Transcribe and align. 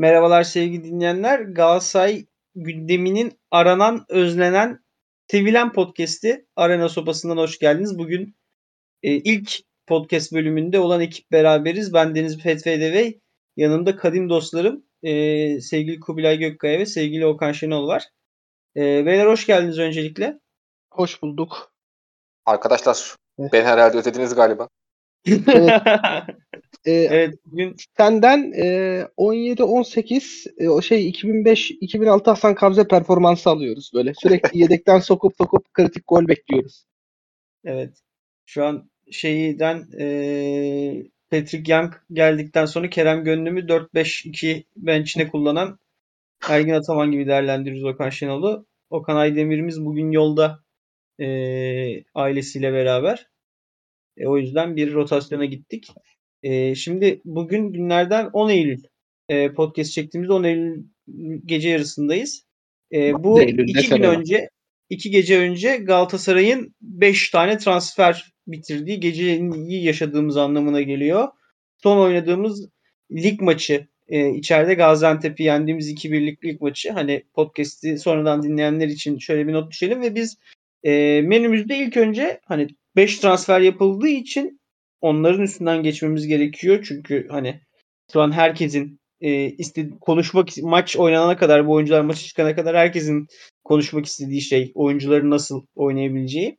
Merhabalar 0.00 0.42
sevgili 0.42 0.84
dinleyenler. 0.84 1.40
Galatasaray 1.40 2.26
gündeminin 2.54 3.40
aranan, 3.50 4.04
özlenen, 4.08 4.84
sevilen 5.30 5.72
podcast'i 5.72 6.46
Arena 6.56 6.88
Sopası'ndan 6.88 7.36
hoş 7.36 7.58
geldiniz. 7.58 7.98
Bugün 7.98 8.36
e, 9.02 9.12
ilk 9.12 9.52
podcast 9.86 10.32
bölümünde 10.32 10.78
olan 10.78 11.00
ekip 11.00 11.32
beraberiz. 11.32 11.94
Ben 11.94 12.14
Deniz 12.14 12.42
Fetvede 12.42 12.92
ve 12.92 13.14
yanımda 13.56 13.96
kadim 13.96 14.28
dostlarım 14.28 14.84
e, 15.02 15.12
sevgili 15.60 16.00
Kubilay 16.00 16.38
Gökkaya 16.38 16.78
ve 16.78 16.86
sevgili 16.86 17.26
Okan 17.26 17.52
Şenol 17.52 17.88
var. 17.88 18.04
E, 18.76 19.06
beyler 19.06 19.26
hoş 19.26 19.46
geldiniz 19.46 19.78
öncelikle. 19.78 20.40
Hoş 20.92 21.22
bulduk. 21.22 21.72
Arkadaşlar 22.46 23.16
ben 23.38 23.64
herhalde 23.64 23.96
ödediniz 23.96 24.34
galiba. 24.34 24.68
Evet. 25.26 25.82
Ee, 26.84 26.92
evet 26.92 27.34
bugün 27.46 27.76
senden 27.96 28.52
e, 28.52 29.06
17-18 29.16 30.50
e, 30.58 30.68
o 30.68 30.82
şey 30.82 31.10
2005-2006 31.10 32.24
Hasan 32.24 32.54
Kabze 32.54 32.88
performansı 32.88 33.50
alıyoruz 33.50 33.90
böyle. 33.94 34.12
Sürekli 34.14 34.58
yedekten 34.62 34.98
sokup 34.98 35.36
sokup 35.38 35.74
kritik 35.74 36.06
gol 36.06 36.28
bekliyoruz. 36.28 36.84
evet 37.64 37.98
şu 38.46 38.64
an 38.64 38.90
şeyden 39.10 39.88
e, 39.98 40.06
Patrick 41.30 41.72
Young 41.72 41.94
geldikten 42.12 42.66
sonra 42.66 42.90
Kerem 42.90 43.24
Gönlüm'ü 43.24 43.60
4-5-2 43.60 44.64
bench'ine 44.76 45.28
kullanan 45.28 45.78
Ergin 46.48 46.72
Ataman 46.72 47.10
gibi 47.10 47.26
değerlendiriyoruz 47.26 47.94
Okan 47.94 48.10
Şenol'u. 48.10 48.66
Okan 48.90 49.16
Aydemir'imiz 49.16 49.84
bugün 49.84 50.10
yolda 50.10 50.60
e, 51.20 51.26
ailesiyle 52.14 52.72
beraber. 52.72 53.26
E, 54.16 54.26
o 54.26 54.38
yüzden 54.38 54.76
bir 54.76 54.92
rotasyona 54.94 55.44
gittik. 55.44 55.88
E, 56.42 56.74
şimdi 56.74 57.20
bugün 57.24 57.72
günlerden 57.72 58.30
10 58.32 58.50
Eylül 58.50 58.82
e, 59.28 59.52
podcast 59.52 59.92
çektiğimiz 59.92 60.30
10 60.30 60.44
Eylül 60.44 60.84
gece 61.46 61.68
yarısındayız. 61.68 62.44
E, 62.92 63.24
bu 63.24 63.40
Eylül, 63.40 63.68
iki 63.68 63.72
gün 63.72 64.02
desene. 64.02 64.08
önce 64.08 64.50
iki 64.90 65.10
gece 65.10 65.38
önce 65.38 65.76
Galatasaray'ın 65.76 66.74
5 66.80 67.30
tane 67.30 67.58
transfer 67.58 68.32
bitirdiği 68.46 69.00
geceyi 69.00 69.84
yaşadığımız 69.84 70.36
anlamına 70.36 70.82
geliyor. 70.82 71.28
Son 71.82 71.98
oynadığımız 71.98 72.68
lig 73.12 73.40
maçı 73.40 73.86
e, 74.08 74.30
içeride 74.30 74.74
Gaziantep'i 74.74 75.42
yendiğimiz 75.42 75.92
2-1'lik 75.92 76.44
lig 76.44 76.60
maçı. 76.60 76.90
Hani 76.90 77.22
podcast'i 77.34 77.98
sonradan 77.98 78.42
dinleyenler 78.42 78.88
için 78.88 79.18
şöyle 79.18 79.46
bir 79.48 79.52
not 79.52 79.70
düşelim 79.70 80.02
ve 80.02 80.14
biz 80.14 80.38
e, 80.82 81.22
menümüzde 81.24 81.78
ilk 81.78 81.96
önce 81.96 82.40
hani 82.44 82.68
5 82.96 83.18
transfer 83.18 83.60
yapıldığı 83.60 84.08
için 84.08 84.59
onların 85.00 85.42
üstünden 85.42 85.82
geçmemiz 85.82 86.26
gerekiyor. 86.26 86.84
Çünkü 86.88 87.28
hani 87.30 87.60
şu 88.12 88.20
an 88.20 88.32
herkesin 88.32 89.00
e, 89.20 89.44
istedi 89.44 89.90
konuşmak 90.00 90.48
maç 90.62 90.96
oynanana 90.96 91.36
kadar 91.36 91.66
bu 91.66 91.72
oyuncular 91.72 92.00
maçı 92.00 92.26
çıkana 92.26 92.54
kadar 92.54 92.76
herkesin 92.76 93.26
konuşmak 93.64 94.06
istediği 94.06 94.40
şey 94.40 94.72
oyuncuların 94.74 95.30
nasıl 95.30 95.66
oynayabileceği. 95.74 96.58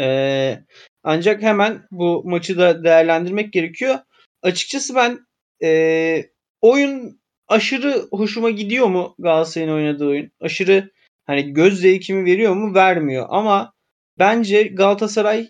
E, 0.00 0.58
ancak 1.02 1.42
hemen 1.42 1.82
bu 1.90 2.22
maçı 2.24 2.58
da 2.58 2.84
değerlendirmek 2.84 3.52
gerekiyor. 3.52 3.98
Açıkçası 4.42 4.94
ben 4.94 5.18
e, 5.62 6.24
oyun 6.60 7.20
aşırı 7.48 8.08
hoşuma 8.10 8.50
gidiyor 8.50 8.86
mu 8.86 9.14
Galatasaray'ın 9.18 9.72
oynadığı 9.72 10.06
oyun? 10.06 10.30
Aşırı 10.40 10.90
hani 11.26 11.52
göz 11.52 11.80
zevkimi 11.80 12.24
veriyor 12.24 12.54
mu? 12.54 12.74
Vermiyor. 12.74 13.26
Ama 13.28 13.72
bence 14.18 14.62
Galatasaray 14.62 15.48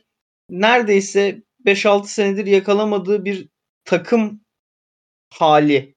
neredeyse 0.51 1.43
5-6 1.69 2.07
senedir 2.07 2.47
yakalamadığı 2.47 3.25
bir 3.25 3.49
takım 3.85 4.41
hali 5.31 5.95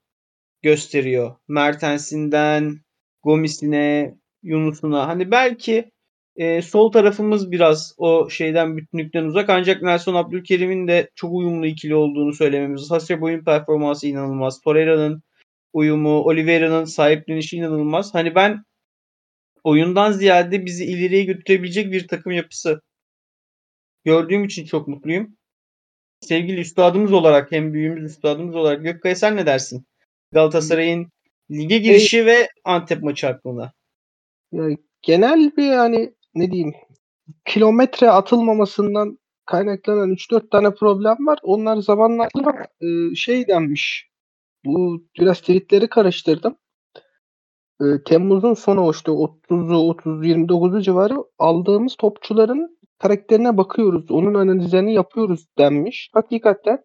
gösteriyor. 0.61 1.35
Mertens'inden 1.47 2.81
Gomis'ine, 3.23 4.17
Yunus'una. 4.43 5.07
Hani 5.07 5.31
belki 5.31 5.91
e, 6.35 6.61
sol 6.61 6.91
tarafımız 6.91 7.51
biraz 7.51 7.95
o 7.97 8.29
şeyden 8.29 8.77
bütünlükten 8.77 9.23
uzak 9.23 9.49
ancak 9.49 9.81
Nelson 9.81 10.15
Abdülkerim'in 10.15 10.87
de 10.87 11.09
çok 11.15 11.33
uyumlu 11.33 11.65
ikili 11.65 11.95
olduğunu 11.95 12.33
söylememiz. 12.33 12.91
Hasebe 12.91 13.43
performansı 13.43 14.07
inanılmaz. 14.07 14.61
Torreira'nın 14.61 15.23
uyumu, 15.73 16.21
Oliveira'nın 16.21 16.85
sahiplenişi 16.85 17.57
inanılmaz. 17.57 18.13
Hani 18.13 18.35
ben 18.35 18.63
oyundan 19.63 20.11
ziyade 20.11 20.65
bizi 20.65 20.85
ileriye 20.85 21.23
götürebilecek 21.23 21.91
bir 21.91 22.07
takım 22.07 22.31
yapısı 22.31 22.81
gördüğüm 24.05 24.45
için 24.45 24.65
çok 24.65 24.87
mutluyum. 24.87 25.37
Sevgili 26.21 26.59
üstadımız 26.59 27.13
olarak 27.13 27.51
hem 27.51 27.73
büyüğümüz 27.73 28.11
üstadımız 28.11 28.55
olarak 28.55 28.83
Gökkaya 28.83 29.15
sen 29.15 29.35
ne 29.35 29.45
dersin? 29.45 29.85
Galatasaray'ın 30.31 31.11
lige 31.51 31.77
girişi 31.77 32.25
ve 32.25 32.49
Antep 32.63 33.03
maçı 33.03 33.27
hakkında. 33.27 33.73
Genel 35.01 35.51
bir 35.57 35.71
hani 35.71 36.13
ne 36.35 36.51
diyeyim 36.51 36.73
kilometre 37.45 38.09
atılmamasından 38.09 39.19
kaynaklanan 39.45 40.11
3-4 40.11 40.49
tane 40.49 40.73
problem 40.73 41.27
var. 41.27 41.39
Onlar 41.43 41.77
zamanla 41.77 42.29
e, 42.81 43.15
şey 43.15 43.47
denmiş. 43.47 44.09
Bu 44.65 45.03
biraz 45.19 45.39
tweetleri 45.39 45.87
karıştırdım. 45.87 46.55
E, 47.81 47.85
Temmuz'un 48.05 48.53
sonu 48.53 48.91
işte 48.91 49.11
30'u 49.11 49.89
30 49.89 50.25
29'u 50.25 50.81
civarı 50.81 51.15
aldığımız 51.39 51.95
topçuların 51.95 52.77
karakterine 53.01 53.57
bakıyoruz. 53.57 54.11
Onun 54.11 54.33
analizlerini 54.33 54.93
yapıyoruz 54.93 55.47
denmiş. 55.57 56.09
Hakikaten 56.13 56.83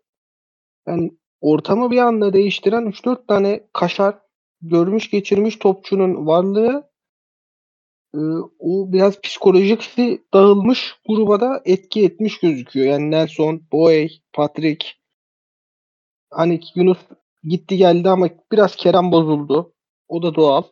yani 0.87 1.10
ortamı 1.41 1.91
bir 1.91 1.99
anda 1.99 2.32
değiştiren 2.32 2.82
3-4 2.82 3.27
tane 3.27 3.69
kaşar 3.72 4.19
görmüş 4.60 5.10
geçirmiş 5.10 5.56
topçunun 5.56 6.26
varlığı 6.26 6.91
e, 8.15 8.19
o 8.59 8.93
biraz 8.93 9.21
psikolojisi 9.21 10.26
dağılmış 10.34 10.94
gruba 11.09 11.41
da 11.41 11.62
etki 11.65 12.05
etmiş 12.05 12.41
gözüküyor. 12.41 12.87
Yani 12.87 13.10
Nelson, 13.10 13.62
Boey, 13.72 14.22
Patrick 14.32 14.88
hani 16.31 16.60
Yunus 16.75 16.99
gitti 17.44 17.76
geldi 17.76 18.10
ama 18.10 18.28
biraz 18.53 18.76
Kerem 18.76 19.12
bozuldu. 19.12 19.75
O 20.09 20.22
da 20.22 20.34
doğal. 20.34 20.62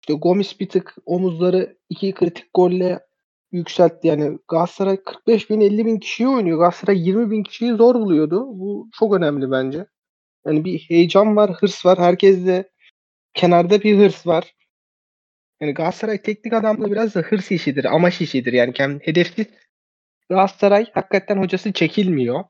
İşte 0.00 0.14
Gomis 0.14 0.60
bir 0.60 0.68
tık 0.68 0.96
omuzları 1.06 1.78
iki 1.88 2.14
kritik 2.14 2.54
golle 2.54 3.05
yükseltti. 3.52 4.08
Yani 4.08 4.38
Galatasaray 4.48 4.96
45 4.96 5.50
bin 5.50 5.60
50 5.60 5.86
bin 5.86 5.98
kişiyi 5.98 6.28
oynuyor. 6.28 6.58
Galatasaray 6.58 7.08
20 7.08 7.30
bin 7.30 7.42
kişiyi 7.42 7.72
zor 7.72 7.94
buluyordu. 7.94 8.46
Bu 8.46 8.88
çok 8.98 9.14
önemli 9.14 9.50
bence. 9.50 9.86
Yani 10.46 10.64
bir 10.64 10.78
heyecan 10.78 11.36
var, 11.36 11.50
hırs 11.50 11.86
var. 11.86 11.98
Herkeste 11.98 12.70
kenarda 13.34 13.82
bir 13.82 13.98
hırs 13.98 14.26
var. 14.26 14.54
Yani 15.60 15.74
Galatasaray 15.74 16.22
teknik 16.22 16.52
adamda 16.52 16.90
biraz 16.90 17.14
da 17.14 17.20
hırs 17.20 17.52
işidir, 17.52 17.84
amaç 17.84 18.20
işidir. 18.20 18.52
Yani 18.52 18.72
kendi 18.72 19.06
hedefsiz 19.06 19.46
Galatasaray 20.30 20.86
hakikaten 20.94 21.38
hocası 21.38 21.72
çekilmiyor. 21.72 22.44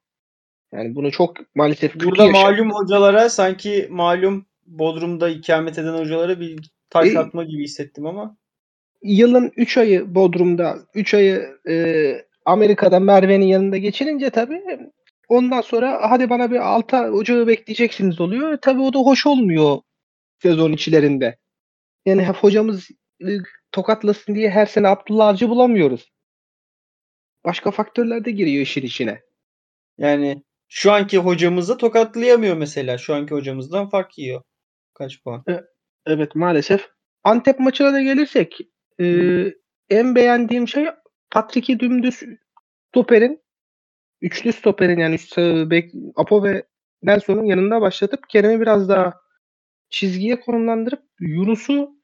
Yani 0.72 0.94
bunu 0.94 1.10
çok 1.10 1.36
maalesef 1.54 1.94
Burada 1.94 2.26
malum 2.26 2.70
hocalara 2.70 3.28
sanki 3.28 3.88
malum 3.90 4.46
Bodrum'da 4.66 5.28
ikamet 5.28 5.78
eden 5.78 5.94
hocalara 5.94 6.40
bir 6.40 6.70
taş 6.90 7.08
E- 7.08 7.18
atma 7.18 7.44
gibi 7.44 7.62
hissettim 7.62 8.06
ama. 8.06 8.36
Yılın 9.02 9.52
3 9.56 9.78
ayı 9.78 10.14
Bodrum'da, 10.14 10.78
3 10.94 11.14
ayı 11.14 11.58
e, 11.68 12.26
Amerika'da 12.44 13.00
Merve'nin 13.00 13.46
yanında 13.46 13.76
geçirince 13.76 14.30
tabii 14.30 14.62
ondan 15.28 15.60
sonra 15.60 16.10
hadi 16.10 16.30
bana 16.30 16.50
bir 16.50 16.56
alta 16.56 17.10
ocağı 17.10 17.46
bekleyeceksiniz 17.46 18.20
oluyor. 18.20 18.58
Tabii 18.62 18.80
o 18.80 18.92
da 18.92 18.98
hoş 18.98 19.26
olmuyor 19.26 19.78
sezon 20.42 20.72
içlerinde. 20.72 21.38
Yani 22.06 22.24
hep 22.24 22.36
hocamız 22.36 22.88
e, 23.20 23.28
tokatlasın 23.72 24.34
diye 24.34 24.50
her 24.50 24.66
sene 24.66 24.88
Abdullah 24.88 25.28
Avcı 25.28 25.48
bulamıyoruz. 25.48 26.12
Başka 27.44 27.70
faktörler 27.70 28.24
de 28.24 28.30
giriyor 28.30 28.62
işin 28.62 28.82
içine. 28.82 29.22
Yani 29.98 30.42
şu 30.68 30.92
anki 30.92 31.18
hocamızı 31.18 31.78
tokatlayamıyor 31.78 32.56
mesela. 32.56 32.98
Şu 32.98 33.14
anki 33.14 33.34
hocamızdan 33.34 33.88
fark 33.88 34.18
yiyor. 34.18 34.42
Kaç 34.94 35.22
puan? 35.22 35.44
Evet 36.06 36.34
maalesef. 36.34 36.88
Antep 37.24 37.58
maçına 37.58 37.92
da 37.92 38.02
gelirsek 38.02 38.60
e, 39.00 39.06
en 39.90 40.14
beğendiğim 40.14 40.68
şey 40.68 40.86
Patrick'i 41.30 41.80
dümdüz 41.80 42.22
stoperin 42.88 43.42
üçlü 44.20 44.52
stoperin 44.52 44.98
yani 44.98 45.18
sağ 45.18 45.70
bek, 45.70 45.92
Apo 46.16 46.44
ve 46.44 46.66
Nelson'un 47.02 47.44
yanında 47.44 47.80
başlatıp 47.80 48.28
Kerem'i 48.28 48.60
biraz 48.60 48.88
daha 48.88 49.14
çizgiye 49.90 50.40
konumlandırıp 50.40 51.02
Yunus'u 51.20 51.96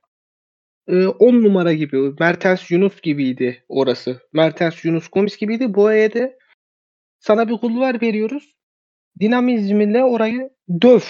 10 0.89 1.43
numara 1.43 1.73
gibi 1.73 2.13
Mertens 2.21 2.71
Yunus 2.71 3.01
gibiydi 3.01 3.65
orası. 3.69 4.21
Mertens 4.33 4.85
Yunus 4.85 5.09
Gomis 5.09 5.37
gibiydi. 5.37 5.75
Bu 5.75 5.91
de 5.91 6.39
sana 7.19 7.49
bir 7.49 7.57
kulvar 7.57 8.03
veriyoruz. 8.03 8.57
Dinamizmle 9.21 10.05
orayı 10.05 10.51
döv. 10.83 11.01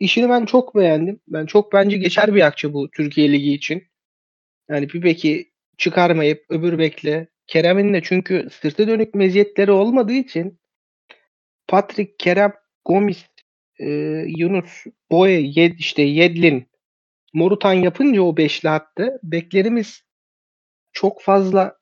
İşini 0.00 0.28
ben 0.28 0.44
çok 0.44 0.76
beğendim. 0.76 1.20
Ben 1.28 1.46
çok 1.46 1.72
bence 1.72 1.96
geçer 1.96 2.34
bir 2.34 2.46
akçe 2.46 2.72
bu 2.72 2.90
Türkiye 2.90 3.32
Ligi 3.32 3.52
için. 3.52 3.82
Yani 4.68 4.88
bir 4.88 5.02
beki 5.02 5.52
çıkarmayıp 5.78 6.44
öbür 6.48 6.78
bekle. 6.78 7.28
Kerem'in 7.46 7.94
de 7.94 8.00
çünkü 8.02 8.48
sırtı 8.52 8.88
dönük 8.88 9.14
meziyetleri 9.14 9.70
olmadığı 9.70 10.12
için 10.12 10.58
Patrick, 11.68 12.14
Kerem, 12.18 12.52
Gomis 12.84 13.26
e, 13.78 13.88
Yunus, 14.38 14.84
Boye, 15.10 15.40
Yed, 15.40 15.78
işte 15.78 16.02
Yedlin, 16.02 16.66
Morutan 17.34 17.72
yapınca 17.72 18.22
o 18.22 18.36
beşli 18.36 18.68
hattı 18.68 19.20
beklerimiz 19.22 20.02
çok 20.92 21.22
fazla 21.22 21.78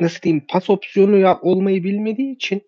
nasıl 0.00 0.22
diyeyim 0.22 0.44
pas 0.48 0.70
opsiyonu 0.70 1.16
ya, 1.16 1.40
olmayı 1.40 1.84
bilmediği 1.84 2.34
için 2.34 2.62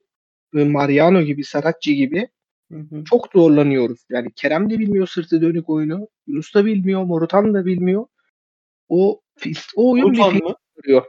Mariano 0.52 1.22
gibi, 1.22 1.44
Saratçı 1.44 1.92
gibi 1.92 2.28
Hı 2.72 2.78
hı. 2.78 3.04
çok 3.04 3.28
zorlanıyoruz. 3.32 4.00
Yani 4.10 4.32
Kerem 4.36 4.70
de 4.70 4.78
bilmiyor 4.78 5.06
sırtı 5.06 5.42
dönük 5.42 5.70
oyunu. 5.70 6.08
Yunus 6.26 6.54
da 6.54 6.64
bilmiyor, 6.64 7.04
Morutan 7.04 7.54
da 7.54 7.64
bilmiyor. 7.66 8.06
O 8.92 9.20
o 9.76 9.90
oyun 9.90 10.12
bir 10.12 10.18
Morutan 10.18 10.38
fake 10.38 10.44
mı? 10.44 10.54
duruyor. 10.76 11.04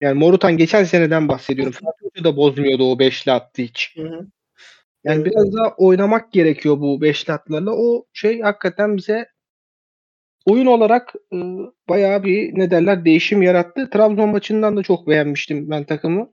Yani 0.00 0.18
Morutan 0.18 0.56
geçen 0.56 0.84
seneden 0.84 1.28
bahsediyorum. 1.28 1.72
Fatih 1.72 2.02
Hoca 2.02 2.24
da 2.24 2.36
bozmuyordu 2.36 2.92
o 2.92 2.98
beşli 2.98 3.32
attı 3.32 3.62
hiç. 3.62 3.96
Hı 3.96 4.02
hı. 4.02 4.26
Yani 5.04 5.24
biraz 5.24 5.56
daha 5.56 5.74
oynamak 5.76 6.32
gerekiyor 6.32 6.80
bu 6.80 7.00
beşli 7.00 7.32
atlarla. 7.32 7.70
O 7.72 8.04
şey 8.12 8.40
hakikaten 8.40 8.96
bize 8.96 9.28
oyun 10.46 10.66
olarak 10.66 11.14
e, 11.32 11.36
bayağı 11.88 12.24
bir 12.24 12.58
ne 12.58 12.70
derler 12.70 13.04
değişim 13.04 13.42
yarattı. 13.42 13.90
Trabzon 13.90 14.28
maçından 14.28 14.76
da 14.76 14.82
çok 14.82 15.08
beğenmiştim 15.08 15.70
ben 15.70 15.84
takımı. 15.84 16.32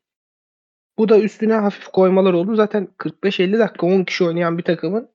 Bu 0.98 1.10
da 1.10 1.20
üstüne 1.20 1.54
hafif 1.54 1.88
koymalar 1.88 2.34
oldu. 2.34 2.56
Zaten 2.56 2.88
45-50 2.98 3.60
dakika 3.60 3.88
10 3.88 4.04
kişi 4.04 4.24
oynayan 4.24 4.58
bir 4.58 4.64
takımın 4.64 5.10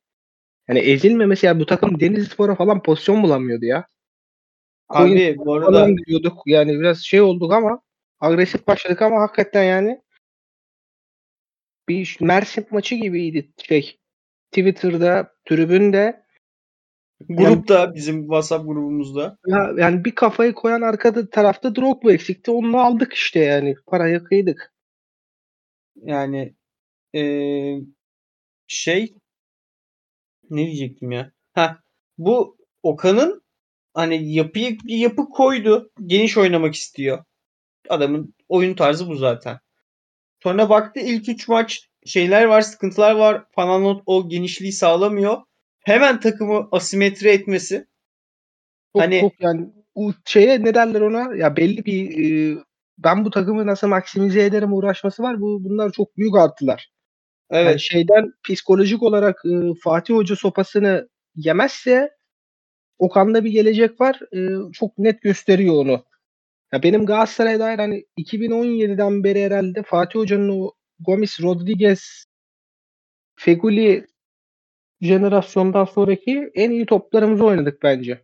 yani 0.68 0.78
ezilmemesi 0.78 1.46
ya 1.46 1.60
bu 1.60 1.66
takım 1.66 2.00
Denizlispor'a 2.00 2.54
falan 2.54 2.82
pozisyon 2.82 3.22
bulamıyordu 3.22 3.64
ya. 3.64 3.86
Abi 4.90 5.36
bu 5.38 5.54
arada 5.54 5.72
Falan 5.72 5.96
diyorduk. 5.96 6.42
Yani 6.46 6.80
biraz 6.80 6.98
şey 6.98 7.20
olduk 7.20 7.52
ama 7.52 7.82
agresif 8.20 8.66
başladık 8.66 9.02
ama 9.02 9.20
hakikaten 9.20 9.64
yani 9.64 10.00
bir 11.88 12.16
Mersin 12.20 12.66
maçı 12.70 12.94
gibiydi 12.94 13.52
şey. 13.62 13.98
Twitter'da, 14.50 15.34
tribünde 15.44 16.24
grupta 17.28 17.94
bizim 17.94 18.20
WhatsApp 18.20 18.66
grubumuzda 18.66 19.38
ya 19.46 19.72
yani 19.76 20.04
bir 20.04 20.14
kafayı 20.14 20.52
koyan 20.52 20.80
arkada 20.80 21.30
tarafta 21.30 21.74
Drogba 21.74 22.12
eksikti. 22.12 22.50
Onu 22.50 22.80
aldık 22.80 23.12
işte 23.12 23.40
yani. 23.40 23.74
Parayı 23.86 24.24
kıydık. 24.24 24.72
yani 25.96 26.54
eee, 27.12 27.80
şey 28.66 29.14
ne 30.50 30.66
diyecektim 30.66 31.10
ya? 31.10 31.32
Ha 31.52 31.78
bu 32.18 32.56
Okan'ın 32.82 33.39
hani 33.94 34.32
yapıyı 34.34 34.78
yapı 34.86 35.28
koydu. 35.28 35.90
Geniş 36.06 36.38
oynamak 36.38 36.74
istiyor. 36.74 37.24
Adamın 37.88 38.34
oyun 38.48 38.74
tarzı 38.74 39.08
bu 39.08 39.14
zaten. 39.16 39.58
Sonra 40.42 40.68
baktı 40.68 41.00
ilk 41.00 41.28
3 41.28 41.48
maç 41.48 41.88
şeyler 42.06 42.44
var, 42.44 42.60
sıkıntılar 42.60 43.14
var. 43.14 43.44
Fananot 43.54 44.02
o 44.06 44.28
genişliği 44.28 44.72
sağlamıyor. 44.72 45.38
Hemen 45.84 46.20
takımı 46.20 46.68
asimetri 46.72 47.28
etmesi. 47.28 47.86
Çok, 48.96 49.02
Hani- 49.02 49.20
çok 49.20 49.40
yani 49.40 49.70
o 49.94 50.12
şeye 50.26 50.64
ne 50.64 50.74
derler 50.74 51.00
ona? 51.00 51.36
Ya 51.36 51.56
belli 51.56 51.84
bir 51.84 52.24
e, 52.56 52.58
ben 52.98 53.24
bu 53.24 53.30
takımı 53.30 53.66
nasıl 53.66 53.88
maksimize 53.88 54.44
ederim 54.44 54.72
uğraşması 54.72 55.22
var. 55.22 55.40
Bu 55.40 55.64
bunlar 55.64 55.92
çok 55.92 56.16
büyük 56.16 56.36
artılar. 56.36 56.90
Evet. 57.50 57.66
Yani 57.66 57.80
şeyden 57.80 58.32
psikolojik 58.48 59.02
olarak 59.02 59.42
e, 59.44 59.74
Fatih 59.84 60.14
Hoca 60.14 60.36
sopasını 60.36 61.08
yemezse 61.34 62.10
Okan'da 63.00 63.44
bir 63.44 63.50
gelecek 63.50 64.00
var. 64.00 64.20
E, 64.32 64.72
çok 64.72 64.98
net 64.98 65.22
gösteriyor 65.22 65.74
onu. 65.74 66.04
Ya 66.72 66.82
benim 66.82 67.06
Galatasaray'a 67.06 67.60
dair 67.60 67.78
hani 67.78 68.04
2017'den 68.18 69.24
beri 69.24 69.44
herhalde 69.44 69.82
Fatih 69.82 70.18
Hoca'nın 70.18 70.60
o 70.60 70.72
Gomis, 71.00 71.42
Rodriguez, 71.42 72.24
Feguli 73.36 74.06
jenerasyondan 75.00 75.84
sonraki 75.84 76.50
en 76.54 76.70
iyi 76.70 76.86
toplarımızı 76.86 77.44
oynadık 77.44 77.82
bence. 77.82 78.22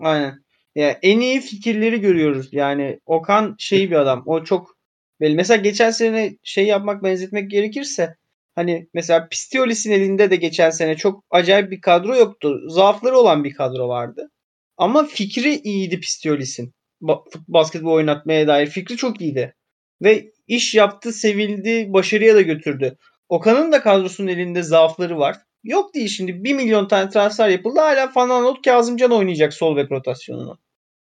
Aynen. 0.00 0.44
Ya 0.74 0.98
en 1.02 1.20
iyi 1.20 1.40
fikirleri 1.40 2.00
görüyoruz. 2.00 2.48
Yani 2.52 3.00
Okan 3.06 3.56
şey 3.58 3.90
bir 3.90 3.96
adam. 3.96 4.22
O 4.26 4.44
çok 4.44 4.78
belli. 5.20 5.34
Mesela 5.34 5.62
geçen 5.62 5.90
sene 5.90 6.36
şey 6.42 6.66
yapmak 6.66 7.02
benzetmek 7.02 7.50
gerekirse 7.50 8.16
hani 8.54 8.88
mesela 8.94 9.28
Pistiolis'in 9.28 9.92
elinde 9.92 10.30
de 10.30 10.36
geçen 10.36 10.70
sene 10.70 10.96
çok 10.96 11.24
acayip 11.30 11.70
bir 11.70 11.80
kadro 11.80 12.16
yoktu. 12.16 12.60
Zaafları 12.68 13.18
olan 13.18 13.44
bir 13.44 13.54
kadro 13.54 13.88
vardı. 13.88 14.30
Ama 14.76 15.06
fikri 15.06 15.54
iyiydi 15.54 16.00
Pistiolis'in. 16.00 16.74
Ba- 17.02 17.24
basketbol 17.48 17.92
oynatmaya 17.92 18.46
dair 18.46 18.66
fikri 18.66 18.96
çok 18.96 19.20
iyiydi. 19.20 19.54
Ve 20.02 20.32
iş 20.46 20.74
yaptı, 20.74 21.12
sevildi, 21.12 21.92
başarıya 21.92 22.34
da 22.34 22.42
götürdü. 22.42 22.96
Okan'ın 23.28 23.72
da 23.72 23.82
kadrosunun 23.82 24.28
elinde 24.28 24.62
zaafları 24.62 25.18
var. 25.18 25.36
Yok 25.64 25.94
değil 25.94 26.08
şimdi 26.08 26.44
1 26.44 26.54
milyon 26.54 26.88
tane 26.88 27.10
transfer 27.10 27.48
yapıldı. 27.48 27.80
Hala 27.80 28.08
Fananot 28.08 28.64
Kazımcan 28.64 29.10
oynayacak 29.10 29.54
sol 29.54 29.76
bek 29.76 29.92
rotasyonunu. 29.92 30.58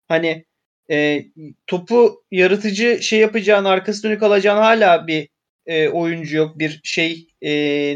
Hani 0.08 0.44
e, 0.90 1.24
topu 1.66 2.24
yaratıcı 2.30 3.02
şey 3.02 3.20
yapacağın, 3.20 3.64
arkası 3.64 4.02
dönük 4.02 4.22
alacağın 4.22 4.58
hala 4.58 5.06
bir 5.06 5.28
e, 5.68 5.88
oyuncu 5.88 6.36
yok. 6.36 6.58
Bir 6.58 6.80
şey 6.84 7.28
e, 7.42 7.50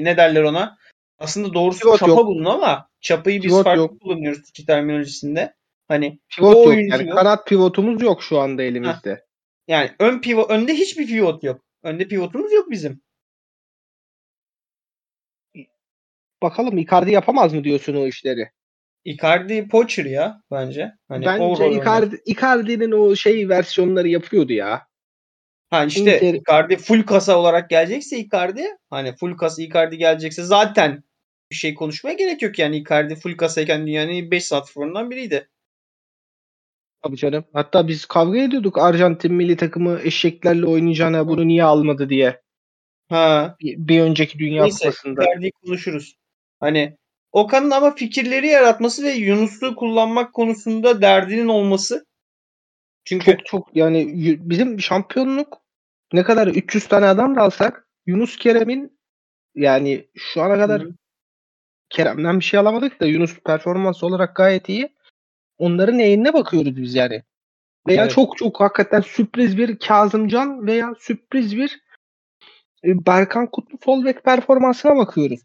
ne 0.05 0.17
derler 0.17 0.43
ona? 0.43 0.79
Aslında 1.19 1.55
doğrusu 1.55 1.81
Pivot 1.81 1.99
çapa 1.99 2.11
yok. 2.11 2.27
bulun 2.27 2.45
ama 2.45 2.89
çapayı 3.01 3.43
biz 3.43 3.51
Pivot 3.51 3.65
farklı 3.65 3.83
yok. 3.83 4.01
kullanıyoruz 4.01 4.49
iki 4.49 4.67
terminolojisinde. 4.67 5.55
Hani 5.89 6.19
Pivot 6.37 6.57
O 6.57 6.59
yok. 6.59 6.67
oyuncu 6.67 6.97
Yani 6.97 7.09
yok. 7.09 7.19
kanat 7.19 7.47
pivotumuz 7.47 8.03
yok 8.03 8.23
şu 8.23 8.39
anda 8.39 8.63
elimizde. 8.63 9.25
yani 9.69 9.91
ön 9.99 10.21
pivot 10.21 10.51
önde 10.51 10.75
hiçbir 10.75 11.07
pivot 11.07 11.45
yok. 11.45 11.65
Önde 11.83 12.09
pivotumuz 12.09 12.53
yok 12.53 12.71
bizim. 12.71 13.03
Bakalım 16.43 16.79
Icardi 16.79 17.13
yapamaz 17.13 17.55
mı 17.55 17.65
diyorsun 17.65 17.95
o 17.95 18.07
işleri? 18.07 18.51
Icardi 19.05 19.69
poacher 19.69 20.05
ya 20.05 20.43
bence. 20.51 20.93
Hani 21.09 21.27
Bence 21.27 21.43
oynar. 21.65 21.83
Icardi, 21.83 22.21
Icardi'nin 22.27 22.93
o 22.93 23.17
şey 23.17 23.49
versiyonları 23.49 24.09
yapıyordu 24.09 24.53
ya. 24.53 24.87
Ha 25.73 25.85
işte 25.85 26.19
Inter- 26.21 26.37
Icardi 26.37 26.77
full 26.77 27.03
kasa 27.03 27.39
olarak 27.39 27.71
gelecekse 27.71 28.19
Icardi 28.19 28.67
hani 28.91 29.17
full 29.17 29.37
kasa 29.37 29.63
Icardi 29.63 29.99
gelecekse 29.99 30.43
zaten 30.43 31.03
bir 31.51 31.57
şey 31.57 31.75
konuşmaya 31.75 32.13
gerek 32.13 32.43
yok 32.43 32.59
yani 32.59 32.77
Icardi 32.77 33.15
full 33.15 33.37
kasayken 33.37 33.87
dünyanın 33.87 34.31
5 34.31 34.45
santrforundan 34.45 35.11
biriydi. 35.11 35.49
Tabii 37.03 37.17
canım. 37.17 37.45
Hatta 37.53 37.89
biz 37.89 38.05
kavga 38.05 38.39
ediyorduk 38.39 38.79
Arjantin 38.79 39.35
milli 39.35 39.57
takımı 39.57 40.01
eşeklerle 40.03 40.67
oynayacağına 40.67 41.29
bunu 41.29 41.49
niye 41.49 41.65
almadı 41.65 42.09
diye. 42.09 42.41
Ha 43.09 43.57
Bir, 43.61 43.77
bir 43.79 44.01
önceki 44.01 44.39
Dünya 44.39 44.63
neyse 44.63 44.85
Kupası'nda. 44.85 45.25
Icardi'yi 45.25 45.53
konuşuruz. 45.53 46.17
Hani 46.61 46.97
Okan'ın 47.33 47.71
ama 47.71 47.95
fikirleri 47.95 48.47
yaratması 48.47 49.03
ve 49.03 49.11
Yunus'u 49.11 49.77
kullanmak 49.77 50.33
konusunda 50.33 51.03
derdinin 51.03 51.49
olması. 51.49 52.07
Çünkü 53.05 53.25
Çok 53.37 53.47
çok 53.47 53.77
yani 53.77 54.13
bizim 54.41 54.81
şampiyonluk 54.81 55.62
ne 56.13 56.23
kadar 56.23 56.47
300 56.47 56.89
tane 56.89 57.07
adam 57.07 57.37
da 57.37 57.41
alsak 57.41 57.89
Yunus 58.07 58.37
Kerem'in 58.37 58.99
yani 59.55 60.09
şu 60.17 60.43
ana 60.43 60.59
kadar 60.59 60.83
Hı 60.83 60.87
hı. 60.87 60.95
Kerem'den 61.91 62.39
bir 62.39 62.45
şey 62.45 62.61
alamadık 62.61 63.01
da 63.01 63.07
Yunus 63.07 63.41
performans 63.41 64.03
olarak 64.03 64.37
gayet 64.37 64.69
iyi. 64.69 64.97
Onların 65.59 65.99
eğiline 65.99 66.33
bakıyoruz 66.33 66.77
biz 66.77 66.95
yani. 66.95 67.23
Veya 67.89 68.03
Evet. 68.03 68.13
çok 68.13 68.37
çok 68.37 68.61
hakikaten 68.61 69.01
sürpriz 69.01 69.59
bir 69.59 69.79
Kazımcan 69.79 70.67
veya 70.67 70.95
sürpriz 70.99 71.57
bir 71.57 71.81
e, 72.85 73.07
Berkan 73.07 73.51
Kutlu 73.51 73.79
sol 73.85 74.05
bek 74.05 74.25
performansına 74.25 74.97
bakıyoruz. 74.97 75.41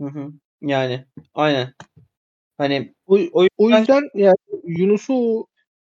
Hı 0.00 0.06
hı. 0.06 0.32
yani 0.60 1.06
aynen. 1.34 1.74
Hani 2.58 2.94
O, 3.06 3.18
O 3.32 3.46
o 3.56 3.70
yüzden 3.70 4.08
yani 4.14 4.36
Yunus'u 4.64 5.46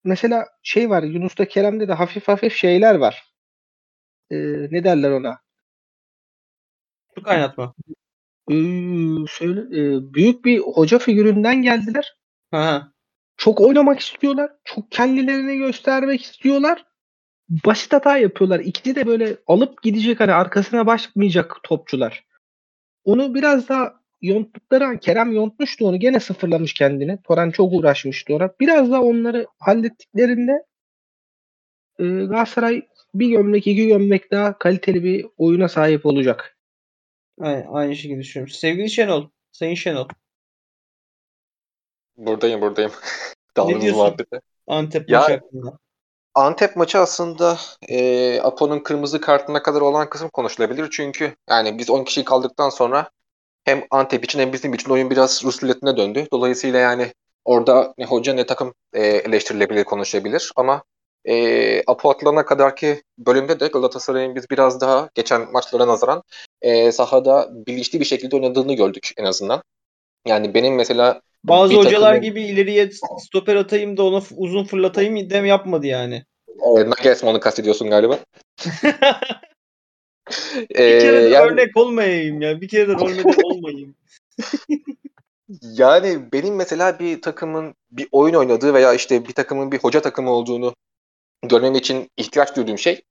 mesela 0.04 0.46
şey 0.62 0.90
var 0.90 1.02
Yunus'ta 1.02 1.48
Kerem'de 1.48 1.88
de 1.88 1.92
hafif 1.92 2.28
hafif 2.28 2.56
şeyler 2.56 2.94
var. 2.94 3.29
Ee, 4.30 4.36
ne 4.70 4.84
derler 4.84 5.10
ona? 5.10 5.40
su 7.14 7.22
kaynatma. 7.22 7.74
Ee, 8.50 8.54
şöyle 9.28 9.60
e, 9.60 10.14
büyük 10.14 10.44
bir 10.44 10.58
hoca 10.58 10.98
figüründen 10.98 11.62
geldiler. 11.62 12.16
Ha, 12.50 12.64
ha. 12.64 12.92
Çok 13.36 13.60
oynamak 13.60 14.00
istiyorlar. 14.00 14.50
Çok 14.64 14.92
kendilerini 14.92 15.58
göstermek 15.58 16.22
istiyorlar. 16.22 16.84
Basit 17.48 17.92
hata 17.92 18.16
yapıyorlar. 18.16 18.60
İkisi 18.60 18.94
de 18.94 19.06
böyle 19.06 19.36
alıp 19.46 19.82
gidecek 19.82 20.20
hani 20.20 20.32
arkasına 20.32 20.86
bakmayacak 20.86 21.56
topçular. 21.62 22.24
Onu 23.04 23.34
biraz 23.34 23.68
daha 23.68 24.00
yonttukları 24.22 24.86
an 24.86 24.98
Kerem 24.98 25.32
yontmuştu 25.32 25.86
onu. 25.88 26.00
Gene 26.00 26.20
sıfırlamış 26.20 26.74
kendini. 26.74 27.18
Toran 27.22 27.50
çok 27.50 27.72
uğraşmıştı 27.72 28.34
ona. 28.34 28.50
Biraz 28.60 28.90
daha 28.90 29.02
onları 29.02 29.46
hallettiklerinde 29.58 30.52
e, 31.98 32.04
Galatasaray 32.04 32.82
bir 33.14 33.28
gömlek 33.28 33.66
iki 33.66 33.86
gömlek 33.86 34.30
daha 34.30 34.58
kaliteli 34.58 35.04
bir 35.04 35.26
oyuna 35.38 35.68
sahip 35.68 36.06
olacak. 36.06 36.56
Aynen, 37.40 37.66
aynı 37.70 37.96
şekilde 37.96 38.20
düşünüyorum. 38.20 38.54
Sevgili 38.54 38.90
Şenol, 38.90 39.28
Sayın 39.52 39.74
Şenol. 39.74 40.08
Buradayım 42.16 42.60
buradayım. 42.60 42.92
Daldınız 43.56 43.82
diyorsun? 43.82 44.02
muhabbete. 44.02 44.40
Antep 44.66 45.10
Ya- 45.10 45.20
maçı 45.20 45.32
hakkında. 45.32 45.78
Antep 46.34 46.76
maçı 46.76 46.98
aslında 46.98 47.58
e, 47.88 48.40
Apo'nun 48.40 48.78
kırmızı 48.80 49.20
kartına 49.20 49.62
kadar 49.62 49.80
olan 49.80 50.10
kısım 50.10 50.28
konuşulabilir. 50.28 50.88
Çünkü 50.90 51.36
yani 51.50 51.78
biz 51.78 51.90
10 51.90 52.04
kişi 52.04 52.24
kaldıktan 52.24 52.70
sonra 52.70 53.10
hem 53.64 53.82
Antep 53.90 54.24
için 54.24 54.38
hem 54.38 54.52
bizim 54.52 54.74
için 54.74 54.90
oyun 54.90 55.10
biraz 55.10 55.44
Rus 55.44 55.62
ruletine 55.62 55.96
döndü. 55.96 56.26
Dolayısıyla 56.32 56.78
yani 56.78 57.12
orada 57.44 57.94
ne 57.98 58.04
hoca 58.04 58.34
ne 58.34 58.46
takım 58.46 58.74
e, 58.92 59.02
eleştirilebilir, 59.06 59.84
konuşabilir 59.84 60.52
ama 60.56 60.82
e, 61.24 61.82
Apo 61.86 62.10
atılana 62.10 62.44
kadarki 62.44 63.02
bölümde 63.18 63.60
de 63.60 63.66
Galatasaray'ın 63.66 64.34
biz 64.34 64.50
biraz 64.50 64.80
daha 64.80 65.08
geçen 65.14 65.52
maçlara 65.52 65.86
nazaran 65.86 66.22
e, 66.62 66.92
sahada 66.92 67.48
bilinçli 67.66 68.00
bir 68.00 68.04
şekilde 68.04 68.36
oynadığını 68.36 68.72
gördük 68.74 69.10
en 69.16 69.24
azından. 69.24 69.62
Yani 70.26 70.54
benim 70.54 70.74
mesela 70.74 71.20
Bazı 71.44 71.72
bir 71.72 71.78
hocalar 71.78 72.14
takımın- 72.14 72.22
gibi 72.22 72.42
ileriye 72.42 72.90
stoper 73.18 73.56
atayım 73.56 73.96
da 73.96 74.02
ona 74.02 74.22
uzun 74.36 74.64
fırlatayım 74.64 75.30
dem 75.30 75.46
yapmadı 75.46 75.86
yani. 75.86 76.24
e, 76.48 76.90
Nagelsmann'ı 76.90 77.40
kastediyorsun 77.40 77.90
galiba. 77.90 78.18
Bir 80.70 80.74
E, 80.76 80.98
kere 80.98 81.24
de 81.24 81.28
yani- 81.28 81.50
örnek 81.52 81.76
olmayayım 81.76 82.40
ya. 82.42 82.60
Bir 82.60 82.68
kere 82.68 82.88
de 82.88 82.92
rol 82.92 83.10
model 83.10 83.40
olmayayım. 83.44 83.94
Yani 85.62 86.32
benim 86.32 86.54
mesela 86.54 86.98
bir 86.98 87.22
takımın 87.22 87.74
bir 87.90 88.08
oyun 88.12 88.34
oynadığı 88.34 88.74
veya 88.74 88.94
işte 88.94 89.28
bir 89.28 89.32
takımın 89.32 89.72
bir 89.72 89.78
hoca 89.78 90.00
takımı 90.02 90.30
olduğunu 90.30 90.74
görmem 91.42 91.74
için 91.74 92.10
ihtiyaç 92.16 92.56
duyduğum 92.56 92.78
şey 92.78 93.02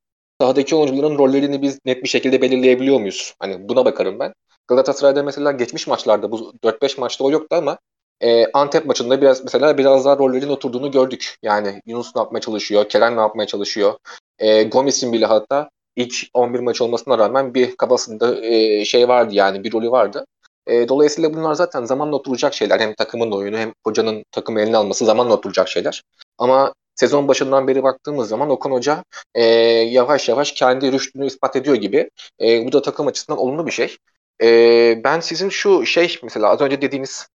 sahadaki 0.42 0.76
oyuncuların 0.76 1.18
rollerini 1.18 1.62
biz 1.62 1.80
net 1.86 2.04
bir 2.04 2.10
şekilde 2.10 2.42
belirleyebiliyor 2.42 3.00
muyuz? 3.00 3.34
Hani 3.40 3.70
buna 3.70 3.86
bakarım 3.86 4.20
ben. 4.20 4.34
Galatasaray'da 4.68 5.24
mesela 5.24 5.52
geçmiş 5.52 5.88
maçlarda 5.88 6.32
bu 6.32 6.54
4-5 6.64 7.00
maçta 7.00 7.24
o 7.24 7.32
yoktu 7.32 7.56
ama 7.56 7.78
e, 8.22 8.46
Antep 8.54 8.86
maçında 8.86 9.22
biraz 9.22 9.44
mesela 9.44 9.78
biraz 9.78 10.06
daha 10.06 10.18
rollerin 10.18 10.50
oturduğunu 10.50 10.92
gördük. 10.92 11.36
Yani 11.44 11.82
Yunus 11.86 12.16
ne 12.16 12.22
yapmaya 12.22 12.42
çalışıyor, 12.42 12.90
Kerem 12.90 13.16
ne 13.16 13.22
yapmaya 13.22 13.48
çalışıyor. 13.48 13.94
E, 14.40 14.64
Gomis'in 14.64 15.14
bile 15.14 15.26
hatta 15.26 15.70
ilk 15.96 16.16
11 16.34 16.60
maç 16.60 16.82
olmasına 16.82 17.18
rağmen 17.18 17.54
bir 17.54 17.76
kafasında 17.76 18.46
e, 18.46 18.86
şey 18.86 19.08
vardı 19.08 19.34
yani 19.34 19.64
bir 19.64 19.72
rolü 19.72 19.92
vardı. 19.92 20.26
E, 20.68 20.88
dolayısıyla 20.90 21.34
bunlar 21.34 21.54
zaten 21.54 21.86
zamanla 21.86 22.16
oturacak 22.16 22.54
şeyler. 22.54 22.80
Hem 22.80 22.94
takımın 22.94 23.32
oyunu 23.32 23.58
hem 23.58 23.74
hocanın 23.84 24.24
takımı 24.32 24.62
eline 24.62 24.78
alması 24.78 25.06
zamanla 25.06 25.34
oturacak 25.34 25.68
şeyler. 25.70 26.04
Ama 26.38 26.74
sezon 27.00 27.28
başından 27.28 27.68
beri 27.68 27.84
baktığımız 27.84 28.30
zaman 28.30 28.50
Okan 28.50 28.72
Hoca 28.72 29.04
e, 29.36 29.44
yavaş 29.44 30.30
yavaş 30.30 30.52
kendi 30.52 30.92
rüştünü 30.92 31.26
ispat 31.26 31.56
ediyor 31.56 31.76
gibi. 31.76 32.10
E, 32.42 32.66
bu 32.66 32.72
da 32.72 32.82
takım 32.82 33.08
açısından 33.08 33.40
olumlu 33.40 33.66
bir 33.66 33.72
şey. 33.72 33.98
E, 34.44 35.02
ben 35.04 35.20
sizin 35.20 35.50
şu 35.50 35.86
şey 35.86 36.20
mesela 36.24 36.50
az 36.50 36.62
önce 36.62 36.82
dediğiniz 36.82 37.28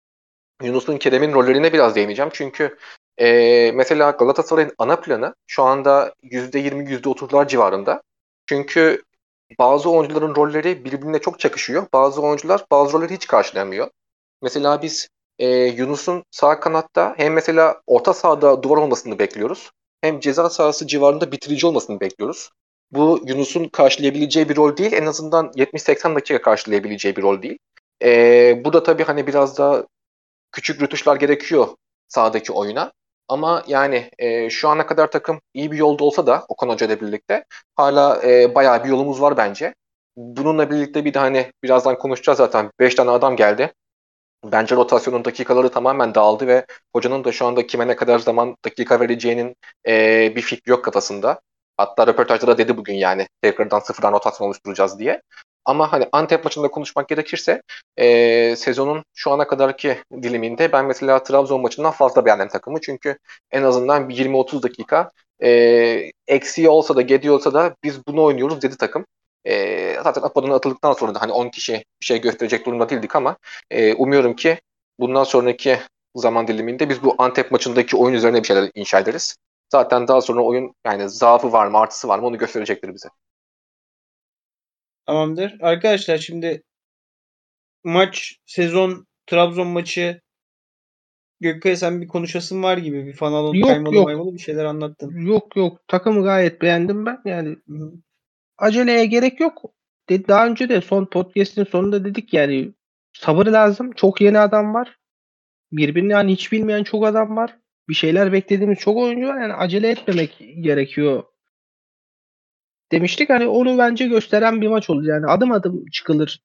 Yunus'un 0.63 0.97
Kerem'in 0.97 1.33
rollerine 1.33 1.73
biraz 1.73 1.95
değineceğim. 1.95 2.31
Çünkü 2.33 2.77
e, 3.17 3.71
mesela 3.75 4.11
Galatasaray'ın 4.11 4.71
ana 4.77 4.95
planı 4.95 5.35
şu 5.47 5.63
anda 5.63 6.13
%20 6.23 6.89
%30'lar 6.89 7.47
civarında. 7.47 8.01
Çünkü 8.45 9.03
bazı 9.59 9.89
oyuncuların 9.89 10.35
rolleri 10.35 10.85
birbirine 10.85 11.19
çok 11.19 11.39
çakışıyor. 11.39 11.87
Bazı 11.93 12.21
oyuncular 12.21 12.65
bazı 12.71 12.93
rolleri 12.93 13.13
hiç 13.13 13.27
karşılayamıyor. 13.27 13.89
Mesela 14.41 14.81
biz 14.81 15.07
e, 15.39 15.47
Yunus'un 15.49 16.23
sağ 16.31 16.59
kanatta 16.59 17.13
hem 17.17 17.33
mesela 17.33 17.81
orta 17.87 18.13
sahada 18.13 18.63
duvar 18.63 18.77
olmasını 18.77 19.19
bekliyoruz. 19.19 19.71
Hem 20.01 20.19
ceza 20.19 20.49
sahası 20.49 20.87
civarında 20.87 21.31
bitirici 21.31 21.67
olmasını 21.67 21.99
bekliyoruz. 21.99 22.49
Bu 22.91 23.19
Yunus'un 23.25 23.67
karşılayabileceği 23.67 24.49
bir 24.49 24.55
rol 24.55 24.77
değil. 24.77 24.93
En 24.93 25.05
azından 25.05 25.51
70-80 25.55 26.15
dakika 26.15 26.41
karşılayabileceği 26.41 27.15
bir 27.15 27.21
rol 27.21 27.41
değil. 27.41 27.57
E, 28.03 28.61
bu 28.65 28.73
da 28.73 28.83
tabii 28.83 29.03
hani 29.03 29.27
biraz 29.27 29.57
daha 29.57 29.83
küçük 30.51 30.81
rütuşlar 30.81 31.15
gerekiyor 31.15 31.67
sahadaki 32.07 32.53
oyuna. 32.53 32.91
Ama 33.27 33.63
yani 33.67 34.09
e, 34.19 34.49
şu 34.49 34.69
ana 34.69 34.85
kadar 34.85 35.11
takım 35.11 35.41
iyi 35.53 35.71
bir 35.71 35.77
yolda 35.77 36.03
olsa 36.03 36.27
da 36.27 36.45
Okan 36.49 36.69
Hoca 36.69 36.85
ile 36.85 37.01
birlikte 37.01 37.45
hala 37.75 38.21
e, 38.23 38.55
bayağı 38.55 38.83
bir 38.83 38.89
yolumuz 38.89 39.21
var 39.21 39.37
bence. 39.37 39.73
Bununla 40.17 40.71
birlikte 40.71 41.05
bir 41.05 41.13
de 41.13 41.19
hani 41.19 41.51
birazdan 41.63 41.97
konuşacağız 41.97 42.37
zaten. 42.37 42.71
5 42.79 42.95
tane 42.95 43.11
adam 43.11 43.35
geldi. 43.35 43.73
Bence 44.43 44.75
rotasyonun 44.75 45.25
dakikaları 45.25 45.69
tamamen 45.69 46.15
dağıldı 46.15 46.47
ve 46.47 46.65
hocanın 46.93 47.23
da 47.23 47.31
şu 47.31 47.45
anda 47.45 47.67
kime 47.67 47.87
ne 47.87 47.95
kadar 47.95 48.19
zaman 48.19 48.55
dakika 48.65 48.99
vereceğinin 48.99 49.55
e, 49.87 50.33
bir 50.35 50.41
fikri 50.41 50.71
yok 50.71 50.85
kafasında. 50.85 51.41
Hatta 51.77 52.07
röportajda 52.07 52.47
da 52.47 52.57
dedi 52.57 52.77
bugün 52.77 52.93
yani 52.93 53.27
tekrardan 53.41 53.79
sıfırdan 53.79 54.13
rotasyon 54.13 54.47
oluşturacağız 54.47 54.99
diye. 54.99 55.21
Ama 55.65 55.91
hani 55.91 56.09
Antep 56.11 56.43
maçında 56.43 56.67
konuşmak 56.67 57.09
gerekirse 57.09 57.61
e, 57.97 58.55
sezonun 58.55 59.03
şu 59.15 59.31
ana 59.31 59.47
kadarki 59.47 59.97
diliminde 60.23 60.71
ben 60.71 60.85
mesela 60.85 61.23
Trabzon 61.23 61.61
maçından 61.61 61.91
fazla 61.91 62.25
beğendim 62.25 62.47
takımı. 62.47 62.81
Çünkü 62.81 63.17
en 63.51 63.63
azından 63.63 64.09
bir 64.09 64.15
20-30 64.15 64.63
dakika 64.63 65.11
e, 65.43 65.49
eksiği 66.27 66.69
olsa 66.69 66.95
da 66.95 67.01
gediği 67.01 67.31
olsa 67.31 67.53
da 67.53 67.75
biz 67.83 68.07
bunu 68.07 68.23
oynuyoruz 68.23 68.61
dedi 68.61 68.77
takım. 68.77 69.05
E, 69.45 69.95
zaten 70.03 70.21
Apo'dan 70.21 70.49
atıldıktan 70.49 70.93
sonra 70.93 71.15
da 71.15 71.21
hani 71.21 71.31
10 71.31 71.49
kişi 71.49 71.73
bir 71.73 72.05
şey 72.05 72.21
gösterecek 72.21 72.65
durumda 72.65 72.89
değildik 72.89 73.15
ama 73.15 73.37
e, 73.71 73.93
umuyorum 73.93 74.35
ki 74.35 74.61
bundan 74.99 75.23
sonraki 75.23 75.79
zaman 76.15 76.47
diliminde 76.47 76.89
biz 76.89 77.03
bu 77.03 77.15
Antep 77.17 77.51
maçındaki 77.51 77.97
oyun 77.97 78.15
üzerine 78.15 78.37
bir 78.37 78.47
şeyler 78.47 78.71
inşa 78.75 78.99
ederiz. 78.99 79.37
Zaten 79.71 80.07
daha 80.07 80.21
sonra 80.21 80.41
oyun 80.41 80.75
yani 80.85 81.09
zaafı 81.09 81.51
var 81.51 81.67
mı 81.67 81.77
artısı 81.77 82.07
var 82.07 82.19
mı 82.19 82.27
onu 82.27 82.37
gösterecektir 82.37 82.93
bize. 82.93 83.09
Tamamdır. 85.05 85.57
Arkadaşlar 85.61 86.17
şimdi 86.17 86.63
maç, 87.83 88.35
sezon, 88.45 89.07
Trabzon 89.27 89.67
maçı 89.67 90.21
Gökkaya 91.43 91.77
sen 91.77 92.01
bir 92.01 92.07
konuşasın 92.07 92.63
var 92.63 92.77
gibi. 92.77 93.05
Bir 93.05 93.13
falan 93.13 93.53
Yok, 93.53 93.67
kaymalı 93.67 93.95
yok. 93.95 94.05
maymalı 94.05 94.33
bir 94.33 94.39
şeyler 94.39 94.65
anlattın. 94.65 95.25
Yok 95.25 95.55
yok 95.55 95.87
takımı 95.87 96.23
gayet 96.23 96.61
beğendim 96.61 97.05
ben. 97.05 97.21
Yani. 97.25 97.57
Aceleye 98.57 99.05
gerek 99.05 99.39
yok. 99.39 99.61
De, 100.09 100.27
daha 100.27 100.47
önce 100.47 100.69
de 100.69 100.81
son 100.81 101.05
podcast'in 101.05 101.63
sonunda 101.63 102.05
dedik 102.05 102.33
yani 102.33 102.73
sabır 103.13 103.45
lazım. 103.47 103.91
Çok 103.91 104.21
yeni 104.21 104.39
adam 104.39 104.73
var. 104.73 104.97
Birbirini 105.71 106.11
yani 106.11 106.31
hiç 106.31 106.51
bilmeyen 106.51 106.83
çok 106.83 107.05
adam 107.05 107.35
var. 107.35 107.57
Bir 107.89 107.93
şeyler 107.93 108.33
beklediğimiz 108.33 108.79
çok 108.79 108.97
oyuncu 108.97 109.27
var. 109.27 109.41
Yani 109.41 109.53
acele 109.53 109.89
etmemek 109.89 110.37
gerekiyor. 110.61 111.23
Demiştik 112.91 113.29
hani 113.29 113.47
onu 113.47 113.77
bence 113.77 114.07
gösteren 114.07 114.61
bir 114.61 114.67
maç 114.67 114.89
oldu. 114.89 115.05
Yani 115.05 115.25
adım 115.25 115.51
adım 115.51 115.85
çıkılır 115.85 116.43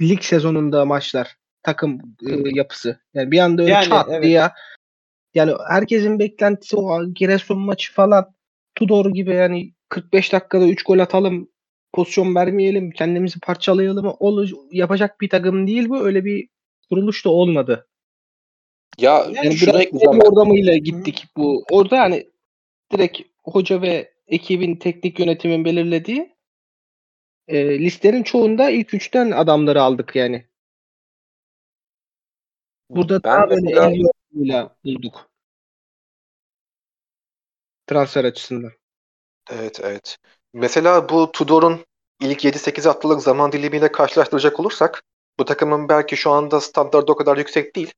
lig 0.00 0.22
sezonunda 0.22 0.84
maçlar. 0.84 1.36
Takım 1.62 2.00
e, 2.26 2.32
yapısı. 2.44 3.00
Yani 3.14 3.30
bir 3.30 3.38
anda 3.38 3.62
öyle 3.62 3.72
Yani, 3.72 3.88
çat 3.88 4.06
evet. 4.10 4.22
diye 4.22 4.50
yani 5.34 5.52
herkesin 5.68 6.18
beklentisi 6.18 6.76
o 6.76 7.04
Giresun 7.14 7.58
maçı 7.58 7.92
falan 7.92 8.34
Tudor 8.74 9.10
gibi 9.10 9.34
yani 9.34 9.72
45 9.88 10.32
dakikada 10.32 10.68
3 10.68 10.82
gol 10.82 10.98
atalım 10.98 11.48
pozisyon 11.92 12.34
vermeyelim 12.34 12.90
kendimizi 12.90 13.40
parçalayalım 13.40 14.16
ol, 14.20 14.48
yapacak 14.70 15.20
bir 15.20 15.28
takım 15.28 15.66
değil 15.66 15.88
bu 15.88 16.06
öyle 16.06 16.24
bir 16.24 16.48
kuruluş 16.90 17.24
da 17.24 17.30
olmadı. 17.30 17.88
Ya 18.98 19.12
Yani 19.18 19.38
ekleyeceğim 19.38 19.76
el 19.76 20.20
ben. 20.20 20.24
yordamıyla 20.24 20.76
gittik 20.76 21.24
bu. 21.36 21.64
Orada 21.70 22.00
hani 22.00 22.30
direkt 22.92 23.20
hoca 23.44 23.82
ve 23.82 24.12
ekibin 24.26 24.76
teknik 24.76 25.20
yönetimin 25.20 25.64
belirlediği 25.64 26.36
e, 27.48 27.78
listenin 27.78 28.22
çoğunda 28.22 28.70
ilk 28.70 28.94
üçten 28.94 29.30
adamları 29.30 29.82
aldık 29.82 30.16
yani. 30.16 30.46
Burada 32.90 33.24
Ben 33.24 33.32
daha 33.32 33.50
böyle 33.50 33.70
el 34.44 34.68
bulduk. 34.84 35.30
Transfer 37.86 38.24
açısından. 38.24 38.72
Evet 39.48 39.80
evet. 39.82 40.16
Mesela 40.54 41.08
bu 41.08 41.32
Tudor'un 41.32 41.84
ilk 42.20 42.44
7-8 42.44 42.86
haftalık 42.86 43.22
zaman 43.22 43.52
dilimiyle 43.52 43.92
karşılaştıracak 43.92 44.60
olursak 44.60 45.02
bu 45.38 45.44
takımın 45.44 45.88
belki 45.88 46.16
şu 46.16 46.30
anda 46.30 46.60
standartı 46.60 47.12
o 47.12 47.16
kadar 47.16 47.36
yüksek 47.36 47.76
değil. 47.76 47.92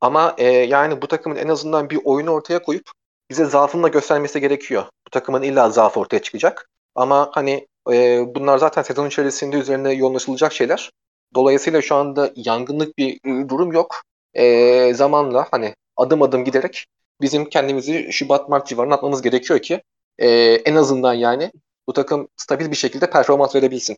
Ama 0.00 0.34
e, 0.38 0.44
yani 0.46 1.02
bu 1.02 1.08
takımın 1.08 1.36
en 1.36 1.48
azından 1.48 1.90
bir 1.90 2.00
oyunu 2.04 2.30
ortaya 2.30 2.62
koyup 2.62 2.90
bize 3.30 3.44
zaafını 3.44 3.82
da 3.82 3.88
göstermesi 3.88 4.40
gerekiyor. 4.40 4.84
Bu 5.06 5.10
takımın 5.10 5.42
illa 5.42 5.70
zaafı 5.70 6.00
ortaya 6.00 6.22
çıkacak. 6.22 6.68
Ama 6.94 7.30
hani 7.34 7.66
e, 7.92 8.24
bunlar 8.34 8.58
zaten 8.58 8.82
sezon 8.82 9.08
içerisinde 9.08 9.56
üzerine 9.56 9.92
yoğunlaşılacak 9.92 10.52
şeyler. 10.52 10.90
Dolayısıyla 11.34 11.82
şu 11.82 11.94
anda 11.96 12.32
yangınlık 12.36 12.98
bir 12.98 13.14
e, 13.44 13.48
durum 13.48 13.72
yok. 13.72 14.02
E, 14.34 14.94
zamanla 14.94 15.48
hani 15.50 15.74
adım 15.96 16.22
adım 16.22 16.44
giderek 16.44 16.86
bizim 17.20 17.44
kendimizi 17.48 18.12
Şubat 18.12 18.48
Mart 18.48 18.66
civarına 18.66 18.94
atmamız 18.94 19.22
gerekiyor 19.22 19.58
ki 19.60 19.82
e, 20.18 20.28
en 20.64 20.74
azından 20.74 21.14
yani 21.14 21.52
bu 21.86 21.92
takım 21.92 22.28
stabil 22.36 22.70
bir 22.70 22.76
şekilde 22.76 23.10
performans 23.10 23.54
verebilsin. 23.54 23.96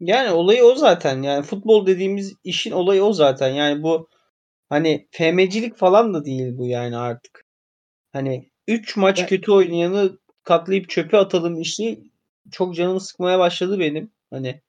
Yani 0.00 0.30
olayı 0.30 0.64
o 0.64 0.74
zaten. 0.74 1.22
Yani 1.22 1.42
futbol 1.42 1.86
dediğimiz 1.86 2.34
işin 2.44 2.70
olayı 2.70 3.04
o 3.04 3.12
zaten. 3.12 3.48
Yani 3.48 3.82
bu 3.82 4.08
hani 4.68 5.08
FM'cilik 5.10 5.76
falan 5.76 6.14
da 6.14 6.24
değil 6.24 6.58
bu 6.58 6.66
yani 6.66 6.96
artık. 6.96 7.44
Hani 8.12 8.50
3 8.68 8.96
maç 8.96 9.18
Ya- 9.18 9.26
kötü 9.26 9.52
oynayanı 9.52 10.18
katlayıp 10.42 10.88
çöpe 10.88 11.16
atalım 11.16 11.60
işi 11.60 12.00
çok 12.50 12.74
canımı 12.74 13.00
sıkmaya 13.00 13.38
başladı 13.38 13.78
benim. 13.80 14.12
Hani 14.30 14.60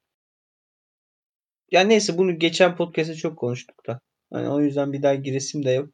yani 1.71 1.89
neyse 1.89 2.17
bunu 2.17 2.39
geçen 2.39 2.75
podcast'te 2.75 3.15
çok 3.15 3.37
konuştuk 3.37 3.87
da. 3.87 3.99
Hani 4.33 4.49
o 4.49 4.61
yüzden 4.61 4.93
bir 4.93 5.03
daha 5.03 5.15
giresim 5.15 5.65
de 5.65 5.71
yok. 5.71 5.89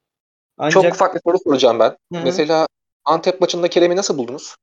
Ancak 0.58 0.84
Çok 0.84 0.94
ufak 0.94 1.16
bir 1.16 1.22
soru 1.26 1.38
soracağım 1.44 1.80
ben. 1.80 1.98
Hı 2.14 2.20
hı. 2.20 2.26
Mesela 2.26 2.68
Antep 3.06 3.42
maçında 3.42 3.68
Kerem'i 3.68 3.96
nasıl 3.96 4.18
buldunuz? 4.18 4.56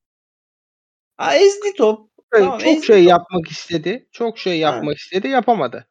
Aa, 1.19 1.35
ezdi 1.35 1.75
top. 1.79 2.11
Tamam, 2.33 2.59
çok 2.59 2.69
ezdi 2.69 2.87
şey 2.87 3.03
top. 3.03 3.11
yapmak 3.11 3.49
istedi. 3.51 4.09
Çok 4.13 4.39
şey 4.39 4.59
yapmak 4.59 4.99
istedi, 4.99 5.29
yapamadı. 5.29 5.87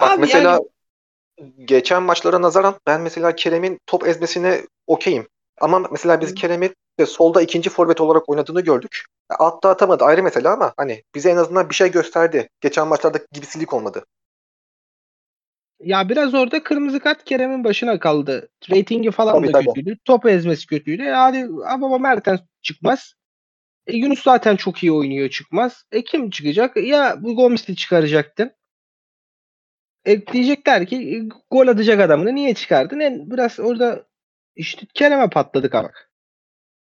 Bak 0.00 0.10
Abi 0.10 0.20
mesela 0.20 0.50
yani- 0.50 1.54
geçen 1.64 2.02
maçlara 2.02 2.42
nazaran 2.42 2.74
ben 2.86 3.00
mesela 3.00 3.36
Kerem'in 3.36 3.80
top 3.86 4.06
ezmesine 4.06 4.62
okeyim. 4.86 5.28
Ama 5.60 5.78
mesela 5.90 6.20
biz. 6.20 6.34
Kerem'i 6.34 6.70
solda 7.06 7.42
ikinci 7.42 7.70
forvet 7.70 8.00
olarak 8.00 8.28
oynadığını 8.28 8.60
gördük. 8.60 9.04
Altta 9.30 9.68
atamadı 9.68 10.04
ayrı 10.04 10.22
mesele 10.22 10.48
ama 10.48 10.72
hani 10.76 11.02
bize 11.14 11.30
en 11.30 11.36
azından 11.36 11.70
bir 11.70 11.74
şey 11.74 11.90
gösterdi. 11.90 12.48
Geçen 12.60 12.88
maçlarda 12.88 13.18
gibisilik 13.32 13.72
olmadı. 13.72 14.04
Ya 15.80 16.08
biraz 16.08 16.34
orada 16.34 16.62
kırmızı 16.62 17.00
kart 17.00 17.24
Kerem'in 17.24 17.64
başına 17.64 17.98
kaldı. 17.98 18.48
Ratingi 18.70 19.10
falan 19.10 19.34
Tabii, 19.34 19.48
da 19.48 19.52
tabii. 19.52 19.66
kötüydü. 19.66 19.98
Top 20.04 20.26
ezmesi 20.26 20.66
kötüydü. 20.66 21.02
Yani 21.02 21.48
ama 21.66 21.98
Mertens 21.98 22.40
çıkmaz. 22.62 23.14
E, 23.86 23.96
Yunus 23.96 24.22
zaten 24.22 24.56
çok 24.56 24.82
iyi 24.82 24.92
oynuyor 24.92 25.30
çıkmaz. 25.30 25.84
E 25.92 26.04
kim 26.04 26.30
çıkacak? 26.30 26.76
Ya 26.76 27.16
bu 27.20 27.36
Gomis'i 27.36 27.76
çıkaracaktın. 27.76 28.52
E, 30.04 30.26
diyecekler 30.26 30.86
ki 30.86 30.96
e, 30.96 31.16
gol 31.50 31.68
atacak 31.68 32.00
adamını 32.00 32.34
niye 32.34 32.54
çıkardın? 32.54 33.00
En 33.00 33.30
biraz 33.30 33.60
orada 33.60 34.06
işte 34.56 34.86
Kerem'e 34.94 35.30
patladık 35.30 35.74
ama. 35.74 35.90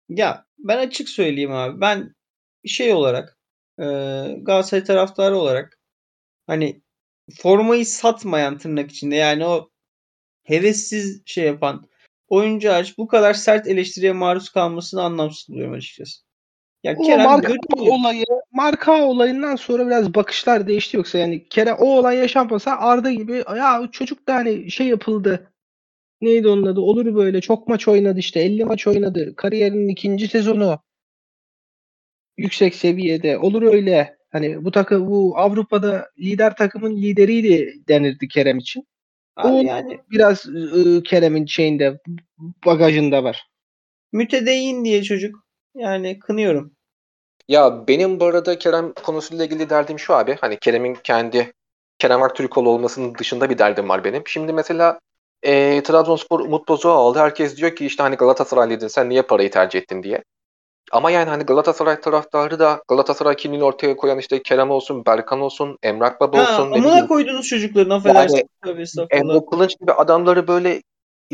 Ya 0.09 0.45
ben 0.57 0.77
açık 0.77 1.09
söyleyeyim 1.09 1.51
abi. 1.51 1.81
Ben 1.81 2.15
şey 2.65 2.93
olarak 2.93 3.37
e, 3.79 3.83
Galatasaray 4.41 4.83
taraftarı 4.83 5.37
olarak 5.37 5.79
hani 6.47 6.81
formayı 7.33 7.85
satmayan 7.85 8.57
tırnak 8.57 8.91
içinde 8.91 9.15
yani 9.15 9.45
o 9.45 9.69
hevessiz 10.43 11.21
şey 11.25 11.45
yapan 11.45 11.85
oyuncu 12.27 12.69
hariç 12.69 12.97
bu 12.97 13.07
kadar 13.07 13.33
sert 13.33 13.67
eleştiriye 13.67 14.11
maruz 14.11 14.49
kalmasını 14.49 15.03
anlamsız 15.03 15.49
buluyorum 15.49 15.73
açıkçası. 15.73 16.25
Ya 16.83 16.95
O 16.97 17.03
Kerem 17.03 17.25
marka 17.25 17.47
görünüyor. 17.47 17.99
olayı, 17.99 18.25
marka 18.51 19.05
olayından 19.05 19.55
sonra 19.55 19.87
biraz 19.87 20.13
bakışlar 20.13 20.67
değişti 20.67 20.97
yoksa 20.97 21.17
yani 21.17 21.49
Kerem 21.49 21.75
o 21.79 21.85
olay 21.85 22.17
yaşanmasa 22.17 22.77
Arda 22.77 23.11
gibi 23.11 23.43
ya 23.57 23.89
çocuk 23.91 24.27
da 24.27 24.35
hani 24.35 24.71
şey 24.71 24.87
yapıldı. 24.87 25.51
Neydi 26.21 26.47
onun 26.47 26.65
adı? 26.65 26.79
Olur 26.79 27.15
böyle 27.15 27.41
çok 27.41 27.67
maç 27.67 27.87
oynadı 27.87 28.19
işte 28.19 28.39
50 28.39 28.65
maç 28.65 28.87
oynadı. 28.87 29.35
Kariyerinin 29.35 29.87
ikinci 29.87 30.27
sezonu 30.27 30.79
yüksek 32.37 32.75
seviyede. 32.75 33.37
Olur 33.37 33.61
öyle. 33.61 34.17
Hani 34.35 34.65
bu 34.65 34.71
takım 34.71 35.07
bu 35.07 35.37
Avrupa'da 35.37 36.09
lider 36.19 36.55
takımın 36.55 36.95
lideriydi 36.95 37.73
denirdi 37.87 38.27
Kerem 38.27 38.57
için. 38.57 38.87
Abi 39.35 39.47
O 39.47 39.61
yani 39.61 39.99
biraz 40.11 40.45
ıı, 40.45 41.03
Kerem'in 41.03 41.45
şeyinde 41.45 41.99
bagajında 42.65 43.23
var. 43.23 43.49
mütedeyyin 44.11 44.85
diye 44.85 45.03
çocuk. 45.03 45.35
Yani 45.75 46.19
kınıyorum. 46.19 46.71
Ya 47.47 47.87
benim 47.87 48.19
bu 48.19 48.25
arada 48.25 48.59
Kerem 48.59 48.93
konusuyla 48.93 49.45
ilgili 49.45 49.69
derdim 49.69 49.99
şu 49.99 50.13
abi. 50.13 50.37
Hani 50.41 50.57
Kerem'in 50.59 50.97
kendi 51.03 51.53
Kerem 51.99 52.23
Aktürkoğlu 52.23 52.69
olmasının 52.69 53.15
dışında 53.15 53.49
bir 53.49 53.57
derdim 53.57 53.89
var 53.89 54.03
benim. 54.03 54.23
Şimdi 54.27 54.53
mesela 54.53 54.99
e, 55.43 55.83
Trabzonspor 55.83 56.39
Umut 56.39 56.67
Bozok'u 56.67 56.89
aldı. 56.89 57.19
Herkes 57.19 57.57
diyor 57.57 57.75
ki 57.75 57.85
işte 57.85 58.03
hani 58.03 58.15
Galatasaraylıydın 58.15 58.87
sen 58.87 59.09
niye 59.09 59.21
parayı 59.21 59.51
tercih 59.51 59.79
ettin 59.79 60.03
diye. 60.03 60.23
Ama 60.91 61.11
yani 61.11 61.29
hani 61.29 61.43
Galatasaray 61.43 62.01
taraftarı 62.01 62.59
da 62.59 62.83
Galatasaray 62.87 63.35
kimliğini 63.35 63.63
ortaya 63.63 63.95
koyan 63.97 64.19
işte 64.19 64.43
Kerem 64.43 64.71
olsun, 64.71 65.05
Berkan 65.05 65.41
olsun, 65.41 65.77
Emrah 65.83 66.19
Baba 66.19 66.37
Ha, 66.37 66.41
olsun. 66.43 66.71
ne 66.71 66.75
amına 66.75 67.07
koydunuz 67.07 67.47
çocukların 67.47 67.89
affedersin. 67.89 68.49
Estağfurullah. 68.65 69.35
Emre 69.35 69.45
Kılınç 69.51 69.79
gibi 69.79 69.91
adamları 69.91 70.47
böyle 70.47 70.81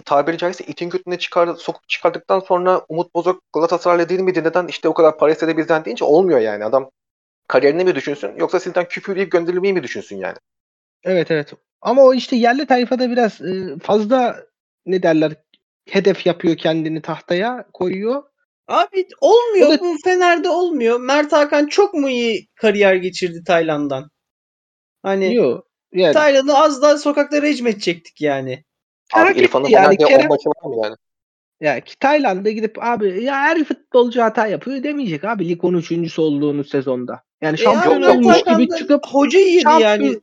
tabiri 0.05 0.37
caizse 0.37 0.63
itin 0.63 0.89
götüne 0.89 1.19
çıkar, 1.19 1.55
sokup 1.55 1.89
çıkardıktan 1.89 2.39
sonra 2.39 2.81
Umut 2.89 3.15
Bozok 3.15 3.41
Galatasaraylı 3.53 4.09
değil 4.09 4.19
miydi? 4.19 4.43
Neden 4.43 4.67
işte 4.67 4.87
o 4.87 4.93
kadar 4.93 5.17
para 5.17 5.31
istedi 5.31 5.57
bizden 5.57 5.85
deyince 5.85 6.05
olmuyor 6.05 6.39
yani. 6.39 6.65
Adam 6.65 6.89
kariyerini 7.47 7.83
mi 7.83 7.95
düşünsün 7.95 8.31
yoksa 8.37 8.59
sizden 8.59 8.87
küfür 8.87 9.15
yiyip 9.15 9.31
gönderilmeyi 9.31 9.73
mi 9.73 9.83
düşünsün 9.83 10.17
yani? 10.17 10.37
Evet 11.03 11.31
evet. 11.31 11.53
Ama 11.81 12.03
o 12.03 12.13
işte 12.13 12.35
yerli 12.35 12.65
tayfada 12.65 13.09
biraz 13.09 13.41
e, 13.41 13.79
fazla 13.83 14.43
ne 14.85 15.03
derler 15.03 15.33
hedef 15.89 16.25
yapıyor 16.25 16.57
kendini 16.57 17.01
tahtaya 17.01 17.65
koyuyor. 17.73 18.23
Abi 18.71 19.07
olmuyor. 19.21 19.69
Da- 19.69 19.79
Bu 19.79 19.97
Fener'de 20.03 20.49
olmuyor. 20.49 20.99
Mert 20.99 21.31
Hakan 21.31 21.67
çok 21.67 21.93
mu 21.93 22.09
iyi 22.09 22.47
kariyer 22.55 22.95
geçirdi 22.95 23.43
Tayland'dan? 23.47 24.09
Hani 25.03 25.31
Diyor. 25.31 25.63
Yani 25.93 26.13
Tayland'ı 26.13 26.57
az 26.57 26.81
daha 26.81 26.97
sokakta 26.97 27.41
rejim 27.41 27.67
edecektik 27.67 28.21
yani. 28.21 28.63
Abi 29.13 29.27
Hak 29.27 29.37
İrfan'ın 29.37 29.69
yani. 29.69 29.83
Fener'de 29.97 30.05
10 30.05 30.09
Kerem- 30.09 30.29
maçı 30.29 30.49
var 30.49 30.69
mı 30.69 30.75
yani? 30.83 30.95
ya 31.61 31.79
ki 31.79 31.99
Tayland'a 31.99 32.49
gidip 32.49 32.83
abi 32.83 33.23
ya 33.23 33.35
her 33.35 33.63
futbolcu 33.63 34.21
hata 34.21 34.47
yapıyor 34.47 34.83
demeyecek 34.83 35.23
abi 35.23 35.49
lig 35.49 35.63
13.sü 35.63 36.21
olduğunuz 36.21 36.69
sezonda. 36.69 37.23
Yani 37.41 37.53
E 37.53 37.57
şampiyon 37.57 38.01
abi 38.01 38.25
Mert 38.25 38.47
olmuş 38.47 38.57
gibi 38.67 38.77
çıkıp 38.77 39.07
hoca 39.07 39.39
yedi 39.39 39.61
şampiyon, 39.61 39.89
yani. 39.89 40.19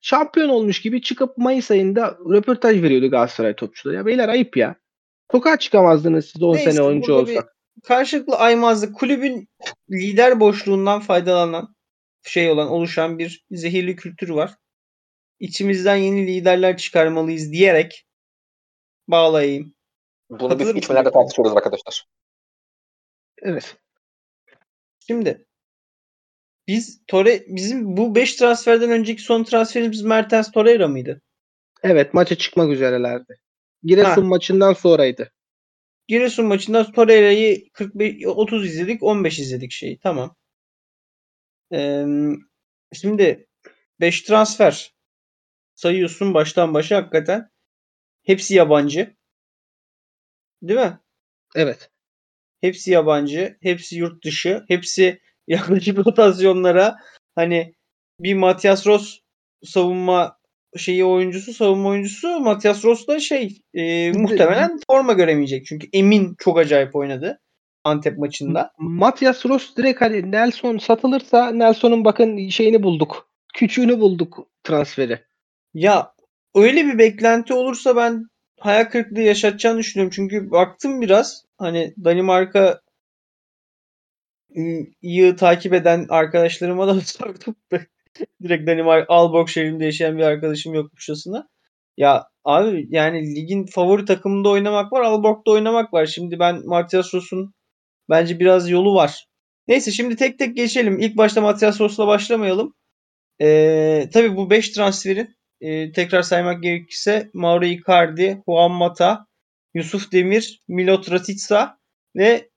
şampiyon 0.00 0.48
olmuş 0.48 0.80
gibi 0.82 1.02
çıkıp 1.02 1.38
Mayıs 1.38 1.70
ayında 1.70 2.18
röportaj 2.30 2.82
veriyordu 2.82 3.10
Galatasaray 3.10 3.56
topçuları. 3.56 3.96
Ya 3.96 4.06
beyler 4.06 4.28
ayıp 4.28 4.56
ya. 4.56 4.74
Sokağa 5.32 5.58
çıkamazdınız 5.58 6.26
siz 6.26 6.42
10 6.42 6.54
Neyse, 6.54 6.72
sene 6.72 6.82
oyuncu 6.82 7.14
olsak. 7.14 7.56
Karşılıklı 7.82 8.36
aymazlık 8.36 8.96
kulübün 8.96 9.48
lider 9.90 10.40
boşluğundan 10.40 11.00
faydalanan 11.00 11.74
şey 12.22 12.50
olan 12.50 12.68
oluşan 12.68 13.18
bir 13.18 13.44
zehirli 13.50 13.96
kültür 13.96 14.28
var. 14.28 14.54
İçimizden 15.40 15.96
yeni 15.96 16.26
liderler 16.26 16.76
çıkarmalıyız 16.76 17.52
diyerek 17.52 18.06
bağlayayım. 19.08 19.74
Bunu 20.30 20.38
biz 20.40 20.48
Katılır 20.48 20.64
mısın 20.64 20.78
içmelerde 20.78 21.10
tartışıyoruz 21.10 21.56
arkadaşlar. 21.56 22.06
Evet. 23.42 23.76
Şimdi 25.06 25.46
biz 26.68 27.00
Tore 27.06 27.44
bizim 27.48 27.96
bu 27.96 28.14
5 28.14 28.36
transferden 28.36 28.90
önceki 28.90 29.22
son 29.22 29.44
transferimiz 29.44 30.02
Mertens 30.02 30.50
Torreira 30.50 30.88
mıydı? 30.88 31.20
Evet 31.82 32.14
maça 32.14 32.34
çıkmak 32.34 32.70
üzerelerdi. 32.70 33.40
Giresun 33.82 34.22
Ha. 34.22 34.28
maçından 34.28 34.72
sonraydı. 34.72 35.32
Giresun 36.08 36.46
maçında 36.46 36.92
Torreira'yı 36.92 37.70
45 37.72 38.26
30 38.26 38.66
izledik, 38.66 39.02
15 39.02 39.38
izledik 39.38 39.72
şeyi. 39.72 39.98
Tamam. 39.98 40.36
Ee, 41.72 42.06
şimdi 42.92 43.46
5 44.00 44.22
transfer 44.22 44.94
sayıyorsun 45.74 46.34
baştan 46.34 46.74
başa 46.74 46.96
hakikaten. 46.96 47.50
Hepsi 48.22 48.54
yabancı. 48.54 49.16
Değil 50.62 50.80
mi? 50.80 51.00
Evet. 51.56 51.90
Hepsi 52.60 52.90
yabancı, 52.90 53.58
hepsi 53.62 53.96
yurt 53.96 54.24
dışı, 54.24 54.64
hepsi 54.68 55.20
yaklaşık 55.46 55.98
rotasyonlara 55.98 56.96
hani 57.34 57.74
bir 58.20 58.34
Matias 58.34 58.86
Ross 58.86 59.18
savunma 59.64 60.38
şeyi 60.76 61.04
oyuncusu, 61.04 61.52
savunma 61.54 61.88
oyuncusu 61.88 62.40
Matias 62.40 62.84
Ross 62.84 63.06
da 63.08 63.20
şey 63.20 63.58
e, 63.74 64.12
muhtemelen 64.12 64.78
forma 64.90 65.12
göremeyecek. 65.12 65.66
Çünkü 65.66 65.88
Emin 65.92 66.36
çok 66.38 66.58
acayip 66.58 66.96
oynadı 66.96 67.40
Antep 67.84 68.18
maçında. 68.18 68.72
Matias 68.78 69.46
Ross 69.46 69.76
direkt 69.76 70.00
hani 70.00 70.30
Nelson 70.30 70.78
satılırsa 70.78 71.50
Nelson'un 71.50 72.04
bakın 72.04 72.48
şeyini 72.48 72.82
bulduk. 72.82 73.28
Küçüğünü 73.54 74.00
bulduk 74.00 74.48
transferi. 74.64 75.24
Ya 75.74 76.14
öyle 76.54 76.86
bir 76.86 76.98
beklenti 76.98 77.54
olursa 77.54 77.96
ben 77.96 78.28
hayal 78.60 78.84
kırıklığı 78.84 79.20
yaşatacağını 79.20 79.78
düşünüyorum. 79.78 80.12
Çünkü 80.16 80.50
baktım 80.50 81.00
biraz 81.00 81.44
hani 81.58 81.94
Danimarka 82.04 82.80
iyi 85.02 85.36
takip 85.36 85.74
eden 85.74 86.06
arkadaşlarıma 86.08 86.86
da 86.86 87.00
sordum. 87.00 87.56
Direkt 88.42 88.66
Danimarka 88.66 89.14
Aalborg 89.14 89.48
şehrinde 89.48 89.84
yaşayan 89.84 90.18
bir 90.18 90.22
arkadaşım 90.22 90.74
yok 90.74 90.90
Kuşası'na. 90.90 91.48
Ya 91.96 92.24
abi 92.44 92.86
yani 92.90 93.34
ligin 93.36 93.66
favori 93.66 94.04
takımında 94.04 94.48
oynamak 94.48 94.92
var, 94.92 95.02
Aalborg'da 95.02 95.50
oynamak 95.50 95.92
var. 95.94 96.06
Şimdi 96.06 96.38
ben 96.38 96.66
Matias 96.66 97.14
Ross'un 97.14 97.54
bence 98.10 98.40
biraz 98.40 98.70
yolu 98.70 98.94
var. 98.94 99.26
Neyse 99.68 99.90
şimdi 99.90 100.16
tek 100.16 100.38
tek 100.38 100.56
geçelim. 100.56 100.98
İlk 100.98 101.16
başta 101.16 101.40
Matias 101.40 101.80
Ross'la 101.80 102.06
başlamayalım. 102.06 102.74
Ee, 103.40 104.08
tabii 104.12 104.36
bu 104.36 104.50
5 104.50 104.70
transferin 104.70 105.36
e, 105.60 105.92
tekrar 105.92 106.22
saymak 106.22 106.62
gerekirse 106.62 107.30
Mauro 107.34 107.64
Icardi, 107.64 108.42
Juan 108.48 108.72
Mata, 108.72 109.26
Yusuf 109.74 110.12
Demir, 110.12 110.62
Milot 110.68 111.10
Ratica 111.10 111.78
ve 112.16 112.50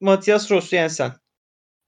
Matias 0.00 0.50
Ross 0.50 0.68
Jensen. 0.70 1.12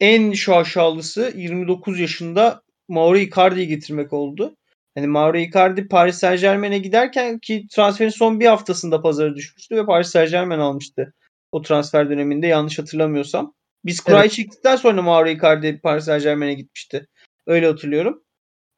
En 0.00 0.32
şaşalısı 0.32 1.32
29 1.36 2.00
yaşında 2.00 2.62
Mauro 2.88 3.16
Icardi'yi 3.16 3.68
getirmek 3.68 4.12
oldu. 4.12 4.56
Hani 4.94 5.06
Mauro 5.06 5.36
Icardi 5.36 5.88
Paris 5.88 6.18
Saint 6.18 6.40
Germain'e 6.40 6.78
giderken 6.78 7.38
ki 7.38 7.66
transferin 7.70 8.10
son 8.10 8.40
bir 8.40 8.46
haftasında 8.46 9.02
pazara 9.02 9.34
düşmüştü 9.34 9.76
ve 9.76 9.86
Paris 9.86 10.08
Saint 10.08 10.30
Germain 10.30 10.58
almıştı. 10.58 11.14
O 11.52 11.62
transfer 11.62 12.10
döneminde 12.10 12.46
yanlış 12.46 12.78
hatırlamıyorsam. 12.78 13.54
Biz 13.84 14.00
kurayı 14.00 14.20
Evet. 14.20 14.32
çektikten 14.32 14.76
sonra 14.76 15.02
Mauro 15.02 15.28
Icardi 15.28 15.80
Paris 15.82 16.04
Saint 16.04 16.22
Germain'e 16.22 16.54
gitmişti. 16.54 17.06
Öyle 17.46 17.66
hatırlıyorum. 17.66 18.24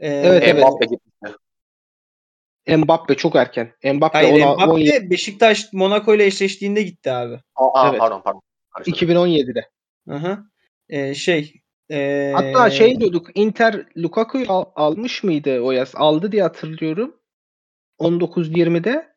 Ee, 0.00 0.08
Evet, 0.08 0.42
evet. 0.46 0.64
Mbappe 0.64 0.86
gitti. 0.86 1.08
Mbappe 2.76 3.14
çok 3.14 3.36
erken. 3.36 3.72
Mbappe 3.94 4.18
Hayır 4.18 4.42
ona 4.42 4.54
Mbappe 4.54 4.70
17 4.70 5.10
Beşiktaş 5.10 5.72
Monaco 5.72 6.14
ile 6.14 6.24
eşleştiğinde 6.26 6.82
gitti 6.82 7.12
abi. 7.12 7.40
Aa, 7.56 7.88
Evet. 7.88 7.98
pardon 7.98 8.20
pardon. 8.24 8.40
Karıştırdım. 8.70 9.16
2017'de. 9.16 9.68
Aha. 10.10 10.44
Ee, 10.88 11.14
şey 11.14 11.54
Ee, 11.90 12.32
Hatta 12.34 12.70
şey 12.70 13.00
diyorduk 13.00 13.26
Inter 13.34 13.86
Lukaku'yu 13.96 14.44
al- 14.48 14.64
almış 14.74 15.22
mıydı 15.24 15.60
o 15.60 15.72
yaz? 15.72 15.92
Aldı 15.94 16.32
diye 16.32 16.42
hatırlıyorum. 16.42 17.16
19-20'de. 17.98 19.08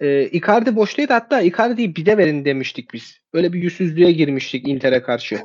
Ee, 0.00 0.24
Icardi 0.28 0.76
boştaydı 0.76 1.12
hatta 1.12 1.40
Icardi'yi 1.40 1.96
bir 1.96 2.06
de 2.06 2.18
verin 2.18 2.44
demiştik 2.44 2.92
biz. 2.92 3.18
Böyle 3.34 3.52
bir 3.52 3.62
yüzsüzlüğe 3.62 4.12
girmiştik 4.12 4.68
Inter'e 4.68 5.02
karşı. 5.02 5.40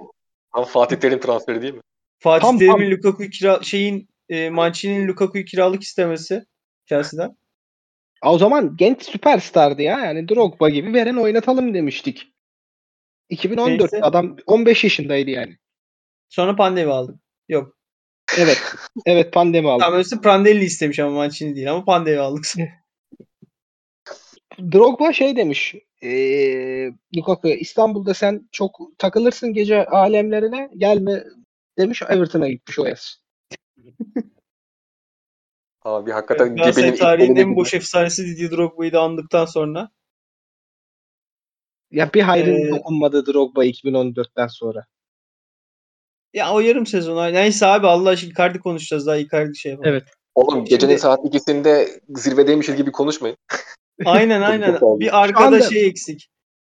Ama 0.51 0.65
Fatih 0.65 0.97
Terim 0.97 1.19
transferi 1.19 1.61
değil 1.61 1.73
mi? 1.73 1.81
Fatih 2.19 2.47
Tam- 2.47 2.59
Terim'in 2.59 2.91
Lukaku'yu 2.91 3.29
kira 3.29 3.63
şeyin 3.63 4.09
e, 4.29 4.49
Mancini'nin 4.49 5.07
Lukaku'yu 5.07 5.45
kiralık 5.45 5.83
istemesi 5.83 6.45
Chelsea'den. 6.85 7.37
O 8.25 8.37
zaman 8.37 8.75
genç 8.77 9.03
süperstardı 9.03 9.81
ya. 9.81 9.99
Yani 10.05 10.29
Drogba 10.29 10.69
gibi 10.69 10.93
veren 10.93 11.15
oynatalım 11.15 11.73
demiştik. 11.73 12.33
2014 13.29 13.91
Neyse. 13.93 14.05
adam 14.05 14.37
15 14.45 14.83
yaşındaydı 14.83 15.29
yani. 15.29 15.57
Sonra 16.31 16.55
pandemi 16.55 16.91
aldık. 16.91 17.15
Yok. 17.49 17.77
Evet. 18.37 18.61
evet 19.05 19.33
pandemi 19.33 19.69
aldı. 19.69 19.83
Tam 19.83 19.93
öyleyse 19.93 20.21
Prandelli 20.21 20.63
istemiş 20.65 20.99
ama 20.99 21.15
Mancini 21.15 21.55
değil 21.55 21.71
ama 21.71 21.85
pandemi 21.85 22.19
aldık. 22.19 22.45
Drogba 24.73 25.13
şey 25.13 25.35
demiş. 25.35 25.75
Eee 26.01 26.93
Lukaku 27.15 27.47
İstanbul'da 27.47 28.13
sen 28.13 28.49
çok 28.51 28.79
takılırsın 28.97 29.53
gece 29.53 29.85
alemlerine 29.85 30.69
gelme 30.77 31.23
demiş 31.77 32.01
Everton'a 32.09 32.49
gitmiş 32.49 32.79
o 32.79 32.85
yaz. 32.85 33.21
Abi 35.81 36.11
hakikaten 36.11 36.55
Gebe'nin 36.55 36.93
ilk 36.93 36.99
tarihinin 36.99 37.35
en 37.35 37.55
boş 37.55 37.73
efsanesi 37.73 38.25
Didier 38.25 38.51
Drogba'yı 38.51 38.91
da 38.91 39.01
andıktan 39.01 39.45
sonra. 39.45 39.89
Ya 41.91 42.13
bir 42.13 42.21
hayrın 42.21 42.67
Ee, 42.67 42.69
dokunmadı 42.69 43.25
Drogba 43.25 43.65
2014'ten 43.65 44.47
sonra. 44.47 44.85
Ya 46.33 46.53
o 46.53 46.59
yarım 46.59 46.85
sezon. 46.85 47.33
Neyse 47.33 47.65
abi 47.65 47.87
Allah 47.87 48.09
aşkına 48.09 48.31
Icardi 48.31 48.59
konuşacağız 48.59 49.07
daha 49.07 49.17
Icardi 49.17 49.57
şey 49.57 49.71
yapalım. 49.71 49.89
Evet. 49.91 50.03
Oğlum 50.35 50.65
gecenin 50.65 50.91
Şimdi- 50.91 51.01
saat 51.01 51.25
ikisinde 51.25 51.87
zirvedeymişiz 52.09 52.75
gibi 52.75 52.91
konuşmayın. 52.91 53.37
Aynen 54.05 54.41
aynen. 54.41 54.79
Bir 54.81 55.21
arkada 55.23 55.45
anda- 55.45 55.69
şey 55.69 55.87
eksik. 55.87 56.29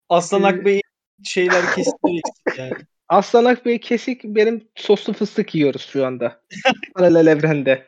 Aslan 0.09 0.43
Ee, 0.43 0.45
Akbey'in 0.45 0.81
şeyler 1.23 1.61
kesitleri 1.75 2.17
eksik 2.17 2.59
yani. 2.59 2.73
Aslan 3.07 3.45
Akbey 3.45 3.79
kesik 3.79 4.23
benim 4.23 4.67
soslu 4.75 5.13
fıstık 5.13 5.55
yiyoruz 5.55 5.81
şu 5.81 6.05
anda. 6.05 6.41
Paralel 6.95 7.27
evrende. 7.27 7.87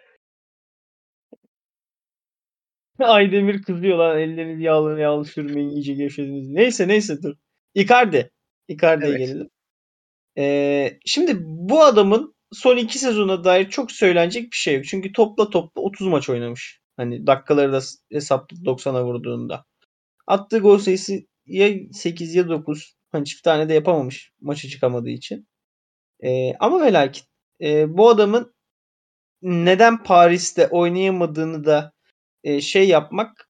Aydemir 3.00 3.64
kızıyor 3.64 3.98
lan 3.98 4.20
ellerinizi 4.20 4.64
yağlı 4.64 5.00
yağlı 5.00 5.26
sürmeyin 5.26 5.70
iyice 5.70 5.94
gevşediniz. 5.94 6.50
Neyse 6.50 6.88
neyse 6.88 7.22
dur. 7.24 7.36
Icardi. 7.76 8.32
Icardi'ye 8.68 9.10
Evet. 9.12 9.20
gelelim. 9.20 9.50
Ee, 10.38 11.00
şimdi 11.06 11.38
bu 11.46 11.84
adamın 11.84 12.36
son 12.52 12.78
iki 12.78 13.00
sezona 13.00 13.44
dair 13.44 13.70
çok 13.70 13.92
söylenecek 13.92 14.52
bir 14.52 14.58
şey 14.58 14.76
yok. 14.76 14.86
Çünkü 14.86 15.12
topla 15.12 15.50
topla 15.50 15.82
30 15.82 16.08
maç 16.08 16.30
oynamış. 16.30 16.80
Hani 16.98 17.28
dakikaları 17.28 17.74
da 17.74 17.80
hesapladı 18.12 18.62
90'a 18.62 19.06
vurduğunda. 19.06 19.66
Attığı 20.28 20.60
gol 20.60 20.78
sayısı 20.78 21.14
ya 21.46 21.70
8 21.94 22.36
ya 22.36 22.50
9. 22.50 22.96
Hani 23.12 23.26
çift 23.26 23.44
tane 23.44 23.70
de 23.70 23.74
yapamamış 23.74 24.32
maça 24.42 24.70
çıkamadığı 24.70 25.10
için. 25.10 25.48
Ee, 26.24 26.54
ama 26.60 26.86
ve 26.86 26.94
lakin 26.94 27.24
e, 27.62 27.98
bu 27.98 28.10
adamın 28.10 28.54
neden 29.42 30.04
Paris'te 30.04 30.68
oynayamadığını 30.68 31.66
da 31.66 31.94
e, 32.44 32.62
şey 32.62 32.88
yapmak, 32.88 33.50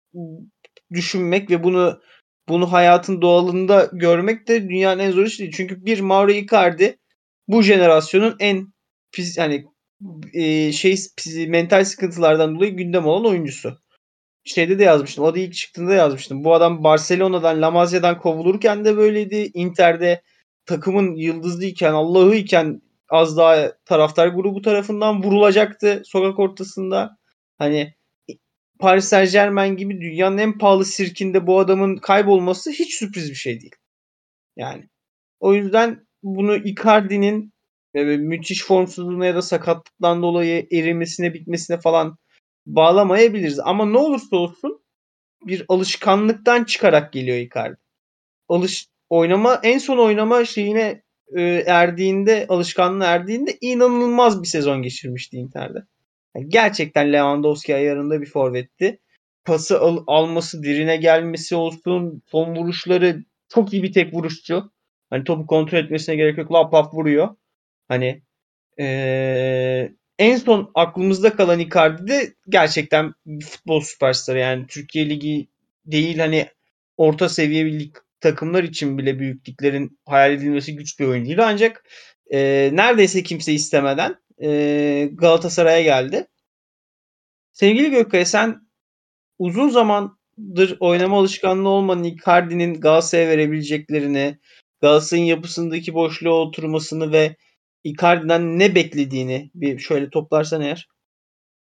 düşünmek 0.92 1.50
ve 1.50 1.64
bunu 1.64 2.02
bunu 2.50 2.72
hayatın 2.72 3.22
doğalında 3.22 3.90
görmek 3.94 4.48
de 4.48 4.70
dünyanın 4.70 5.00
en 5.00 5.12
zor 5.12 5.26
işi 5.26 5.40
değil. 5.40 5.54
Çünkü 5.56 5.86
bir 5.86 6.00
Mauro 6.00 6.32
Icardi 6.32 7.00
bu 7.48 7.64
jenerasyonun 7.64 8.36
en 8.40 8.74
hani 9.38 9.66
e, 10.34 10.72
şey 10.72 10.96
mental 11.48 11.86
sıkıntılardan 11.86 12.56
dolayı 12.56 12.76
gündem 12.76 13.06
olan 13.06 13.26
oyuncusu. 13.26 13.78
Şeyde 14.46 14.80
de 14.80 14.84
yazmıştım. 14.84 15.26
Adı 15.26 15.40
ilk 15.40 15.54
çıktığında 15.54 15.94
yazmıştım. 15.94 16.44
Bu 16.44 16.54
adam 16.54 16.84
Barcelona'dan, 16.84 17.62
La 17.62 17.72
Masia'dan 17.72 18.20
kovulurken 18.20 18.86
de 18.86 18.98
böyleydi. 18.98 19.52
Inter'de 19.54 20.22
takımın 20.66 21.16
yıldızlıyken, 21.16 21.94
Allah'ı 21.94 22.36
iken 22.36 22.82
az 23.10 23.38
daha 23.38 23.72
taraftar 23.86 24.28
grubu 24.28 24.62
tarafından 24.62 25.24
vurulacaktı 25.24 26.02
sokak 26.06 26.40
ortasında. 26.40 27.18
Hani 27.58 27.94
Paris 28.84 29.06
Saint 29.06 29.32
Germain 29.32 29.78
gibi 29.78 30.02
dünyanın 30.02 30.38
en 30.38 30.58
pahalı 30.58 30.86
sirkinde 30.86 31.48
bu 31.48 31.60
adamın 31.60 31.98
kaybolması 31.98 32.72
hiç 32.72 32.96
sürpriz 32.96 33.30
bir 33.30 33.36
şey 33.36 33.62
değil. 33.62 33.76
Yani 34.58 34.90
o 35.40 35.54
yüzden 35.54 36.08
bunu 36.24 36.56
Icardi'nin 36.56 37.54
e, 37.94 38.04
müthiş 38.04 38.64
formsuzluğuna 38.64 39.26
ya 39.26 39.36
da 39.36 39.42
sakatlıktan 39.42 40.22
dolayı 40.22 40.68
erimesine 40.72 41.34
bitmesine 41.34 41.80
falan 41.80 42.18
bağlamayabiliriz. 42.66 43.60
Ama 43.60 43.86
ne 43.86 43.98
olursa 43.98 44.36
olsun 44.36 44.84
bir 45.46 45.66
alışkanlıktan 45.68 46.64
çıkarak 46.64 47.14
geliyor 47.14 47.38
Icardi. 47.38 47.78
Alış 48.50 48.88
oynama 49.10 49.60
en 49.64 49.78
son 49.78 49.98
oynama 49.98 50.46
şeyine 50.46 51.04
e, 51.36 51.42
erdiğinde 51.68 52.46
alışkanlığı 52.50 53.04
erdiğinde 53.06 53.58
inanılmaz 53.62 54.42
bir 54.42 54.48
sezon 54.48 54.82
geçirmişti 54.82 55.38
Inter'de. 55.38 55.80
Gerçekten 56.48 57.14
Lewandowski 57.14 57.76
ayarında 57.76 58.22
bir 58.22 58.26
forvetti. 58.26 59.00
Pası 59.46 59.80
al- 59.80 60.04
alması, 60.08 60.64
dirine 60.64 60.98
gelmesi 60.98 61.56
olsun, 61.56 62.22
son 62.32 62.56
vuruşları 62.56 63.24
çok 63.50 63.74
iyi 63.74 63.84
bir 63.84 63.94
tek 63.94 64.14
vuruşçu. 64.14 64.72
Hani 65.10 65.24
topu 65.24 65.48
kontrol 65.48 65.78
etmesine 65.78 66.16
gerek 66.16 66.38
yok. 66.38 66.52
Lap 66.52 66.74
lap 66.74 66.94
vuruyor. 66.94 67.30
Hani 67.88 68.22
eee, 68.78 69.94
en 70.20 70.38
son 70.38 70.72
aklımızda 70.76 71.36
kalan 71.36 71.60
Icardi 71.60 72.08
de 72.08 72.34
gerçekten 72.50 73.14
futbol 73.44 73.82
süperstarı. 73.82 74.40
Yani 74.40 74.68
Türkiye 74.68 75.10
Ligi 75.10 75.48
değil 75.86 76.20
hani 76.20 76.48
orta 76.98 77.30
seviye 77.30 77.66
bir 77.66 77.80
lig 77.80 77.96
takımlar 78.22 78.64
için 78.64 78.98
bile 78.98 79.20
büyük 79.20 79.50
liglerin 79.50 80.00
hayal 80.06 80.32
edilmesi 80.34 80.76
güç 80.76 81.00
bir 81.00 81.06
oyuncuydu. 81.06 81.42
Ancak 81.42 81.86
eee, 82.32 82.70
neredeyse 82.74 83.24
kimse 83.24 83.54
istemeden 83.54 84.16
eee, 84.44 85.06
Galatasaray'a 85.06 85.82
geldi. 85.82 86.28
Sevgili 87.54 87.92
Gökkaya 87.92 88.26
sen 88.26 88.68
uzun 89.40 89.70
zamandır 89.70 90.78
oynama 90.80 91.20
alışkanlığı 91.20 91.70
olmayan 91.70 92.04
Icardi'nin 92.04 92.74
Galatasaray'a 92.82 93.30
verebileceklerini, 93.30 94.38
Galatasaray'ın 94.82 95.26
yapısındaki 95.28 95.94
boşluğa 95.94 96.34
oturmasını 96.34 97.12
ve 97.12 97.36
Icardi'den 97.84 98.60
ne 98.60 98.76
beklediğini 98.76 99.52
bir 99.56 99.80
şöyle 99.80 100.10
toplarsan 100.10 100.62
eğer. 100.62 100.88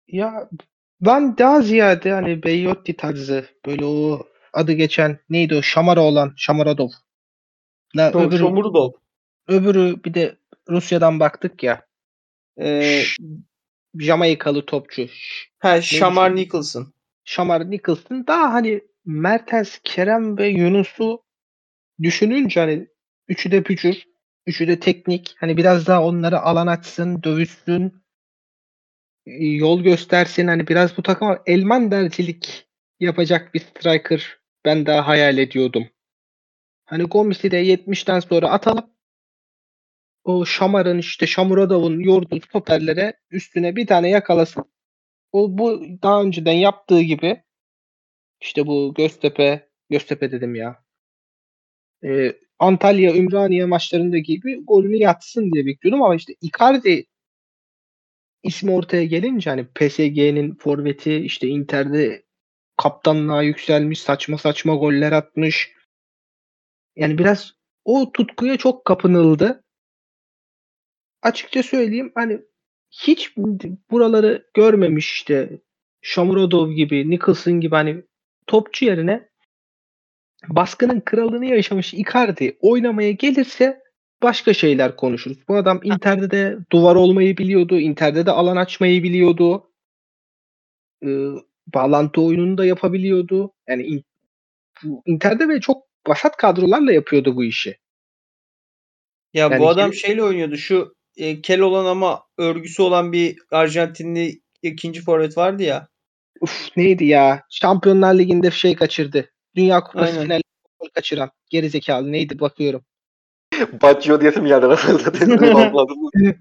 Ya 0.08 0.50
ben 1.02 1.38
daha 1.38 1.62
ziyade 1.62 2.12
hani 2.12 2.44
Beyotti 2.44 2.96
tarzı 2.96 3.46
böyle 3.66 3.86
o 3.86 4.28
adı 4.54 4.72
geçen 4.74 5.20
neydi 5.30 5.56
o 5.56 5.62
Şamara 5.62 6.02
olan 6.02 6.34
Şamaradov. 6.38 6.90
Şom- 7.96 8.28
öbürü, 8.28 8.40
Şomurudov. 8.40 8.92
öbürü 9.48 10.04
bir 10.04 10.14
de 10.14 10.38
Rusya'dan 10.70 11.20
baktık 11.20 11.64
ya. 11.64 11.87
Ee, 12.62 13.04
Jamaikalı 14.00 14.66
topçu. 14.66 15.08
Ha, 15.60 15.82
Shamar? 15.82 16.36
Nicholson. 16.36 16.94
Şamar 17.24 17.72
Nicholson 17.72 18.28
daha 18.28 18.54
hani 18.54 18.82
Mertens, 19.06 19.78
Kerem 19.84 20.38
ve 20.38 20.48
Yunus'u 20.48 21.24
düşününce 22.02 22.60
hani 22.60 22.88
üçü 23.28 23.52
de 23.52 23.66
bücür, 23.66 24.04
üçü 24.48 24.68
de 24.68 24.80
teknik. 24.80 25.36
Hani 25.40 25.58
biraz 25.58 25.88
daha 25.88 26.04
onları 26.04 26.40
alan 26.40 26.68
açsın, 26.68 27.24
dövüşsün, 27.24 28.04
e, 29.26 29.46
yol 29.46 29.82
göstersin. 29.82 30.48
Hani 30.48 30.68
biraz 30.68 30.98
bu 30.98 31.04
takıma 31.04 31.40
elman 31.46 31.92
dercilik 31.92 32.68
yapacak 33.00 33.54
bir 33.54 33.60
striker 33.60 34.38
ben 34.66 34.86
daha 34.86 35.08
hayal 35.08 35.38
ediyordum. 35.38 35.88
Hani 36.86 37.04
Gomis'i 37.04 37.52
de 37.52 37.58
70'ten 37.58 38.20
sonra 38.20 38.50
atalım. 38.50 38.97
O 40.28 40.46
Şamar'ın 40.46 40.98
işte 40.98 41.28
Şamuradov'un 41.28 42.00
yorduğu 42.00 42.42
stoperlere 42.42 43.14
üstüne 43.32 43.76
bir 43.76 43.88
tane 43.88 44.10
yakalasın. 44.10 44.66
O 45.32 45.58
bu 45.58 45.82
daha 46.04 46.22
önceden 46.24 46.54
yaptığı 46.54 47.02
gibi 47.02 47.44
işte 48.42 48.68
bu 48.68 48.94
Göztepe, 48.98 49.70
Göztepe 49.90 50.32
dedim 50.32 50.56
ya. 50.56 50.84
Ee, 52.04 52.34
Antalya, 52.60 53.16
Ümraniye 53.16 53.66
maçlarında 53.66 54.18
gibi 54.18 54.66
golünü 54.66 54.96
yatsın 54.96 55.52
diye 55.52 55.66
bekliyordum 55.66 56.04
ama 56.04 56.16
işte 56.16 56.34
Icardi 56.42 57.06
ismi 58.44 58.72
ortaya 58.72 59.06
gelince 59.06 59.50
hani 59.50 59.68
PSG'nin 59.68 60.56
forveti 60.56 61.16
işte 61.16 61.48
Inter'de 61.48 62.26
kaptanlığa 62.78 63.42
yükselmiş, 63.44 64.02
saçma 64.02 64.38
saçma 64.38 64.76
goller 64.76 65.12
atmış. 65.12 65.72
Yani 66.96 67.18
biraz 67.18 67.54
o 67.86 68.12
tutkuya 68.12 68.58
çok 68.58 68.86
kapınıldı. 68.86 69.64
Açıkça 71.22 71.64
söyleyeyim 71.64 72.12
hani 72.16 72.42
hiç 72.92 73.38
buraları 73.92 74.50
görmemiş 74.54 75.14
işte 75.14 75.62
Shomurodov 76.02 76.72
gibi, 76.72 77.10
Nicholson 77.10 77.54
gibi 77.54 77.76
hani 77.76 78.04
topçu 78.48 78.86
yerine 78.86 79.30
baskının 80.48 81.02
kralını 81.02 81.46
yaşamış 81.46 81.94
Icardi 81.94 82.58
oynamaya 82.62 83.12
gelirse 83.12 83.82
başka 84.24 84.54
şeyler 84.54 84.96
konuşuruz. 84.96 85.48
Bu 85.48 85.56
adam 85.56 85.80
Inter'de 85.84 86.32
de 86.32 86.58
duvar 86.72 86.96
olmayı 86.96 87.38
biliyordu. 87.38 87.80
Inter'de 87.80 88.26
de 88.26 88.32
alan 88.32 88.56
açmayı 88.56 89.04
biliyordu. 89.04 89.72
Ee, 91.04 91.08
bağlantı 91.74 92.22
oyununu 92.22 92.58
da 92.58 92.66
yapabiliyordu. 92.66 93.54
Yani 93.68 93.84
in, 93.84 94.04
Inter'de 95.06 95.50
ve 95.50 95.60
çok 95.60 95.84
vasat 96.08 96.38
kadrolarla 96.38 96.94
yapıyordu 96.94 97.36
bu 97.36 97.44
işi. 97.44 97.78
Ya 99.34 99.48
Yani 99.52 99.60
bu 99.60 99.70
adam 99.70 99.94
şey- 99.94 100.10
şeyle 100.10 100.24
oynuyordu. 100.24 100.58
Şu 100.58 100.97
e, 101.18 101.42
kel 101.42 101.62
olan 101.62 101.86
ama 101.86 102.24
örgüsü 102.38 102.82
olan 102.82 103.12
bir 103.12 103.38
Arjantinli 103.52 104.42
ikinci 104.62 105.02
forvet 105.02 105.38
vardı 105.38 105.64
ya. 105.64 105.88
Uf 106.42 106.78
neydi 106.78 107.06
ya? 107.06 107.44
Şampiyonlar 107.50 108.18
Ligi'nde 108.18 108.52
şey 108.52 108.76
kaçırdı. 108.76 109.32
Dünya 109.56 109.84
Kupası 109.84 110.12
Aynen. 110.12 110.24
finali 110.24 110.44
kaçıran. 110.94 111.32
Geri 111.50 111.70
zekalı 111.70 112.12
neydi 112.12 112.40
bakıyorum. 112.40 112.86
Baccio 113.82 114.22
diyesim 114.22 114.46
geldi. 114.46 114.66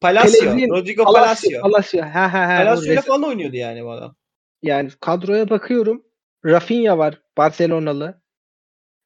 Palacio. 0.00 0.44
Rodrigo 0.68 1.04
Palacio. 1.04 1.60
Palacio. 1.62 2.02
Ha 2.02 2.32
ha 2.32 2.48
ha. 2.48 2.64
Palacio 2.64 2.92
ile 2.92 3.00
falan 3.00 3.22
oynuyordu 3.22 3.56
yani 3.56 3.84
bu 3.84 3.90
adam. 3.90 4.16
Yani 4.62 4.90
kadroya 5.00 5.50
bakıyorum. 5.50 6.02
Rafinha 6.44 6.98
var. 6.98 7.22
Barcelonalı. 7.38 8.22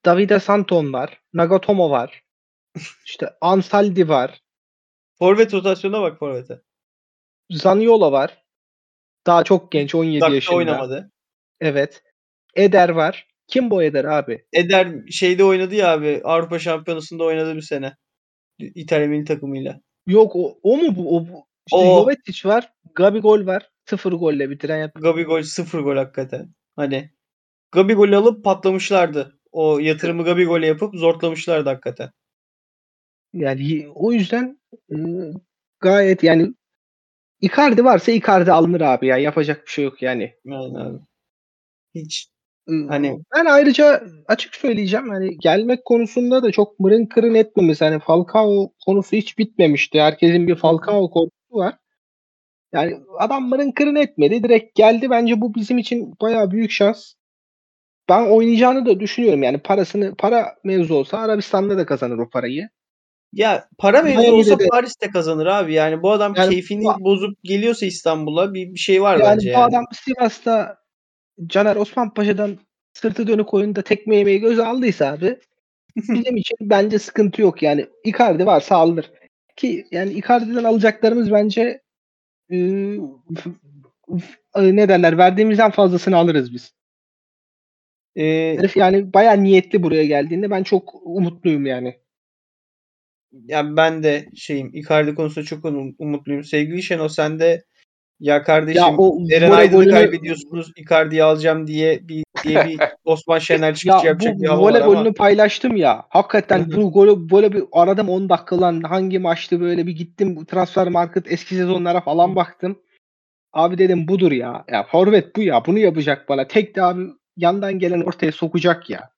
Davide 0.04 0.40
Santon 0.40 0.92
var. 0.92 1.20
Nagatomo 1.34 1.90
var. 1.90 2.22
İşte 3.06 3.30
Ansaldi 3.40 4.08
var. 4.08 4.40
Forvet 5.20 5.54
rotasyonuna 5.54 6.02
bak 6.02 6.18
forvete. 6.18 6.60
Zaniolo 7.50 8.12
var. 8.12 8.42
Daha 9.26 9.44
çok 9.44 9.72
genç 9.72 9.94
17 9.94 10.20
Dakika 10.20 10.34
yaşında. 10.34 10.56
oynamadı. 10.56 11.10
Evet. 11.60 12.02
Eder 12.54 12.88
var. 12.88 13.28
Kim 13.46 13.70
bu 13.70 13.82
Eder 13.82 14.04
abi? 14.04 14.44
Eder 14.52 14.88
şeyde 15.10 15.44
oynadı 15.44 15.74
ya 15.74 15.92
abi. 15.92 16.20
Avrupa 16.24 16.58
Şampiyonası'nda 16.58 17.24
oynadı 17.24 17.56
bir 17.56 17.62
sene. 17.62 17.96
İtalya 18.58 19.08
milli 19.08 19.24
takımıyla. 19.24 19.80
Yok 20.06 20.36
o, 20.36 20.58
o 20.62 20.76
mu 20.76 20.96
bu? 20.96 21.16
O, 21.16 21.28
bu. 21.28 21.46
İşte 21.66 21.76
O. 21.76 22.02
Jovetic 22.02 22.48
var. 22.48 22.72
Gabigol 22.94 23.46
var. 23.46 23.70
Sıfır 23.84 24.12
golle 24.12 24.50
bitiren 24.50 24.78
yap. 24.78 24.92
Gabigol 24.94 25.42
sıfır 25.42 25.80
gol 25.80 25.96
hakikaten. 25.96 26.54
Hani 26.76 27.10
Gabigol'ü 27.72 28.16
alıp 28.16 28.44
patlamışlardı. 28.44 29.38
O 29.52 29.78
yatırımı 29.78 30.24
Gabigol'e 30.24 30.66
yapıp 30.66 30.94
zortlamışlardı 30.94 31.68
hakikaten. 31.68 32.10
Yani 33.32 33.88
o 33.94 34.12
yüzden 34.12 34.58
ıı, 34.92 35.34
gayet 35.80 36.22
yani 36.24 36.54
Icardi 37.40 37.84
varsa 37.84 38.12
Icardi 38.12 38.52
alınır 38.52 38.80
abi 38.80 39.06
ya. 39.06 39.16
Yapacak 39.18 39.66
bir 39.66 39.72
şey 39.72 39.84
yok 39.84 40.02
yani. 40.02 40.34
Abi. 40.52 40.98
Hiç 41.94 42.28
Hani- 42.88 43.20
ben 43.36 43.44
ayrıca 43.46 44.04
açık 44.28 44.54
söyleyeceğim 44.56 45.08
hani 45.10 45.38
gelmek 45.38 45.84
konusunda 45.84 46.42
da 46.42 46.52
çok 46.52 46.80
mırın 46.80 47.06
kırın 47.06 47.34
etmemiz. 47.34 47.80
Hani 47.80 48.00
Falcao 48.00 48.72
konusu 48.86 49.16
hiç 49.16 49.38
bitmemişti. 49.38 50.00
Herkesin 50.02 50.48
bir 50.48 50.56
Falcao 50.56 51.10
korkusu 51.10 51.30
var. 51.58 51.76
Yani 52.74 53.00
adam 53.18 53.48
mırın 53.48 53.72
kırın 53.72 53.96
etmedi. 53.96 54.42
Direkt 54.42 54.74
geldi. 54.74 55.10
Bence 55.10 55.40
bu 55.40 55.54
bizim 55.54 55.78
için 55.78 56.14
bayağı 56.20 56.50
büyük 56.50 56.70
şans. 56.70 57.14
Ben 58.08 58.26
oynayacağını 58.30 58.86
da 58.86 59.00
düşünüyorum. 59.00 59.42
Yani 59.42 59.58
parasını 59.58 60.14
para 60.16 60.56
mevzu 60.64 60.94
olsa 60.94 61.18
Arabistan'da 61.18 61.78
da 61.78 61.86
kazanır 61.86 62.18
o 62.18 62.30
parayı. 62.30 62.68
Ya 63.32 63.68
para 63.78 64.02
mevzu 64.02 64.32
olsa 64.32 64.58
de- 64.58 64.66
Paris'te 64.70 65.10
kazanır 65.10 65.46
abi. 65.46 65.74
Yani 65.74 66.02
bu 66.02 66.12
adam 66.12 66.34
Yani 66.36 66.50
keyfini 66.50 66.84
bu- 66.84 67.04
bozup 67.04 67.42
geliyorsa 67.44 67.86
İstanbul'a 67.86 68.54
bir, 68.54 68.74
bir 68.74 68.78
şey 68.78 69.02
var 69.02 69.16
Yani 69.18 69.24
bence 69.36 69.48
bu 69.48 69.52
yani. 69.52 69.64
adam 69.64 69.84
Sivas'ta 69.92 70.76
Caner 71.46 71.76
Osman 71.76 72.14
Paşa'dan 72.14 72.58
sırtı 72.92 73.26
dönük 73.26 73.54
oyunda 73.54 73.82
tekme 73.82 74.16
yemeyi 74.16 74.40
göze 74.40 74.64
aldıysa 74.66 75.06
abi 75.12 75.38
bizim 75.96 76.36
için 76.36 76.56
bence 76.60 76.98
sıkıntı 76.98 77.42
yok. 77.42 77.62
Yani 77.62 77.86
Icardi 78.04 78.46
varsa 78.46 78.76
alınır. 78.76 79.10
Ki 79.56 79.86
yani 79.90 80.12
Icardi'den 80.12 80.64
alacaklarımız 80.64 81.32
bence 81.32 81.80
f- 84.18 84.30
ne 84.56 84.88
derler 84.88 85.18
verdiğimizden 85.18 85.70
fazlasını 85.70 86.16
alırız 86.16 86.52
biz. 86.54 86.74
Ee, 88.16 88.54
Herif 88.58 88.76
yani 88.76 89.12
bayağı 89.12 89.42
niyetli 89.42 89.82
buraya 89.82 90.04
geldiğinde 90.04 90.50
ben 90.50 90.62
çok 90.62 90.94
umutluyum 91.06 91.66
yani. 91.66 92.00
Ya 93.32 93.76
ben 93.76 94.02
de 94.02 94.28
şeyim 94.36 94.70
Icardi 94.74 95.14
konusunda 95.14 95.46
çok 95.46 95.64
um- 95.64 95.94
umutluyum. 95.98 96.44
Sevgili 96.44 96.82
Şenol 96.82 97.08
sen 97.08 97.38
de 97.38 97.64
ya 98.20 98.42
kardeşim 98.42 98.82
Ya 98.82 98.96
o 98.98 99.18
Eren 99.32 99.50
Aydın'ı 99.50 99.84
golünü- 99.84 99.90
kaybediyorsunuz 99.90 100.72
Icardi'yi 100.76 101.24
alacağım 101.24 101.66
diye 101.66 102.08
bir 102.08 102.24
diye 102.44 102.64
bir 102.64 102.78
Osman 103.04 103.38
Şener 103.38 103.68
Ya 103.68 103.74
çıkışı 103.74 104.02
bu 104.02 104.06
yapacak 104.06 104.40
bir 104.40 104.46
hava 104.46 104.62
var 104.62 104.70
voley 104.70 104.82
ama 104.82 104.94
golünü 104.94 105.14
paylaştım 105.14 105.76
ya. 105.76 106.06
Hakikaten 106.08 106.72
bu 106.76 106.92
golü 106.92 107.30
böyle 107.30 107.52
bir 107.52 107.64
aradım 107.72 108.08
10 108.08 108.28
dakika 108.28 108.60
lan 108.60 108.82
hangi 108.82 109.18
maçtı 109.18 109.60
böyle 109.60 109.86
bir 109.86 109.92
gittim 109.92 110.36
bu 110.36 110.46
transfer 110.46 110.88
market 110.88 111.32
eski 111.32 111.54
sezonlara 111.54 112.00
falan 112.00 112.36
baktım. 112.36 112.78
Abi 113.52 113.78
dedim 113.78 114.08
budur 114.08 114.32
ya. 114.32 114.64
Ya 114.68 114.82
forvet 114.84 115.36
bu 115.36 115.42
ya. 115.42 115.66
Bunu 115.66 115.78
yapacak 115.78 116.28
bana. 116.28 116.46
Tek 116.48 116.76
de 116.76 116.82
abi 116.82 117.02
yandan 117.36 117.78
gelen 117.78 118.00
ortaya 118.00 118.32
sokacak 118.32 118.90
ya. 118.90 119.10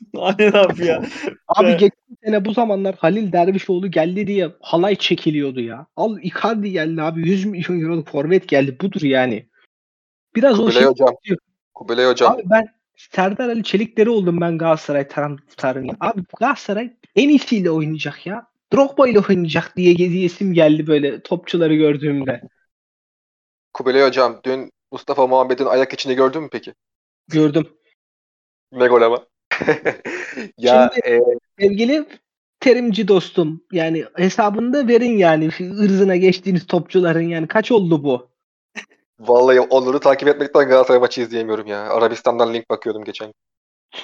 aynen 0.16 0.52
abi 0.52 0.86
ya. 0.86 1.02
Abi 1.48 1.76
geçen 1.76 2.16
sene 2.24 2.44
bu 2.44 2.52
zamanlar 2.52 2.94
Halil 2.94 3.32
Dervişoğlu 3.32 3.90
geldi 3.90 4.26
diye 4.26 4.52
halay 4.60 4.96
çekiliyordu 4.96 5.60
ya. 5.60 5.86
Al 5.96 6.18
Icardi 6.22 6.70
geldi 6.70 7.02
abi 7.02 7.28
100 7.28 7.44
milyon 7.44 7.80
euroluk 7.80 8.08
forvet 8.08 8.48
geldi. 8.48 8.76
Budur 8.80 9.02
yani. 9.02 9.48
Biraz 10.36 10.60
o 10.60 10.64
Kubilay 10.64 10.80
şey 10.80 10.88
hocam. 10.88 11.14
Kubilay 11.74 12.06
hocam. 12.06 12.32
Abi 12.32 12.42
ben 12.44 12.66
Serdar 12.96 13.48
Ali 13.48 13.64
Çelikleri 13.64 14.10
oldum 14.10 14.40
ben 14.40 14.58
Galatasaray 14.58 15.08
taraftarıyım. 15.08 15.96
Abi 16.00 16.22
Galatasaray 16.40 16.92
en 17.16 17.28
iyisiyle 17.28 17.70
oynayacak 17.70 18.26
ya. 18.26 18.46
Drogba 18.74 19.08
ile 19.08 19.20
oynayacak 19.20 19.76
diye 19.76 19.96
diyesim 19.96 20.54
geldi 20.54 20.86
böyle 20.86 21.22
topçuları 21.22 21.74
gördüğümde. 21.74 22.40
Kubilay 23.72 24.06
hocam. 24.06 24.40
Dün 24.44 24.70
Mustafa 24.92 25.26
Muhammed'in 25.26 25.66
ayak 25.66 25.92
içini 25.92 26.14
gördün 26.14 26.42
mü 26.42 26.48
peki? 26.52 26.74
Gördüm. 27.28 27.68
Ne 28.72 28.86
gol 28.86 29.02
ama. 29.02 29.26
Ya 30.58 30.90
e, 31.06 31.20
Sevgili 31.60 32.06
terimci 32.60 33.08
dostum 33.08 33.60
yani 33.72 34.04
hesabını 34.16 34.72
da 34.72 34.88
verin 34.88 35.18
yani 35.18 35.52
şu 35.52 35.64
ırzına 35.64 36.16
geçtiğiniz 36.16 36.66
topçuların 36.66 37.28
yani 37.28 37.48
kaç 37.48 37.72
oldu 37.72 38.04
bu? 38.04 38.28
vallahi 39.20 39.60
onları 39.60 40.00
takip 40.00 40.28
etmekten 40.28 40.68
Galatasaray 40.68 41.00
maçı 41.00 41.20
izleyemiyorum 41.20 41.66
ya. 41.66 41.80
Arabistan'dan 41.80 42.54
link 42.54 42.70
bakıyordum 42.70 43.04
geçen. 43.04 43.32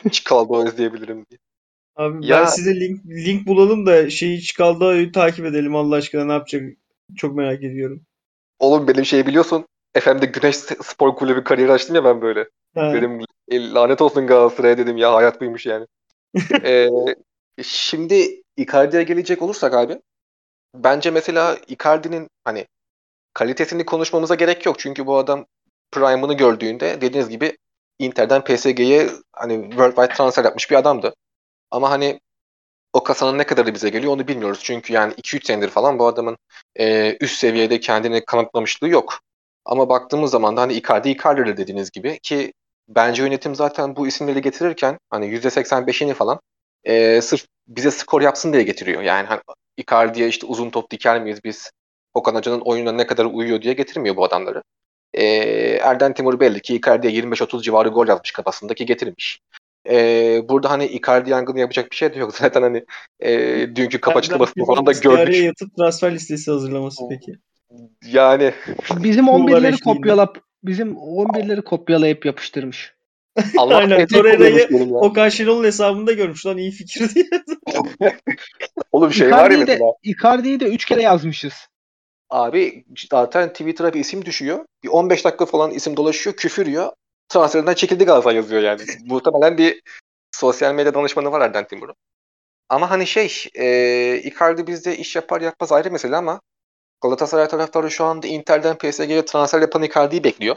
Hiç 0.05 0.25
kaldı 0.25 0.53
o 0.53 0.69
izleyebilirim 0.69 1.27
diye. 1.31 1.39
Abi 1.97 2.15
ben 2.15 2.29
Ya- 2.29 2.47
size 2.47 2.81
link 2.81 3.07
link 3.07 3.47
bulalım 3.47 3.87
da 3.87 4.11
şeyi 4.11 4.43
çıkaldı 4.43 5.13
takip 5.13 5.45
edelim 5.45 5.77
Allah 5.77 5.97
aşkına 5.97 6.25
ne 6.25 6.33
yapacak 6.33 6.63
çok 7.17 7.37
merak 7.37 7.63
ediyorum. 7.65 8.03
Oğlum 8.59 8.89
benim 8.89 9.05
şeyi 9.05 9.27
biliyorsun. 9.27 9.67
FM'de 10.01 10.27
Güneş 10.27 10.57
Spor 10.57 11.17
Kulübü 11.17 11.45
kariyeri 11.45 11.73
açtım 11.73 11.97
ya 11.97 12.05
ben 12.05 12.23
böyle. 12.23 12.49
Ha. 12.75 12.93
Dedim 12.95 13.21
"E, 13.49 13.71
lanet 13.73 14.03
olsun 14.03 14.27
Galatasaray'a 14.27 14.79
dedim 14.79 14.97
ya 14.97 15.15
hayat 15.15 15.41
buymuş 15.41 15.67
yani. 15.67 15.87
Ee, 16.65 16.89
şimdi 17.63 18.43
Icardi'ye 18.57 19.03
gelecek 19.03 19.43
olursak 19.43 19.75
abi 19.75 20.01
bence 20.75 21.11
mesela 21.11 21.57
Icardi'nin 21.69 22.29
hani 22.45 22.67
kalitesini 23.35 23.85
konuşmamıza 23.87 24.35
gerek 24.35 24.67
yok. 24.67 24.79
Çünkü 24.79 25.07
bu 25.07 25.17
adam 25.19 25.47
prime'ını 25.93 26.35
gördüğünde 26.35 27.01
dediğiniz 27.01 27.29
gibi 27.29 27.59
Inter'den 27.99 28.45
PSG'ye 28.45 29.11
hani 29.33 29.71
worldwide 29.71 30.09
transfer 30.15 30.45
yapmış 30.45 30.71
bir 30.71 30.77
adamdı. 30.77 31.15
Ama 31.71 31.91
hani 31.91 32.21
o 32.93 33.05
kasanın 33.05 33.39
ne 33.39 33.45
kadarı 33.47 33.75
bize 33.75 33.89
geliyor 33.89 34.13
onu 34.13 34.29
bilmiyoruz. 34.29 34.61
Çünkü 34.65 34.93
yani 34.93 35.15
2-3 35.17 35.47
senedir 35.47 35.69
falan 35.71 35.99
bu 35.99 36.07
adamın 36.07 36.37
e, 36.81 37.17
üst 37.21 37.37
seviyede 37.39 37.81
kendini 37.81 38.25
kanıtlamışlığı 38.25 38.89
yok. 38.89 39.21
Ama 39.65 39.89
baktığımız 39.89 40.31
zaman 40.31 40.57
da 40.57 40.61
hani 40.61 40.73
Icardi 40.73 41.09
Icardi'dir 41.11 41.57
dediğiniz 41.57 41.91
gibi 41.91 42.19
ki 42.19 42.53
bence 42.89 43.23
yönetim 43.23 43.55
zaten 43.55 43.97
bu 43.97 44.07
isimleri 44.07 44.43
getirirken 44.43 44.99
hani 45.11 45.27
%85'ini 45.27 46.15
falan 46.15 46.41
e, 46.85 47.21
sırf 47.21 47.47
bize 47.69 47.91
skor 47.91 48.23
yapsın 48.23 48.53
diye 48.53 48.63
getiriyor. 48.63 49.03
Yani 49.03 49.27
hani 49.27 49.41
Icardi'ye 49.77 50.29
işte 50.29 50.47
uzun 50.47 50.71
top 50.71 50.91
diker 50.91 51.23
miyiz 51.23 51.45
biz? 51.45 51.71
Okan 52.15 52.35
Hoca'nın 52.35 52.61
oyununa 52.61 52.93
ne 52.93 53.07
kadar 53.07 53.25
uyuyor 53.25 53.63
diye 53.63 53.75
getirmiyor 53.75 54.17
bu 54.17 54.25
adamları. 54.25 54.63
E, 55.15 55.25
Erden 55.83 56.15
Timur 56.15 56.41
belli 56.41 56.63
ki 56.63 56.75
Icardi'ye 56.77 57.13
25-30 57.13 57.63
civarı 57.63 57.89
gol 57.89 58.09
yazmış 58.09 58.33
kafasındaki 58.33 58.87
getirmiş. 58.87 59.41
E, 59.89 60.41
burada 60.49 60.71
hani 60.71 60.87
Icardi 60.87 61.31
yangını 61.31 61.61
yapacak 61.61 61.91
bir 61.91 61.97
şey 61.97 62.15
de 62.15 62.19
yok. 62.19 62.37
Zaten 62.37 62.63
hani 62.63 62.85
e, 63.21 63.31
dünkü 63.77 64.11
açıklamasını 64.11 64.67
falan 64.67 64.87
da 64.87 64.93
gördük. 64.93 65.45
yatıp 65.45 65.77
transfer 65.77 66.15
listesi 66.15 66.51
hazırlaması 66.51 67.03
peki. 67.11 67.33
Yani 68.05 68.53
Bizim 68.97 69.27
Kullar 69.27 69.39
11'leri 69.39 69.57
eşliğinde. 69.57 69.83
kopyalap 69.85 70.39
bizim 70.63 70.93
11'leri 70.93 71.63
kopyalayıp 71.63 72.27
yapıştırmış. 72.27 72.95
Allah 73.59 73.77
Aynen, 73.77 74.07
Torreira'yı. 74.07 74.69
Okan 74.95 75.29
Şenol'un 75.29 75.65
hesabında 75.65 76.13
görmüş 76.13 76.47
lan 76.47 76.59
iyi 76.59 76.71
fikir 76.71 77.15
diye. 77.15 77.27
Oğlum 78.93 79.13
şey 79.13 79.31
var 79.31 79.51
ya 79.51 79.57
Icardi'yi 79.57 79.67
de, 79.67 79.73
mesela. 79.73 79.93
Icardi'yi 80.03 80.61
de 80.61 80.65
3 80.65 80.85
kere 80.85 81.03
yazmışız. 81.03 81.55
Abi 82.31 82.85
zaten 83.11 83.49
Twitter'a 83.49 83.95
bir 83.95 84.01
isim 84.01 84.25
düşüyor. 84.25 84.65
Bir 84.83 84.89
15 84.89 85.25
dakika 85.25 85.47
falan 85.47 85.71
isim 85.71 85.97
dolaşıyor. 85.97 86.37
Küfür 86.37 86.67
yiyor. 86.67 86.93
Transferinden 87.29 87.75
çekildi 87.75 88.05
Galatasaray 88.05 88.37
yazıyor 88.37 88.63
yani. 88.63 88.81
Muhtemelen 89.07 89.59
bir 89.59 89.83
sosyal 90.33 90.75
medya 90.75 90.95
danışmanı 90.95 91.33
var 91.33 91.41
Erden 91.41 91.67
Timur'un. 91.67 91.95
Ama 92.69 92.91
hani 92.91 93.07
şey 93.07 93.45
e, 93.55 94.21
Icardi 94.25 94.67
bizde 94.67 94.97
iş 94.97 95.17
yapar 95.17 95.41
yapmaz 95.41 95.73
ayrı 95.73 95.91
mesele 95.91 96.17
ama 96.17 96.41
Galatasaray 97.05 97.49
taraftarı 97.49 97.91
şu 97.91 98.05
anda 98.05 98.27
Inter'den 98.27 98.79
PSG'ye 98.79 99.25
transfer 99.25 99.61
yapan 99.61 99.83
Icardi'yi 99.83 100.25
bekliyor. 100.25 100.57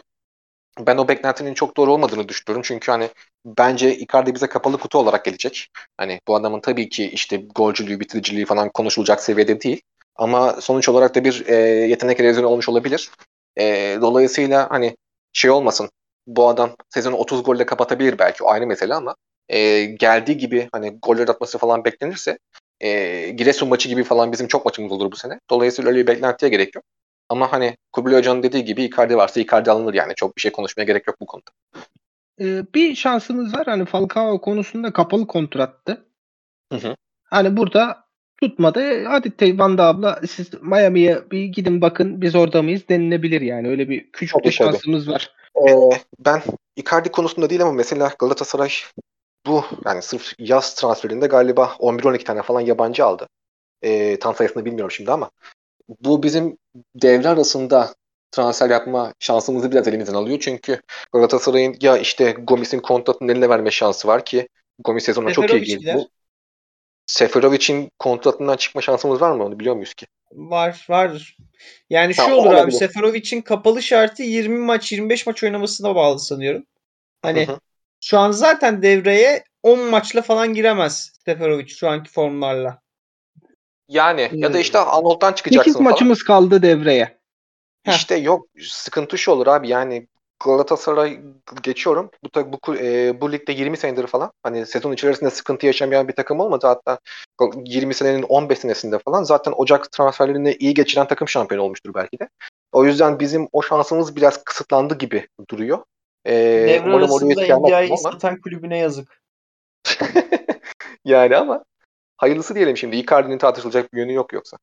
Ben 0.79 0.97
o 0.97 1.07
beklentinin 1.07 1.53
çok 1.53 1.77
doğru 1.77 1.93
olmadığını 1.93 2.29
düşünüyorum. 2.29 2.63
Çünkü 2.65 2.91
hani 2.91 3.09
bence 3.45 3.95
Icardi 3.97 4.35
bize 4.35 4.47
kapalı 4.47 4.77
kutu 4.77 4.97
olarak 4.97 5.25
gelecek. 5.25 5.69
Hani 5.97 6.19
bu 6.27 6.35
adamın 6.35 6.59
tabii 6.59 6.89
ki 6.89 7.05
işte 7.09 7.37
golcülüğü, 7.55 7.99
bitiriciliği 7.99 8.45
falan 8.45 8.69
konuşulacak 8.69 9.21
seviyede 9.21 9.61
değil. 9.61 9.81
Ama 10.15 10.61
sonuç 10.61 10.89
olarak 10.89 11.15
da 11.15 11.23
bir 11.23 11.45
e, 11.47 11.55
yetenek 11.87 12.19
erozyonu 12.19 12.47
olmuş 12.47 12.69
olabilir. 12.69 13.11
E, 13.59 13.97
dolayısıyla 14.01 14.71
hani 14.71 14.97
şey 15.33 15.51
olmasın. 15.51 15.89
Bu 16.27 16.49
adam 16.49 16.75
sezonu 16.89 17.15
30 17.15 17.43
golle 17.43 17.65
kapatabilir 17.65 18.19
belki 18.19 18.43
o 18.43 18.49
ayrı 18.49 18.67
mesele 18.67 18.93
ama 18.93 19.15
e, 19.49 19.85
geldiği 19.85 20.37
gibi 20.37 20.69
hani 20.71 20.99
goller 21.01 21.27
atması 21.27 21.57
falan 21.57 21.85
beklenirse 21.85 22.37
e, 22.81 23.29
Giresun 23.29 23.69
maçı 23.69 23.89
gibi 23.89 24.03
falan 24.03 24.31
bizim 24.31 24.47
çok 24.47 24.65
maçımız 24.65 24.91
olur 24.91 25.11
bu 25.11 25.15
sene. 25.15 25.39
Dolayısıyla 25.49 25.91
öyle 25.91 26.01
bir 26.01 26.07
beklentiye 26.07 26.51
gerek 26.51 26.75
yok. 26.75 26.83
Ama 27.29 27.51
hani 27.51 27.77
Kubilay 27.91 28.17
Hoca'nın 28.19 28.43
dediği 28.43 28.65
gibi 28.65 28.83
Icardi 28.83 29.17
varsa 29.17 29.39
Icardi 29.39 29.71
alınır 29.71 29.93
yani. 29.93 30.13
Çok 30.15 30.35
bir 30.35 30.41
şey 30.41 30.51
konuşmaya 30.51 30.83
gerek 30.83 31.07
yok 31.07 31.17
bu 31.21 31.25
konuda. 31.25 31.51
Ee, 32.41 32.63
bir 32.75 32.95
şansımız 32.95 33.53
var. 33.53 33.65
Hani 33.65 33.85
Falcao 33.85 34.41
konusunda 34.41 34.93
kapalı 34.93 35.27
kontrattı. 35.27 36.05
Hı 36.71 36.77
hı. 36.77 36.95
Hani 37.23 37.57
burada 37.57 38.03
tutmadı. 38.41 39.05
Hadi 39.05 39.59
Van 39.59 39.77
abla 39.77 40.21
siz 40.29 40.49
Miami'ye 40.61 41.31
bir 41.31 41.43
gidin 41.43 41.81
bakın 41.81 42.21
biz 42.21 42.35
orada 42.35 42.61
mıyız 42.61 42.81
denilebilir 42.89 43.41
yani. 43.41 43.67
Öyle 43.67 43.89
bir 43.89 44.11
küçük 44.11 44.33
Tabii, 44.33 44.47
de 44.47 44.51
şansımız 44.51 45.09
var. 45.09 45.33
Ee, 45.69 45.89
ben 46.19 46.41
Icardi 46.75 47.09
konusunda 47.09 47.49
değil 47.49 47.61
ama 47.61 47.71
mesela 47.71 48.13
Galatasaray 48.19 48.69
bu 49.45 49.65
yani 49.85 50.01
sırf 50.01 50.33
yaz 50.39 50.75
transferinde 50.75 51.27
galiba 51.27 51.75
11-12 51.79 52.23
tane 52.23 52.41
falan 52.41 52.61
yabancı 52.61 53.05
aldı. 53.05 53.27
Ee, 53.81 54.19
tam 54.19 54.35
sayısını 54.35 54.65
bilmiyorum 54.65 54.91
şimdi 54.91 55.11
ama 55.11 55.31
bu 56.01 56.23
bizim 56.23 56.57
devre 56.95 57.29
arasında 57.29 57.93
transfer 58.31 58.69
yapma 58.69 59.13
şansımızı 59.19 59.71
biraz 59.71 59.87
elimizden 59.87 60.13
alıyor. 60.13 60.39
Çünkü 60.39 60.81
Galatasaray'ın 61.13 61.75
ya 61.81 61.97
işte 61.97 62.31
Gomis'in 62.31 62.79
kontratını 62.79 63.31
eline 63.31 63.49
verme 63.49 63.71
şansı 63.71 64.07
var 64.07 64.25
ki 64.25 64.47
Gomis 64.79 65.03
sezonuna 65.03 65.33
çok 65.33 65.49
iyi 65.53 65.63
girdi. 65.63 65.79
gider. 65.79 66.07
Seferovic'in 67.05 67.91
kontratından 67.99 68.57
çıkma 68.57 68.81
şansımız 68.81 69.21
var 69.21 69.31
mı 69.31 69.45
onu 69.45 69.59
biliyor 69.59 69.75
muyuz 69.75 69.93
ki? 69.93 70.05
Var 70.31 70.85
vardır. 70.89 71.37
Yani 71.89 72.13
şu 72.13 72.21
Ha, 72.21 72.35
olur 72.35 72.53
abi. 72.53 72.71
Seferovic'in 72.71 73.41
kapalı 73.41 73.83
şartı 73.83 74.23
20 74.23 74.57
maç 74.57 74.91
25 74.91 75.27
maç 75.27 75.43
oynamasına 75.43 75.95
bağlı 75.95 76.19
sanıyorum. 76.19 76.63
Hani 77.21 77.47
Hı 77.47 77.51
hı. 77.51 77.59
Şu 78.07 78.19
an 78.19 78.31
zaten 78.31 78.81
devreye 78.81 79.43
10 79.63 79.79
maçla 79.79 80.21
falan 80.21 80.53
giremez 80.53 81.11
Seferovic 81.25 81.67
şu 81.67 81.89
anki 81.89 82.11
formlarla. 82.11 82.81
Yani 83.87 84.29
ya 84.33 84.53
da 84.53 84.57
Ee, 84.57 84.61
işte 84.61 84.77
Anadolu'dan 84.77 85.33
çıkacaksın 85.33 85.71
8 85.71 85.73
falan. 85.73 85.91
maçımız 85.91 86.23
kaldı 86.23 86.61
devreye. 86.61 87.17
Heh. 87.83 87.93
İşte 87.93 88.15
yok 88.15 88.47
sıkıntı 88.61 89.17
şu 89.17 89.31
olur 89.31 89.47
abi 89.47 89.69
yani 89.69 90.07
Galatasaray 90.45 91.19
geçiyorum. 91.63 92.11
Bu 92.23 92.51
bu 92.53 92.75
e, 92.75 93.21
bu 93.21 93.31
ligde 93.31 93.51
20 93.51 93.77
senedir 93.77 94.07
falan 94.07 94.31
hani 94.43 94.65
sezon 94.65 94.91
içerisinde 94.91 95.29
sıkıntı 95.29 95.65
yaşamayan 95.65 96.07
bir 96.07 96.13
takım 96.13 96.39
olmadı 96.39 96.67
hatta 96.67 96.99
20 97.65 97.93
senenin 97.93 98.23
15 98.23 98.59
senesinde 98.59 98.99
falan 98.99 99.23
zaten 99.23 99.53
Ocak 99.57 99.91
transferlerini 99.91 100.55
iyi 100.59 100.73
geçiren 100.73 101.07
takım 101.07 101.27
şampiyon 101.27 101.61
olmuştur 101.61 101.93
belki 101.93 102.19
de. 102.19 102.29
O 102.71 102.85
yüzden 102.85 103.19
bizim 103.19 103.47
o 103.51 103.61
şansımız 103.61 104.15
biraz 104.15 104.43
kısıtlandı 104.43 104.97
gibi 104.97 105.27
duruyor. 105.49 105.79
E, 106.25 106.33
Devre 106.67 106.89
umarım 106.89 107.11
oraya 107.11 107.33
gelmez 107.33 107.59
NBA'yi 107.59 107.87
ama 107.87 107.97
satan 107.97 108.41
kulübüne 108.41 108.77
yazık. 108.77 109.21
yani 111.05 111.35
ama 111.35 111.63
hayırlısı 112.17 112.55
diyelim 112.55 112.77
şimdi. 112.77 112.95
Icardi'nin 112.95 113.37
tartışılacak 113.37 113.93
bir 113.93 113.99
yönü 113.99 114.13
yok 114.13 114.33
yoksa. 114.33 114.57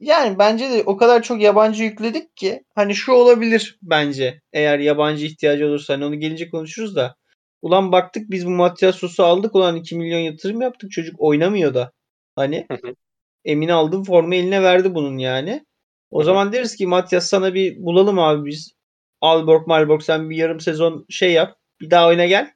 Yani 0.00 0.38
bence 0.38 0.70
de 0.70 0.82
o 0.86 0.96
kadar 0.96 1.22
çok 1.22 1.40
yabancı 1.40 1.84
yükledik 1.84 2.36
ki 2.36 2.64
hani 2.74 2.94
şu 2.94 3.12
olabilir 3.12 3.78
bence 3.82 4.40
eğer 4.52 4.78
yabancı 4.78 5.26
ihtiyacı 5.26 5.66
olursa 5.66 5.94
hani 5.94 6.04
onu 6.04 6.20
gelince 6.20 6.50
konuşuruz 6.50 6.96
da. 6.96 7.16
Ulan 7.62 7.92
baktık 7.92 8.30
biz 8.30 8.46
bu 8.46 8.50
Matiasos'u 8.50 9.24
aldık 9.24 9.54
ulan 9.54 9.76
2 9.76 9.96
milyon 9.96 10.18
yatırım 10.18 10.60
yaptık 10.60 10.90
çocuk 10.90 11.14
oynamıyor 11.18 11.74
da. 11.74 11.92
Hani. 12.36 12.66
Emin 13.44 13.68
aldım 13.68 14.04
formu 14.04 14.34
eline 14.34 14.62
verdi 14.62 14.94
bunun 14.94 15.18
yani. 15.18 15.66
O 16.10 16.22
zaman 16.22 16.52
deriz 16.52 16.76
ki 16.76 16.86
Matias 16.86 17.26
sana 17.26 17.54
bir 17.54 17.82
bulalım 17.82 18.18
abi 18.18 18.46
biz. 18.46 18.72
Alborg 19.20 19.66
Malborg 19.66 20.02
sen 20.02 20.30
bir 20.30 20.36
yarım 20.36 20.60
sezon 20.60 21.06
şey 21.08 21.32
yap. 21.32 21.58
Bir 21.80 21.90
daha 21.90 22.08
oyna 22.08 22.26
gel. 22.26 22.52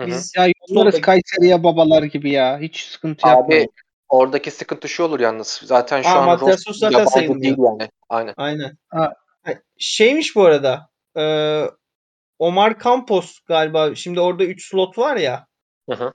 Hı 0.00 0.02
hı. 0.02 0.06
Biz 0.06 0.32
Ya 0.36 0.46
yollarız 0.68 1.00
Kayseri'ye 1.00 1.64
babalar 1.64 2.02
gibi 2.02 2.30
ya. 2.30 2.58
Hiç 2.58 2.80
sıkıntı 2.84 3.26
Abi 3.28 3.36
yapmayın. 3.38 3.68
oradaki 4.08 4.50
sıkıntı 4.50 4.88
şu 4.88 5.02
olur 5.02 5.20
yalnız. 5.20 5.60
Zaten 5.64 6.02
şu 6.02 6.08
Aa, 6.08 6.12
an 6.12 6.26
Matias 6.26 6.68
Ross 6.68 6.78
zaten 6.78 7.04
sayılmıyor. 7.04 7.42
değil 7.42 7.56
yani. 7.58 7.90
Aynen. 8.08 8.34
Aynen. 8.36 8.76
Ha. 8.88 9.12
Ha, 9.42 9.52
Şeymiş 9.78 10.36
bu 10.36 10.44
arada. 10.44 10.88
e, 11.16 11.24
Omar 12.38 12.78
Campos 12.84 13.38
galiba. 13.40 13.94
Şimdi 13.94 14.20
orada 14.20 14.44
3 14.44 14.68
slot 14.68 14.98
var 14.98 15.16
ya. 15.16 15.46
Hı 15.90 15.96
hı. 15.96 16.12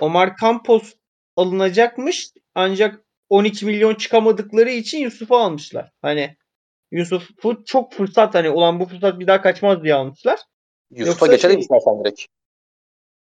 Omar 0.00 0.36
Campos 0.40 0.92
alınacakmış. 1.36 2.28
Ancak 2.54 3.00
12 3.28 3.66
milyon 3.66 3.94
çıkamadıkları 3.94 4.70
için 4.70 4.98
Yusuf'u 4.98 5.36
almışlar. 5.36 5.90
Hani 6.02 6.36
Yusuf'u 6.92 7.64
çok 7.64 7.92
fırsat 7.92 8.34
hani 8.34 8.50
ulan 8.50 8.80
bu 8.80 8.84
fırsat 8.86 9.20
bir 9.20 9.26
daha 9.26 9.42
kaçmaz 9.42 9.82
diye 9.82 9.94
almışlar. 9.94 10.38
Yusuf'a 10.90 11.10
Yoksa 11.10 11.26
geçelim 11.26 11.52
şey- 11.54 11.60
istersen 11.60 12.04
direkt. 12.04 12.20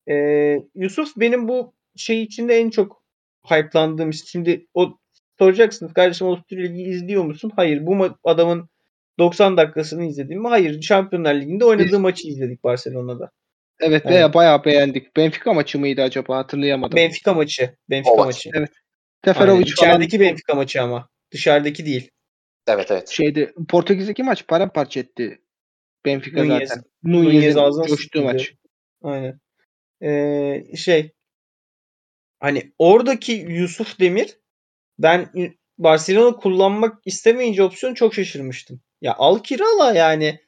Ee, 0.09 0.59
Yusuf 0.75 1.17
benim 1.17 1.47
bu 1.47 1.73
şey 1.95 2.23
içinde 2.23 2.57
en 2.57 2.69
çok 2.69 3.03
hype'landığım 3.49 4.09
isim. 4.09 4.27
Şimdi 4.27 4.67
o 4.73 4.97
soracaksınız 5.39 5.93
kardeşim 5.93 6.27
Avusturya 6.27 6.67
Ligi 6.69 6.81
izliyor 6.83 7.23
musun? 7.23 7.51
Hayır. 7.55 7.85
Bu 7.85 8.09
adamın 8.23 8.69
90 9.19 9.57
dakikasını 9.57 10.05
izledim 10.05 10.41
mi? 10.41 10.47
Hayır. 10.47 10.81
Şampiyonlar 10.81 11.35
Ligi'nde 11.35 11.65
oynadığı 11.65 11.85
Biz- 11.85 11.93
maçı 11.93 12.27
izledik 12.27 12.63
Barcelona'da. 12.63 13.31
Evet 13.79 14.01
Evet. 14.05 14.15
veya 14.15 14.33
bayağı 14.33 14.65
beğendik. 14.65 15.17
Benfica 15.17 15.53
maçı 15.53 15.79
mıydı 15.79 16.01
acaba 16.01 16.37
hatırlayamadım. 16.37 16.95
Benfica 16.97 17.33
maçı. 17.33 17.75
Benfica 17.89 18.11
O 18.11 18.17
maç. 18.17 18.25
maçı. 18.25 18.49
Evet. 18.53 18.69
Aynen. 19.25 19.33
Seferovic 19.39 19.75
falan 19.75 19.89
İçerideki 20.01 20.19
Benfica 20.19 20.55
maçı 20.55 20.81
ama. 20.81 21.09
Dışarıdaki 21.31 21.85
değil. 21.85 22.09
Evet 22.67 22.91
evet. 22.91 23.09
şeydi 23.09 23.53
Portekiz'deki 23.69 24.23
maç 24.23 24.47
paramparça 24.47 24.99
etti 24.99 25.41
Benfica 26.05 26.43
Nunez- 26.43 26.67
zaten. 26.67 26.83
Nunez 27.03 27.33
Nunez'in 27.33 27.59
ağzına 27.59 27.87
coştuğu 27.87 28.23
maç. 28.23 28.53
Aynen. 29.03 29.39
Ee, 30.03 30.75
şey 30.75 31.11
hani 32.39 32.73
oradaki 32.79 33.31
Yusuf 33.31 33.99
Demir 33.99 34.37
ben 34.99 35.29
Barcelona 35.77 36.35
kullanmak 36.35 37.01
istemeyince 37.05 37.63
opsiyon 37.63 37.93
çok 37.93 38.13
şaşırmıştım. 38.13 38.81
Ya 39.01 39.15
al 39.17 39.39
kirala 39.39 39.93
yani. 39.93 40.39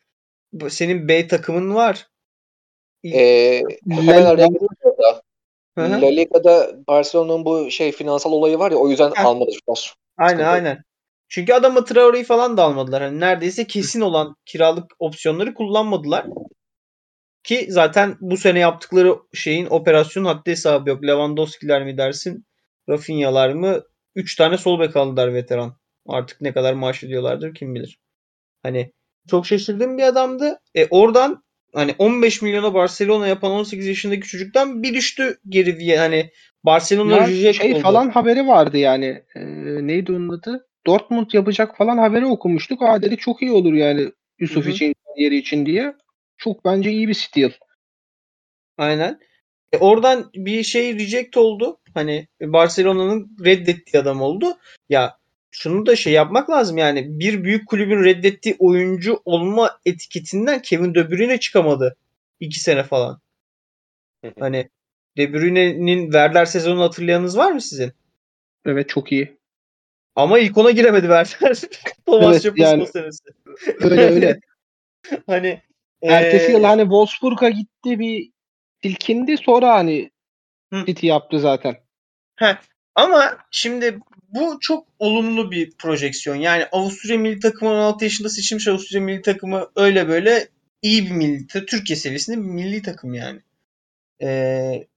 Senin 0.70 1.08
B 1.08 1.28
takımın 1.28 1.76
var. 1.76 2.08
Ee, 3.06 3.62
hemen 3.90 4.26
araya 4.26 4.48
hı. 5.78 6.02
La 6.02 6.08
Liga'da 6.08 6.88
Barcelona'nın 6.88 7.46
bu 7.46 7.72
şey 7.72 7.92
finansal 7.92 8.32
olayı 8.32 8.60
var 8.60 8.72
ya 8.72 8.78
o 8.78 8.90
yüzden 8.90 9.12
Heh. 9.16 9.26
almadılar. 9.26 9.96
Aynen 10.18 10.30
Sıkıntı. 10.30 10.50
aynen. 10.50 10.84
Çünkü 11.30 11.54
adamı 11.54 11.86
Traore'yi 11.86 12.24
falan 12.24 12.58
da 12.58 12.64
almadılar. 12.64 13.04
Hani 13.04 13.20
neredeyse 13.20 13.68
kesin 13.68 14.02
olan 14.02 14.36
kiralık 14.46 14.92
opsiyonları 15.00 15.54
kullanmadılar. 15.54 16.26
Ki 17.44 17.66
zaten 17.70 18.18
bu 18.22 18.38
sene 18.38 18.60
yaptıkları 18.60 19.16
şeyin 19.34 19.66
operasyonun 19.70 20.28
haddi 20.28 20.52
hesabı 20.52 20.90
yok. 20.90 21.04
Lewandowski'ler 21.04 21.86
mi 21.86 21.98
dersin? 21.98 22.46
Rafinha'lar 22.90 23.50
mı? 23.50 23.82
3 24.16 24.36
tane 24.36 24.58
sol 24.58 24.80
bek 24.80 24.96
aldılar 24.96 25.34
veteran. 25.34 25.78
Artık 26.08 26.42
ne 26.42 26.54
kadar 26.54 26.74
maaş 26.74 27.04
ödüyorlardır 27.04 27.56
kim 27.56 27.76
bilir. 27.76 28.00
Hani 28.64 28.94
çok 29.30 29.46
şaşırdığım 29.46 29.98
bir 29.98 30.04
adamdı. 30.04 30.60
E 30.76 30.88
oradan 30.90 31.44
hani 31.74 31.96
15 31.98 32.42
milyona 32.42 32.74
Barcelona 32.74 33.28
yapan 33.28 33.52
18 33.52 33.88
yaşındaki 33.88 34.28
çocuktan 34.28 34.84
bir 34.84 34.94
düştü 34.94 35.38
geri 35.50 35.80
diye 35.80 35.98
hani 35.98 36.32
Barcelona 36.64 37.18
Ya 37.18 37.28
reject 37.28 37.62
şey 37.62 37.74
oldu. 37.74 37.82
falan 37.82 38.10
haberi 38.10 38.48
vardı 38.48 38.78
yani. 38.78 39.24
Ee, 39.36 39.42
neydi 39.88 40.12
onun 40.12 40.30
adı? 40.30 40.68
Dortmund 40.88 41.34
yapacak 41.34 41.78
falan 41.78 41.98
haberi 41.98 42.26
okumuştuk. 42.26 42.82
Aa 42.82 43.02
dedik 43.02 43.20
çok 43.20 43.42
iyi 43.42 43.52
olur 43.52 43.74
yani 43.74 44.12
Yusuf 44.40 44.68
için, 44.68 44.96
yeri 45.18 45.38
için 45.38 45.66
diye. 45.66 45.96
Çok 46.38 46.66
bence 46.66 46.92
iyi 46.92 47.08
bir 47.08 47.14
steal. 47.14 47.52
Aynen. 48.78 49.20
E 49.74 49.78
oradan 49.78 50.30
bir 50.36 50.64
şey 50.64 51.00
reject 51.00 51.38
oldu. 51.38 51.80
Hani 51.94 52.28
Barcelona'nın 52.42 53.38
reddettiği 53.46 54.02
adam 54.02 54.22
oldu. 54.22 54.58
Ya 54.90 55.18
şunu 55.52 55.86
da 55.86 55.96
şey 55.96 56.14
yapmak 56.14 56.50
lazım 56.50 56.78
yani 56.78 57.20
bir 57.20 57.44
büyük 57.44 57.68
kulübün 57.68 58.04
reddettiği 58.04 58.56
oyuncu 58.60 59.22
olma 59.26 59.80
etiketinden 59.86 60.62
Kevin 60.62 60.96
De 60.96 61.12
Bruyne 61.12 61.40
çıkamadı. 61.40 61.98
2 62.40 62.60
sene 62.60 62.84
falan. 62.84 63.22
Hani 64.40 64.70
De 65.18 65.34
Bruyne'nin 65.34 66.04
Werder 66.04 66.46
sezonunu 66.46 66.84
hatırlayanınız 66.84 67.38
var 67.38 67.52
mı 67.52 67.62
sizin? 67.62 67.94
Evet 68.66 68.90
çok 68.90 69.12
iyi. 69.12 69.35
Ama 70.16 70.40
ilk 70.40 70.58
ona 70.58 70.72
giremedi 70.72 71.08
Werder. 71.08 71.56
Thomas 72.06 72.32
Evet, 72.32 72.44
Schöpf'ün 72.44 72.64
yani- 72.64 72.88
senesi. 72.88 73.24
Öyle 73.82 74.02
öyle. 74.02 74.40
hani 75.28 75.62
Ertesi 76.02 76.46
eee, 76.46 76.52
yıl 76.52 76.64
hani 76.64 76.82
Wolfsburg'a 76.82 77.50
gitti 77.50 78.00
bir 78.00 78.32
silkindi 78.84 79.38
sonra 79.38 79.74
hani 79.74 80.12
Hı. 80.74 80.86
City 80.86 81.08
yaptı 81.08 81.40
zaten. 81.40 81.76
Ama 82.96 83.38
şimdi 83.52 84.00
bu 84.30 84.58
çok 84.62 84.88
olumlu 85.00 85.52
bir 85.52 85.72
projeksiyon. 85.72 86.36
Yani 86.36 86.66
Avusturya 86.72 87.18
milli 87.18 87.40
takımı 87.40 87.72
16 87.72 88.04
yaşında 88.04 88.30
seçilmiş 88.30 88.68
Avusturya 88.68 89.02
milli 89.04 89.22
takımı 89.22 89.70
öyle 89.76 90.08
böyle 90.08 90.48
iyi 90.82 91.06
bir 91.06 91.12
milli 91.12 91.48
Türkiye 91.48 91.98
seviyesinde 91.98 92.38
bir 92.38 92.42
milli 92.50 92.82
takım 92.82 93.14
yani. 93.14 93.42
Ee, 94.22 94.88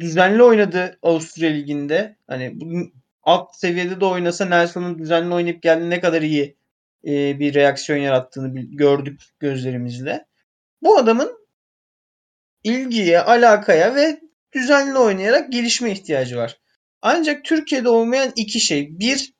düzenli 0.00 0.42
oynadı 0.42 0.98
Avusturya 1.02 1.50
liginde. 1.50 2.16
Hani 2.26 2.60
bu 2.60 2.90
alt 3.28 3.56
seviyede 3.56 4.00
de 4.00 4.04
oynasa 4.04 4.44
Nelson'un 4.44 4.98
düzenli 4.98 5.34
oynayıp 5.34 5.62
geldi 5.62 5.90
ne 5.90 6.00
kadar 6.00 6.22
iyi 6.22 6.56
e, 7.04 7.38
bir 7.38 7.54
reaksiyon 7.54 7.98
yarattığını 7.98 8.60
gördük 8.60 9.22
gözlerimizle. 9.38 10.26
Bu 10.82 10.98
adamın 10.98 11.38
ilgiye, 12.64 13.20
alakaya 13.20 13.94
ve 13.94 14.20
düzenli 14.52 14.98
oynayarak 14.98 15.52
gelişme 15.52 15.92
ihtiyacı 15.92 16.36
var. 16.36 16.60
Ancak 17.02 17.44
Türkiye'de 17.44 17.88
olmayan 17.88 18.32
iki 18.36 18.60
şey. 18.60 18.98
Bir, 18.98 19.32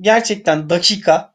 gerçekten 0.00 0.70
dakika. 0.70 1.34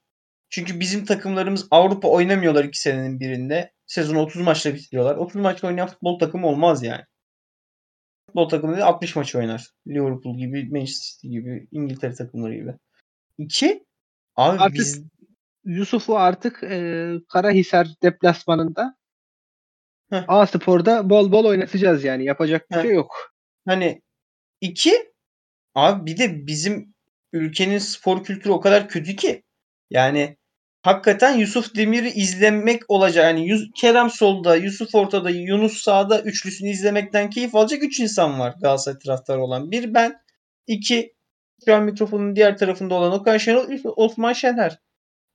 Çünkü 0.50 0.80
bizim 0.80 1.06
takımlarımız 1.06 1.68
Avrupa 1.72 2.08
oynamıyorlar 2.08 2.64
iki 2.64 2.80
senenin 2.80 3.20
birinde. 3.20 3.74
Sezonu 3.86 4.20
30 4.20 4.42
maçla 4.42 4.74
bitiriyorlar. 4.74 5.16
30 5.16 5.42
maç 5.42 5.64
oynayan 5.64 5.88
futbol 5.88 6.20
takımı 6.20 6.48
olmaz 6.48 6.84
yani. 6.84 7.04
Futbol 8.28 8.50
takımı 8.50 8.74
değil 8.74 8.88
60 8.88 9.16
maç 9.16 9.36
oynar. 9.36 9.72
Liverpool 9.88 10.38
gibi, 10.38 10.70
Manchester 10.72 11.12
City 11.12 11.28
gibi, 11.28 11.68
İngiltere 11.72 12.14
takımları 12.14 12.56
gibi. 12.56 12.74
İki, 13.38 13.86
abi 14.36 14.60
Artık 14.60 14.74
biz 14.74 15.04
Yusuf'u 15.64 16.18
artık 16.18 16.64
e, 16.64 17.14
Karahisar 17.30 17.88
deplasmanında 18.04 18.98
Heh. 20.10 20.24
A 20.28 20.48
Spor'da 20.48 21.10
bol 21.10 21.32
bol 21.32 21.46
oynatacağız 21.46 22.04
yani. 22.04 22.26
Yapacak 22.26 22.72
bir 22.72 22.76
Heh. 22.76 22.82
şey 22.82 22.94
yok. 22.94 23.34
Hani 23.66 24.02
iki 24.62 25.14
abi 25.76 26.06
bir 26.06 26.18
de 26.18 26.48
bizim 26.48 26.94
ülkenin 27.34 27.78
spor 27.78 28.24
kültürü 28.24 28.54
o 28.54 28.62
kadar 28.62 28.90
kötü 28.90 29.16
ki 29.16 29.44
yani 29.90 30.38
hakikaten 30.88 31.38
Yusuf 31.38 31.76
Demir'i 31.76 32.10
izlemek 32.10 32.82
olacak. 32.88 33.24
Yani 33.26 33.48
Yus- 33.48 33.72
Kerem 33.76 34.10
solda, 34.10 34.56
Yusuf 34.56 34.96
ortada, 34.96 35.30
Yunus 35.30 35.82
sağda 35.82 36.22
üçlüsünü 36.22 36.70
izlemekten 36.70 37.30
keyif 37.30 37.56
alacak 37.56 37.84
üç 37.84 38.00
insan 38.00 38.40
var 38.40 38.56
Galatasaray 38.62 39.00
taraftarı 39.00 39.42
olan. 39.42 39.72
Bir 39.72 39.94
ben, 39.94 40.16
iki 40.68 41.14
şu 41.66 41.76
an 41.76 41.84
mikrofonun 41.84 42.36
diğer 42.36 42.58
tarafında 42.58 42.96
olan 42.96 43.14
Okan 43.14 43.38
Şenol, 43.38 43.68
Osman 43.84 44.34
Şener. 44.34 44.80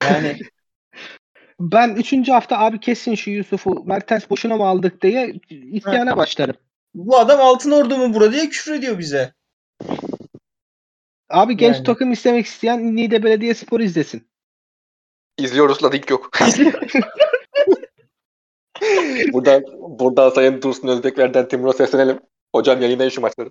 Yani 0.04 0.36
Ben 1.60 1.94
3. 1.96 2.28
hafta 2.28 2.58
abi 2.58 2.80
kesin 2.80 3.14
şu 3.14 3.30
Yusuf'u 3.30 3.84
Mertens 3.84 4.30
boşuna 4.30 4.56
mı 4.56 4.66
aldık 4.66 5.02
diye 5.02 5.34
isyana 5.50 6.16
başlarım. 6.16 6.56
bu 6.94 7.18
adam 7.18 7.40
altın 7.40 7.70
ordu 7.70 7.96
mu 7.98 8.14
burada 8.14 8.32
diye 8.32 8.48
küfür 8.48 8.74
ediyor 8.74 8.98
bize. 8.98 9.32
Abi 11.30 11.56
genç 11.56 11.74
Yani. 11.74 11.84
takım 11.84 12.12
istemek 12.12 12.46
isteyen 12.46 12.96
Niğde 12.96 13.22
Belediyespor 13.22 13.80
izlesin. 13.80 14.31
İzliyoruz 15.38 15.82
da 15.82 15.90
link 15.90 16.10
yok. 16.10 16.30
buradan, 19.32 19.62
buradan 19.78 20.30
Sayın 20.30 20.62
Dursun 20.62 20.88
Özbekler'den 20.88 21.48
Timur'a 21.48 21.72
seslenelim. 21.72 22.20
Hocam 22.54 22.82
yayınlayın 22.82 23.10
şu 23.10 23.20
maçları. 23.20 23.50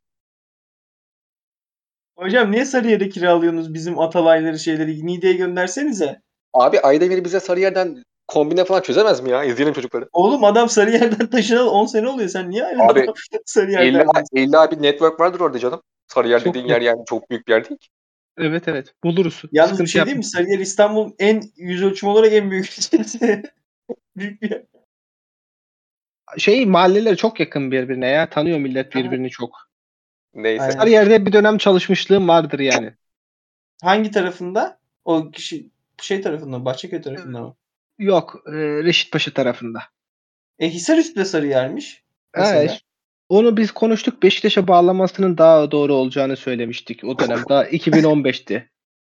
Hocam 2.15 2.51
niye 2.51 2.65
Sarıyer'e 2.65 3.09
kiralıyorsunuz 3.09 3.73
bizim 3.73 3.99
Atalayları 3.99 4.59
şeyleri? 4.59 5.05
Niğde'ye 5.05 5.33
göndersenize. 5.33 6.21
Abi 6.53 6.79
Aydemir 6.79 7.23
bize 7.23 7.39
Sarıyer'den 7.39 8.03
kombine 8.27 8.65
falan 8.65 8.81
çözemez 8.81 9.21
mi 9.21 9.29
ya? 9.29 9.43
İzleyelim 9.43 9.73
çocukları. 9.73 10.09
Oğlum 10.13 10.43
adam 10.43 10.69
Sarıyer'den 10.69 11.27
taşınalı 11.27 11.71
10 11.71 11.85
sene 11.85 12.09
oluyor. 12.09 12.29
Sen 12.29 12.49
niye 12.49 12.63
hala 12.63 12.91
Abi, 12.91 13.01
adam 13.01 13.13
Sarıyer'den? 13.45 13.87
İlla, 13.87 14.23
illa 14.33 14.71
bir 14.71 14.81
network 14.81 15.19
vardır 15.19 15.39
orada 15.39 15.59
canım. 15.59 15.81
Sarıyer 16.07 16.39
Çok 16.39 16.47
dediğin 16.53 16.67
yer 16.67 16.81
yani 16.81 17.03
çok 17.09 17.29
büyük 17.29 17.47
bir 17.47 17.53
yer 17.53 17.69
değil 17.69 17.79
ki. 17.79 17.87
Evet 18.37 18.67
evet 18.67 18.93
buluruz. 19.03 19.41
Yalnız 19.51 19.71
bir 19.71 19.75
Sıkıntı 19.75 19.91
şey 19.91 19.99
yapma. 19.99 20.07
değil 20.07 20.17
mi? 20.17 20.23
Sarıyer 20.23 20.59
İstanbul'un 20.59 21.15
en 21.19 21.43
yüz 21.55 21.83
ölçüm 21.83 22.09
olarak 22.09 22.33
en 22.33 22.51
büyük 22.51 22.65
ilçesi. 22.77 23.43
büyük 24.17 24.41
bir 24.41 24.51
yer. 24.51 24.63
Şey 26.37 26.65
mahalleleri 26.65 27.17
çok 27.17 27.39
yakın 27.39 27.71
birbirine 27.71 28.07
ya. 28.07 28.29
Tanıyor 28.29 28.59
millet 28.59 28.95
birbirini 28.95 29.29
çok. 29.29 29.55
Neyse. 30.33 30.63
Aynen. 30.63 30.77
Her 30.79 30.87
yerde 30.87 31.25
bir 31.25 31.33
dönem 31.33 31.57
çalışmışlığım 31.57 32.27
vardır 32.27 32.59
yani. 32.59 32.93
Hangi 33.83 34.11
tarafında? 34.11 34.79
O 35.05 35.31
kişi 35.31 35.69
şey 36.01 36.21
tarafında 36.21 36.59
mı? 36.59 36.65
Bahçeköy 36.65 37.01
tarafında 37.01 37.41
mı? 37.41 37.55
Yok 37.99 38.43
e, 38.47 38.51
Reşitpaşa 38.83 39.31
tarafında. 39.33 39.83
E 40.59 40.69
Hisarüstü 40.69 41.19
de 41.19 41.25
Sarıyer'miş. 41.25 42.03
Mesela. 42.35 42.61
Evet. 42.61 42.81
Onu 43.31 43.57
biz 43.57 43.71
konuştuk. 43.71 44.23
Beşiktaş'a 44.23 44.67
bağlamasının 44.67 45.37
daha 45.37 45.71
doğru 45.71 45.93
olacağını 45.93 46.37
söylemiştik 46.37 47.03
o 47.03 47.19
dönem. 47.19 47.43
Daha 47.49 47.65
2015'ti. 47.65 48.69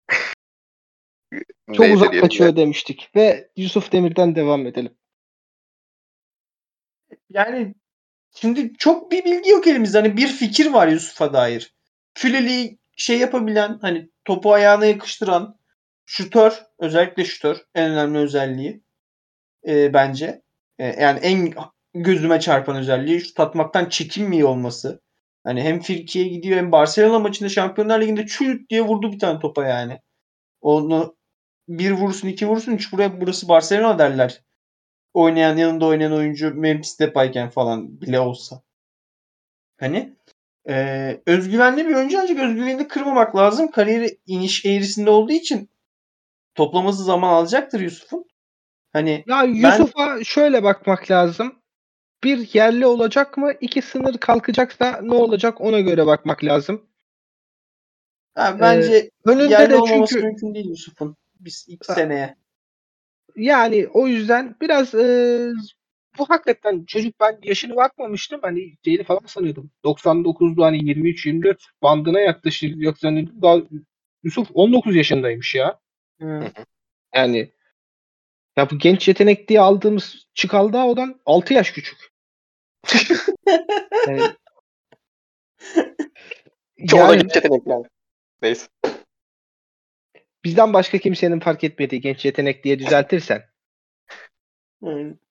Çok 1.72 1.78
Neyse 1.78 1.94
uzak 1.94 2.20
kaçıyor 2.20 2.56
demiştik. 2.56 3.10
Ve 3.16 3.50
Yusuf 3.56 3.92
Demir'den 3.92 4.34
devam 4.34 4.66
edelim. 4.66 4.92
Yani 7.30 7.74
şimdi 8.34 8.72
çok 8.78 9.12
bir 9.12 9.24
bilgi 9.24 9.50
yok 9.50 9.66
elimizde. 9.66 9.98
Hani 9.98 10.16
bir 10.16 10.28
fikir 10.28 10.72
var 10.72 10.88
Yusuf'a 10.88 11.32
dair. 11.32 11.74
Füleli 12.14 12.78
şey 12.96 13.18
yapabilen, 13.18 13.78
hani 13.80 14.10
topu 14.24 14.52
ayağına 14.52 14.86
yakıştıran, 14.86 15.58
şutör, 16.06 16.64
özellikle 16.78 17.24
şutör 17.24 17.56
en 17.74 17.90
önemli 17.90 18.18
özelliği 18.18 18.82
e, 19.66 19.94
bence. 19.94 20.42
E, 20.78 20.86
yani 21.02 21.18
en 21.22 21.52
gözüme 21.95 22.41
çarpan 22.41 22.76
özelliği 22.76 23.20
şut 23.20 23.41
atmaktan 23.41 23.89
çekinmiyor 23.89 24.49
olması. 24.49 25.01
Hani 25.45 25.62
hem 25.62 25.80
Firki'ye 25.80 26.28
gidiyor 26.28 26.57
hem 26.57 26.72
Barcelona 26.72 27.18
maçında 27.18 27.49
Şampiyonlar 27.49 28.01
Ligi'nde 28.01 28.26
çüt 28.26 28.70
diye 28.70 28.82
vurdu 28.82 29.12
bir 29.12 29.18
tane 29.18 29.39
topa 29.39 29.64
yani. 29.66 30.01
Onu 30.61 31.16
bir 31.68 31.91
vursun, 31.91 32.28
iki 32.28 32.49
vursun, 32.49 32.72
üç 32.72 32.93
buraya 32.93 33.20
burası 33.20 33.49
Barcelona 33.49 33.99
derler 33.99 34.43
oynayan 35.14 35.57
yanında 35.57 35.86
oynayan 35.86 36.12
oyuncu 36.12 36.55
Memphis 36.55 37.01
Depay'ken 37.01 37.51
falan 37.51 38.01
bile 38.01 38.20
olsa. 38.20 38.62
Hani 39.80 40.16
e, 40.68 41.20
özgüvenli 41.26 41.89
bir 41.89 41.95
oyuncu 41.95 42.20
ancak 42.20 42.39
özgüvenini 42.39 42.89
kırmamak 42.89 43.36
lazım. 43.36 43.70
Kariyeri 43.70 44.18
iniş 44.26 44.64
eğrisinde 44.64 45.11
olduğu 45.11 45.32
için 45.32 45.70
toplaması 46.55 47.05
zaman 47.05 47.32
alacaktır 47.32 47.80
Yusuf'un. 47.80 48.24
Hani 48.93 49.24
Ya 49.26 49.43
Yusuf'a 49.43 50.24
şöyle 50.24 50.62
bakmak 50.62 51.11
lazım. 51.11 51.57
Bir 52.24 52.54
yerli 52.54 52.86
olacak 52.86 53.36
mı? 53.36 53.52
İki 53.60 53.82
sınır 53.82 54.18
kalkacaksa 54.18 55.00
ne 55.02 55.14
olacak 55.14 55.60
ona 55.60 55.80
göre 55.80 56.06
bakmak 56.06 56.44
lazım. 56.44 56.86
ha, 58.34 58.56
bence 58.60 59.10
Önünde 59.24 59.52
yerli 59.52 59.70
de 59.70 59.76
olmaması 59.76 60.14
çünkü 60.14 60.26
mümkün 60.26 60.54
değil 60.54 60.68
Yusuf'un. 60.68 61.16
Biz 61.40 61.66
iki 61.68 61.86
Ha. 61.88 61.94
seneye. 61.94 62.36
yani 63.36 63.88
o 63.92 64.06
yüzden 64.06 64.56
biraz 64.60 64.94
e, 64.94 65.50
bu 66.18 66.24
hakikaten 66.28 66.84
çocuk 66.84 67.20
ben 67.20 67.38
yaşını 67.42 67.76
bakmamıştım. 67.76 68.40
Hani 68.42 68.72
şeyini 68.84 69.04
falan 69.04 69.26
sanıyordum. 69.26 69.70
99'du 69.84 70.64
hani 70.64 70.78
23-24 70.78 71.56
bandına 71.82 72.20
yaklaşır. 72.20 72.68
Yoksa 72.76 73.08
hani 73.08 73.42
daha 73.42 73.56
Yusuf 74.22 74.48
19 74.54 74.96
yaşındaymış 74.96 75.54
ya. 75.54 75.78
Hı. 76.20 76.40
Yani 77.14 77.52
ya 78.59 78.70
bu 78.70 78.78
genç 78.78 79.09
yetenek 79.09 79.48
diye 79.48 79.61
aldığımız 79.61 80.28
Çıkalda 80.34 80.86
odan 80.86 81.20
6 81.26 81.54
yaş 81.54 81.70
küçük. 81.70 81.98
yani, 84.06 84.22
Çoğu 86.88 87.00
da 87.00 87.14
yani 87.14 87.22
genç 87.22 87.36
yetenek 87.36 87.66
yani. 87.66 87.84
Neyse. 88.42 88.66
bizden 90.44 90.72
başka 90.72 90.98
kimsenin 90.98 91.40
fark 91.40 91.64
etmediği 91.64 92.00
genç 92.00 92.24
yetenek 92.24 92.64
diye 92.64 92.78
düzeltirsen. 92.78 93.42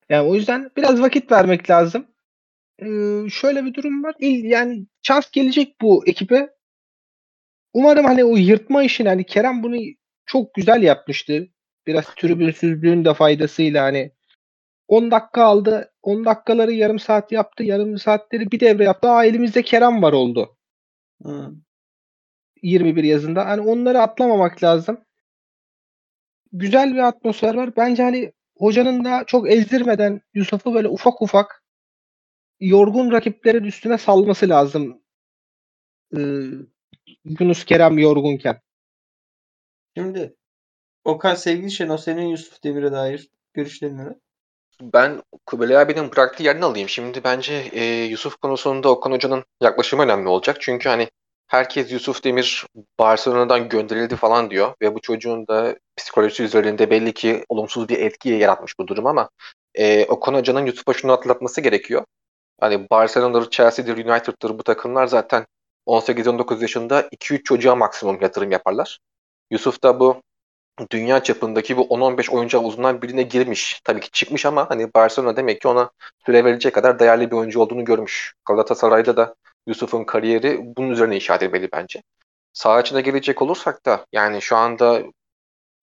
Yani 0.09 0.29
o 0.29 0.35
yüzden 0.35 0.71
biraz 0.77 1.01
vakit 1.01 1.31
vermek 1.31 1.69
lazım. 1.69 2.07
Ee, 2.79 3.29
şöyle 3.29 3.65
bir 3.65 3.73
durum 3.73 4.03
var. 4.03 4.15
İl, 4.19 4.43
yani 4.43 4.85
şans 5.03 5.31
gelecek 5.31 5.81
bu 5.81 6.07
ekibe. 6.07 6.49
Umarım 7.73 8.05
hani 8.05 8.25
o 8.25 8.35
yırtma 8.37 8.83
işini 8.83 9.07
hani 9.07 9.25
Kerem 9.25 9.63
bunu 9.63 9.77
çok 10.25 10.53
güzel 10.53 10.83
yapmıştı. 10.83 11.47
Biraz 11.87 12.05
tribünsüzlüğün 12.15 13.05
de 13.05 13.13
faydasıyla 13.13 13.83
hani 13.83 14.11
10 14.87 15.11
dakika 15.11 15.43
aldı. 15.43 15.91
10 16.01 16.25
dakikaları 16.25 16.71
yarım 16.71 16.99
saat 16.99 17.31
yaptı. 17.31 17.63
Yarım 17.63 17.97
saatleri 17.97 18.51
bir 18.51 18.59
devre 18.59 18.83
yaptı. 18.83 19.09
Aa 19.09 19.25
elimizde 19.25 19.63
Kerem 19.63 20.01
var 20.01 20.13
oldu. 20.13 20.57
Hı. 21.23 21.51
21 22.63 23.03
yazında. 23.03 23.45
Hani 23.45 23.61
onları 23.61 24.01
atlamamak 24.01 24.63
lazım. 24.63 25.01
Güzel 26.51 26.93
bir 26.93 26.99
atmosfer 26.99 27.55
var. 27.55 27.75
Bence 27.75 28.03
hani 28.03 28.33
hocanın 28.57 29.05
da 29.05 29.23
çok 29.27 29.51
ezdirmeden 29.51 30.21
Yusuf'u 30.33 30.73
böyle 30.73 30.87
ufak 30.87 31.21
ufak 31.21 31.63
yorgun 32.59 33.11
rakiplerin 33.11 33.63
üstüne 33.63 33.97
salması 33.97 34.49
lazım. 34.49 35.01
Ee, 36.17 36.19
Yunus 37.39 37.65
Kerem 37.65 37.97
yorgunken. 37.97 38.61
Şimdi 39.97 40.35
Okan 41.07 41.35
sevgili 41.35 41.71
Şenol 41.71 41.97
senin 41.97 42.25
Yusuf 42.25 42.63
Demir'e 42.63 42.91
dair 42.91 43.29
görüşlerin 43.53 43.97
ne? 43.97 44.15
Ben 44.81 45.21
Kubilay 45.45 45.77
abinin 45.77 46.11
bıraktığı 46.11 46.43
yerden 46.43 46.61
alayım. 46.61 46.89
Şimdi 46.89 47.23
bence 47.23 47.53
e, 47.53 47.83
Yusuf 47.85 48.35
konusunda 48.35 48.89
Okan 48.89 49.11
Hoca'nın 49.11 49.43
yaklaşımı 49.61 50.03
önemli 50.03 50.29
olacak. 50.29 50.57
Çünkü 50.59 50.89
hani 50.89 51.09
herkes 51.47 51.91
Yusuf 51.91 52.23
Demir 52.23 52.65
Barcelona'dan 52.99 53.69
gönderildi 53.69 54.15
falan 54.15 54.49
diyor 54.49 54.73
ve 54.81 54.95
bu 54.95 55.01
çocuğun 55.01 55.47
da 55.47 55.75
psikolojisi 55.97 56.43
üzerinde 56.43 56.89
belli 56.89 57.13
ki 57.13 57.45
olumsuz 57.49 57.89
bir 57.89 57.99
etki 57.99 58.29
yaratmış 58.29 58.79
bu 58.79 58.87
durum 58.87 59.07
ama 59.07 59.29
e, 59.75 60.05
Okan 60.05 60.33
Hoca'nın 60.33 60.65
Yusuf'a 60.65 60.93
şunu 60.93 61.11
hatırlatması 61.11 61.61
gerekiyor. 61.61 62.05
Hani 62.59 62.89
Barcelona'dır, 62.89 63.49
Chelsea'dir, 63.49 64.05
United'dır 64.05 64.59
bu 64.59 64.63
takımlar 64.63 65.07
zaten 65.07 65.45
18-19 65.85 66.61
yaşında 66.61 67.01
2-3 67.01 67.43
çocuğa 67.43 67.75
maksimum 67.75 68.21
yatırım 68.21 68.51
yaparlar. 68.51 68.99
Yusuf 69.51 69.83
da 69.83 69.99
bu 69.99 70.21
dünya 70.91 71.23
çapındaki 71.23 71.77
bu 71.77 71.81
10-15 71.81 72.31
oyuncu 72.31 72.57
havuzundan 72.57 73.01
birine 73.01 73.23
girmiş. 73.23 73.81
Tabii 73.83 73.99
ki 73.99 74.11
çıkmış 74.11 74.45
ama 74.45 74.69
hani 74.69 74.93
Barcelona 74.93 75.37
demek 75.37 75.61
ki 75.61 75.67
ona 75.67 75.91
süre 76.25 76.45
verecek 76.45 76.73
kadar 76.73 76.99
değerli 76.99 77.31
bir 77.31 77.35
oyuncu 77.35 77.59
olduğunu 77.59 77.85
görmüş. 77.85 78.33
Galatasaray'da 78.45 79.17
da 79.17 79.35
Yusuf'un 79.67 80.03
kariyeri 80.03 80.59
bunun 80.77 80.89
üzerine 80.89 81.15
inşa 81.15 81.35
edilmeli 81.35 81.69
bence. 81.73 82.03
Sağ 82.53 82.81
içine 82.81 83.01
gelecek 83.01 83.41
olursak 83.41 83.85
da 83.85 84.05
yani 84.11 84.41
şu 84.41 84.55
anda 84.55 85.03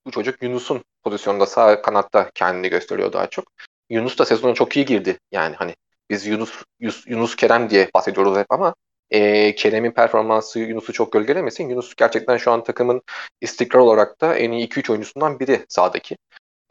bu 0.07 0.11
çocuk 0.11 0.43
Yunus'un 0.43 0.85
pozisyonda 1.03 1.47
sağ 1.47 1.83
kanatta 1.83 2.31
kendini 2.35 2.69
gösteriyor 2.69 3.13
daha 3.13 3.27
çok. 3.27 3.45
Yunus 3.91 4.19
da 4.19 4.25
sezona 4.25 4.55
çok 4.55 4.77
iyi 4.77 4.87
girdi. 4.87 5.19
Yani 5.33 5.57
hani 5.57 5.75
biz 6.11 6.27
Yunus, 6.27 6.63
Yunus 7.07 7.37
Kerem 7.37 7.71
diye 7.71 7.91
bahsediyoruz 7.95 8.37
hep 8.37 8.53
ama 8.53 8.75
e, 9.11 9.55
Kerem'in 9.55 9.91
performansı 9.91 10.59
Yunus'u 10.59 10.93
çok 10.93 11.13
gölgelemesin. 11.13 11.69
Yunus 11.69 11.95
gerçekten 11.95 12.37
şu 12.37 12.53
an 12.53 12.65
takımın 12.65 13.03
istikrar 13.41 13.81
olarak 13.81 14.21
da 14.21 14.35
en 14.37 14.53
iyi 14.53 14.67
2-3 14.67 14.91
oyuncusundan 14.91 15.41
biri 15.41 15.67
sahadaki. 15.69 16.17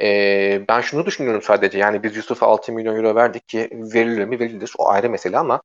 E, 0.02 0.66
ben 0.68 0.82
şunu 0.82 1.06
düşünüyorum 1.06 1.42
sadece 1.42 1.78
yani 1.78 2.04
biz 2.04 2.16
Yusuf'a 2.16 2.48
6 2.48 2.72
milyon 2.72 2.96
euro 2.96 3.16
verdik 3.16 3.48
ki 3.48 3.70
verilir 3.72 4.26
mi 4.26 4.40
verilir 4.40 4.74
o 4.78 4.90
ayrı 4.90 5.10
mesele 5.10 5.38
ama 5.38 5.62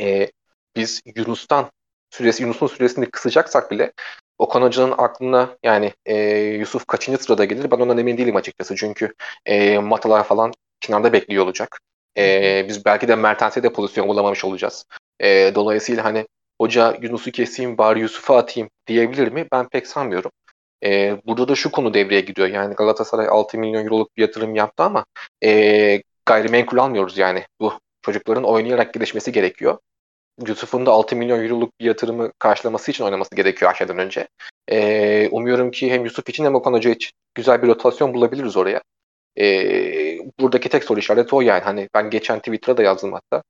e, 0.00 0.30
biz 0.76 1.02
Yunus'tan 1.16 1.70
süresi 2.10 2.42
Yunus'un 2.42 2.66
süresini 2.66 3.10
kısacaksak 3.10 3.70
bile 3.70 3.92
Okan 4.38 4.62
Hoca'nın 4.62 4.94
aklına 4.98 5.58
yani 5.62 5.92
e, 6.06 6.16
Yusuf 6.38 6.86
kaçıncı 6.86 7.22
sırada 7.22 7.44
gelir 7.44 7.70
ben 7.70 7.76
ondan 7.76 7.98
emin 7.98 8.18
değilim 8.18 8.36
açıkçası. 8.36 8.76
Çünkü 8.76 9.14
e, 9.46 9.78
Matalar 9.78 10.24
falan 10.24 10.52
kenarda 10.80 11.12
bekliyor 11.12 11.44
olacak. 11.44 11.78
E, 12.18 12.66
biz 12.68 12.84
belki 12.84 13.08
de 13.08 13.16
Mertens'e 13.16 13.62
de 13.62 13.72
pozisyon 13.72 14.08
bulamamış 14.08 14.44
olacağız. 14.44 14.86
E, 15.20 15.52
dolayısıyla 15.54 16.04
hani 16.04 16.26
hoca 16.60 16.98
Yunus'u 17.02 17.30
keseyim 17.30 17.78
bari 17.78 18.00
Yusuf'a 18.00 18.36
atayım 18.36 18.70
diyebilir 18.86 19.28
mi? 19.28 19.46
Ben 19.52 19.68
pek 19.68 19.86
sanmıyorum. 19.86 20.30
E, 20.84 21.18
burada 21.26 21.48
da 21.48 21.54
şu 21.54 21.70
konu 21.70 21.94
devreye 21.94 22.20
gidiyor. 22.20 22.48
Yani 22.48 22.74
Galatasaray 22.74 23.26
6 23.28 23.58
milyon 23.58 23.84
euroluk 23.84 24.16
bir 24.16 24.22
yatırım 24.22 24.54
yaptı 24.54 24.82
ama 24.82 25.04
e, 25.44 26.02
gayrimenkul 26.26 26.78
almıyoruz 26.78 27.18
yani. 27.18 27.44
Bu 27.60 27.72
çocukların 28.02 28.44
oynayarak 28.44 28.94
gelişmesi 28.94 29.32
gerekiyor. 29.32 29.78
Yusuf'un 30.46 30.86
da 30.86 30.90
6 30.92 31.16
milyon 31.16 31.44
euroluk 31.44 31.80
bir 31.80 31.84
yatırımı 31.84 32.32
karşılaması 32.38 32.90
için 32.90 33.04
oynaması 33.04 33.36
gerekiyor 33.36 33.74
şeyden 33.74 33.98
önce. 33.98 34.28
E, 34.68 35.28
umuyorum 35.28 35.70
ki 35.70 35.90
hem 35.90 36.04
Yusuf 36.04 36.28
için 36.28 36.44
hem 36.44 36.54
Okan 36.54 36.72
Hoca 36.72 36.90
için 36.90 37.10
güzel 37.34 37.62
bir 37.62 37.68
rotasyon 37.68 38.14
bulabiliriz 38.14 38.56
oraya. 38.56 38.82
E, 39.38 39.44
buradaki 40.40 40.68
tek 40.68 40.84
soru 40.84 40.98
işareti 40.98 41.34
o 41.34 41.40
yani. 41.40 41.62
Hani 41.62 41.88
ben 41.94 42.10
geçen 42.10 42.38
Twitter'a 42.38 42.76
da 42.76 42.82
yazdım 42.82 43.12
hatta. 43.12 43.42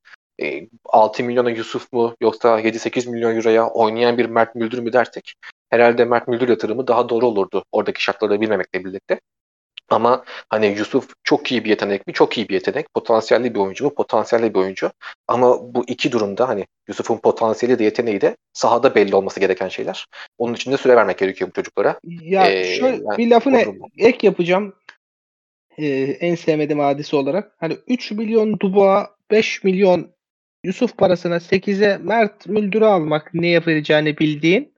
E, 0.43 0.67
6 0.85 1.23
milyona 1.23 1.49
Yusuf 1.49 1.93
mu 1.93 2.15
yoksa 2.21 2.59
7-8 2.59 3.09
milyon 3.09 3.35
euroya 3.35 3.69
oynayan 3.69 4.17
bir 4.17 4.25
Mert 4.25 4.55
Müldür 4.55 4.79
mü 4.79 4.93
dersek 4.93 5.33
herhalde 5.69 6.05
Mert 6.05 6.27
Müldür 6.27 6.49
yatırımı 6.49 6.87
daha 6.87 7.09
doğru 7.09 7.27
olurdu 7.27 7.63
oradaki 7.71 8.03
şartları 8.03 8.41
bilmemekle 8.41 8.85
birlikte. 8.85 9.19
Ama 9.89 10.23
hani 10.49 10.65
Yusuf 10.65 11.09
çok 11.23 11.51
iyi 11.51 11.63
bir 11.63 11.69
yetenek 11.69 12.07
mi? 12.07 12.13
Çok 12.13 12.37
iyi 12.37 12.49
bir 12.49 12.53
yetenek. 12.53 12.93
Potansiyelli 12.93 13.55
bir 13.55 13.59
oyuncu 13.59 13.85
mu? 13.85 13.93
Potansiyelli 13.93 14.53
bir 14.53 14.59
oyuncu. 14.59 14.91
Ama 15.27 15.73
bu 15.75 15.83
iki 15.87 16.11
durumda 16.11 16.47
hani 16.47 16.65
Yusuf'un 16.87 17.17
potansiyeli 17.17 17.79
de 17.79 17.83
yeteneği 17.83 18.21
de 18.21 18.37
sahada 18.53 18.95
belli 18.95 19.15
olması 19.15 19.39
gereken 19.39 19.67
şeyler. 19.67 20.07
Onun 20.37 20.53
için 20.53 20.71
de 20.71 20.77
süre 20.77 20.95
vermek 20.95 21.17
gerekiyor 21.17 21.49
bu 21.49 21.53
çocuklara. 21.53 21.99
Ya 22.03 22.51
Ee, 22.51 22.63
şöyle 22.63 22.95
yani 22.95 23.17
bir 23.17 23.29
lafını 23.29 23.65
ek 23.97 24.27
yapacağım. 24.27 24.73
Ee, 25.77 25.87
en 26.19 26.35
sevmediğim 26.35 26.79
hadise 26.79 27.15
olarak. 27.15 27.55
Hani 27.59 27.77
3 27.87 28.11
milyon 28.11 28.59
Dubois, 28.59 29.05
5 29.31 29.63
milyon 29.63 30.13
Yusuf 30.63 30.97
parasına 30.97 31.35
8'e 31.35 31.97
Mert 31.97 32.47
Müldür'ü 32.47 32.85
almak 32.85 33.33
ne 33.33 33.47
yapacağını 33.47 34.17
bildiğin 34.17 34.73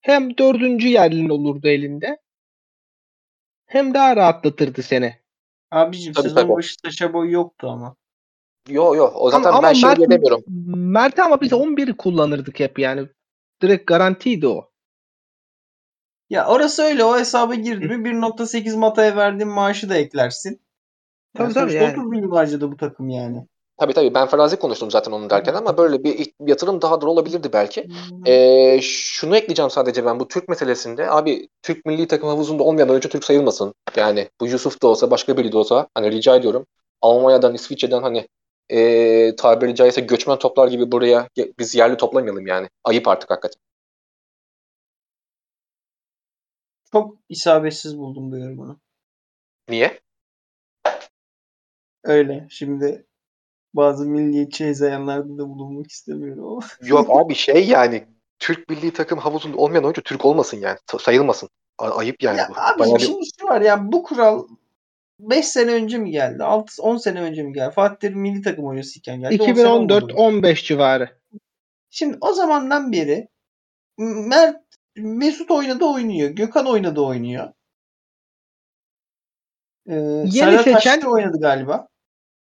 hem 0.00 0.38
dördüncü 0.38 0.88
yerlin 0.88 1.28
olurdu 1.28 1.68
elinde 1.68 2.18
hem 3.66 3.94
daha 3.94 4.16
rahatlatırdı 4.16 4.82
seni. 4.82 5.16
Abicim 5.70 6.12
Tabii, 6.12 6.22
sezon 6.22 6.40
tabii. 6.40 6.52
başı 6.52 6.74
Saşa 6.84 7.12
Boy 7.12 7.30
yoktu 7.30 7.68
ama. 7.70 7.96
Yo 8.68 8.94
yo 8.94 9.10
o 9.14 9.30
zaten 9.30 9.48
ama, 9.48 9.62
ben 9.62 9.68
ama 9.68 9.74
şey 9.74 9.88
Mert, 9.88 10.10
demiyorum. 10.10 10.44
Mert'i 10.76 11.22
ama 11.22 11.40
biz 11.40 11.52
11'i 11.52 11.96
kullanırdık 11.96 12.60
hep 12.60 12.78
yani. 12.78 13.08
Direkt 13.62 13.86
garantiydi 13.86 14.48
o. 14.48 14.70
Ya 16.30 16.46
orası 16.46 16.82
öyle 16.82 17.04
o 17.04 17.18
hesaba 17.18 17.54
girdi 17.54 17.88
mi 17.88 18.08
1.8 18.08 18.76
Mata'ya 18.76 19.16
verdiğin 19.16 19.48
maaşı 19.48 19.88
da 19.88 19.96
eklersin. 19.96 20.60
Tabii, 21.34 21.44
Yani 21.44 21.54
tabii 21.54 21.72
yani. 21.72 21.92
30 21.92 22.06
milyon 22.06 22.30
harcadı 22.30 22.72
bu 22.72 22.76
takım 22.76 23.08
yani. 23.08 23.46
Tabii 23.78 23.92
tabii 23.92 24.14
ben 24.14 24.26
farazi 24.26 24.56
konuştum 24.56 24.90
zaten 24.90 25.12
onu 25.12 25.30
derken 25.30 25.54
ama 25.54 25.78
böyle 25.78 26.04
bir 26.04 26.32
yatırım 26.46 26.82
daha 26.82 27.00
da 27.00 27.06
olabilirdi 27.06 27.52
belki. 27.52 27.88
Ee, 28.26 28.78
şunu 28.82 29.36
ekleyeceğim 29.36 29.70
sadece 29.70 30.04
ben 30.04 30.20
bu 30.20 30.28
Türk 30.28 30.48
meselesinde. 30.48 31.10
Abi 31.10 31.48
Türk 31.62 31.86
milli 31.86 32.06
takım 32.08 32.28
havuzunda 32.28 32.62
olmayan 32.62 32.88
oyuncu 32.88 33.08
Türk 33.08 33.24
sayılmasın. 33.24 33.74
Yani 33.96 34.28
bu 34.40 34.46
Yusuf 34.46 34.82
da 34.82 34.88
olsa 34.88 35.10
başka 35.10 35.36
biri 35.36 35.52
de 35.52 35.56
olsa 35.58 35.88
hani 35.94 36.12
rica 36.12 36.36
ediyorum. 36.36 36.66
Almanya'dan, 37.02 37.54
İsviçre'den 37.54 38.02
hani 38.02 38.28
ee, 38.70 39.36
tabiri 39.36 39.74
caizse 39.74 40.00
göçmen 40.00 40.38
toplar 40.38 40.68
gibi 40.68 40.92
buraya 40.92 41.28
biz 41.58 41.74
yerli 41.74 41.96
toplamayalım 41.96 42.46
yani. 42.46 42.68
Ayıp 42.84 43.08
artık 43.08 43.30
hakikaten. 43.30 43.60
Çok 46.92 47.16
isabetsiz 47.28 47.98
buldum 47.98 48.32
bu 48.32 48.36
yorumunu. 48.36 48.80
Niye? 49.68 50.00
Öyle. 52.04 52.46
Şimdi 52.50 53.06
bazı 53.76 54.06
milliyetçi 54.06 54.66
hezeyanlarda 54.66 55.38
da 55.38 55.48
bulunmak 55.48 55.90
istemiyorum 55.90 56.44
ama. 56.48 56.60
Yok 56.88 57.10
abi 57.10 57.34
şey 57.34 57.68
yani 57.68 58.04
Türk 58.38 58.68
milli 58.68 58.92
takım 58.92 59.18
havuzunda 59.18 59.56
olmayan 59.56 59.84
oyuncu 59.84 60.02
Türk 60.02 60.24
olmasın 60.24 60.56
yani. 60.60 60.78
Sa- 60.88 61.02
sayılmasın. 61.02 61.48
Ayıp 61.78 62.22
yani 62.22 62.38
ya 62.38 62.48
bu. 62.50 62.54
abi 62.60 62.78
Bayağı 62.78 62.96
bir- 62.96 63.00
şimdi 63.00 63.24
şu 63.40 63.46
var 63.46 63.60
ya 63.60 63.92
bu 63.92 64.02
kural 64.02 64.46
5 65.20 65.46
sene 65.48 65.72
önce 65.72 65.98
mi 65.98 66.10
geldi? 66.10 66.44
6 66.44 66.82
10 66.82 66.96
sene 66.96 67.20
önce 67.20 67.42
mi 67.42 67.52
geldi? 67.52 67.74
Fatih 67.74 67.96
Terim 67.96 68.20
milli 68.20 68.42
takım 68.42 68.66
oyuncusuyken 68.66 69.20
geldi. 69.20 69.42
10 69.42 69.54
sene 69.54 69.66
olmadı 69.66 70.04
mı? 70.04 70.10
2014-15 70.10 70.64
civarı. 70.64 71.18
Şimdi 71.90 72.18
o 72.20 72.32
zamandan 72.32 72.92
beri 72.92 73.28
Mert 73.98 74.62
Mesut 74.96 75.50
oynadı 75.50 75.84
oynuyor. 75.84 76.30
Gökhan 76.30 76.66
oynadı 76.66 77.00
oynuyor. 77.00 77.52
Ee, 79.88 79.94
Yeni 79.94 80.30
Serdar 80.32 80.58
seçen- 80.64 80.72
Taşçı 80.94 81.08
oynadı 81.10 81.40
galiba. 81.40 81.88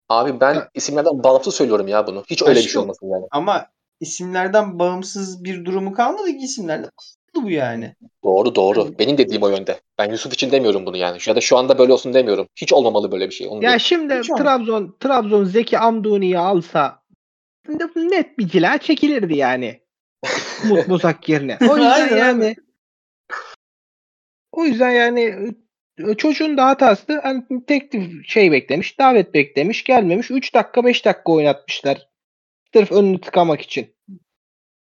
Abi 0.10 0.40
ben 0.40 0.58
isimlerden 0.74 1.24
bağımsız 1.24 1.56
söylüyorum 1.56 1.88
ya 1.88 2.08
bunu. 2.08 2.24
Hiç 2.30 2.42
öyle 2.42 2.52
bir 2.52 2.56
Taşçı 2.56 2.70
şey 2.70 2.82
olmasın 2.82 3.10
yani. 3.10 3.26
Ama 3.32 3.66
isimlerden 4.00 4.80
bağımsız 4.80 5.44
bir 5.44 5.66
durumu 5.66 5.94
kalmadı 5.94 6.28
ki 6.32 6.38
isimlerle. 6.38 6.90
Bu 7.36 7.50
yani. 7.50 7.96
Doğru 8.24 8.56
doğru. 8.56 8.80
Yani- 8.80 9.00
Benim 9.00 9.18
dediğim 9.18 9.44
o 9.44 9.50
yönde. 9.50 9.80
Ben 9.98 10.12
Yusuf 10.12 10.34
için 10.34 10.52
demiyorum 10.52 10.86
bunu 10.86 10.98
yani. 10.98 11.18
Ya 11.28 11.36
da 11.36 11.42
şu 11.42 11.58
anda 11.58 11.78
böyle 11.78 11.94
olsun 11.94 12.14
demiyorum. 12.14 12.48
Hiç 12.56 12.74
olmamalı 12.74 13.12
böyle 13.12 13.30
bir 13.30 13.34
şey. 13.34 13.48
Onu 13.48 13.56
Ya 13.56 13.62
diyorum. 13.62 13.80
şimdi 13.80 14.20
Hiç 14.20 14.30
olmaz. 14.30 14.44
Trabzon 14.44 14.96
Trabzon 15.00 15.44
Zeki 15.46 15.80
Amduni'yi 15.80 16.40
alsa 16.40 17.04
net 17.96 18.38
bir 18.38 18.48
cila 18.48 18.78
çekilirdi 18.78 19.38
yani. 19.38 19.82
Umut 20.64 20.90
Bozak 20.90 21.30
yerine. 21.30 21.58
O 21.70 21.78
yüzden 21.78 22.18
yani 22.18 22.56
o 24.52 24.66
yüzden 24.66 24.92
yani 24.92 25.56
çocuğun 26.18 26.58
da 26.58 26.66
hatası 26.66 27.20
hani 27.24 27.66
teklif 27.68 28.28
şey 28.28 28.52
beklemiş, 28.52 29.00
davet 29.00 29.34
beklemiş, 29.34 29.84
gelmemiş. 29.84 30.32
3 30.32 30.54
dakika 30.54 30.86
5 30.86 31.06
dakika 31.06 31.32
oynatmışlar. 31.32 32.10
Sırf 32.74 32.92
önünü 32.92 33.22
tıkamak 33.22 33.62
için. 33.62 33.96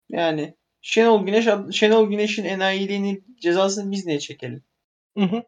Yani 0.09 0.57
Şenol 0.81 1.25
Güneş 1.25 1.47
Şenol 1.71 2.09
Güneş'in 2.09 2.45
enayiliğini 2.45 3.23
cezasını 3.41 3.91
biz 3.91 4.05
niye 4.05 4.19
çekelim? 4.19 4.63
Hı 5.17 5.23
hı. 5.23 5.43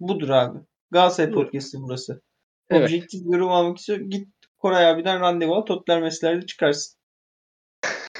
Budur 0.00 0.28
abi. 0.28 0.58
Galatasaray 0.90 1.32
Buyur. 1.32 1.44
Podcast'ı 1.44 1.78
burası. 1.80 2.22
Evet. 2.70 2.88
Objektif 2.88 3.22
yorum 3.24 3.48
almak 3.48 3.78
istiyor. 3.78 3.98
Git 3.98 4.28
Koray 4.58 4.90
abiden 4.90 5.20
randevu 5.20 5.54
al. 5.54 5.62
Totler 5.62 6.02
meselelerde 6.02 6.46
çıkarsın. 6.46 6.98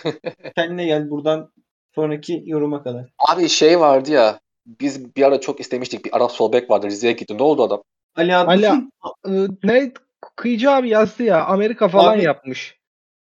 Kendine 0.57 0.87
gel 0.87 1.11
buradan 1.11 1.53
sonraki 1.95 2.43
yoruma 2.47 2.83
kadar. 2.83 3.12
Abi 3.19 3.49
şey 3.49 3.81
vardı 3.81 4.11
ya. 4.11 4.41
Biz 4.67 5.17
bir 5.17 5.23
ara 5.23 5.41
çok 5.41 5.61
istemiştik. 5.61 6.05
Bir 6.05 6.17
Arap 6.17 6.33
sol 6.33 6.53
bek 6.53 6.71
vardı. 6.71 6.87
Rize'ye 6.87 7.12
gitti. 7.12 7.39
Ne 7.39 7.43
oldu 7.43 7.62
adam? 7.62 7.83
Ali 8.17 8.37
Ali 8.37 8.67
Ee, 8.67 9.31
ne 9.64 9.93
Kıyıcı 10.37 10.71
abi 10.71 10.89
yazdı 10.89 11.23
ya 11.23 11.45
Amerika 11.45 11.89
falan 11.89 12.14
Abi- 12.14 12.25
yapmış. 12.25 12.79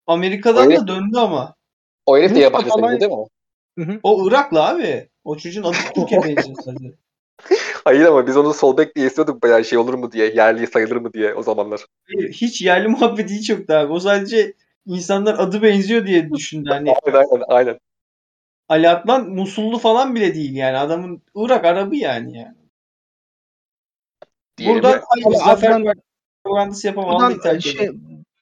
Amerika'dan 0.07 0.67
Öyle- 0.67 0.77
da 0.77 0.87
döndü 0.89 1.19
ama. 1.19 1.55
O 2.07 2.19
herif 2.19 2.35
de 2.35 2.39
yabancı 2.41 2.69
falan- 2.69 3.01
değil 3.01 3.13
mi? 3.13 3.27
Hı 3.79 3.85
hı. 3.85 4.01
O 4.03 4.29
Iraklı 4.29 4.63
abi. 4.67 5.09
O 5.25 5.37
çocuğun 5.37 5.63
adı 5.63 5.77
Türkiye 5.95 6.23
benziyor 6.23 6.57
sadece. 6.65 6.95
Hayır 7.85 8.05
ama 8.07 8.27
biz 8.27 8.37
onu 8.37 8.55
sol 8.55 8.77
bek 8.77 8.97
diye 8.97 9.07
istiyorduk 9.07 9.43
bayağı 9.43 9.65
şey 9.65 9.79
olur 9.79 9.95
mu 9.95 10.13
diye. 10.13 10.27
Yerli 10.35 10.67
sayılır 10.67 10.97
mı 10.97 11.13
diye 11.13 11.35
o 11.35 11.43
zamanlar. 11.43 11.81
Hayır, 12.07 12.33
Hiç 12.33 12.63
yerli 12.63 12.89
muhabbeti 12.89 13.35
hiç 13.35 13.51
yoktu 13.51 13.75
abi. 13.75 13.93
O 13.93 14.01
sadece 14.01 14.53
insanlar 14.87 15.39
adı 15.39 15.63
benziyor 15.63 16.07
diye 16.07 16.31
düşündü. 16.31 16.69
Hani 16.71 16.95
Aynen 17.07 17.19
aynen. 17.19 17.45
aynen. 17.49 17.79
Ali 18.69 18.89
Adnan 18.89 19.29
Musullu 19.31 19.79
falan 19.79 20.15
bile 20.15 20.35
değil 20.35 20.55
yani. 20.55 20.77
Adamın 20.77 21.23
Irak 21.35 21.65
Arabı 21.65 21.97
yani. 21.97 22.39
yani. 22.39 22.55
Diyelim 24.59 24.75
Buradan 24.75 25.03
hayır, 25.09 25.37
Zafer 25.37 25.83
propagandası 26.45 26.87
yapamam. 26.87 27.61
Şey, 27.61 27.91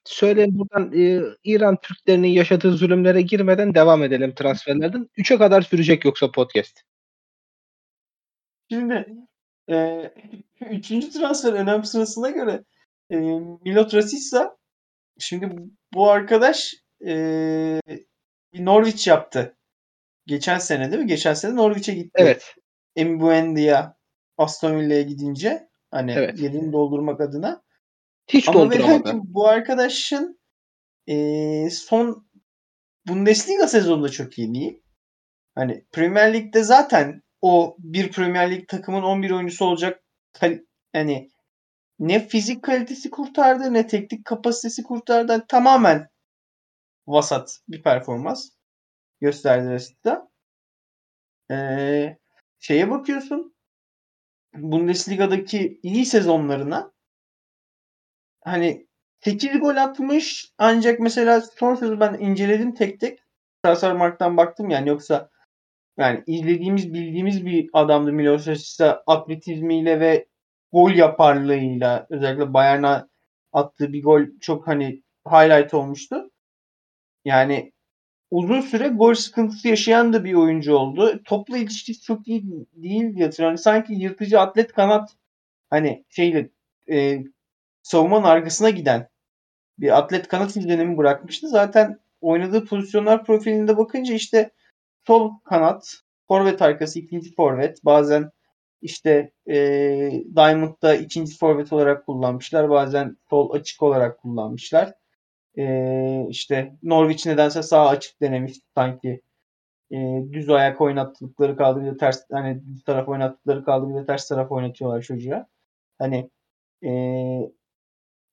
söyleyeyim 0.05 0.59
buradan 0.59 0.91
e, 0.93 1.21
İran 1.43 1.77
Türklerinin 1.81 2.27
yaşadığı 2.27 2.71
zulümlere 2.71 3.21
girmeden 3.21 3.75
devam 3.75 4.03
edelim 4.03 4.35
transferlerden. 4.35 5.09
3'e 5.17 5.37
kadar 5.37 5.61
sürecek 5.61 6.05
yoksa 6.05 6.31
podcast. 6.31 6.81
Şimdi 8.71 9.05
e, 9.69 10.11
üçüncü 10.69 11.11
transfer 11.11 11.53
önem 11.53 11.83
sırasına 11.83 12.29
göre 12.29 12.63
e, 13.11 13.15
Milot 13.65 13.93
Rashica 13.93 14.57
şimdi 15.19 15.49
bu 15.93 16.09
arkadaş 16.09 16.75
e, 17.05 17.81
bir 18.53 18.65
Norwich 18.65 19.07
yaptı. 19.07 19.55
Geçen 20.27 20.57
sene 20.57 20.91
değil 20.91 21.01
mi? 21.01 21.07
Geçen 21.07 21.33
sene 21.33 21.55
Norwich'e 21.55 21.93
gitti. 21.93 22.11
Evet. 22.15 22.55
Mbuendia 22.97 23.93
Aston 24.37 24.79
Villa'ya 24.79 25.01
gidince 25.01 25.69
hani 25.91 26.11
Evet. 26.11 26.39
yerini 26.39 26.73
doldurmak 26.73 27.21
adına. 27.21 27.63
Hiç 28.27 28.49
Ama 28.49 28.59
dolduramadı. 28.59 29.05
lakin 29.07 29.33
bu 29.33 29.47
arkadaşın 29.47 30.39
e, 31.07 31.69
son 31.69 32.27
Bundesliga 33.07 33.67
sezonunda 33.67 34.09
çok 34.09 34.37
iyi 34.39 34.53
değil. 34.53 34.81
Hani 35.55 35.85
Premier 35.91 36.33
Lig'de 36.33 36.63
zaten 36.63 37.21
o 37.41 37.75
bir 37.79 38.11
Premier 38.11 38.51
Lig 38.51 38.67
takımın 38.67 39.03
11 39.03 39.31
oyuncusu 39.31 39.65
olacak 39.65 40.03
kal- 40.33 40.59
hani 40.93 41.29
ne 41.99 42.27
fizik 42.27 42.63
kalitesi 42.63 43.09
kurtardı 43.09 43.73
ne 43.73 43.87
teknik 43.87 44.25
kapasitesi 44.25 44.83
kurtardı. 44.83 45.31
Yani 45.31 45.43
tamamen 45.47 46.07
vasat 47.07 47.59
bir 47.67 47.83
performans 47.83 48.49
gösterdi 49.21 49.69
Rashica. 49.69 50.27
Ee, 51.51 52.17
şeye 52.59 52.91
bakıyorsun 52.91 53.55
Bundesliga'daki 54.55 55.79
iyi 55.83 56.05
sezonlarına 56.05 56.91
hani 58.43 58.87
8 59.19 59.59
gol 59.59 59.75
atmış 59.75 60.51
ancak 60.57 60.99
mesela 60.99 61.41
son 61.41 61.75
sezonu 61.75 61.99
ben 61.99 62.13
inceledim 62.13 62.73
tek 62.73 62.99
tek. 62.99 63.19
Transfermarkt'tan 63.63 64.37
baktım 64.37 64.69
yani 64.69 64.89
yoksa 64.89 65.29
yani 65.97 66.23
izlediğimiz 66.27 66.93
bildiğimiz 66.93 67.45
bir 67.45 67.69
adamdı 67.73 68.13
Milos 68.13 68.47
Rashica 68.47 69.03
atletizmiyle 69.07 69.99
ve 69.99 70.27
gol 70.71 70.91
yaparlığıyla 70.91 72.07
özellikle 72.09 72.53
Bayern'a 72.53 73.09
attığı 73.53 73.93
bir 73.93 74.03
gol 74.03 74.21
çok 74.41 74.67
hani 74.67 75.03
highlight 75.27 75.73
olmuştu. 75.73 76.31
Yani 77.25 77.73
uzun 78.31 78.61
süre 78.61 78.87
gol 78.87 79.13
sıkıntısı 79.13 79.67
yaşayan 79.67 80.13
da 80.13 80.23
bir 80.23 80.33
oyuncu 80.33 80.75
oldu. 80.75 81.23
Topla 81.25 81.57
ilişkisi 81.57 82.01
çok 82.01 82.27
iyi 82.27 82.43
değil 82.75 83.15
diye 83.15 83.25
hatırlıyorum. 83.25 83.57
Sanki 83.57 83.93
yırtıcı 83.93 84.39
atlet 84.39 84.73
kanat 84.73 85.09
hani 85.69 86.05
şeyle 86.09 86.49
e, 86.91 87.23
savunmanın 87.83 88.23
arkasına 88.23 88.69
giden 88.69 89.09
bir 89.79 89.97
atlet 89.97 90.27
kanat 90.27 90.57
izlenimi 90.57 90.97
bırakmıştı. 90.97 91.49
Zaten 91.49 91.99
oynadığı 92.21 92.65
pozisyonlar 92.65 93.25
profilinde 93.25 93.77
bakınca 93.77 94.13
işte 94.13 94.51
sol 95.07 95.31
kanat, 95.43 95.95
forvet 96.27 96.61
arkası 96.61 96.99
ikinci 96.99 97.35
forvet. 97.35 97.85
Bazen 97.85 98.31
işte 98.81 99.31
e, 99.47 99.55
Diamond'da 100.35 100.95
ikinci 100.95 101.37
forvet 101.37 101.73
olarak 101.73 102.05
kullanmışlar. 102.05 102.69
Bazen 102.69 103.17
sol 103.29 103.53
açık 103.53 103.83
olarak 103.83 104.19
kullanmışlar. 104.19 104.93
E, 105.57 106.25
işte 106.29 106.73
Norwich 106.83 107.27
nedense 107.27 107.63
sağ 107.63 107.89
açık 107.89 108.21
denemiş 108.21 108.53
sanki. 108.75 109.21
E, 109.91 109.97
düz 110.31 110.49
ayak 110.49 110.81
oynattıkları 110.81 111.57
kaldı 111.57 111.81
bir 111.81 111.85
de 111.85 111.97
ters 111.97 112.23
hani 112.31 112.61
düz 112.67 112.83
taraf 112.83 113.09
oynattıkları 113.09 113.65
kaldı 113.65 113.89
bir 113.89 114.01
de 114.01 114.05
ters 114.05 114.27
taraf 114.27 114.51
oynatıyorlar 114.51 115.01
çocuğa. 115.01 115.47
Hani 115.99 116.29
e, 116.85 116.91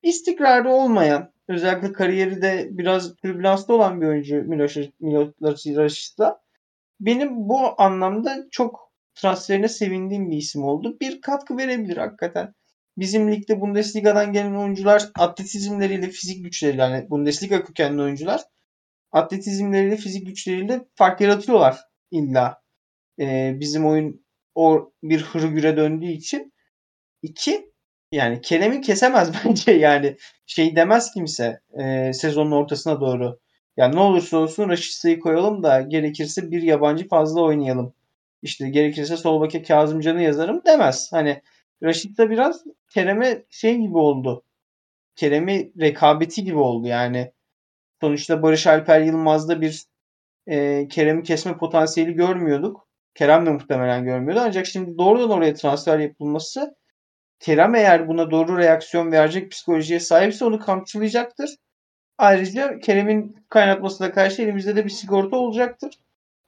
istikrarı 0.03 0.71
olmayan 0.71 1.33
özellikle 1.47 1.93
kariyeri 1.93 2.41
de 2.41 2.67
biraz 2.71 3.15
türbülanslı 3.15 3.73
olan 3.75 4.01
bir 4.01 4.07
oyuncu 4.07 4.35
Miloš 4.35 4.77
Rashica 5.65 6.39
benim 6.99 7.49
bu 7.49 7.81
anlamda 7.81 8.47
çok 8.51 8.91
transferine 9.15 9.67
sevindiğim 9.67 10.31
bir 10.31 10.37
isim 10.37 10.63
oldu. 10.63 10.97
Bir 11.01 11.21
katkı 11.21 11.57
verebilir 11.57 11.97
hakikaten. 11.97 12.53
Bizim 12.97 13.31
ligde 13.31 13.61
Bundesliga'dan 13.61 14.33
gelen 14.33 14.53
oyuncular 14.53 15.09
atletizmleriyle, 15.19 16.09
fizik 16.09 16.43
güçleriyle 16.43 16.81
yani 16.81 17.09
Bundesliga 17.09 17.63
kökenli 17.63 18.01
oyuncular 18.01 18.41
atletizmleriyle, 19.11 19.97
fizik 19.97 20.27
güçleriyle 20.27 20.85
fark 20.95 21.21
yaratıyorlar 21.21 21.79
illa. 22.11 22.61
Ee, 23.19 23.53
bizim 23.59 23.85
oyun 23.85 24.25
o 24.55 24.93
bir 25.03 25.21
hırgüre 25.21 25.77
döndüğü 25.77 26.11
için. 26.11 26.53
İki, 27.21 27.71
yani 28.11 28.41
Kerem'i 28.41 28.81
kesemez 28.81 29.31
bence 29.45 29.71
yani. 29.71 30.17
Şey 30.45 30.75
demez 30.75 31.11
kimse 31.13 31.59
e, 31.79 32.13
sezonun 32.13 32.51
ortasına 32.51 33.01
doğru. 33.01 33.39
Yani 33.77 33.95
ne 33.95 33.99
olursa 33.99 34.37
olsun 34.37 34.69
Raşitsa'yı 34.69 35.19
koyalım 35.19 35.63
da 35.63 35.81
gerekirse 35.81 36.51
bir 36.51 36.61
yabancı 36.61 37.07
fazla 37.07 37.41
oynayalım. 37.41 37.93
İşte 38.41 38.69
gerekirse 38.69 39.17
sol 39.17 39.43
beke 39.43 39.63
Kazımcan'ı 39.63 40.21
yazarım 40.21 40.61
demez. 40.65 41.09
Hani 41.11 41.41
Raşitsa 41.83 42.29
biraz 42.29 42.63
Kerem'e 42.93 43.43
şey 43.49 43.77
gibi 43.77 43.97
oldu. 43.97 44.43
Kerem'i 45.15 45.71
rekabeti 45.81 46.43
gibi 46.43 46.57
oldu 46.57 46.87
yani. 46.87 47.31
Sonuçta 48.01 48.43
Barış 48.43 48.67
Alper 48.67 49.01
Yılmaz'da 49.01 49.61
bir 49.61 49.83
e, 50.47 50.87
Kerem'i 50.87 51.23
kesme 51.23 51.57
potansiyeli 51.57 52.13
görmüyorduk. 52.13 52.87
Kerem 53.15 53.45
de 53.45 53.49
muhtemelen 53.49 54.03
görmüyordu. 54.03 54.41
Ancak 54.45 54.65
şimdi 54.65 54.97
doğrudan 54.97 55.29
oraya 55.29 55.53
transfer 55.53 55.99
yapılması 55.99 56.75
Kerem 57.39 57.75
eğer 57.75 58.07
buna 58.07 58.31
doğru 58.31 58.57
reaksiyon 58.57 59.11
verecek 59.11 59.51
psikolojiye 59.51 59.99
sahipse 59.99 60.45
onu 60.45 60.59
kamçılayacaktır. 60.59 61.55
Ayrıca 62.17 62.79
Kerem'in 62.79 63.45
kaynatmasına 63.49 64.11
karşı 64.11 64.41
elimizde 64.41 64.75
de 64.75 64.85
bir 64.85 64.89
sigorta 64.89 65.37
olacaktır. 65.37 65.99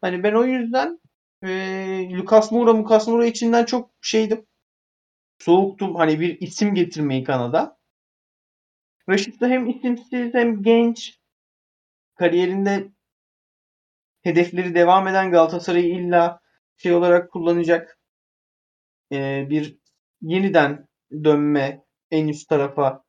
Hani 0.02 0.24
ben 0.24 0.34
o 0.34 0.46
yüzden 0.46 1.00
e, 1.44 1.50
Lucas 2.12 2.52
Moura, 2.52 2.78
Lucas 2.78 3.08
Moura 3.08 3.26
içinden 3.26 3.66
çok 3.66 3.90
şeydim. 4.02 4.46
Soğuktum 5.40 5.96
hani 5.96 6.20
bir 6.20 6.40
isim 6.40 6.76
getirmeyi 6.76 7.24
Kanada. 7.24 7.78
Raşit 9.10 9.42
de 9.42 9.48
hem 9.48 9.70
isimsiz 9.70 10.34
hem 10.34 10.64
genç. 10.64 11.20
Kariyerinde 12.16 12.92
hedefleri 14.22 14.76
devam 14.76 15.08
eden 15.08 15.32
Galatasaray'ı 15.32 16.00
illa 16.00 16.40
şey 16.78 16.94
olarak 16.94 17.32
kullanacak. 17.32 18.00
E, 19.12 19.48
bir 19.50 19.78
yeniden 20.22 20.88
dönme 21.24 21.84
en 22.12 22.28
üst 22.28 22.50
tarafa 22.50 23.04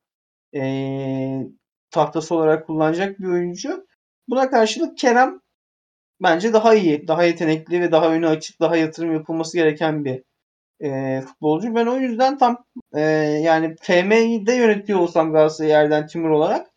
e, 0.55 0.61
tahtası 1.91 2.35
olarak 2.35 2.67
kullanacak 2.67 3.19
bir 3.19 3.27
oyuncu. 3.27 3.87
Buna 4.27 4.49
karşılık 4.49 4.97
Kerem 4.97 5.41
bence 6.21 6.53
daha 6.53 6.75
iyi, 6.75 7.07
daha 7.07 7.23
yetenekli 7.23 7.81
ve 7.81 7.91
daha 7.91 8.13
önü 8.13 8.27
açık, 8.27 8.59
daha 8.61 8.77
yatırım 8.77 9.13
yapılması 9.13 9.57
gereken 9.57 10.05
bir 10.05 10.23
e, 10.83 11.21
futbolcu. 11.21 11.75
Ben 11.75 11.85
o 11.85 11.97
yüzden 11.97 12.37
tam 12.37 12.65
e, 12.93 13.01
yani 13.01 13.75
FM'de 13.81 14.53
yönetiyor 14.53 14.99
olsam 14.99 15.33
Galatasaray 15.33 15.69
yerden 15.69 16.07
Timur 16.07 16.29
olarak 16.29 16.67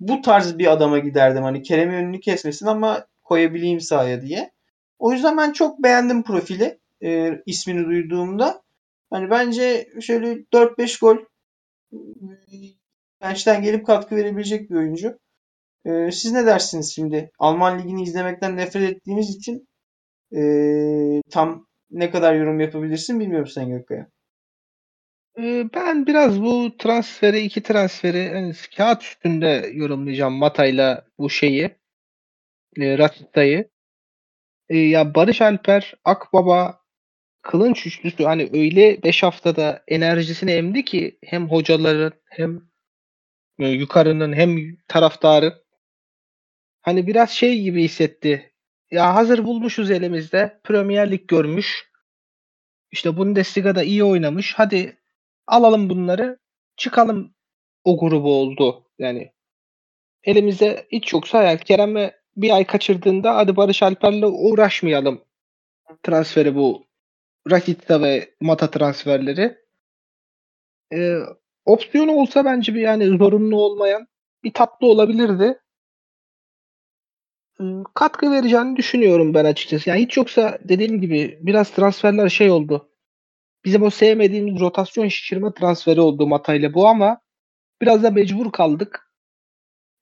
bu 0.00 0.20
tarz 0.20 0.58
bir 0.58 0.72
adama 0.72 0.98
giderdim. 0.98 1.42
Hani 1.42 1.62
Kerem'in 1.62 1.94
önünü 1.94 2.20
kesmesin 2.20 2.66
ama 2.66 3.06
koyabileyim 3.22 3.80
sahaya 3.80 4.22
diye. 4.22 4.52
O 4.98 5.12
yüzden 5.12 5.36
ben 5.36 5.52
çok 5.52 5.82
beğendim 5.82 6.22
profili 6.22 6.80
e, 7.04 7.32
ismini 7.46 7.86
duyduğumda. 7.86 8.62
Hani 9.10 9.30
bence 9.30 9.88
şöyle 10.00 10.32
4-5 10.52 11.00
gol 11.00 11.16
bench'ten 13.20 13.62
gelip 13.62 13.86
katkı 13.86 14.16
verebilecek 14.16 14.70
bir 14.70 14.76
oyuncu. 14.76 15.18
Ee, 15.86 16.10
siz 16.12 16.32
ne 16.32 16.46
dersiniz 16.46 16.94
şimdi? 16.94 17.30
Alman 17.38 17.78
ligini 17.78 18.02
izlemekten 18.02 18.56
nefret 18.56 18.92
ettiğiniz 18.92 19.36
için 19.36 19.68
ee, 20.36 21.22
tam 21.30 21.65
ne 21.90 22.10
kadar 22.10 22.34
yorum 22.34 22.60
yapabilirsin 22.60 23.20
bilmiyorum 23.20 23.46
sen 23.48 23.68
Gökkaya. 23.68 24.08
Ee, 25.38 25.64
Ben 25.74 26.06
biraz 26.06 26.42
bu 26.42 26.76
transferi, 26.78 27.40
iki 27.40 27.62
transferi 27.62 28.28
hani 28.28 28.52
kağıt 28.76 29.02
üstünde 29.02 29.70
yorumlayacağım 29.72 30.34
Mata'yla 30.34 31.06
bu 31.18 31.30
şeyi. 31.30 31.70
E, 32.80 32.98
Rashitza'yı. 32.98 33.70
E, 34.68 34.78
ya 34.78 35.14
Barış 35.14 35.42
Alper, 35.42 35.94
Akbaba, 36.04 36.80
Kılınç 37.42 37.86
üçlüsü 37.86 38.24
hani 38.24 38.50
öyle 38.52 39.02
5 39.02 39.22
haftada 39.22 39.84
enerjisini 39.88 40.50
emdi 40.50 40.84
ki 40.84 41.18
hem 41.24 41.50
hocaların 41.50 42.12
hem 42.30 42.62
e, 43.58 43.68
yukarının 43.68 44.32
hem 44.32 44.76
taraftarın 44.88 45.54
hani 46.82 47.06
biraz 47.06 47.30
şey 47.30 47.62
gibi 47.62 47.82
hissetti. 47.82 48.52
Ya 48.90 49.14
hazır 49.14 49.44
bulmuşuz 49.44 49.90
elimizde. 49.90 50.60
Premier 50.64 51.10
Lig 51.10 51.28
görmüş. 51.28 51.90
İşte 52.90 53.16
Bundesliga'da 53.16 53.82
iyi 53.82 54.04
oynamış. 54.04 54.54
Hadi 54.54 54.98
alalım 55.46 55.90
bunları. 55.90 56.38
Çıkalım 56.76 57.34
o 57.84 57.98
grubu 57.98 58.34
oldu. 58.34 58.84
Yani 58.98 59.32
elimize 60.24 60.86
hiç 60.92 61.12
yoksa 61.12 61.42
yani 61.42 61.58
Kerem'e 61.58 62.14
bir 62.36 62.50
ay 62.50 62.66
kaçırdığında 62.66 63.36
hadi 63.36 63.56
Barış 63.56 63.82
Alper'le 63.82 64.22
uğraşmayalım 64.22 65.26
transferi 66.02 66.54
bu 66.54 66.86
Rakita 67.50 68.02
ve 68.02 68.34
Mata 68.40 68.70
transferleri. 68.70 69.58
Ee, 70.92 71.18
opsiyonu 71.64 72.12
olsa 72.12 72.44
bence 72.44 72.74
bir 72.74 72.80
yani 72.80 73.06
zorunlu 73.18 73.56
olmayan 73.56 74.06
bir 74.44 74.52
tatlı 74.52 74.86
olabilirdi. 74.86 75.60
Ee, 77.60 77.64
katkı 77.94 78.30
vereceğini 78.30 78.76
düşünüyorum 78.76 79.34
ben 79.34 79.44
açıkçası. 79.44 79.90
Yani 79.90 80.02
hiç 80.02 80.16
yoksa 80.16 80.58
dediğim 80.64 81.00
gibi 81.00 81.38
biraz 81.42 81.70
transferler 81.70 82.28
şey 82.28 82.50
oldu. 82.50 82.90
Bizim 83.64 83.82
o 83.82 83.90
sevmediğimiz 83.90 84.60
rotasyon 84.60 85.08
şişirme 85.08 85.54
transferi 85.54 86.00
oldu 86.00 86.26
Mata 86.26 86.54
ile 86.54 86.74
bu 86.74 86.88
ama 86.88 87.20
biraz 87.82 88.02
da 88.02 88.10
mecbur 88.10 88.52
kaldık. 88.52 89.10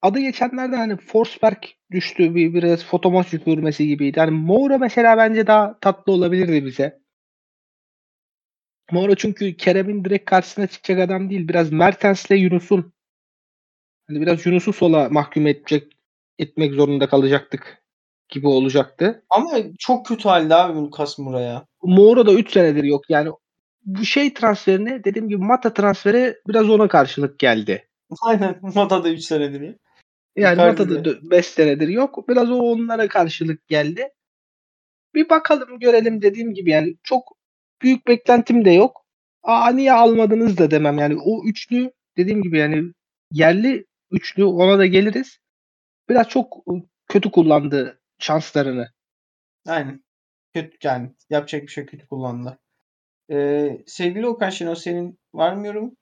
Adı 0.03 0.21
geçenlerde 0.21 0.77
hani 0.77 0.97
Forsberg 0.97 1.63
düştü 1.91 2.35
bir 2.35 2.55
biraz 2.55 2.85
fotomaç 2.85 3.33
yükürmesi 3.33 3.89
gibiydi. 3.89 4.19
Yani 4.19 4.31
Moura 4.31 4.79
mesela 4.79 5.17
bence 5.17 5.47
daha 5.47 5.79
tatlı 5.81 6.13
olabilirdi 6.13 6.67
bize. 6.67 7.01
Moura 8.93 9.15
çünkü 9.15 9.57
Kerem'in 9.57 10.05
direkt 10.05 10.31
karşısına 10.31 10.67
çıkacak 10.67 11.01
adam 11.01 11.31
değil. 11.31 11.49
Biraz 11.49 11.73
Mertens'le 11.73 12.31
Yunus'un 12.31 12.93
hani 14.07 14.21
biraz 14.21 14.47
Yunus'u 14.47 14.73
sola 14.73 15.09
mahkum 15.09 15.47
edecek 15.47 15.94
etmek 16.39 16.75
zorunda 16.75 17.09
kalacaktık 17.09 17.85
gibi 18.29 18.47
olacaktı. 18.47 19.25
Ama 19.31 19.51
çok 19.79 20.07
kötü 20.07 20.29
halde 20.29 20.55
abi 20.55 20.79
Lucas 20.79 21.19
Moura 21.19 21.41
ya. 21.41 21.67
Moura 21.83 22.27
da 22.27 22.33
3 22.33 22.53
senedir 22.53 22.85
yok. 22.85 23.11
Yani 23.11 23.31
bu 23.85 24.05
şey 24.05 24.35
transferine 24.35 25.05
dediğim 25.05 25.29
gibi 25.29 25.45
Mata 25.45 25.75
transferi 25.75 26.37
biraz 26.49 26.71
ona 26.71 26.89
karşılık 26.89 27.39
geldi. 27.39 27.89
Aynen. 28.23 28.59
Mata 28.75 29.05
da 29.05 29.11
3 29.11 29.21
senedir 29.21 29.61
ya. 29.61 29.75
Yani 30.37 30.55
Icardi 30.55 30.83
Mata'da 30.83 31.31
5 31.31 31.47
senedir 31.47 31.89
yok. 31.89 32.29
Biraz 32.29 32.51
o 32.51 32.55
onlara 32.55 33.09
karşılık 33.09 33.69
geldi. 33.69 34.09
Bir 35.15 35.29
bakalım 35.29 35.79
görelim 35.79 36.23
dediğim 36.23 36.55
gibi 36.55 36.71
yani 36.71 36.97
çok 37.03 37.23
büyük 37.83 38.07
beklentim 38.07 38.65
de 38.65 38.71
yok. 38.71 39.05
Aa 39.43 39.71
niye 39.71 39.93
almadınız 39.93 40.59
da 40.59 40.71
demem 40.71 40.99
yani 40.99 41.17
o 41.25 41.45
üçlü 41.45 41.91
dediğim 42.17 42.43
gibi 42.43 42.59
yani 42.59 42.93
yerli 43.33 43.87
üçlü 44.11 44.45
ona 44.45 44.79
da 44.79 44.87
geliriz. 44.87 45.39
Biraz 46.09 46.29
çok 46.29 46.65
kötü 47.09 47.31
kullandı 47.31 48.01
şanslarını. 48.19 48.89
Aynen. 49.67 50.05
Kötü 50.55 50.77
yani. 50.83 51.15
Yapacak 51.31 51.63
bir 51.63 51.69
şey 51.69 51.87
kötü 51.87 52.07
kullandı. 52.07 52.59
Ee, 53.31 53.79
sevgili 53.87 54.27
Okan 54.27 54.51
Şenol 54.51 54.75
senin 54.75 55.19
var 55.35 55.53
mı 55.53 55.67
yorum? 55.67 55.97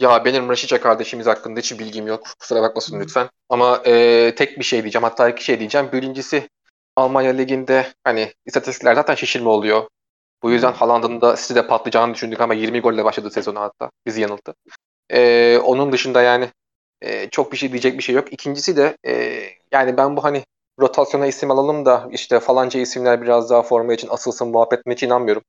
Ya 0.00 0.24
benim 0.24 0.48
Raşica 0.48 0.80
kardeşimiz 0.80 1.26
hakkında 1.26 1.60
hiç 1.60 1.78
bilgim 1.78 2.06
yok. 2.06 2.26
Kusura 2.38 2.62
bakmasın 2.62 3.00
lütfen. 3.00 3.28
Ama 3.48 3.82
e, 3.86 4.34
tek 4.34 4.58
bir 4.58 4.64
şey 4.64 4.82
diyeceğim. 4.82 5.02
Hatta 5.02 5.28
iki 5.28 5.44
şey 5.44 5.58
diyeceğim. 5.58 5.92
Birincisi 5.92 6.48
Almanya 6.96 7.32
Ligi'nde 7.32 7.92
hani 8.04 8.32
istatistikler 8.46 8.94
zaten 8.94 9.14
şişirme 9.14 9.48
oluyor. 9.48 9.88
Bu 10.42 10.50
yüzden 10.50 10.72
Haaland'ın 10.72 11.20
da 11.20 11.36
size 11.36 11.66
patlayacağını 11.66 12.14
düşündük 12.14 12.40
ama 12.40 12.54
20 12.54 12.80
golle 12.80 13.04
başladı 13.04 13.30
sezonu 13.30 13.60
hatta. 13.60 13.90
Bizi 14.06 14.20
yanılttı. 14.20 14.54
E, 15.10 15.58
onun 15.58 15.92
dışında 15.92 16.22
yani 16.22 16.48
e, 17.02 17.30
çok 17.30 17.52
bir 17.52 17.56
şey 17.56 17.72
diyecek 17.72 17.98
bir 17.98 18.02
şey 18.02 18.14
yok. 18.14 18.32
İkincisi 18.32 18.76
de 18.76 18.96
e, 19.06 19.42
yani 19.72 19.96
ben 19.96 20.16
bu 20.16 20.24
hani 20.24 20.44
rotasyona 20.80 21.26
isim 21.26 21.50
alalım 21.50 21.84
da 21.84 22.08
işte 22.12 22.40
falanca 22.40 22.80
isimler 22.80 23.22
biraz 23.22 23.50
daha 23.50 23.62
forma 23.62 23.94
için 23.94 24.08
asılsın 24.10 24.48
muhabbetine 24.48 24.94
hiç 24.94 25.02
inanmıyorum. 25.02 25.42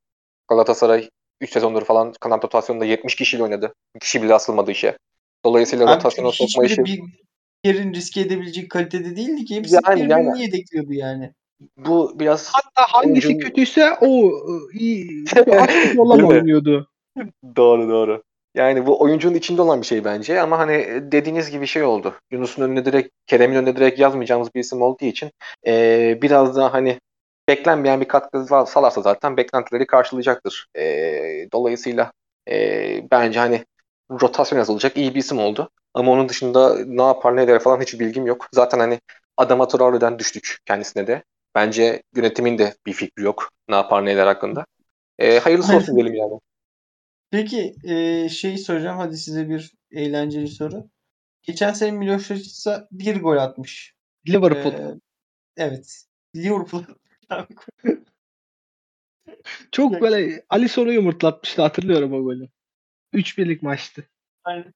Galatasaray 0.47 1.10
3 1.41 1.52
sezondur 1.52 1.86
falan 1.86 2.14
kanat 2.20 2.43
rotasyonunda 2.45 2.86
70 2.86 3.16
kişiyle 3.16 3.43
oynadı. 3.43 3.74
Bir 3.95 3.99
kişi 3.99 4.24
bile 4.24 4.34
asılmadı 4.34 4.72
işe. 4.72 4.97
Dolayısıyla 5.45 5.86
Abi 5.86 5.95
rotasyona 5.95 6.32
sokma 6.32 6.66
işi 6.66 6.86
bir 6.86 7.02
yerin 7.66 7.93
riske 7.93 8.22
edebilecek 8.22 8.72
kalitede 8.72 9.16
değildi 9.16 9.45
ki. 9.45 9.56
Hepsi 9.56 9.76
Yani, 9.76 9.95
birbirini 9.95 10.12
yani. 10.12 10.41
yedekliyordu 10.41 10.93
yani. 10.93 11.34
bu 11.78 12.20
biraz 12.20 12.52
Hatta 12.54 12.93
hangisi 12.93 13.28
Oyuncunun- 13.28 13.39
kötüyse 13.39 13.93
o 14.02 14.28
e, 14.28 14.54
iyi. 14.80 15.26
Olan 15.97 16.24
oynuyordu. 16.24 16.88
Doğru 17.56 17.89
doğru. 17.89 18.24
Yani 18.56 18.86
bu 18.86 19.02
oyuncunun 19.02 19.36
içinde 19.36 19.62
olan 19.62 19.82
bir 19.82 19.86
şey 19.86 20.06
bence 20.06 20.41
ama 20.41 20.60
hani 20.60 20.74
dediğiniz 21.12 21.49
gibi 21.52 21.68
şey 21.68 21.84
oldu. 21.84 22.16
Yunus'un 22.32 22.64
önüne 22.64 22.86
direkt, 22.86 23.10
Kerem'in 23.28 23.56
önüne 23.56 23.76
direkt 23.76 23.99
yazmayacağımız 23.99 24.56
bir 24.56 24.60
isim 24.60 24.82
olduğu 24.82 25.06
için 25.06 25.32
eee, 25.66 26.20
biraz 26.22 26.56
daha 26.56 26.74
hani 26.74 26.99
beklenmeyen 27.49 28.02
bir 28.02 28.08
katkı 28.08 28.45
salarsa 28.45 29.02
zaten 29.02 29.38
beklentileri 29.38 29.88
karşılayacaktır. 29.88 30.68
Eee, 30.76 31.47
dolayısıyla 31.54 32.12
eee, 32.47 33.08
bence 33.12 33.39
hani 33.39 33.66
rotasyon 34.12 34.60
yazılacak 34.60 34.97
iyi 34.97 35.16
bir 35.16 35.20
isim 35.20 35.39
oldu. 35.39 35.70
Ama 35.93 36.12
onun 36.12 36.30
dışında 36.30 36.76
ne 36.86 37.02
yapar 37.04 37.36
ne 37.36 37.43
eder 37.43 37.60
falan 37.60 37.82
hiç 37.82 37.99
bilgim 37.99 38.26
yok. 38.26 38.47
Zaten 38.54 38.80
hani 38.80 38.99
Adama 39.38 39.68
Traore'den 39.68 40.20
düştük 40.20 40.58
kendisine 40.66 41.08
de. 41.08 41.24
Bence 41.56 42.04
yönetimin 42.16 42.58
de 42.58 42.74
bir 42.86 42.93
fikri 42.93 43.24
yok 43.24 43.49
ne 43.70 43.76
yapar 43.76 44.06
ne 44.06 44.12
eder 44.12 44.28
hakkında. 44.28 44.66
Eee 45.20 45.39
hayırlısı 45.39 45.76
olsun 45.76 45.95
diyelim 45.95 46.14
yani. 46.16 46.39
Peki 47.32 47.75
e, 47.84 48.29
şeyi 48.29 48.57
soracağım. 48.57 48.97
Hadi 48.97 49.17
size 49.17 49.49
bir 49.49 49.71
eğlenceli 49.91 50.47
soru. 50.47 50.89
Geçen 51.43 51.73
sene 51.73 51.91
Miloš 51.91 52.32
Račica 52.32 52.88
bir 52.91 53.21
gol 53.21 53.38
atmış. 53.38 53.95
Liverpool. 54.27 54.73
Ee, 54.73 54.99
evet. 55.57 56.05
Liverpool. 56.36 56.84
Çok 59.71 60.01
böyle 60.01 60.43
Alisson'u 60.49 60.91
yumurtlatmıştı 60.91 61.61
hatırlıyorum 61.61 62.13
o 62.13 62.23
golü. 62.23 62.49
3-1'lik 63.13 63.63
maçtı. 63.63 64.09
Aynen. 64.43 64.73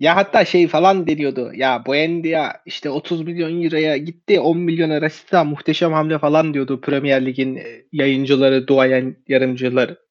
Ya 0.00 0.16
hatta 0.16 0.44
şey 0.44 0.68
falan 0.68 1.06
deniyordu. 1.06 1.52
Ya 1.54 1.86
Buendia 1.86 2.52
işte 2.66 2.90
30 2.90 3.22
milyon 3.22 3.62
euroya 3.62 3.96
gitti 3.96 4.40
10 4.40 4.58
milyon 4.58 4.90
arası 4.90 5.44
muhteşem 5.44 5.92
hamle 5.92 6.18
falan 6.18 6.54
diyordu 6.54 6.80
Premier 6.80 7.26
Lig'in 7.26 7.60
yayıncıları, 7.92 8.66
duayen 8.66 9.16
yarımcıları. 9.28 10.03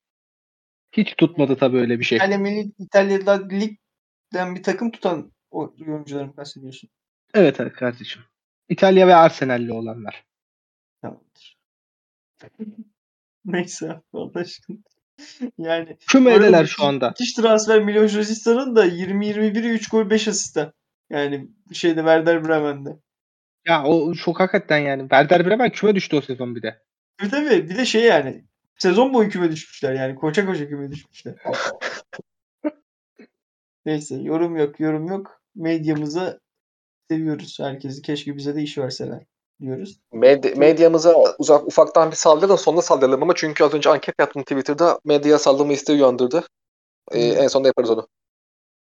Hiç 0.98 1.16
tutmadı 1.18 1.56
tabii 1.56 1.78
öyle 1.78 2.00
bir 2.00 2.04
şey. 2.04 2.16
İtalya 2.16 2.38
Milli 2.38 2.72
İtalya'da 2.80 3.48
ligden 3.48 4.56
bir 4.56 4.64
takım 4.64 4.91
tutan 4.91 5.32
oyuncuları 5.52 6.28
mı 6.28 6.38
bahsediyorsun? 6.38 6.89
Evet 7.34 7.58
kardeşim. 7.74 8.22
İtalya 8.70 9.08
ve 9.08 9.16
Arsenal'li 9.16 9.74
olanlar. 9.74 10.26
Tamamdır. 11.02 11.58
Neyse 13.46 14.02
Allah 14.14 14.32
aşkına. 14.39 14.78
Yani 15.58 15.98
Kümedeler 16.08 16.66
şu 16.66 16.84
anda. 16.84 17.08
müthiş 17.10 17.34
transfer 17.34 17.84
Miloš 17.84 18.16
Racica'nın 18.16 18.76
da 18.76 18.88
20-21'i 18.88 19.70
3 19.70 19.89
gol 19.89 20.10
5 20.10 20.28
asistan. 20.28 20.74
Yani 21.10 21.48
şeyde 21.74 22.00
Werder 22.00 22.46
Bremen'de. 22.48 22.89
Ya 23.68 23.84
o 23.84 24.14
çok 24.14 24.39
hakikaten 24.39 24.78
yani. 24.78 25.02
Werder 25.02 25.46
Bremen 25.46 25.72
küme 25.72 25.96
düştü 25.96 26.16
o 26.16 26.22
sezon 26.22 26.56
bir 26.56 26.62
de. 26.62 26.82
Tabii 27.18 27.30
tabii. 27.30 27.70
Bir 27.70 27.78
de 27.78 27.86
şey 27.86 28.04
yani 28.04 28.46
sezon 28.78 29.14
boyu 29.14 29.30
küme 29.30 29.52
düşmüşler 29.52 29.94
yani. 29.94 30.16
Koça 30.16 30.46
koça 30.46 30.68
küme 30.68 30.92
düşmüşler. 30.92 31.36
Neyse 33.86 34.16
yorum 34.16 34.58
yok 34.58 34.80
yorum 34.80 35.08
yok. 35.08 35.42
Medyamıza 35.56 36.40
seviyoruz 37.10 37.58
herkesi. 37.60 38.02
Keşke 38.02 38.38
bize 38.38 38.56
de 38.56 38.62
iş 38.62 38.78
verseler 38.78 39.24
diyoruz. 39.62 40.00
Med- 40.14 40.56
medyamıza 40.56 41.16
uzak 41.40 41.68
ufaktan 41.68 42.12
bir 42.12 42.16
saldırın 42.16 42.56
sonunda 42.56 42.82
saldıralım 42.82 43.24
ama 43.24 43.34
çünkü 43.36 43.64
az 43.64 43.74
önce 43.74 43.90
anket 43.90 44.16
yaptım 44.20 44.44
Twitter'da 44.44 45.00
medyaya 45.06 45.40
saldırma 45.40 45.74
isteği 45.74 45.96
uyandırdı. 45.96 46.44
Ee, 47.12 47.32
Hmm. 47.32 47.38
en 47.44 47.48
sonunda 47.48 47.68
yaparız 47.68 47.90
onu. 47.90 48.08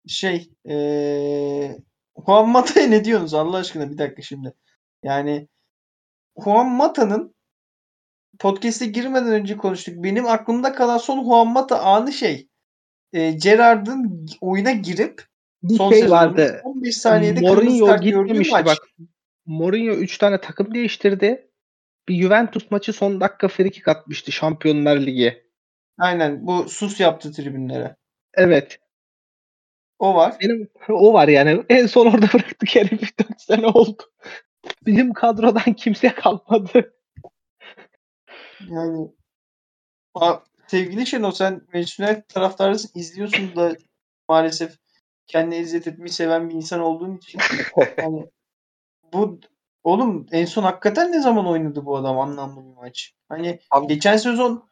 Şey 0.07 0.51
eee 0.65 1.79
Juan 2.27 2.49
Mata'ya 2.49 2.87
ne 2.87 3.05
diyorsunuz 3.05 3.35
Allah 3.35 3.57
aşkına 3.57 3.91
bir 3.91 3.99
dakika 3.99 4.23
şimdi. 4.23 4.55
Yani 5.03 5.49
Juan 6.45 6.69
Mata'nın 6.71 7.35
podcast'e 8.39 8.87
girmeden 8.87 9.33
önce 9.33 9.57
konuştuk. 9.57 9.95
Benim 9.99 10.27
aklımda 10.27 10.73
kalan 10.73 10.99
son 10.99 11.25
Juan 11.25 11.49
Mata 11.49 11.81
anı 11.81 12.13
şey. 12.13 12.49
E, 13.13 13.31
Gerrard'ın 13.33 14.27
oyuna 14.41 14.71
girip 14.71 15.23
Bir 15.63 15.75
son 15.75 15.93
şey 15.93 16.11
vardı. 16.11 16.61
15 16.65 16.97
saniyede 16.97 17.41
Mourinho 17.41 17.97
gitmemişti 17.97 18.53
maç. 18.53 18.67
bak. 18.67 18.79
Mourinho 19.47 19.95
3 19.95 20.19
tane 20.19 20.41
takım 20.41 20.75
değiştirdi. 20.75 21.51
Bir 22.09 22.23
Juventus 22.23 22.71
maçı 22.71 22.93
son 22.93 23.21
dakika 23.21 23.49
frikik 23.49 23.89
atmıştı 23.89 24.33
Şampiyonlar 24.33 24.97
Ligi. 24.97 25.49
Aynen 25.99 26.47
bu 26.47 26.69
sus 26.69 27.01
yaptı 27.01 27.33
tribünlere. 27.33 27.97
Evet. 28.35 28.79
O 29.99 30.15
var. 30.15 30.37
Benim 30.41 30.69
o 30.89 31.13
var 31.13 31.29
yani. 31.29 31.65
En 31.69 31.87
son 31.87 32.07
orada 32.07 32.27
bıraktık 32.35 32.75
herifi 32.75 33.19
4 33.19 33.41
sene 33.41 33.67
oldu. 33.67 34.03
Bizim 34.87 35.13
kadrodan 35.13 35.73
kimse 35.73 36.09
kalmadı. 36.09 36.98
Yani 38.67 39.09
a, 40.15 40.39
sevgili 40.67 41.07
Şenol 41.07 41.31
sen 41.31 41.63
Manchester 41.75 42.09
United 42.09 42.29
taraftarısın. 42.29 42.91
izliyorsun 42.95 43.57
da 43.57 43.77
maalesef 44.29 44.79
kendine 45.27 45.59
izzet 45.59 45.87
etmeyi 45.87 46.11
seven 46.11 46.51
bir 46.51 46.55
insan 46.55 46.81
olduğun 46.81 47.17
için 47.17 47.41
yani 47.99 48.27
bu 49.13 49.41
oğlum 49.85 50.27
en 50.33 50.45
son 50.45 50.63
hakikaten 50.63 51.13
ne 51.13 51.21
zaman 51.23 51.47
oynadı 51.47 51.85
bu 51.87 51.97
adam 51.97 52.19
anlamlı 52.19 52.65
bir 52.71 52.75
maç? 52.77 53.15
Hani 53.29 53.61
Abi- 53.71 53.87
geçen 53.87 54.17
sezon 54.17 54.69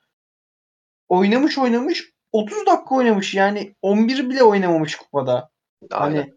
oynamış 1.08 1.58
oynamış 1.58 2.10
30 2.32 2.66
dakika 2.66 2.94
oynamış 2.94 3.34
yani 3.34 3.74
11 3.82 4.30
bile 4.30 4.42
oynamamış 4.42 4.96
kupada. 4.96 5.50
Aynen. 5.90 6.16
Hani 6.16 6.34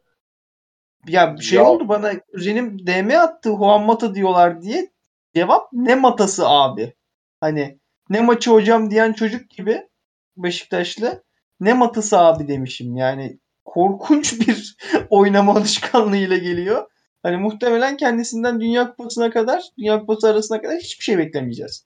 Ya 1.08 1.36
bir 1.38 1.42
şey 1.44 1.58
Ya- 1.60 1.66
oldu 1.66 1.88
bana 1.88 2.12
kuzenim 2.20 2.88
DM 2.88 3.18
attı 3.20 3.50
Juan 3.50 3.84
Mata 3.84 4.16
diyorlar 4.16 4.62
diye. 4.62 4.92
Cevap 5.36 5.70
ne 5.74 5.96
matası 5.96 6.48
abi? 6.50 6.94
Hani 7.42 7.80
ne 8.10 8.22
maçı 8.22 8.52
hocam 8.52 8.92
diyen 8.92 9.14
çocuk 9.14 9.50
gibi 9.50 9.90
Beşiktaşlı 10.38 11.24
ne 11.60 11.74
matası 11.74 12.20
abi 12.20 12.48
demişim. 12.48 12.96
Yani 12.96 13.40
korkunç 13.66 14.40
bir 14.48 14.78
oynama 15.10 15.56
alışkanlığıyla 15.56 16.38
geliyor. 16.38 16.88
Hani 17.24 17.38
muhtemelen 17.38 17.98
kendisinden 17.98 18.62
Dünya 18.62 18.90
Kupası'na 18.90 19.32
kadar, 19.32 19.64
Dünya 19.78 20.00
Kupası 20.00 20.28
arasına 20.28 20.62
kadar 20.62 20.78
hiçbir 20.78 21.04
şey 21.04 21.18
beklemeyeceğiz. 21.18 21.86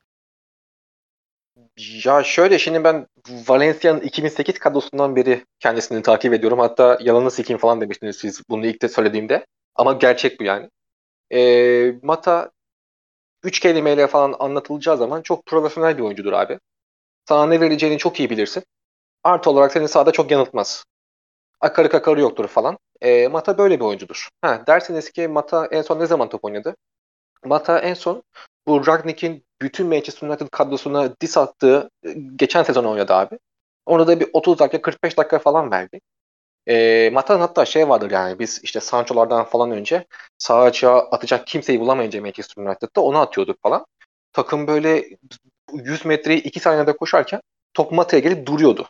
Ya 2.06 2.24
şöyle 2.24 2.60
şimdi 2.60 2.84
ben 2.84 3.08
Valencia'nın 3.48 4.02
2008 4.02 4.60
kadrosundan 4.60 5.16
beri 5.16 5.46
kendisini 5.60 6.02
takip 6.02 6.34
ediyorum. 6.34 6.60
Hatta 6.60 6.98
yalanı 7.02 7.32
sikeyim 7.32 7.60
falan 7.60 7.82
demiştiniz 7.82 8.16
siz 8.16 8.42
bunu 8.50 8.66
ilk 8.66 8.82
de 8.82 8.90
söylediğimde. 8.90 9.46
Ama 9.76 9.94
gerçek 9.94 10.40
bu 10.40 10.44
yani. 10.44 10.70
Ee, 11.34 11.94
Mata 12.02 12.52
üç 13.44 13.60
kelimeyle 13.60 14.08
falan 14.08 14.36
anlatılacağı 14.40 14.98
zaman 14.98 15.22
çok 15.22 15.46
profesyonel 15.46 15.98
bir 15.98 16.04
oyuncudur 16.04 16.34
abi. 16.34 16.60
Sana 17.30 17.46
ne 17.48 17.62
vereceğini 17.62 17.98
çok 17.98 18.20
iyi 18.20 18.30
bilirsin. 18.30 18.64
Artı 19.24 19.50
olarak 19.50 19.72
seni 19.74 19.88
sahada 19.88 20.12
çok 20.12 20.32
yanıltmaz. 20.32 20.86
Akarı 21.62 21.90
kakarı 21.90 22.22
yoktur 22.22 22.48
falan. 22.48 22.78
Ee, 23.02 23.28
Mata 23.28 23.58
böyle 23.58 23.80
bir 23.80 23.86
oyuncudur. 23.86 24.30
Ha, 24.42 24.64
derseniz 24.68 25.12
ki 25.12 25.28
Mata 25.28 25.68
en 25.72 25.82
son 25.82 26.00
ne 26.00 26.06
zaman 26.06 26.30
top 26.30 26.46
oynadı? 26.46 26.76
Mata 27.46 27.80
en 27.80 27.94
son 27.94 28.24
bu 28.68 28.88
Ragnik'in 28.88 29.46
bütün 29.62 29.88
Manchester 29.88 30.28
United 30.28 30.48
kadrosuna 30.52 31.16
dis 31.22 31.38
attığı 31.38 31.90
e, 32.06 32.14
geçen 32.36 32.64
sezon 32.64 32.86
oynadı 32.86 33.14
abi. 33.14 33.40
Ona 33.86 34.08
da 34.08 34.20
bir 34.20 34.30
30 34.34 34.60
dakika 34.60 34.82
45 34.82 35.18
dakika 35.18 35.40
falan 35.40 35.72
verdi. 35.72 36.02
E, 36.68 37.10
Mata'nın 37.14 37.40
hatta 37.40 37.66
şey 37.66 37.90
vardır 37.90 38.12
yani 38.12 38.40
biz 38.40 38.60
işte 38.64 38.80
Sancho'lardan 38.80 39.46
falan 39.46 39.72
önce 39.72 40.06
sağ 40.38 40.62
açığa 40.62 41.00
atacak 41.00 41.48
kimseyi 41.48 41.80
bulamayınca 41.80 42.22
Manchester 42.22 42.64
United'da 42.64 43.02
onu 43.02 43.18
atıyorduk 43.18 43.62
falan. 43.62 43.86
Takım 44.34 44.68
böyle 44.68 45.06
100 45.74 46.06
metreyi 46.06 46.42
2 46.44 46.60
saniyede 46.60 46.98
koşarken 46.98 47.42
top 47.74 47.92
Mata'ya 47.92 48.20
gelip 48.22 48.46
duruyordu. 48.46 48.90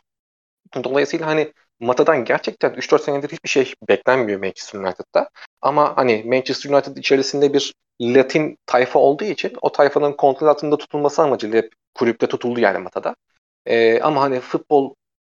Dolayısıyla 0.84 1.26
hani 1.26 1.52
Mata'dan 1.80 2.24
gerçekten 2.24 2.74
3-4 2.74 3.02
senedir 3.02 3.28
hiçbir 3.28 3.48
şey 3.48 3.74
beklenmiyor 3.88 4.40
Manchester 4.40 4.78
United'da. 4.78 5.30
Ama 5.62 5.96
hani 5.96 6.22
Manchester 6.26 6.70
United 6.70 6.96
içerisinde 6.96 7.52
bir 7.52 7.74
Latin 8.00 8.58
tayfa 8.66 8.98
olduğu 8.98 9.24
için 9.24 9.52
o 9.62 9.72
tayfanın 9.72 10.12
kontrol 10.12 10.48
altında 10.48 10.76
tutulması 10.76 11.22
amacıyla 11.22 11.58
hep 11.58 11.72
kulüpte 11.94 12.26
tutuldu 12.26 12.60
yani 12.60 12.78
Mata'da. 12.78 13.16
Ee, 13.66 14.00
ama 14.00 14.20
hani 14.22 14.40
futbol 14.40 14.94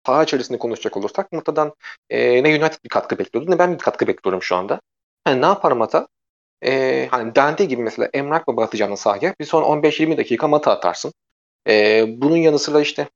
saha 0.06 0.22
içerisinde 0.22 0.58
konuşacak 0.58 0.96
olursak 0.96 1.32
Mata'dan 1.32 1.74
e, 2.10 2.42
ne 2.42 2.48
United 2.48 2.84
bir 2.84 2.88
katkı 2.88 3.18
bekliyordu 3.18 3.50
ne 3.50 3.58
ben 3.58 3.74
bir 3.74 3.78
katkı 3.78 4.06
bekliyorum 4.06 4.42
şu 4.42 4.56
anda. 4.56 4.80
Yani 5.26 5.42
ne 5.42 5.46
yapar 5.46 5.72
Mata? 5.72 6.08
Ee, 6.64 7.08
hani 7.10 7.34
dendiği 7.34 7.68
gibi 7.68 7.82
mesela 7.82 8.10
Emrak 8.14 8.46
Baba 8.48 8.64
atacağını 8.64 8.96
sahaya 8.96 9.34
bir 9.40 9.44
son 9.44 9.62
15-20 9.62 10.16
dakika 10.18 10.48
Mata 10.48 10.70
atarsın. 10.72 11.12
Ee, 11.68 12.04
bunun 12.08 12.36
yanı 12.36 12.58
sıra 12.58 12.80
işte 12.80 13.08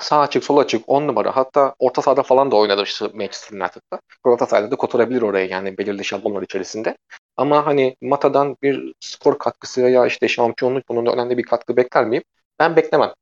sağ 0.00 0.20
açık, 0.20 0.44
sol 0.44 0.56
açık, 0.58 0.88
10 0.88 1.08
numara 1.08 1.36
hatta 1.36 1.74
orta 1.78 2.02
sahada 2.02 2.22
falan 2.22 2.50
da 2.50 2.56
oynadı 2.56 2.82
işte 2.82 3.06
Manchester 3.14 3.58
United'da. 3.58 4.00
Galatasaray'da 4.24 4.70
da 4.70 4.76
kotarabilir 4.76 5.22
oraya 5.22 5.46
yani 5.46 5.78
belirli 5.78 6.04
şablonlar 6.04 6.42
içerisinde. 6.42 6.96
Ama 7.36 7.66
hani 7.66 7.96
Mata'dan 8.02 8.56
bir 8.62 8.94
skor 9.00 9.38
katkısı 9.38 9.80
ya 9.80 10.06
işte 10.06 10.28
şampiyonluk 10.28 10.88
bunun 10.88 11.06
önemli 11.06 11.38
bir 11.38 11.42
katkı 11.42 11.76
bekler 11.76 12.04
miyim? 12.06 12.22
Ben 12.58 12.76
beklemem. 12.76 13.12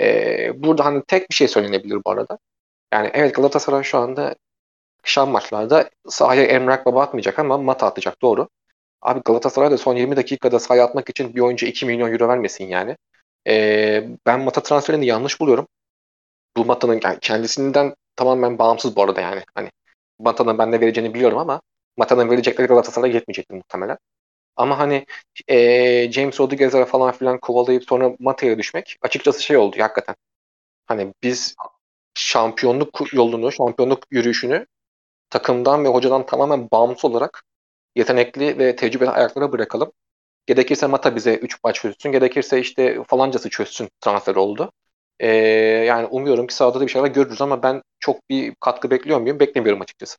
Ee, 0.00 0.52
burada 0.62 0.84
hani 0.84 1.02
tek 1.08 1.30
bir 1.30 1.34
şey 1.34 1.48
söylenebilir 1.48 1.98
bu 2.06 2.10
arada. 2.10 2.38
Yani 2.94 3.10
evet 3.14 3.34
Galatasaray 3.34 3.82
şu 3.82 3.98
anda 3.98 4.34
akşam 5.00 5.30
maçlarda 5.30 5.90
sahaya 6.08 6.44
Emrak 6.44 6.86
Baba 6.86 7.02
atmayacak 7.02 7.38
ama 7.38 7.58
Mata 7.58 7.86
atacak 7.86 8.22
doğru. 8.22 8.48
Abi 9.02 9.20
Galatasaray 9.24 9.70
da 9.70 9.78
son 9.78 9.96
20 9.96 10.16
dakikada 10.16 10.60
sahaya 10.60 10.84
atmak 10.84 11.10
için 11.10 11.34
bir 11.34 11.40
oyuncu 11.40 11.66
2 11.66 11.86
milyon 11.86 12.12
euro 12.12 12.28
vermesin 12.28 12.66
yani. 12.66 12.96
Ee, 13.48 14.08
ben 14.26 14.40
Mata 14.40 14.62
transferini 14.62 15.06
yanlış 15.06 15.40
buluyorum. 15.40 15.68
Bu 16.56 16.64
Mata'nın 16.64 17.00
yani 17.04 17.18
kendisinden 17.20 17.94
tamamen 18.16 18.58
bağımsız 18.58 18.96
bu 18.96 19.02
arada 19.02 19.20
yani. 19.20 19.42
Hani 19.54 19.70
Mata'nın 20.18 20.58
ben 20.58 20.72
ne 20.72 20.80
vereceğini 20.80 21.14
biliyorum 21.14 21.38
ama 21.38 21.60
Mata'nın 21.96 22.30
verecekleri 22.30 22.68
Galatasaray'a 22.68 23.14
yetmeyecektir 23.14 23.54
muhtemelen. 23.54 23.98
Ama 24.56 24.78
hani 24.78 25.06
e, 25.48 26.12
James 26.12 26.40
Rodriguez'e 26.40 26.84
falan 26.84 27.12
filan 27.12 27.40
kovalayıp 27.40 27.84
sonra 27.84 28.12
Mata'ya 28.18 28.58
düşmek 28.58 28.96
açıkçası 29.02 29.42
şey 29.42 29.56
oldu 29.56 29.76
hakikaten. 29.80 30.16
Hani 30.86 31.14
biz 31.22 31.56
şampiyonluk 32.14 33.14
yolunu, 33.14 33.52
şampiyonluk 33.52 34.04
yürüyüşünü 34.10 34.66
takımdan 35.30 35.84
ve 35.84 35.88
hocadan 35.88 36.26
tamamen 36.26 36.70
bağımsız 36.70 37.04
olarak 37.04 37.44
yetenekli 37.96 38.58
ve 38.58 38.76
tecrübeli 38.76 39.10
ayaklara 39.10 39.52
bırakalım. 39.52 39.92
Gerekirse 40.46 40.86
Mata 40.86 41.16
bize 41.16 41.34
3 41.34 41.58
maç 41.64 41.76
çözsün, 41.76 42.12
gerekirse 42.12 42.60
işte 42.60 43.04
falancası 43.06 43.50
çözsün 43.50 43.88
transfer 44.00 44.34
oldu. 44.34 44.72
Ee, 45.20 45.28
yani 45.86 46.06
umuyorum 46.06 46.46
ki 46.46 46.54
sahada 46.54 46.80
da 46.80 46.86
bir 46.86 46.90
şeyler 46.90 47.08
görürüz 47.08 47.42
ama 47.42 47.62
ben 47.62 47.82
çok 48.00 48.30
bir 48.30 48.54
katkı 48.60 48.90
bekliyor 48.90 49.20
muyum? 49.20 49.40
Beklemiyorum 49.40 49.80
açıkçası. 49.80 50.16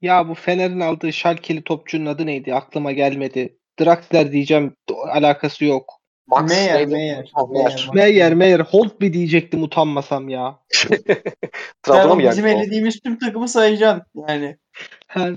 Ya 0.00 0.28
bu 0.28 0.34
Fener'in 0.34 0.80
aldığı 0.80 1.12
Schalke'li 1.12 1.64
topçunun 1.64 2.06
adı 2.06 2.26
neydi? 2.26 2.54
Aklıma 2.54 2.92
gelmedi. 2.92 3.58
Draxler 3.80 4.32
diyeceğim. 4.32 4.76
alakası 5.06 5.64
yok. 5.64 6.01
Max 6.26 6.50
Meyer? 6.50 6.86
Meyer. 6.86 7.32
Meyer. 7.50 7.88
Meyer 7.94 8.34
Meyer 8.34 8.60
Holtby 8.60 9.12
diyecektim 9.12 9.62
utanmasam 9.62 10.28
ya. 10.28 10.58
Trabzon'a 11.82 12.14
mı 12.14 12.30
bizim 12.30 12.46
elediğimiz 12.46 13.00
tüm 13.00 13.18
takımı 13.18 13.48
sayacaksın. 13.48 14.24
Yani 14.28 14.56
Ha, 15.08 15.28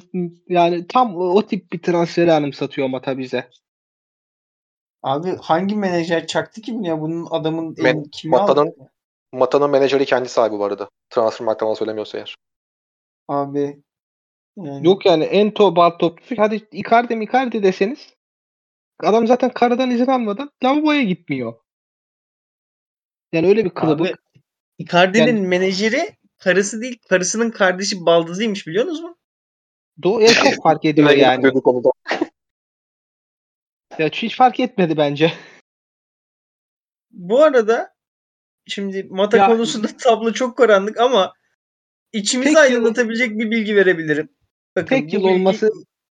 Yani 0.47 0.87
tam 0.87 1.15
o, 1.17 1.19
o 1.23 1.45
tip 1.47 1.71
bir 1.71 1.81
transferi 1.81 2.31
anımsatıyor 2.33 2.87
Mata 2.87 3.17
bize. 3.17 3.49
abi 5.03 5.35
hangi 5.41 5.75
menajer 5.75 6.27
çaktı 6.27 6.61
ki 6.61 6.73
bunu 6.75 6.87
ya? 6.87 7.01
Bunun 7.01 7.27
adamın 7.31 7.75
Men- 7.77 8.03
kimi 8.03 8.31
Mata'nın- 8.35 8.67
aldı? 8.67 8.91
Mata'nın 9.33 9.69
menajeri 9.69 10.05
kendi 10.05 10.29
sahibi 10.29 10.59
bu 10.59 10.65
arada. 10.65 10.89
Transfer 11.09 11.45
markadan 11.45 11.73
söylemiyorsa 11.73 12.17
eğer. 12.17 12.35
Abi 13.27 13.81
yani 14.57 14.85
Yok 14.87 15.05
yani 15.05 15.23
Ento 15.23 15.75
bal 15.75 15.89
topçusu. 15.89 16.35
Hadi 16.37 16.67
Icardi 16.71 17.13
Icardi 17.23 17.63
deseniz. 17.63 18.14
Adam 18.99 19.27
zaten 19.27 19.49
karadan 19.53 19.91
izin 19.91 20.05
almadan 20.05 20.51
lavaboya 20.63 21.03
gitmiyor. 21.03 21.53
Yani 23.33 23.47
öyle 23.47 23.65
bir 23.65 23.69
kılıbık. 23.69 24.07
Abi, 24.11 24.15
Icardi'nin 24.77 25.27
Yani- 25.27 25.47
menajeri 25.47 26.17
karısı 26.37 26.81
değil, 26.81 26.99
karısının 27.09 27.51
kardeşi 27.51 28.05
baldızıymış 28.05 28.67
biliyor 28.67 28.85
musunuz 28.85 29.01
mu? 29.09 29.17
Do 30.03 30.19
ya 30.19 30.27
çok 30.33 30.43
fark 30.63 30.85
ediyor 30.85 31.09
yani. 31.09 31.51
Ya 33.99 34.07
hiç 34.09 34.35
fark 34.37 34.59
etmedi 34.59 34.97
bence. 34.97 35.33
Bu 37.11 37.43
arada 37.43 37.95
şimdi 38.67 39.03
Mata 39.03 39.37
Ya- 39.37 39.47
konusunda 39.47 39.87
tablo 39.97 40.33
çok 40.33 40.57
karanlık 40.57 40.97
ama 40.99 41.33
içimizi 42.13 42.53
Tek 42.53 42.55
yıl- 42.57 42.61
aydınlatabilecek 42.61 43.29
bir 43.39 43.51
bilgi 43.51 43.75
verebilirim. 43.75 44.29
Bakın 44.75 44.87
Tek 44.87 45.13
yıl 45.13 45.21
bilgi- 45.21 45.33
olması 45.33 45.71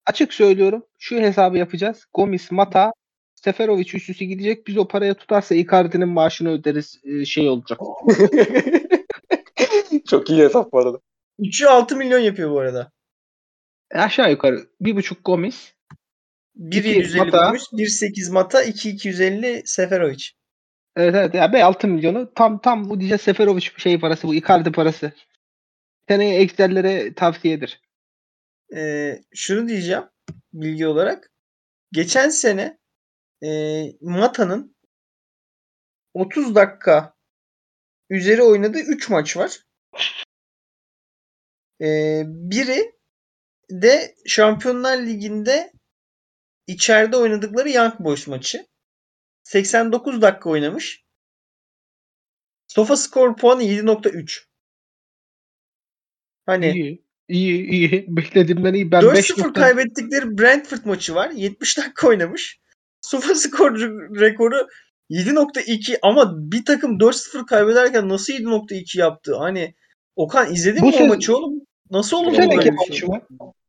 açık 0.06 0.34
söylüyorum. 0.34 0.86
Şu 0.98 1.16
hesabı 1.16 1.58
yapacağız. 1.58 2.06
Gomis, 2.14 2.50
Mata, 2.50 2.92
Seferovic 3.34 3.90
üçlüsü 3.94 4.24
gidecek. 4.24 4.66
Biz 4.66 4.78
o 4.78 4.88
paraya 4.88 5.14
tutarsa 5.14 5.54
Icardi'nin 5.54 6.08
maaşını 6.08 6.50
öderiz 6.50 7.00
e, 7.04 7.24
şey 7.24 7.48
olacak. 7.48 7.80
Çok 10.08 10.30
iyi 10.30 10.42
hesap 10.42 10.72
bu 10.72 10.78
arada. 10.78 10.98
3'ü 11.40 11.66
6 11.66 11.96
milyon 11.96 12.18
yapıyor 12.18 12.50
bu 12.50 12.60
arada. 12.60 12.92
E, 13.90 13.98
aşağı 13.98 14.30
yukarı 14.30 14.66
bir 14.80 14.96
buçuk 14.96 15.24
Gomis. 15.24 15.72
1.750 16.58 17.18
Mata. 17.18 17.46
Gomis, 17.46 17.72
1.8 17.72 18.32
Mata, 18.32 18.64
2.250 18.64 19.62
Seferovic. 19.64 20.24
Evet 20.96 21.14
evet 21.14 21.34
ya 21.34 21.52
be 21.52 21.64
6 21.64 21.88
milyonu 21.88 22.34
tam 22.34 22.60
tam 22.60 22.90
bu 22.90 23.00
diyeceğiz 23.00 23.20
Seferovic 23.20 23.66
şey 23.76 24.00
parası 24.00 24.28
bu 24.28 24.34
Icardi 24.34 24.72
parası. 24.72 25.12
Seneye 26.08 26.40
Excel'lere 26.40 27.14
tavsiyedir. 27.14 27.80
Ee, 28.76 29.20
şunu 29.34 29.68
diyeceğim 29.68 30.04
bilgi 30.52 30.86
olarak. 30.86 31.32
Geçen 31.92 32.28
sene 32.28 32.78
e, 33.44 33.48
Mata'nın 34.00 34.76
30 36.14 36.54
dakika 36.54 37.14
üzeri 38.10 38.42
oynadığı 38.42 38.78
3 38.78 39.08
maç 39.08 39.36
var. 39.36 39.66
Ee, 41.80 42.22
biri 42.26 42.92
de 43.70 44.14
Şampiyonlar 44.26 44.98
Ligi'nde 44.98 45.72
içeride 46.66 47.16
oynadıkları 47.16 47.70
Young 47.70 47.94
Boys 48.00 48.26
maçı. 48.26 48.66
89 49.42 50.22
dakika 50.22 50.50
oynamış. 50.50 51.04
Sofa 52.66 52.96
skor 52.96 53.36
puanı 53.36 53.62
7.3. 53.62 54.46
Hani 56.46 56.72
İyi. 56.72 57.09
İyi 57.30 57.66
iyi. 57.70 58.04
Beklediğimden 58.08 58.74
iyi. 58.74 58.92
Ben 58.92 59.02
5 59.02 59.30
4-0 59.30 59.52
kaybettikleri 59.52 60.38
Brentford 60.38 60.78
maçı 60.84 61.14
var. 61.14 61.30
70 61.30 61.78
dakika 61.78 62.08
oynamış. 62.08 62.58
Sofa 63.00 63.34
skor 63.34 63.78
rekoru 64.20 64.68
7.2 65.10 65.98
ama 66.02 66.32
bir 66.52 66.64
takım 66.64 66.98
4-0 66.98 67.46
kaybederken 67.46 68.08
nasıl 68.08 68.32
7.2 68.32 68.98
yaptı? 69.00 69.36
Hani 69.38 69.74
Okan 70.16 70.52
izledin 70.52 70.82
Bu 70.82 70.86
mi 70.86 70.92
o 70.94 70.98
sez- 70.98 71.08
maçı 71.08 71.36
oğlum? 71.36 71.60
Nasıl 71.90 72.16
olur 72.16 72.30
Bu 72.30 72.34
seneki 72.36 72.64
bir 72.70 72.76
maçı 72.76 72.94
şey? 72.94 73.08
mı? 73.08 73.20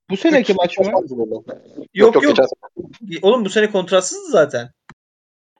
Bu 0.09 0.17
seneki 0.17 0.53
maç 0.53 0.77
mı? 0.77 0.85
Yok 0.85 2.15
Yok 2.15 2.23
yok. 2.23 2.37
sene. 2.37 3.19
Oğlum 3.21 3.45
bu 3.45 3.49
sene 3.49 3.71
kontratsızdı 3.71 4.31
zaten. 4.31 4.69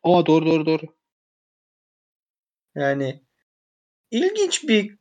Aa 0.04 0.26
doğru 0.26 0.45
doğru 0.45 0.66
doğru. 0.66 0.82
Yani 2.76 3.24
ilginç 4.12 4.68
bir 4.68 4.97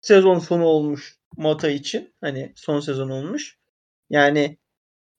sezon 0.00 0.38
sonu 0.38 0.64
olmuş 0.64 1.16
Mata 1.36 1.68
için. 1.68 2.14
Hani 2.20 2.52
son 2.56 2.80
sezon 2.80 3.10
olmuş. 3.10 3.58
Yani 4.10 4.58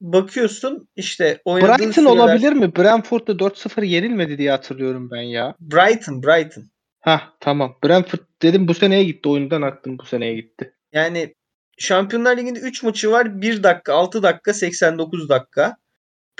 bakıyorsun 0.01 0.87
işte 0.95 1.41
oynadığı 1.45 1.77
Brighton 1.77 1.91
süreler... 1.91 2.09
olabilir 2.09 2.53
mi? 2.53 2.75
Brentford'da 2.75 3.31
4-0 3.31 3.85
yenilmedi 3.85 4.37
diye 4.37 4.51
hatırlıyorum 4.51 5.11
ben 5.11 5.21
ya. 5.21 5.55
Brighton, 5.59 6.23
Brighton. 6.23 6.63
Hah 6.99 7.21
tamam. 7.39 7.77
Brentford 7.83 8.19
dedim 8.41 8.67
bu 8.67 8.73
seneye 8.73 9.03
gitti. 9.03 9.29
Oyundan 9.29 9.61
aklım 9.61 9.99
bu 9.99 10.05
seneye 10.05 10.35
gitti. 10.35 10.73
Yani 10.93 11.35
Şampiyonlar 11.77 12.37
Ligi'nde 12.37 12.59
3 12.59 12.83
maçı 12.83 13.11
var. 13.11 13.41
1 13.41 13.63
dakika, 13.63 13.93
6 13.93 14.23
dakika, 14.23 14.53
89 14.53 15.29
dakika. 15.29 15.77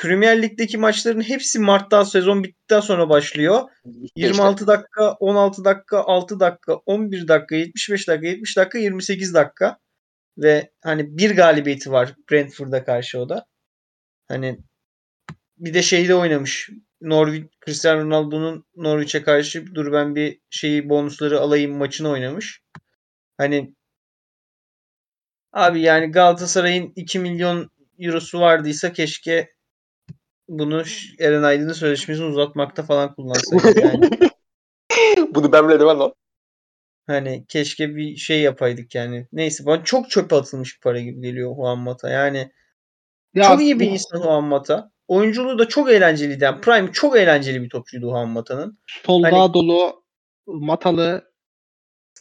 Premier 0.02 0.42
Lig'deki 0.42 0.78
maçların 0.78 1.22
hepsi 1.22 1.60
Mart'tan 1.60 2.04
sezon 2.04 2.44
bittikten 2.44 2.80
sonra 2.80 3.10
başlıyor. 3.10 3.70
İşte 3.86 4.22
26 4.22 4.68
dakika, 4.68 5.12
16 5.12 5.66
dakika, 5.66 6.04
6 6.04 6.40
dakika, 6.40 6.76
11 6.76 7.28
dakika, 7.28 7.56
75 7.56 8.08
dakika, 8.08 8.28
70 8.28 8.58
dakika, 8.58 8.78
28 8.78 9.34
dakika. 9.34 9.78
Ve 10.38 10.72
hani 10.84 11.18
bir 11.18 11.36
galibiyeti 11.36 11.92
var 11.92 12.16
Brentford'a 12.32 12.84
karşı 12.84 13.20
o 13.20 13.30
da. 13.30 13.46
Hani 14.28 14.60
bir 15.58 15.74
de 15.74 15.82
şeyde 15.82 16.16
oynamış. 16.16 16.70
Norwich, 17.02 17.48
Cristiano 17.66 18.02
Ronaldo'nun 18.02 18.66
Norwich'e 18.76 19.24
karşı 19.24 19.76
dur 19.76 19.94
ben 19.94 20.16
bir 20.16 20.40
şeyi 20.50 20.90
bonusları 20.90 21.40
alayım 21.40 21.78
maçını 21.78 22.10
oynamış. 22.10 22.62
Hani 23.38 23.76
abi 25.54 25.82
yani 25.82 26.12
Galatasaray'ın 26.12 26.94
2 26.96 27.20
milyon 27.20 27.70
eurosu 28.00 28.40
vardıysa 28.40 28.94
keşke 28.94 29.50
bunu 30.48 30.84
Eren 31.20 31.44
Aydın'ın 31.44 31.74
sözleşmesini 31.74 32.26
uzatmakta 32.26 32.84
falan 32.84 33.16
kullansaydı. 33.16 33.80
Yani 33.82 34.10
Bunu 35.36 35.52
ben 35.52 35.70
bile 35.70 35.80
demem 35.80 36.00
lan. 36.00 36.14
hani 37.08 37.46
keşke 37.48 37.96
bir 37.96 38.16
şey 38.16 38.42
yapaydık 38.42 38.96
yani. 38.96 39.28
Neyse 39.34 39.66
bana 39.66 39.84
çok 39.84 40.10
çöpe 40.10 40.36
atılmış 40.36 40.76
bir 40.76 40.82
para 40.82 41.00
gibi 41.00 41.22
geliyor 41.22 41.56
Juan 41.56 41.80
Mata. 41.80 42.10
Yani 42.10 42.52
Ya 43.34 43.44
çok 43.44 43.62
iyi 43.62 43.80
bir 43.80 43.88
bu 43.90 43.90
insan 43.94 44.22
Juan 44.22 44.44
Mata. 44.44 44.92
Oyunculuğu 45.08 45.60
da 45.60 45.68
çok 45.68 45.92
eğlenceliydi. 45.92 46.44
Yani 46.44 46.62
Prime 46.62 46.92
çok 46.92 47.18
eğlenceli 47.18 47.64
bir 47.64 47.70
topçuydu 47.70 48.10
Juan 48.10 48.30
Mata'nın. 48.30 48.80
Soldadolu, 48.88 50.04
Matalı, 50.48 51.32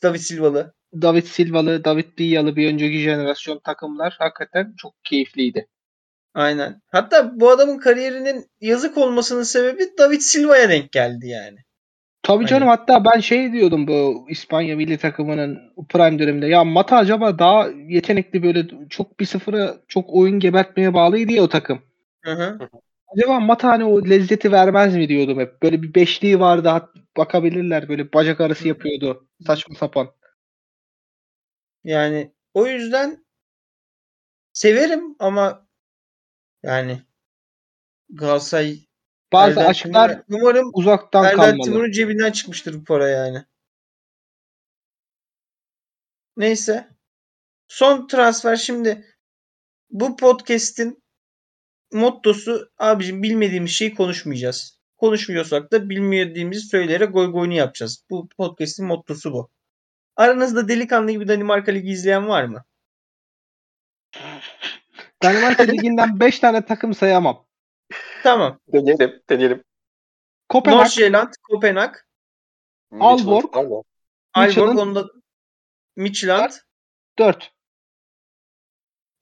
David 0.03 0.19
Silva'lı. 0.19 0.75
David 1.03 1.25
Silva'lı, 1.25 1.85
David 1.85 2.19
Viilla'lı 2.19 2.57
bir 2.57 2.73
önceki 2.73 2.99
jenerasyon 2.99 3.59
takımlar 3.59 4.17
hakikaten 4.19 4.75
çok 4.77 4.95
keyifliydi. 5.05 5.69
Aynen. 6.35 6.81
Hatta 6.87 7.41
bu 7.41 7.51
adamın 7.51 7.79
kariyerinin 7.79 8.47
yazık 8.61 8.99
olmasının 8.99 9.43
sebebi 9.43 9.83
David 9.99 10.21
Silva'ya 10.21 10.69
denk 10.69 10.93
geldi 10.93 11.29
yani. 11.29 11.59
Tabii 12.23 12.47
canım 12.47 12.69
hatta 12.69 13.05
ben 13.05 13.21
şey 13.21 13.53
diyordum 13.53 13.87
bu 13.87 14.27
İspanya 14.29 14.77
milli 14.77 14.99
takımının 14.99 15.59
prime 15.89 16.19
döneminde. 16.19 16.47
Ya 16.47 16.65
Mata 16.65 16.97
acaba 16.97 17.39
daha 17.39 17.69
yetenekli 17.89 18.43
böyle 18.43 18.67
çok 18.89 19.21
bir 19.21 19.25
sıfıra 19.25 19.77
çok 19.89 20.15
oyun 20.15 20.41
gebertmeye 20.41 20.95
bağlıydı 20.95 21.33
ya 21.33 21.43
o 21.43 21.49
takım. 21.49 21.83
Hı 22.25 22.33
hı. 22.33 22.59
Acaba 23.17 23.41
Mata 23.41 23.69
hani 23.69 23.85
o 23.85 24.09
lezzeti 24.09 24.53
vermez 24.53 24.97
mi 24.97 25.09
diyordum 25.09 25.39
hep. 25.39 25.63
Böyle 25.63 25.83
bir 25.83 25.95
beşliği 25.95 26.41
vardı 26.41 26.91
bakabilirler 27.17 27.89
böyle 27.89 28.13
bacak 28.13 28.41
arası 28.41 28.69
yapıyordu 28.69 29.29
saçma 29.47 29.75
sapan. 29.75 30.09
Yani 31.85 32.33
o 32.55 32.67
yüzden 32.67 33.25
severim 34.53 35.17
ama 35.19 35.67
yani 36.63 37.03
Galatasaray 38.11 38.79
Bazı 39.33 39.51
Erdem 39.61 39.71
aşklar 39.71 40.09
Timur'a- 40.11 40.25
umarım 40.29 40.71
uzaktan 40.75 41.25
Erdem 41.25 41.39
kalmalı. 41.39 41.65
Timur'un 41.65 41.93
cebinden 41.93 42.33
çıkmıştır 42.33 42.75
bu 42.75 42.85
para 42.85 43.09
yani. 43.09 43.45
Neyse. 46.37 46.89
Son 47.69 48.07
transfer 48.07 48.57
şimdi 48.57 49.07
bu 49.91 50.17
podcast'in 50.17 51.03
mottosu 51.93 52.71
abicim 52.79 53.23
bilmediğimiz 53.23 53.71
şeyi 53.71 53.95
konuşmayacağız. 53.95 54.81
Konuşmuyorsak 54.97 55.73
da 55.73 55.91
bilmediğimizi 55.91 56.61
söyleyerek 56.69 57.13
goy 57.13 57.33
goyunu 57.33 57.55
yapacağız. 57.55 58.05
Bu 58.11 58.29
podcast'in 58.29 58.87
mottosu 58.87 59.33
bu. 59.33 59.51
Aranızda 60.17 60.69
delikanlı 60.69 61.11
gibi 61.11 61.29
Danimarka 61.29 61.73
Ligi 61.73 61.89
izleyen 61.91 62.29
var 62.29 62.45
mı? 62.45 62.65
Danimarka 65.23 65.63
Ligi'nden 65.63 66.21
5 66.21 66.39
tane 66.39 66.65
takım 66.65 66.95
sayamam. 66.95 67.47
Tamam. 68.23 68.61
Deneyelim. 68.73 69.23
Deneyelim. 69.31 69.65
Kopenhag, 70.49 70.79
Nordsjælland, 70.81 71.33
Kopenhag. 71.43 71.95
Aalborg. 73.01 73.57
Aalborg, 73.57 73.85
Midtjylland. 74.37 74.79
onda 74.79 75.07
Midtjylland. 75.97 76.51
4. 77.19 77.53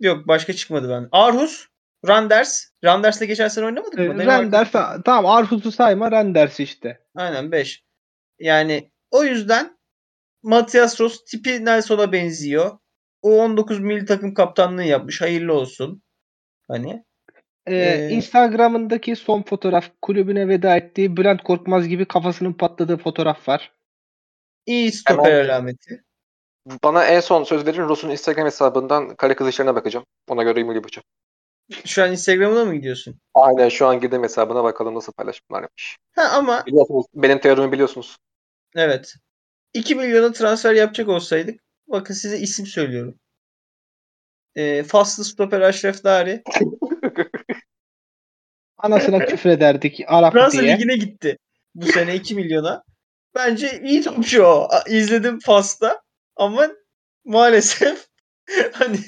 Yok 0.00 0.28
başka 0.28 0.52
çıkmadı 0.52 0.88
ben. 0.88 1.08
Aarhus, 1.12 1.66
Randers. 2.08 2.64
Randers'le 2.84 3.20
geçen 3.26 3.48
sene 3.48 3.64
oynamadık 3.64 3.98
mı? 3.98 4.04
Danimarka- 4.04 4.42
Renders 4.42 5.02
tamam 5.04 5.26
Arhus'u 5.26 5.72
sayma 5.72 6.10
Renders 6.12 6.60
işte. 6.60 7.06
Aynen 7.14 7.52
5. 7.52 7.84
Yani 8.38 8.90
o 9.10 9.24
yüzden 9.24 9.78
Matias 10.42 11.00
Ross 11.00 11.24
tipi 11.24 11.64
Nelson'a 11.64 12.12
benziyor. 12.12 12.78
O 13.22 13.30
19 13.42 13.80
milli 13.80 14.04
takım 14.06 14.34
kaptanlığı 14.34 14.84
yapmış. 14.84 15.20
Hayırlı 15.20 15.52
olsun. 15.52 16.02
Hani 16.68 17.04
Ee, 17.66 17.74
Ee, 17.76 18.08
Instagram'ındaki 18.10 19.16
son 19.16 19.42
fotoğraf 19.42 19.90
kulübüne 20.02 20.48
veda 20.48 20.76
ettiği 20.76 21.16
Bülent 21.16 21.42
Korkmaz 21.42 21.88
gibi 21.88 22.04
kafasının 22.04 22.52
patladığı 22.52 22.96
fotoğraf 22.96 23.48
var. 23.48 23.72
iyi 24.66 24.92
stoper 24.92 25.24
Hemen- 25.32 25.44
alameti. 25.48 26.04
Bana 26.84 27.04
en 27.04 27.20
son 27.20 27.44
söz 27.44 27.66
verin 27.66 27.82
Ross'un 27.88 28.10
Instagram 28.10 28.46
hesabından 28.46 29.14
kale 29.14 29.36
kız 29.36 29.48
işlerine 29.48 29.74
bakacağım. 29.74 30.06
Ona 30.28 30.42
göre 30.42 30.60
yorum 30.60 30.74
yapacağım. 30.74 31.04
Şu 31.84 32.02
an 32.02 32.12
Instagram'ına 32.12 32.64
mı 32.64 32.74
gidiyorsun? 32.74 33.20
Aynen 33.34 33.68
şu 33.68 33.86
an 33.86 34.00
girdim 34.00 34.22
hesabına 34.22 34.64
bakalım 34.64 34.94
nasıl 34.94 35.12
paylaşımlar 35.12 35.62
yapmış. 35.62 35.96
Ha 36.16 36.22
ama 36.34 36.66
Biliyorsunuz. 36.66 37.06
Benim 37.14 37.38
teorimi 37.40 37.72
biliyorsunuz. 37.72 38.16
evet. 38.76 39.14
2 39.74 39.94
milyona 39.94 40.32
transfer 40.32 40.74
yapacak 40.74 41.08
olsaydık 41.08 41.60
bakın 41.88 42.14
size 42.14 42.38
isim 42.38 42.66
söylüyorum. 42.66 43.18
Ee, 44.56 44.82
Faslı 44.82 45.24
stoper 45.24 45.60
Aşref 45.60 46.04
Dari. 46.04 46.42
Anasına 48.78 49.26
küfrederdik 49.26 50.00
Arap 50.06 50.32
Fransa 50.32 50.62
diye. 50.62 50.74
Ligi'ne 50.74 50.96
gitti. 50.96 51.38
Bu 51.74 51.86
sene 51.86 52.14
2 52.14 52.34
milyona. 52.34 52.82
Bence 53.34 53.80
iyi 53.84 54.02
topçu 54.02 54.42
o. 54.42 54.68
İzledim 54.88 55.38
Fas'ta. 55.38 56.02
Ama 56.36 56.68
maalesef 57.24 58.06
hani 58.72 58.98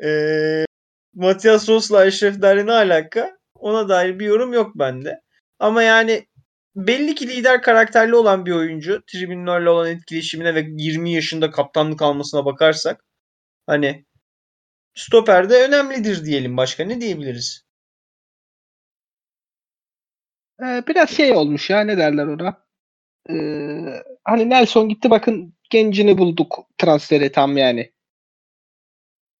eee 0.00 0.66
Matias 1.14 1.68
Ross'la 1.68 2.06
Eşref 2.06 2.42
Dari 2.42 2.66
ne 2.66 2.72
alaka? 2.72 3.38
Ona 3.54 3.88
dair 3.88 4.18
bir 4.18 4.26
yorum 4.26 4.52
yok 4.52 4.72
bende. 4.74 5.20
Ama 5.58 5.82
yani 5.82 6.26
belli 6.76 7.14
ki 7.14 7.28
lider 7.28 7.62
karakterli 7.62 8.14
olan 8.14 8.46
bir 8.46 8.52
oyuncu. 8.52 9.02
Tribünlerle 9.06 9.70
olan 9.70 9.90
etkileşimine 9.90 10.54
ve 10.54 10.66
20 10.68 11.12
yaşında 11.12 11.50
kaptanlık 11.50 12.02
almasına 12.02 12.44
bakarsak 12.44 13.04
hani 13.66 14.04
stoperde 14.94 15.64
önemlidir 15.64 16.24
diyelim. 16.24 16.56
Başka 16.56 16.84
ne 16.84 17.00
diyebiliriz? 17.00 17.64
Ee, 20.62 20.82
biraz 20.88 21.10
şey 21.10 21.32
olmuş 21.32 21.70
ya 21.70 21.80
ne 21.80 21.98
derler 21.98 22.26
ona. 22.26 22.64
Ee, 23.30 24.02
hani 24.24 24.50
Nelson 24.50 24.88
gitti 24.88 25.10
bakın 25.10 25.54
gencini 25.70 26.18
bulduk 26.18 26.58
transferi 26.78 27.32
tam 27.32 27.56
yani. 27.56 27.92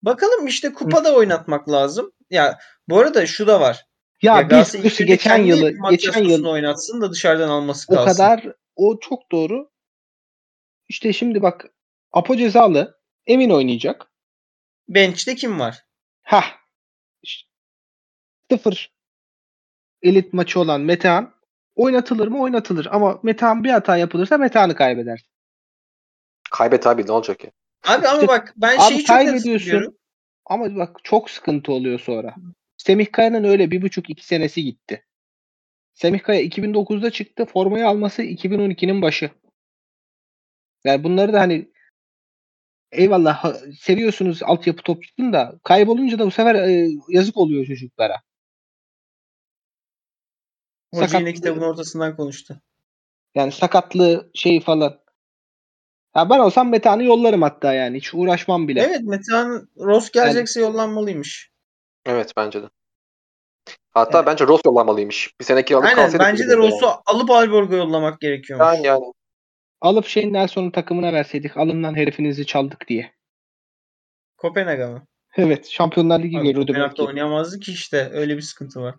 Bakalım 0.02 0.46
işte 0.46 0.72
kupada 0.72 1.14
oynatmak 1.14 1.68
lazım. 1.68 2.12
Ya 2.30 2.58
bu 2.88 2.98
arada 2.98 3.26
şu 3.26 3.46
da 3.46 3.60
var. 3.60 3.86
Ya, 4.22 4.36
Ya 4.38 4.50
biz 4.50 4.98
geçen 4.98 5.16
kendi 5.36 5.48
yılı 5.48 5.90
geçen 5.90 6.24
yıl 6.24 6.44
oynatsın 6.46 7.00
da 7.00 7.10
dışarıdan 7.12 7.48
alması 7.48 7.92
o 7.92 7.94
kalsın. 7.96 8.12
kadar 8.12 8.46
o 8.76 9.00
çok 9.00 9.32
doğru. 9.32 9.70
İşte 10.88 11.12
şimdi 11.12 11.42
bak 11.42 11.66
Apo 12.12 12.36
cezalı 12.36 13.00
Emin 13.26 13.50
oynayacak. 13.50 14.06
Bench'te 14.88 15.34
kim 15.34 15.60
var? 15.60 15.84
Ha. 16.22 16.44
Sıfır 18.50 18.94
elit 20.02 20.32
maçı 20.32 20.60
olan 20.60 20.80
Metehan 20.80 21.34
oynatılır 21.74 22.28
mı? 22.28 22.40
Oynatılır. 22.40 22.86
Ama 22.90 23.20
Metehan 23.22 23.64
bir 23.64 23.70
hata 23.70 23.96
yapılırsa 23.96 24.38
Metehan'ı 24.38 24.74
kaybeder. 24.74 25.24
Kaybet 26.50 26.86
abi 26.86 27.06
ne 27.06 27.12
olacak 27.12 27.44
ya? 27.44 27.50
Abi 27.84 28.08
ama 28.08 28.14
İşte- 28.16 28.28
bak 28.28 28.54
ben 28.56 28.76
Abi 28.78 28.82
şeyi 28.88 29.04
çok 29.04 29.16
net 29.16 29.26
kaybediyorsun. 29.26 29.98
Ama 30.46 30.76
bak 30.76 30.96
çok 31.04 31.30
sıkıntı 31.30 31.72
oluyor 31.72 32.00
sonra. 32.00 32.34
Semih 32.86 33.12
Kaya'nın 33.12 33.44
öyle 33.44 33.70
bir 33.70 33.82
buçuk 33.82 34.10
iki 34.10 34.26
senesi 34.26 34.64
gitti. 34.64 35.04
Semih 35.94 36.20
Kaya 36.22 36.42
2009'da 36.42 37.10
çıktı. 37.10 37.44
Formayı 37.44 37.88
alması 37.88 38.22
2012'nin 38.22 39.02
başı. 39.02 39.30
Yani 40.84 41.04
bunları 41.04 41.32
da 41.32 41.40
hani 41.40 41.72
eyvallah 42.92 43.54
seviyorsunuz 43.80 44.42
altyapı 44.42 44.82
topçusunu 44.82 45.32
da 45.32 45.58
kaybolunca 45.62 46.18
da 46.18 46.26
bu 46.26 46.30
sefer 46.30 46.54
e, 46.54 46.88
yazık 47.08 47.36
oluyor 47.36 47.66
çocuklara. 47.66 48.22
Hoca 50.94 51.18
yine 51.18 51.34
kitabın 51.34 51.60
ortasından 51.60 52.16
konuştu. 52.16 52.60
Yani 53.34 53.52
sakatlığı 53.52 54.30
şeyi 54.34 54.60
falan. 54.60 55.00
Ha 56.12 56.30
ben 56.30 56.38
olsam 56.38 56.70
Metehan'ı 56.70 57.04
yollarım 57.04 57.42
hatta 57.42 57.74
yani. 57.74 57.96
Hiç 57.96 58.14
uğraşmam 58.14 58.68
bile. 58.68 58.80
Evet 58.80 59.02
Metehan 59.02 59.68
Ross 59.76 60.10
gelecekse 60.10 60.60
yollanmalıymış. 60.60 61.53
Evet 62.06 62.32
bence 62.36 62.62
de. 62.62 62.66
Hatta 63.90 64.18
Evet. 64.18 64.26
bence 64.26 64.46
Ross 64.46 64.60
yollamalıymış. 64.66 65.30
Bir 65.40 65.44
sene 65.44 65.64
kiralık 65.64 65.84
Aynen 65.86 65.96
kalsaydı 65.96 66.22
bence 66.24 66.44
de 66.44 66.48
kulübümüzde 66.48 66.76
Ross'u 66.76 67.00
alıp 67.06 67.30
Alborg'a 67.30 67.76
yollamak 67.76 68.20
gerekiyormuş. 68.20 68.66
Yani, 68.66 68.86
yani. 68.86 69.04
Alıp 69.80 70.06
şeyin 70.06 70.32
Nelson'un 70.32 70.70
takımına 70.70 71.12
verseydik. 71.12 71.56
Alından 71.56 71.94
herifinizi 71.94 72.46
çaldık 72.46 72.88
diye. 72.88 73.12
Kopenhag'a 74.36 74.86
mı? 74.90 75.06
Evet. 75.36 75.68
Şampiyonlar 75.70 76.20
Ligi 76.22 76.38
Abi, 76.38 76.44
görürdü 76.52 76.66
Kopenhag'da 76.66 76.88
belki. 76.90 77.02
oynayamazdı 77.02 77.60
ki 77.60 77.72
işte. 77.72 78.10
Öyle 78.12 78.36
bir 78.36 78.42
sıkıntı 78.42 78.80
var. 78.80 78.94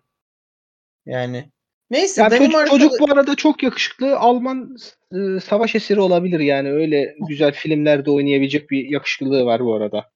Yani. 1.06 1.50
Neyse 1.90 2.22
Yani 2.22 2.30
çocuk, 2.30 2.42
Danimarka'da- 2.52 2.70
çocuk 2.70 3.00
bu 3.00 3.12
arada 3.12 3.34
çok 3.34 3.62
yakışıklı. 3.62 4.18
Alman 4.18 4.76
e, 5.12 5.40
savaş 5.40 5.74
esiri 5.74 6.00
olabilir 6.00 6.40
yani. 6.40 6.72
Öyle 6.72 7.14
güzel 7.28 7.52
filmlerde 7.52 8.10
oynayabilecek 8.10 8.70
bir 8.70 8.84
yakışıklılığı 8.90 9.44
var 9.46 9.64
bu 9.64 9.74
arada. 9.74 10.10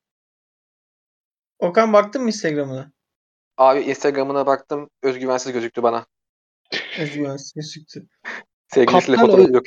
Okan 1.61 1.92
baktın 1.92 2.22
mı 2.22 2.28
Instagram'ına? 2.28 2.92
Abi 3.56 3.80
Instagram'ına 3.80 4.46
baktım. 4.46 4.90
Özgüvensiz 5.02 5.52
gözüktü 5.52 5.82
bana. 5.82 6.06
Özgüvensiz 6.98 7.52
gözüktü. 7.52 8.06
Sevgilisiyle 8.68 9.16
Kaptan 9.16 9.30
fotoğraf 9.30 9.48
Ö- 9.48 9.54
yok. 9.54 9.66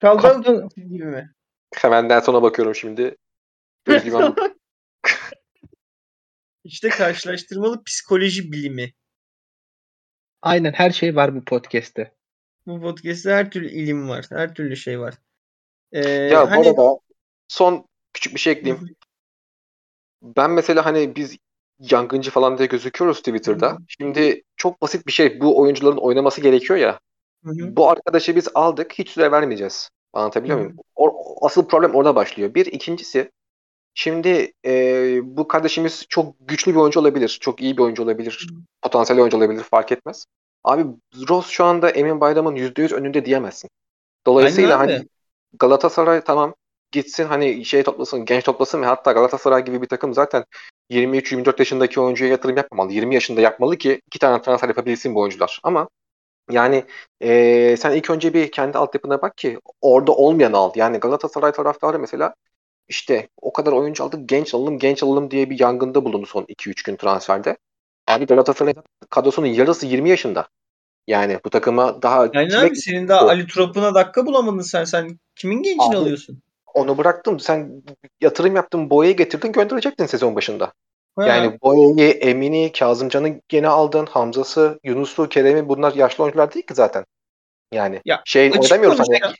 Kaptan, 0.00 0.68
gibi 0.76 1.04
mi? 1.04 1.34
Hemen 1.74 2.08
Nelson'a 2.08 2.42
bakıyorum 2.42 2.74
şimdi. 2.74 3.16
Özgüven 3.86 4.34
İşte 6.64 6.88
karşılaştırmalı 6.88 7.84
psikoloji 7.84 8.52
bilimi. 8.52 8.92
aynen 10.42 10.72
her 10.72 10.90
şey 10.90 11.16
var 11.16 11.34
bu 11.34 11.44
podcast'te. 11.44 12.14
Bu 12.66 12.80
podcast'te 12.80 13.30
her 13.30 13.50
türlü 13.50 13.68
ilim 13.68 14.08
var. 14.08 14.26
Her 14.30 14.54
türlü 14.54 14.76
şey 14.76 15.00
var. 15.00 15.14
Ee, 15.92 16.10
Ya 16.10 16.50
hani- 16.50 16.64
bu 16.64 16.68
arada 16.68 17.00
son 17.48 17.88
küçük 18.12 18.34
bir 18.34 18.40
şey 18.40 18.52
ekleyeyim. 18.52 18.96
Ben 20.22 20.50
mesela 20.50 20.86
hani 20.86 21.16
biz 21.16 21.36
yangıncı 21.80 22.30
falan 22.30 22.58
diye 22.58 22.66
gözüküyoruz 22.66 23.18
Twitter'da. 23.18 23.70
Hı 23.70 23.74
hı. 23.74 23.78
Şimdi 23.88 24.42
çok 24.56 24.82
basit 24.82 25.06
bir 25.06 25.12
şey. 25.12 25.40
Bu 25.40 25.60
oyuncuların 25.60 25.96
oynaması 25.96 26.40
gerekiyor 26.40 26.78
ya. 26.78 27.00
Hı 27.44 27.50
hı. 27.50 27.76
Bu 27.76 27.90
arkadaşı 27.90 28.36
biz 28.36 28.48
aldık. 28.54 28.92
Hiç 28.92 29.10
süre 29.10 29.32
vermeyeceğiz. 29.32 29.90
Anlatabiliyor 30.12 30.58
Hı. 30.58 30.62
muyum? 30.62 30.76
O, 30.96 31.24
asıl 31.46 31.68
problem 31.68 31.94
orada 31.94 32.14
başlıyor. 32.14 32.54
Bir. 32.54 32.66
ikincisi 32.66 33.30
şimdi 33.94 34.52
e, 34.64 35.20
bu 35.22 35.48
kardeşimiz 35.48 36.06
çok 36.08 36.34
güçlü 36.40 36.72
bir 36.72 36.80
oyuncu 36.80 37.00
olabilir. 37.00 37.38
Çok 37.40 37.60
iyi 37.60 37.76
bir 37.76 37.82
oyuncu 37.82 38.02
olabilir. 38.02 38.46
Potansiyel 38.82 39.20
oyuncu 39.20 39.36
olabilir. 39.36 39.62
Fark 39.62 39.92
etmez. 39.92 40.24
Abi 40.64 40.86
Ross 41.28 41.48
şu 41.48 41.64
anda 41.64 41.90
Emin 41.90 42.20
Bayram'ın 42.20 42.56
%100 42.56 42.94
önünde 42.94 43.24
diyemezsin. 43.24 43.70
Dolayısıyla 44.26 44.78
hani 44.78 45.08
Galatasaray 45.58 46.24
tamam 46.24 46.54
gitsin 46.92 47.24
hani 47.24 47.64
şey 47.64 47.82
toplasın, 47.82 48.24
genç 48.24 48.44
toplasın 48.44 48.82
ve 48.82 48.86
hatta 48.86 49.12
Galatasaray 49.12 49.64
gibi 49.64 49.82
bir 49.82 49.86
takım 49.88 50.14
zaten 50.14 50.44
23-24 50.90 51.58
yaşındaki 51.58 52.00
oyuncuya 52.00 52.30
yatırım 52.30 52.56
yapmamalı. 52.56 52.92
20 52.92 53.14
yaşında 53.14 53.40
yapmalı 53.40 53.76
ki 53.76 54.00
iki 54.06 54.18
tane 54.18 54.42
transfer 54.42 54.68
yapabilsin 54.68 55.14
bu 55.14 55.20
oyuncular. 55.20 55.60
Ama 55.62 55.88
yani 56.50 56.84
eee, 57.20 57.76
sen 57.76 57.90
ilk 57.90 58.10
önce 58.10 58.34
bir 58.34 58.50
kendi 58.50 58.78
altyapına 58.78 59.22
bak 59.22 59.36
ki 59.36 59.60
orada 59.80 60.12
olmayan 60.12 60.52
al. 60.52 60.72
Yani 60.76 60.98
Galatasaray 60.98 61.52
taraftarı 61.52 61.98
mesela 61.98 62.34
işte 62.88 63.28
o 63.42 63.52
kadar 63.52 63.72
oyuncu 63.72 64.04
aldık 64.04 64.28
genç 64.28 64.54
alalım 64.54 64.78
genç 64.78 65.02
alalım 65.02 65.30
diye 65.30 65.50
bir 65.50 65.60
yangında 65.60 66.04
bulundu 66.04 66.26
son 66.26 66.44
2-3 66.48 66.82
gün 66.82 66.96
transferde. 66.96 67.56
Abi 68.06 68.26
Galatasaray 68.26 68.74
kadrosunun 69.10 69.46
yarısı 69.46 69.86
20 69.86 70.10
yaşında. 70.10 70.48
Yani 71.06 71.38
bu 71.44 71.50
takıma 71.50 72.02
daha 72.02 72.30
kime- 72.30 72.66
abi 72.66 72.76
senin 72.76 73.08
daha 73.08 73.28
Ali 73.28 73.46
Trop'una 73.46 73.94
dakika 73.94 74.26
bulamadın 74.26 74.60
sen. 74.60 74.84
Sen 74.84 75.18
kimin 75.36 75.62
gencini 75.62 75.88
Abi, 75.88 75.96
alıyorsun? 75.96 76.42
Onu 76.74 76.98
bıraktım. 76.98 77.40
Sen 77.40 77.82
yatırım 78.20 78.56
yaptın, 78.56 78.90
Boya'yı 78.90 79.16
getirdin, 79.16 79.52
gönderecektin 79.52 80.06
sezon 80.06 80.34
başında. 80.36 80.72
Ha, 81.16 81.26
Yani 81.26 81.58
Boya'yı, 81.62 82.10
Emin'i, 82.12 82.72
Kazımcan'ı 82.72 83.40
gene 83.48 83.68
aldın. 83.68 84.06
Hamza'sı, 84.06 84.80
Yunus'u, 84.84 85.28
Kerem'i 85.28 85.68
bunlar 85.68 85.94
yaşlı 85.94 86.24
oyuncular 86.24 86.54
değil 86.54 86.66
ki 86.66 86.74
zaten. 86.74 87.04
Yani 87.72 88.00
Ya, 88.04 88.22
şey 88.24 88.46
açık 88.48 88.62
oynamıyoruz 88.62 88.98
hani. 88.98 89.06
konuşacağım. 89.06 89.34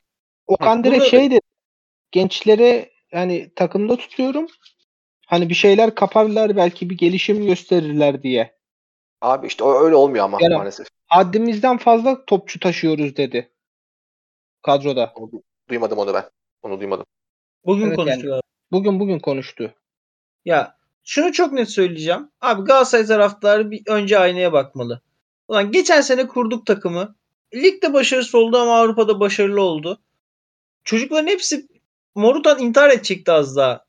Okan 0.47 0.85
direkt 0.85 1.05
şey 1.05 1.31
dedi. 1.31 1.41
Gençlere 2.11 2.91
yani 3.12 3.53
takımda 3.57 3.97
tutuyorum. 3.97 4.47
Hani 5.26 5.49
bir 5.49 5.55
şeyler 5.55 5.95
kaparlar 5.95 6.57
belki 6.57 6.91
bir 6.91 6.99
gelişim 6.99 7.47
gösterirler 7.47 8.22
diye. 8.22 8.59
Abi 9.20 9.47
işte 9.47 9.64
o 9.64 9.85
öyle 9.85 9.95
olmuyor 9.97 10.24
ama 10.24 10.39
Yani- 10.41 10.55
maalesef. 10.57 10.87
Haddimizden 11.07 11.79
fazla 11.79 12.24
topçu 12.24 12.61
taşıyoruz 12.61 13.16
dedi. 13.16 13.53
Kadroda. 14.62 15.12
Onu- 15.14 15.43
duymadım 15.68 15.99
onu 15.99 16.14
ben. 16.14 16.24
Onu 16.62 16.81
duymadım. 16.81 17.07
Bugün 17.64 17.86
Evet, 17.86 17.96
konuştular. 17.96 18.40
Bugün 18.72 19.00
bugün 19.00 19.18
konuştu. 19.18 19.74
Ya 20.44 20.76
şunu 21.04 21.32
çok 21.32 21.52
net 21.52 21.70
söyleyeceğim. 21.70 22.30
Abi 22.40 22.62
Galatasaray 22.62 23.06
taraftarı 23.06 23.70
bir 23.70 23.82
önce 23.86 24.18
aynaya 24.18 24.52
bakmalı. 24.52 25.02
Ulan 25.48 25.72
geçen 25.72 26.00
sene 26.00 26.26
kurduk 26.26 26.66
takımı. 26.66 27.16
Ligde 27.54 27.92
başarısız 27.92 28.34
oldu 28.34 28.59
ama 28.59 28.80
Avrupa'da 28.80 29.20
başarılı 29.20 29.62
oldu. 29.62 30.00
Çocukların 30.84 31.26
hepsi 31.26 31.68
Morutan 32.14 32.59
intihar 32.59 32.90
edecekti 32.90 33.32
az 33.32 33.56
daha. 33.56 33.84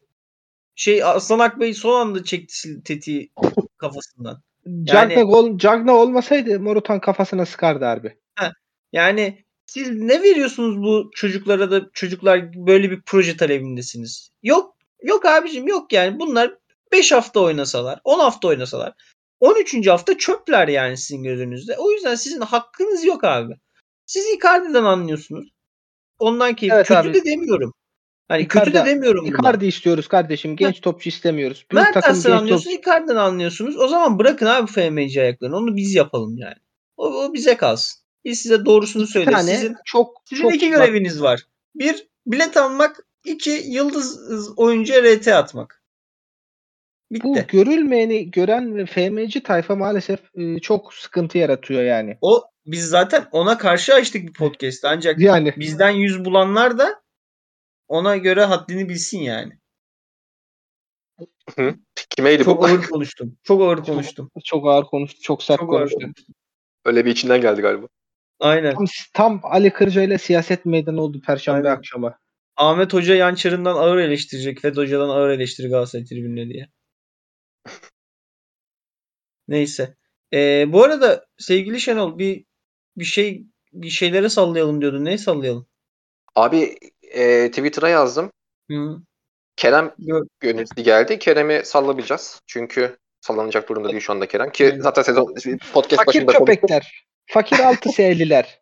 Şey 0.76 1.04
Aslan 1.04 1.40
Akbey 1.40 1.74
son 1.74 2.02
anda 2.02 2.24
çekti 2.24 2.84
tetiği 2.84 3.32
kafasından. 3.78 4.42
Cagne, 4.84 5.24
gol, 5.24 5.58
Cagne 5.58 5.92
olmasaydı 5.92 6.60
Morutan 6.60 7.00
kafasına 7.00 7.46
sıkardı 7.46 7.86
harbi. 7.86 8.18
Yani 8.92 9.46
siz 9.70 9.90
ne 9.92 10.24
veriyorsunuz 10.24 10.78
bu 10.78 11.12
çocuklara 11.16 11.72
da 11.72 11.90
çocuklar 11.94 12.54
böyle 12.54 12.92
bir 12.92 13.02
proje 13.06 13.38
talebindesiniz? 13.38 14.30
Yok 14.44 14.76
yok 15.04 15.26
abicim 15.26 15.68
yok 15.68 15.94
yani 15.94 16.20
bunlar 16.20 16.54
5 16.92 17.12
hafta 17.12 17.40
oynasalar 17.40 18.00
10 18.04 18.20
hafta 18.20 18.48
oynasalar 18.48 18.94
13. 19.40 19.88
hafta 19.88 20.18
çöpler 20.18 20.68
yani 20.68 20.98
sizin 20.98 21.24
gözünüzde. 21.24 21.76
O 21.78 21.92
yüzden 21.92 22.16
sizin 22.16 22.42
hakkınız 22.42 23.06
yok 23.06 23.24
abi. 23.24 23.54
Siz 24.06 24.26
Icardi'den 24.36 24.84
anlıyorsunuz. 24.84 25.50
Ondan 26.20 26.56
keyif. 26.56 26.74
Evet 26.74 26.88
kötü 26.88 27.00
abi. 27.00 27.14
de 27.14 27.26
demiyorum. 27.26 27.74
Hani 28.28 28.48
kötü 28.48 28.74
de 28.74 28.78
Icardi- 28.78 28.86
demiyorum. 28.86 29.26
Icardi 29.26 29.66
istiyoruz 29.66 30.08
kardeşim. 30.08 30.56
Genç 30.56 30.82
topçu 30.82 31.10
istemiyoruz. 31.10 31.66
Büyük 31.72 31.86
takım 31.86 32.02
Mertens'ten 32.02 32.32
genç 32.32 32.42
anlıyorsunuz, 32.42 32.76
topçu. 32.76 32.90
Icardi'den 32.90 33.16
anlıyorsunuz. 33.16 33.78
O 33.78 33.88
zaman 33.88 34.20
bırakın 34.20 34.46
abi 34.46 34.72
FMC 34.72 35.22
ayaklarını. 35.22 35.58
Onu 35.58 35.76
biz 35.76 35.96
yapalım 35.96 36.38
yani. 36.38 36.58
O, 36.98 37.24
o 37.24 37.34
bize 37.34 37.58
kalsın. 37.58 38.02
Biz 38.26 38.40
size 38.42 38.66
doğrusunu 38.66 39.08
söyleriz. 39.08 39.34
tane 39.34 39.56
Sizin 39.56 39.76
çok 39.86 40.22
Sizin 40.30 40.42
çok 40.42 40.56
iki 40.56 40.72
bak, 40.72 40.78
göreviniz 40.78 41.22
var. 41.22 41.46
Bir, 41.76 42.08
bilet 42.28 42.58
almak. 42.58 43.06
iki 43.26 43.50
yıldız 43.50 44.20
oyuncuya 44.58 45.04
RT 45.04 45.28
atmak. 45.28 45.84
bu 47.12 47.36
Bitti. 47.36 47.48
görülmeyeni 47.52 48.32
gören 48.32 48.76
ve 48.78 48.86
FMC 48.86 49.44
tayfa 49.44 49.76
maalesef 49.76 50.20
e, 50.36 50.60
çok 50.60 50.94
sıkıntı 50.94 51.38
yaratıyor 51.38 51.84
yani. 51.84 52.18
O 52.22 52.44
biz 52.66 52.86
zaten 52.86 53.28
ona 53.32 53.58
karşı 53.58 53.94
açtık 53.94 54.28
bir 54.28 54.34
podcast. 54.34 54.86
Ancak 54.86 55.20
Yani 55.20 55.54
bizden 55.58 55.90
yüz 55.90 56.26
bulanlar 56.26 56.78
da 56.78 57.02
ona 57.88 58.18
göre 58.18 58.44
haddini 58.44 58.90
bilsin 58.90 59.20
yani. 59.20 59.60
Kimeydi 62.10 62.44
Çok 62.44 62.62
bu? 62.62 62.66
ağır 62.66 62.82
konuştum. 62.82 63.38
Çok 63.44 63.62
ağır 63.62 63.84
konuştum. 63.84 64.32
çok 64.46 64.66
ağır 64.68 64.86
konuştu, 64.86 65.22
çok 65.22 65.44
sert 65.44 65.60
Çok 65.60 65.74
ağır 65.74 65.80
konuştu. 65.80 66.00
konuştum. 66.00 66.36
Öyle 66.86 67.06
bir 67.06 67.12
içinden 67.12 67.42
geldi 67.42 67.62
galiba. 67.62 67.88
Aynen. 68.40 68.74
Tam, 68.76 68.86
tam 69.14 69.40
Ali 69.44 69.74
Kırca 69.74 70.02
ile 70.02 70.18
siyaset 70.18 70.66
meydanı 70.66 71.02
oldu 71.02 71.22
Perşembe 71.22 71.58
Aynen. 71.58 71.78
akşamı. 71.78 72.18
Ahmet 72.58 72.94
Hoca 72.94 73.16
yançarından 73.16 73.76
ağır 73.76 73.98
eleştirecek. 73.98 74.62
Fed 74.62 74.78
Hoca'dan 74.78 75.10
ağır 75.10 75.30
eleştiri 75.30 75.70
Galatasaray 75.70 76.06
tribününe 76.06 76.50
diye. 76.50 76.70
Neyse. 79.48 79.96
Ee, 80.34 80.66
bu 80.68 80.84
arada 80.84 81.26
sevgili 81.38 81.82
Şenol 81.82 82.18
bir 82.18 82.46
bir 82.98 83.06
şey 83.06 83.46
bir 83.74 83.90
şeylere 83.90 84.30
sallayalım 84.30 84.82
diyordun. 84.82 85.06
Neyi 85.06 85.18
sallayalım? 85.18 85.68
Abi 86.36 86.76
e, 87.02 87.50
Twitter'a 87.52 87.90
yazdım. 87.90 88.32
Hı. 88.72 89.02
Kerem 89.56 89.96
yöneticisi 90.44 90.84
geldi. 90.84 91.20
Kerem'i 91.20 91.62
sallamayacağız. 91.66 92.42
Çünkü 92.48 92.98
sallanacak 93.22 93.70
durumda 93.70 93.90
değil 93.90 94.02
şu 94.02 94.14
anda 94.14 94.28
Kerem. 94.28 94.52
Ki 94.52 94.78
zaten 94.80 95.02
sezon 95.02 95.36
podcast 95.74 96.06
Fakir 96.06 96.28
başında 96.28 96.40
konuştuk. 96.40 96.70
Fakir 97.30 97.60
altı 97.60 97.90
S'liler. 97.94 98.60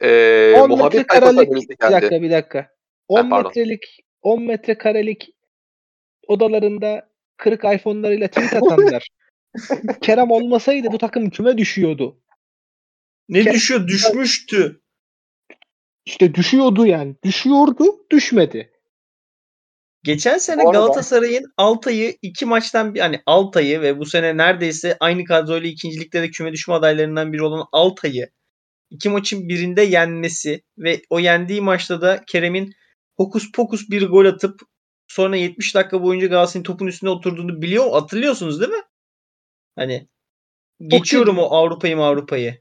E, 0.00 0.52
10 0.56 0.70
muhabbet 0.70 0.94
metre 0.94 1.08
sayfası 1.08 1.36
karelik 1.36 1.48
önümüzde 1.48 1.72
bir 1.72 1.78
geldi. 1.78 1.92
dakika 1.92 2.22
bir 2.22 2.30
dakika. 2.30 2.70
10 3.08 3.30
pardon. 3.30 3.48
metrelik 3.48 4.04
10 4.22 4.42
metre 4.42 4.78
karelik 4.78 5.30
odalarında 6.26 7.10
kırık 7.36 7.64
iPhone'larıyla 7.64 8.28
tweet 8.28 8.52
atanlar. 8.62 9.08
Kerem 10.00 10.30
olmasaydı 10.30 10.92
bu 10.92 10.98
takım 10.98 11.30
küme 11.30 11.58
düşüyordu. 11.58 12.20
Ne 13.28 13.38
Ke- 13.40 13.52
düşüyor? 13.52 13.88
Düşmüştü. 13.88 14.80
İşte 16.06 16.34
düşüyordu 16.34 16.86
yani. 16.86 17.14
Düşüyordu, 17.24 18.06
düşmedi. 18.10 18.72
Geçen 20.02 20.38
sene 20.38 20.64
Bu 20.64 20.68
arada- 20.70 20.78
Galatasaray'ın 20.78 21.44
Altay'ı 21.56 22.16
iki 22.22 22.46
maçtan 22.46 22.94
bir 22.94 23.00
hani 23.00 23.20
Altay'ı 23.26 23.80
ve 23.82 23.98
bu 23.98 24.06
sene 24.06 24.36
neredeyse 24.36 24.96
aynı 25.00 25.24
kadroyla 25.24 25.68
ikincilikte 25.68 26.22
de 26.22 26.30
küme 26.30 26.52
düşme 26.52 26.74
adaylarından 26.74 27.32
biri 27.32 27.42
olan 27.42 27.66
Altay'ı 27.72 28.28
iki 28.90 29.08
maçın 29.08 29.48
birinde 29.48 29.82
yenmesi 29.82 30.62
ve 30.78 31.02
o 31.10 31.18
yendiği 31.20 31.60
maçta 31.60 32.00
da 32.00 32.24
Kerem'in 32.26 32.72
hokus 33.16 33.52
pokus 33.52 33.90
bir 33.90 34.08
gol 34.08 34.24
atıp 34.24 34.60
sonra 35.08 35.36
70 35.36 35.74
dakika 35.74 36.02
boyunca 36.02 36.26
Galatasaray'ın 36.26 36.64
topun 36.64 36.86
üstüne 36.86 37.10
oturduğunu 37.10 37.62
biliyor 37.62 37.90
hatırlıyorsunuz 37.92 38.60
değil 38.60 38.72
mi? 38.72 38.82
Hani 39.76 40.08
geçiyorum 40.80 41.38
o 41.38 41.42
Avrupa'yı 41.42 41.96
Avrupa'yı. 41.98 42.60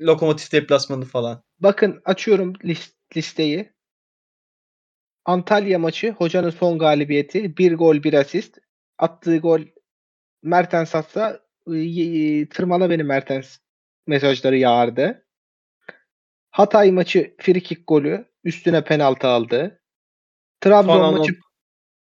Lokomotif 0.00 0.52
deplasmanı 0.52 1.04
falan. 1.04 1.42
Bakın 1.58 2.00
açıyorum 2.04 2.52
lis- 2.52 2.92
listeyi. 3.16 3.73
Antalya 5.24 5.78
maçı 5.78 6.10
hocanın 6.10 6.50
son 6.50 6.78
galibiyeti. 6.78 7.56
Bir 7.56 7.74
gol 7.74 8.02
bir 8.02 8.14
asist. 8.14 8.58
Attığı 8.98 9.38
gol 9.38 9.60
Mertens 10.42 10.94
atsa 10.94 11.40
y- 11.66 12.48
tırmala 12.48 12.90
beni 12.90 13.02
Mertens 13.02 13.58
mesajları 14.06 14.56
yağardı. 14.56 15.26
Hatay 16.50 16.90
maçı 16.90 17.34
frikik 17.38 17.86
golü. 17.86 18.24
Üstüne 18.44 18.84
penaltı 18.84 19.26
aldı. 19.28 19.82
Trabzon 20.60 20.92
Son 20.94 21.18
maçı 21.18 21.36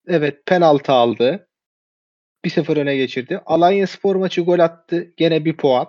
evet 0.08 0.46
penaltı 0.46 0.92
aldı. 0.92 1.50
1-0 2.46 2.78
öne 2.78 2.96
geçirdi. 2.96 3.42
Alanya 3.46 3.88
Spor 3.88 4.16
maçı 4.16 4.42
gol 4.42 4.60
attı. 4.60 5.14
Gene 5.18 5.46
bir 5.46 5.58
puan. 5.58 5.88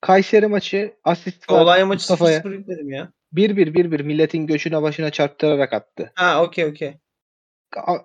Kayseri 0.00 0.46
maçı 0.46 0.96
asist. 1.04 1.50
Olay 1.50 1.84
maçı 1.84 2.12
Mustafa'ya. 2.12 2.40
0-0 2.40 2.58
bitmedim 2.58 2.90
ya. 2.90 3.12
1-1 3.32 3.74
1-1 3.74 4.02
milletin 4.02 4.46
göçüne 4.46 4.82
başına 4.82 5.10
çarptırarak 5.10 5.72
attı. 5.72 6.12
Ha 6.14 6.42
okey 6.44 6.64
okey. 6.64 6.94
Ka- 7.72 8.04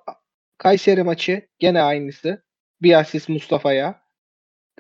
Kayseri 0.58 1.04
maçı 1.04 1.48
gene 1.60 1.82
aynısı. 1.82 2.46
Bir 2.82 3.00
asist 3.00 3.30
Mustafa'ya. 3.30 4.02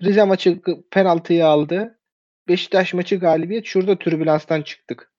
Rize 0.04 0.24
maçı 0.24 0.62
penaltıyı 0.92 1.48
aldı. 1.48 2.00
Beşiktaş 2.48 2.94
maçı 2.94 3.20
galibiyet. 3.20 3.66
Şurada 3.66 4.00
türbülanstan 4.00 4.62
çıktık. 4.62 5.12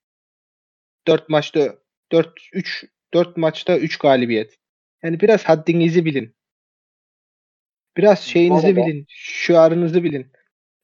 4 1.07 1.29
maçta 1.29 1.79
4 2.13 2.33
3 2.53 2.85
4 3.15 3.37
maçta 3.37 3.79
3 3.79 3.99
galibiyet. 3.99 4.59
Yani 5.03 5.21
biraz 5.21 5.45
haddinizi 5.45 6.05
bilin. 6.05 6.37
Biraz 7.97 8.21
şeyinizi 8.21 8.67
arada- 8.67 8.87
bilin. 8.87 9.05
Şuarınızı 9.09 10.05
bilin. 10.05 10.33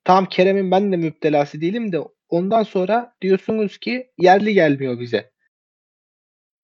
Tam 0.04 0.26
Kerem'in 0.26 0.70
ben 0.70 0.92
de 0.92 0.96
müptelası 0.96 1.60
değilim 1.60 1.92
de 1.92 1.98
ondan 2.32 2.62
sonra 2.62 3.16
diyorsunuz 3.20 3.78
ki 3.78 4.12
yerli 4.18 4.54
gelmiyor 4.54 5.00
bize. 5.00 5.32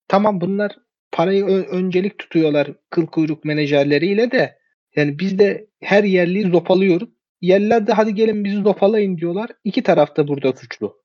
Tamam 0.09 0.40
bunlar 0.40 0.77
parayı 1.12 1.45
öncelik 1.47 2.19
tutuyorlar 2.19 2.73
kıl 2.90 3.07
kuyruk 3.07 3.45
menajerleriyle 3.45 4.31
de 4.31 4.59
yani 4.97 5.19
biz 5.19 5.39
de 5.39 5.66
her 5.81 6.05
yerliyi 6.05 6.51
zopalıyoruz. 6.51 7.09
Yerliler 7.40 7.86
de 7.86 7.93
hadi 7.93 8.15
gelin 8.15 8.45
bizi 8.45 8.62
zopalayın 8.62 9.16
diyorlar. 9.19 9.51
İki 9.65 9.82
taraf 9.82 10.16
da 10.16 10.28
burada 10.28 10.53
suçlu. 10.53 11.03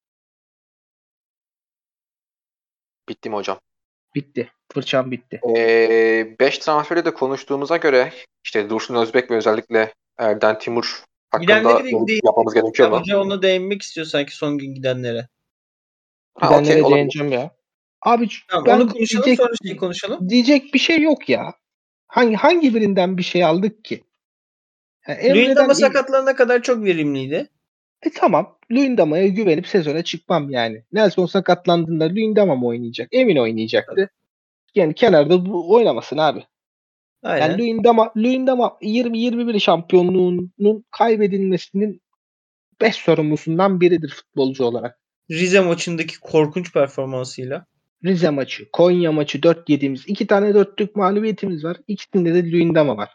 Bitti 3.10 3.30
mi 3.30 3.36
hocam? 3.36 3.60
Bitti. 4.16 4.52
Fırçam 4.74 5.12
bitti. 5.12 5.40
5 6.40 6.58
transferi 6.58 7.06
de 7.06 7.14
konuştuğumuza 7.14 7.78
göre 7.78 8.14
işte 8.44 8.70
Dursun 8.70 8.96
Özbek 8.96 9.32
ve 9.32 9.36
özellikle 9.36 9.94
Erden 10.18 10.60
Timur 10.60 11.04
hakkında 11.34 11.60
Gidenleri 11.60 12.04
de 12.04 12.08
değil. 12.08 12.22
yapmamız 12.26 12.54
gerekiyor 12.54 12.90
mu? 12.90 13.00
Hoca 13.00 13.20
ona 13.20 13.42
değinmek 13.42 13.82
istiyor 13.82 14.08
sanki 14.08 14.36
son 14.36 14.58
gün 14.58 14.74
gidenlere. 14.74 15.28
Ha, 16.36 16.62
nereye 16.62 16.82
olabilir. 16.84 16.96
değineceğim 16.98 17.32
ya? 17.32 17.52
Abi 18.02 18.28
Tamam 18.50 18.66
ben 18.66 18.80
onu 18.80 18.90
konuşalım 18.90 19.26
diyecek, 19.26 19.46
sonra 19.46 19.54
şeyi 19.64 19.78
konuşalım. 19.78 20.30
diyecek 20.30 20.74
bir 20.74 20.80
şey 20.80 21.02
yok 21.02 21.30
ya. 21.30 21.54
Hangi 22.08 22.36
hangi 22.36 22.76
birinden 22.76 23.18
bir 23.18 23.24
şey 23.24 23.44
aldık 23.44 23.86
ki? 23.86 24.04
Yani 25.08 25.34
Luyendama 25.34 25.76
sakatlanana 25.76 26.36
kadar 26.36 26.62
çok 26.62 26.84
verimliydi. 26.84 27.50
E 28.02 28.10
tamam. 28.10 28.58
Luyendama'ya 28.72 29.28
güvenip 29.28 29.68
sezona 29.68 30.04
çıkmam 30.04 30.50
yani. 30.50 30.84
Nelson 30.92 31.26
sakatlandığında 31.26 32.06
Luyendama 32.10 32.56
mı 32.56 32.68
oynayacak? 32.68 33.10
Emin 33.12 33.38
oynayacaktı. 33.38 34.10
Yani 34.76 34.94
kenarda 34.94 35.46
bu 35.46 35.74
oynamasın 35.74 36.18
abi. 36.18 36.44
Aynen. 37.24 37.50
Yani 37.50 37.62
Luyendama, 37.62 38.12
Luyendama 38.18 38.78
20-21 38.82 39.60
şampiyonluğunun 39.60 40.86
kaybedilmesinin 40.92 42.02
5 42.82 42.96
sorumlusundan 42.96 43.82
biridir 43.82 44.10
futbolcu 44.10 44.66
olarak. 44.66 45.00
Rize 45.32 45.60
maçındaki 45.60 46.20
korkunç 46.20 46.74
performansıyla. 46.74 47.66
Rize 48.06 48.30
maçı, 48.30 48.72
Konya 48.72 49.12
maçı 49.12 49.44
4 49.44 49.70
yediğimiz 49.70 50.04
iki 50.08 50.28
tane 50.28 50.54
dörtlük 50.54 50.96
mağlubiyetimiz 50.96 51.64
var. 51.64 51.78
İkisinde 51.88 52.34
de 52.34 52.52
Luyendama 52.52 52.98
var. 52.98 53.10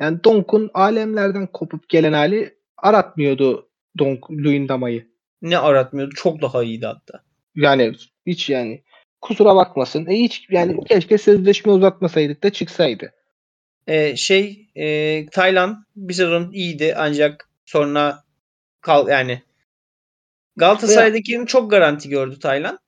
Yani 0.00 0.24
Donk'un 0.24 0.70
alemlerden 0.74 1.46
kopup 1.46 1.88
gelen 1.88 2.12
hali 2.12 2.54
aratmıyordu 2.76 3.68
Donk 3.98 4.30
Luyendama'yı. 4.30 5.08
Ne 5.42 5.58
aratmıyordu. 5.58 6.14
Çok 6.14 6.42
daha 6.42 6.62
iyiydi 6.62 6.86
hatta. 6.86 7.22
Yani 7.54 7.92
hiç 8.26 8.50
yani 8.50 8.82
kusura 9.20 9.56
bakmasın. 9.56 10.06
E 10.06 10.20
hiç 10.20 10.46
yani 10.50 10.84
keşke 10.84 11.18
sözleşme 11.18 11.72
uzatmasaydık 11.72 12.42
da 12.42 12.50
çıksaydı. 12.50 13.12
Ee, 13.86 14.16
şey 14.16 14.68
e, 14.74 15.26
Taylan 15.26 15.84
bir 15.96 16.14
sezon 16.14 16.52
iyiydi 16.52 16.94
ancak 16.98 17.48
sonra 17.66 18.24
kal 18.80 19.08
yani 19.08 19.42
Galatasaray'dakinin 20.56 21.46
çok 21.46 21.70
garanti 21.70 22.08
gördü 22.08 22.38
Taylan. 22.38 22.78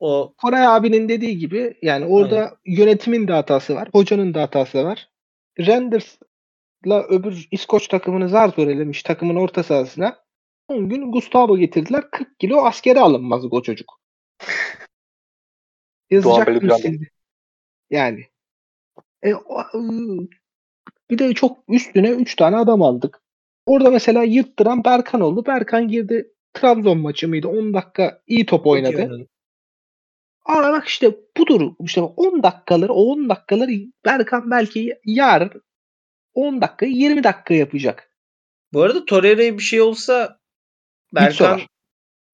O 0.00 0.34
Koray 0.36 0.66
abinin 0.66 1.08
dediği 1.08 1.38
gibi 1.38 1.74
yani 1.82 2.06
orada 2.06 2.56
yönetimin 2.66 3.28
de 3.28 3.32
hatası 3.32 3.74
var. 3.74 3.88
Hocanın 3.92 4.34
da 4.34 4.42
hatası 4.42 4.84
var. 4.84 5.08
Renders'la 5.60 7.02
öbür 7.08 7.48
İskoç 7.50 7.88
takımını 7.88 8.28
zar 8.28 8.48
zor 8.48 8.68
elemiş 8.68 9.02
takımın 9.02 9.36
orta 9.36 9.62
sahasına. 9.62 10.18
10 10.68 10.88
gün 10.88 11.12
Gustavo 11.12 11.58
getirdiler. 11.58 12.10
40 12.10 12.38
kilo 12.38 12.64
askere 12.64 13.00
alınmaz 13.00 13.44
o 13.50 13.62
çocuk. 13.62 14.00
Yazacak 16.12 16.62
mısın? 16.62 17.00
Yani. 17.90 18.26
E, 19.22 19.34
o- 19.34 19.64
ıı, 19.74 20.28
bir 21.10 21.18
de 21.18 21.34
çok 21.34 21.58
üstüne 21.68 22.10
3 22.10 22.36
tane 22.36 22.56
adam 22.56 22.82
aldık. 22.82 23.20
Orada 23.66 23.90
mesela 23.90 24.22
yırttıran 24.22 24.84
Berkan 24.84 25.20
oldu. 25.20 25.46
Berkan 25.46 25.88
girdi. 25.88 26.28
Trabzon 26.54 26.98
maçı 26.98 27.28
mıydı? 27.28 27.48
10 27.48 27.74
dakika 27.74 28.20
iyi 28.26 28.46
top 28.46 28.66
oynadı. 28.66 29.28
Aa 30.44 30.72
bak 30.72 30.88
işte 30.88 31.16
budur. 31.36 31.72
İşte 31.84 32.02
bak 32.02 32.12
10 32.16 32.42
dakikaları, 32.42 32.92
o 32.92 33.02
10 33.02 33.28
dakikaları 33.28 33.70
Berkan 34.04 34.50
belki 34.50 34.98
yarın 35.04 35.62
10 36.34 36.60
dakika 36.60 36.86
20 36.86 37.24
dakika 37.24 37.54
yapacak. 37.54 38.10
Bu 38.72 38.82
arada 38.82 39.04
Torreira'ya 39.04 39.58
bir 39.58 39.62
şey 39.62 39.80
olsa 39.80 40.38
Berkan. 41.14 41.60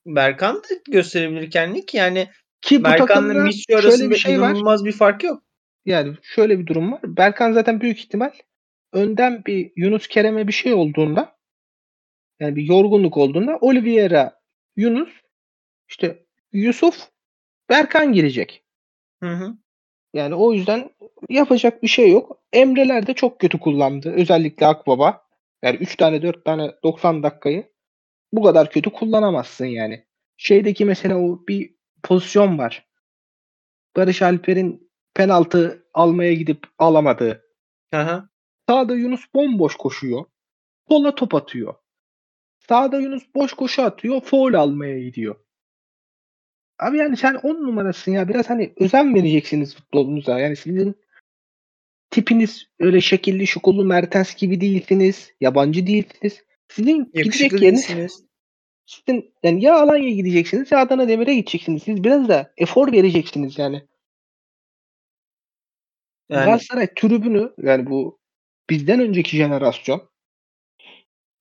Berkan 0.06 0.56
da 0.56 0.68
gösterebilir 0.90 1.50
kendini 1.50 1.86
ki 1.86 1.96
yani 1.96 2.28
Ki 2.62 2.80
bu 2.80 2.84
Berkan'la 2.84 3.52
şöyle 3.52 3.80
arasında 3.80 4.10
bir 4.10 4.16
şey 4.16 4.40
var. 4.40 4.50
inanılmaz 4.50 4.84
bir 4.84 4.92
fark 4.92 5.24
yok. 5.24 5.42
Yani 5.84 6.14
şöyle 6.22 6.58
bir 6.58 6.66
durum 6.66 6.92
var. 6.92 7.00
Berkan 7.04 7.52
zaten 7.52 7.80
büyük 7.80 7.98
ihtimal 7.98 8.32
önden 8.92 9.44
bir 9.46 9.72
Yunus 9.76 10.06
Kerem'e 10.06 10.48
bir 10.48 10.52
şey 10.52 10.74
olduğunda 10.74 11.36
yani 12.40 12.56
bir 12.56 12.62
yorgunluk 12.62 13.16
olduğunda 13.16 13.58
Oliveira, 13.60 14.40
Yunus, 14.76 15.08
işte 15.88 16.26
Yusuf, 16.52 17.08
Berkan 17.70 18.12
girecek. 18.12 18.64
Hı 19.22 19.30
hı. 19.30 19.54
Yani 20.14 20.34
o 20.34 20.52
yüzden 20.52 20.90
yapacak 21.28 21.82
bir 21.82 21.88
şey 21.88 22.10
yok. 22.10 22.42
Emreler 22.52 23.06
de 23.06 23.14
çok 23.14 23.40
kötü 23.40 23.58
kullandı. 23.58 24.12
Özellikle 24.16 24.66
Akbaba. 24.66 25.28
Yani 25.62 25.76
3 25.76 25.96
tane 25.96 26.22
4 26.22 26.44
tane 26.44 26.72
90 26.84 27.22
dakikayı 27.22 27.72
bu 28.32 28.42
kadar 28.42 28.70
kötü 28.70 28.90
kullanamazsın 28.90 29.66
yani. 29.66 30.04
Şeydeki 30.36 30.84
mesela 30.84 31.18
o 31.18 31.46
bir 31.48 31.74
pozisyon 32.02 32.58
var. 32.58 32.88
Barış 33.96 34.22
Alper'in 34.22 34.90
penaltı 35.14 35.86
almaya 35.94 36.34
gidip 36.34 36.66
alamadığı. 36.78 37.44
Hı. 37.94 38.28
Sağda 38.68 38.94
Yunus 38.94 39.34
bomboş 39.34 39.76
koşuyor. 39.76 40.24
Sola 40.88 41.14
top 41.14 41.34
atıyor. 41.34 41.74
Sağda 42.68 43.00
Yunus 43.00 43.22
boş 43.34 43.52
koşu 43.52 43.82
atıyor. 43.82 44.20
Foul 44.20 44.54
almaya 44.54 45.00
gidiyor. 45.00 45.36
Abi 46.78 46.98
yani 46.98 47.16
sen 47.16 47.34
10 47.34 47.54
numarasın 47.54 48.12
ya. 48.12 48.28
Biraz 48.28 48.50
hani 48.50 48.72
özen 48.76 49.14
vereceksiniz 49.14 49.74
futbolunuza. 49.74 50.38
Yani 50.38 50.56
sizin 50.56 50.96
tipiniz 52.10 52.66
öyle 52.78 53.00
şekilli 53.00 53.46
şukullu 53.46 53.84
Mertens 53.84 54.34
gibi 54.34 54.60
değilsiniz. 54.60 55.32
Yabancı 55.40 55.86
değilsiniz. 55.86 56.44
Sizin 56.68 57.04
gidecek 57.04 57.26
Yakışıklı 57.26 57.64
yeriniz 57.64 57.88
değilsiniz. 57.88 58.27
Sizin 58.88 59.34
yani 59.42 59.64
ya 59.64 59.76
Alanya'ya 59.76 60.14
gideceksiniz 60.14 60.72
ya 60.72 60.78
Adana 60.78 61.08
Demir'e 61.08 61.34
gideceksiniz. 61.34 61.82
Siz 61.82 62.04
biraz 62.04 62.28
da 62.28 62.52
efor 62.56 62.92
vereceksiniz 62.92 63.58
yani. 63.58 63.82
Yani 66.28 66.44
Galatasaray 66.44 66.94
tribünü 66.94 67.52
yani 67.62 67.86
bu 67.86 68.18
bizden 68.70 69.00
önceki 69.00 69.36
jenerasyon 69.36 70.10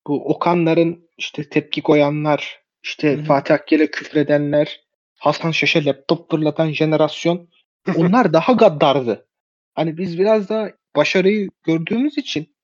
bu 0.07 0.26
Okanların 0.26 1.10
işte 1.18 1.49
tepki 1.49 1.82
koyanlar 1.82 2.61
işte 2.84 3.14
Hı 3.14 3.22
hı. 3.22 3.24
Fatih 3.24 3.56
Akkel'e 3.56 3.91
küfredenler 3.91 4.82
Hasan 5.15 5.52
Şaş'a 5.52 5.86
laptop 5.86 6.32
fırlatan 6.32 6.72
jenerasyon 6.72 7.49
onlar 7.95 8.34
daha 8.34 8.53
gaddardı. 8.53 9.28
Hani 9.74 9.98
biz 9.98 10.19
biraz 10.19 10.49
daha 10.49 10.72
başarıyı 10.95 11.49
gördüğümüz 11.64 12.18
için 12.18 12.56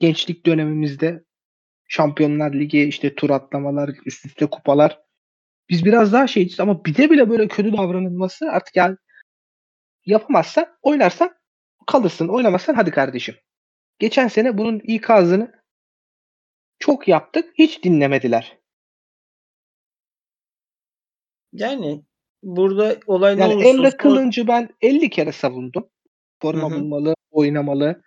gençlik 0.00 0.46
dönemimizde 0.46 1.24
Şampiyonlar 1.90 2.52
Ligi 2.52 2.82
işte 2.84 3.14
tur 3.14 3.30
atlamalar, 3.30 3.90
üst 4.06 4.26
üste 4.26 4.46
kupalar 4.46 5.00
biz 5.70 5.84
biraz 5.84 6.12
daha 6.12 6.26
şeyiz 6.26 6.60
ama 6.60 6.84
bize 6.84 7.10
bile 7.10 7.30
böyle 7.30 7.48
kötü 7.48 7.72
davranılması 7.72 8.50
artık 8.50 8.76
yani 8.76 8.96
yapamazsan 10.06 10.66
oynarsan 10.82 11.34
kalırsın. 11.86 12.28
Oynamazsan 12.28 12.74
hadi 12.74 12.90
kardeşim. 12.90 13.34
Geçen 13.98 14.28
sene 14.28 14.58
bunun 14.58 14.78
ikazını 14.78 15.52
çok 16.78 17.08
yaptık. 17.08 17.52
Hiç 17.58 17.84
dinlemediler. 17.84 18.58
Yani 21.52 22.04
burada 22.42 22.96
olay 23.06 23.36
ne 23.36 23.40
Yani 23.40 23.54
olursa 23.54 23.68
Emre 23.68 23.90
Kılıncı 23.90 24.48
ben 24.48 24.68
50 24.80 25.10
kere 25.10 25.32
savundum. 25.32 25.90
Forma 26.42 26.70
bulmalı, 26.70 27.14
oynamalı. 27.30 28.02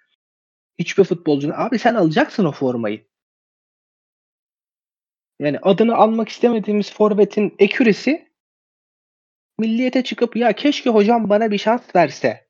Hiçbir 0.79 1.03
futbolcunun 1.03 1.53
abi 1.57 1.79
sen 1.79 1.95
alacaksın 1.95 2.45
o 2.45 2.51
formayı. 2.51 3.07
Yani 5.43 5.59
adını 5.61 5.95
almak 5.95 6.29
istemediğimiz 6.29 6.93
forvetin 6.93 7.55
ekürisi 7.59 8.27
milliyete 9.59 10.03
çıkıp 10.03 10.35
ya 10.35 10.53
keşke 10.53 10.89
hocam 10.89 11.29
bana 11.29 11.51
bir 11.51 11.57
şans 11.57 11.95
verse. 11.95 12.47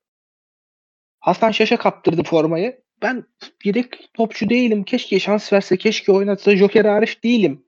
Hasan 1.20 1.52
Şaş'a 1.52 1.78
kaptırdı 1.78 2.24
formayı. 2.24 2.84
Ben 3.02 3.24
yedek 3.64 4.14
topçu 4.14 4.49
değilim. 4.49 4.84
Keşke 4.84 5.20
şans 5.20 5.53
verse, 5.53 5.78
keşke 5.78 6.11
oynatsa. 6.11 6.56
Joker 6.56 6.86
Arif 6.86 7.24
değilim. 7.24 7.65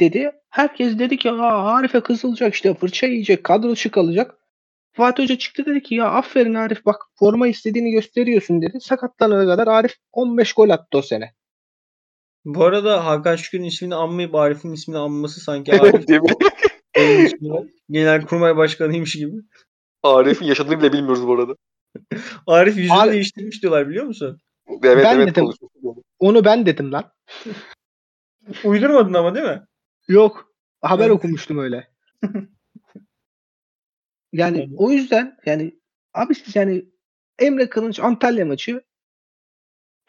Dedi. 0.00 0.32
Herkes 0.50 0.98
dedi 0.98 1.16
ki 1.16 1.30
Aa, 1.30 1.76
Arif'e 1.76 2.00
kızılacak 2.00 2.54
işte 2.54 2.74
fırça 2.74 3.06
yiyecek, 3.06 3.44
kadro 3.44 3.74
çıkalacak. 3.74 4.34
Fatih 4.92 5.22
Hoca 5.22 5.38
çıktı 5.38 5.66
dedi 5.66 5.82
ki 5.82 5.94
ya 5.94 6.10
aferin 6.10 6.54
Arif 6.54 6.86
bak 6.86 7.02
forma 7.14 7.48
istediğini 7.48 7.90
gösteriyorsun 7.90 8.62
dedi. 8.62 8.80
Sakatlanana 8.80 9.46
kadar 9.46 9.66
Arif 9.66 9.94
15 10.12 10.52
gol 10.52 10.70
attı 10.70 10.98
o 10.98 11.02
sene. 11.02 11.34
Bu 12.44 12.64
arada 12.64 13.04
Hakan 13.06 13.36
Şükür'ün 13.36 13.64
ismini 13.64 13.94
anmayıp 13.94 14.34
Arif'in 14.34 14.72
ismini 14.72 14.98
anması 14.98 15.40
sanki 15.40 15.72
Arif 15.80 16.08
Değil 16.08 16.20
mi? 16.20 16.28
İsmini 17.26 17.70
Genelkurmay 17.90 18.56
Başkanıymış 18.56 19.14
gibi. 19.14 19.32
Arif'in 20.02 20.46
yaşadığını 20.46 20.78
bile 20.78 20.92
bilmiyoruz 20.92 21.26
bu 21.26 21.34
arada. 21.34 21.56
Arif 22.46 22.76
yüzünü 22.76 22.92
Arif- 22.96 23.12
değiştirmiş 23.12 23.62
diyorlar 23.62 23.88
biliyor 23.88 24.04
musun? 24.04 24.40
Evet 24.84 25.04
Ben 25.04 25.16
evet. 25.16 25.28
dedim. 25.28 25.44
konuşuyoruz. 25.44 26.02
Onu 26.18 26.44
ben 26.44 26.66
dedim 26.66 26.92
lan. 26.92 27.12
Uydurmadın 28.64 29.14
ama 29.14 29.34
değil 29.34 29.46
mi? 29.46 29.62
Yok. 30.08 30.52
Haber 30.80 31.04
Evet. 31.06 31.16
okumuştum 31.16 31.58
öyle. 31.58 31.88
yani 34.32 34.58
Evet. 34.58 34.68
o 34.76 34.90
yüzden 34.90 35.36
yani 35.46 35.80
abi 36.14 36.34
siz 36.34 36.56
yani 36.56 36.84
Emre 37.38 37.68
Kılınç 37.68 38.00
Antalya 38.00 38.46
maçı 38.46 38.82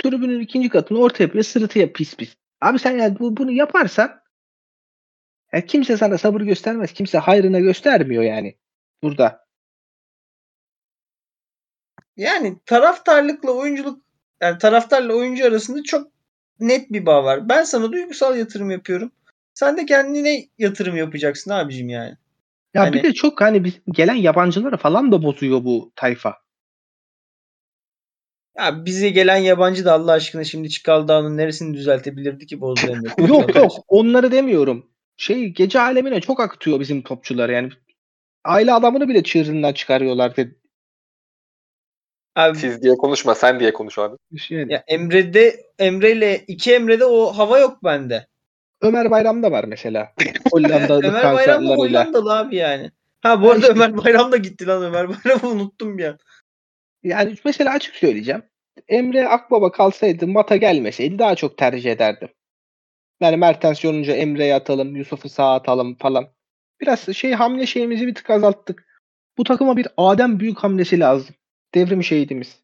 tribünün 0.03 0.39
ikinci 0.39 0.69
katını 0.69 0.99
orta 0.99 1.23
yapıyor 1.23 1.43
sırıtıya 1.43 1.93
pis 1.93 2.15
pis. 2.15 2.35
Abi 2.61 2.79
sen 2.79 2.97
yani 2.97 3.19
bu, 3.19 3.37
bunu 3.37 3.51
yaparsan 3.51 4.21
ya 5.53 5.65
kimse 5.65 5.97
sana 5.97 6.17
sabır 6.17 6.41
göstermez. 6.41 6.93
Kimse 6.93 7.17
hayrına 7.17 7.59
göstermiyor 7.59 8.23
yani 8.23 8.57
burada. 9.03 9.43
Yani 12.17 12.59
taraftarlıkla 12.65 13.51
oyunculuk 13.51 14.03
yani 14.41 14.57
taraftarla 14.57 15.13
oyuncu 15.13 15.45
arasında 15.45 15.83
çok 15.83 16.11
net 16.59 16.91
bir 16.91 17.05
bağ 17.05 17.23
var. 17.23 17.49
Ben 17.49 17.63
sana 17.63 17.91
duygusal 17.91 18.37
yatırım 18.37 18.71
yapıyorum. 18.71 19.11
Sen 19.53 19.77
de 19.77 19.85
kendine 19.85 20.45
yatırım 20.57 20.97
yapacaksın 20.97 21.51
abicim 21.51 21.89
yani. 21.89 22.17
Ya 22.73 22.81
Hani- 22.81 22.93
bir 22.93 23.03
de 23.03 23.13
çok 23.13 23.41
hani 23.41 23.63
biz 23.63 23.73
gelen 23.91 24.13
yabancılara 24.15 24.77
falan 24.77 25.11
da 25.11 25.23
bozuyor 25.23 25.63
bu 25.63 25.91
tayfa. 25.95 26.37
Ya 28.57 28.85
bize 28.85 29.09
gelen 29.09 29.37
yabancı 29.37 29.85
da 29.85 29.93
Allah 29.93 30.11
aşkına 30.11 30.43
şimdi 30.43 30.69
Çıkal 30.69 31.07
Dağı'nın 31.07 31.37
neresini 31.37 31.77
düzeltebilirdi 31.77 32.45
ki 32.45 32.61
Bozdu 32.61 32.87
Emre? 32.87 33.27
yok 33.27 33.55
yok 33.55 33.71
onları 33.87 34.31
demiyorum. 34.31 34.89
Şey 35.17 35.47
gece 35.47 35.79
alemine 35.79 36.21
çok 36.21 36.39
akıtıyor 36.39 36.79
bizim 36.79 37.01
topçular 37.01 37.49
yani. 37.49 37.69
Aile 38.43 38.73
adamını 38.73 39.07
bile 39.07 39.23
çığırından 39.23 39.73
çıkarıyorlar 39.73 40.35
dedi. 40.35 40.59
Abi, 42.35 42.57
Siz 42.57 42.81
diye 42.81 42.95
konuşma 42.95 43.35
sen 43.35 43.59
diye 43.59 43.73
konuş 43.73 43.99
abi. 43.99 44.17
Şey, 44.37 44.65
ya 44.69 44.83
Emre'de 44.87 45.65
Emre'yle 45.79 46.43
iki 46.47 46.73
Emre'de 46.73 47.05
o 47.05 47.37
hava 47.37 47.59
yok 47.59 47.83
bende. 47.83 48.27
Ömer 48.81 49.11
Bayram 49.11 49.43
da 49.43 49.51
var 49.51 49.63
mesela. 49.63 50.13
Hollandalı 50.51 51.07
Ömer 51.07 51.33
Bayram 51.33 51.67
da. 51.67 51.75
Hollandalı 51.75 52.37
abi 52.37 52.55
yani. 52.55 52.91
Ha 53.21 53.41
bu 53.41 53.45
Ya 53.45 53.51
arada 53.51 53.67
Ömer 53.67 53.97
Bayram 53.97 54.31
da 54.31 54.37
gitti 54.37 54.67
lan 54.67 54.83
Ömer 54.83 55.09
Bayram'ı 55.09 55.49
unuttum 55.49 55.97
bir 55.97 56.05
an. 56.05 56.17
Yani 57.03 57.35
mesela 57.45 57.73
açık 57.73 57.95
söyleyeceğim. 57.95 58.43
Emre 58.87 59.27
Akbaba 59.27 59.71
kalsaydı 59.71 60.27
Mata 60.27 60.55
gelmeseydi 60.55 61.19
daha 61.19 61.35
çok 61.35 61.57
tercih 61.57 61.91
ederdim. 61.91 62.29
Yani 63.21 63.37
Mertens 63.37 63.83
yorunca 63.83 64.13
Emre'ye 64.13 64.55
atalım, 64.55 64.95
Yusuf'u 64.95 65.29
sağa 65.29 65.53
atalım 65.53 65.95
falan. 65.95 66.27
Biraz 66.81 67.15
şey 67.15 67.33
hamle 67.33 67.65
şeyimizi 67.65 68.07
bir 68.07 68.15
tık 68.15 68.29
azalttık. 68.29 68.85
Bu 69.37 69.43
takıma 69.43 69.77
bir 69.77 69.87
Adem 69.97 70.39
büyük 70.39 70.57
hamlesi 70.57 70.99
lazım. 70.99 71.35
Devrim 71.75 72.03
şehidimiz. 72.03 72.59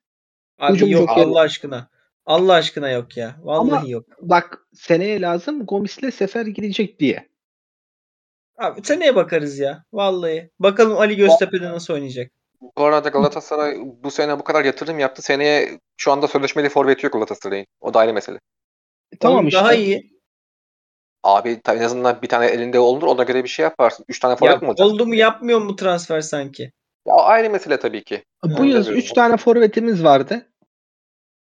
Abi 0.60 0.74
Hücum 0.74 0.90
yok. 0.90 1.10
Allah 1.10 1.40
aşkına. 1.40 1.90
Allah 2.26 2.54
aşkına 2.54 2.90
yok 2.90 3.18
ya. 3.18 3.36
Vallahi 3.42 3.80
Ama- 3.80 3.90
yok. 3.90 4.06
Bak 4.22 4.68
seneye 4.74 5.22
lazım 5.22 5.66
Gomis'le 5.66 6.14
Sefer 6.14 6.46
gidecek 6.46 7.00
diye. 7.00 7.30
Abi 8.58 8.82
seneye 8.84 9.16
bakarız 9.16 9.60
ya. 9.60 9.86
Vallahi. 9.94 10.50
Bakalım 10.60 10.98
Ali 10.98 11.16
Göztepe'de 11.16 11.70
nasıl 11.70 11.94
oynayacak. 11.94 12.32
Bu 12.62 12.84
arada 12.86 13.10
Galatasaray 13.10 13.78
bu 14.04 14.12
sene 14.12 14.40
bu 14.40 14.44
kadar 14.44 14.66
yatırım 14.66 15.00
yaptı. 15.00 15.22
Seneye 15.22 15.80
şu 15.98 16.12
anda 16.12 16.28
sözleşmeli 16.28 16.70
forvet 16.70 17.04
yok 17.04 17.14
Galatasaray'ın. 17.14 17.66
O 17.82 17.94
da 17.94 18.00
ayrı 18.00 18.14
mesele. 18.14 18.40
Tamam 19.20 19.38
Oğlum 19.38 19.48
işte. 19.48 19.60
Daha 19.60 19.74
iyi. 19.74 20.20
Abi 21.24 21.62
tabii 21.64 21.80
en 21.80 21.84
azından 21.84 22.22
bir 22.22 22.28
tane 22.28 22.46
elinde 22.46 22.80
olur 22.80 23.08
ona 23.08 23.24
göre 23.24 23.44
bir 23.44 23.50
şey 23.50 23.64
yaparsın. 23.64 24.06
Üç 24.10 24.20
tane 24.20 24.36
forvet 24.36 24.62
mi 24.62 24.66
Ya, 24.66 24.70
olacak? 24.70 24.88
oldu 24.88 25.06
mu 25.06 25.16
yapmıyor 25.16 25.62
mu 25.62 25.76
transfer 25.76 26.22
sanki? 26.22 26.72
Ya 27.06 27.14
ayrı 27.14 27.50
mesele 27.50 27.80
tabii 27.80 28.04
ki. 28.04 28.24
Bu 28.44 28.62
Öyle 28.62 28.74
yaz. 28.76 28.90
3 28.90 29.14
tane 29.14 29.38
forvetimiz 29.38 30.04
vardı. 30.04 30.50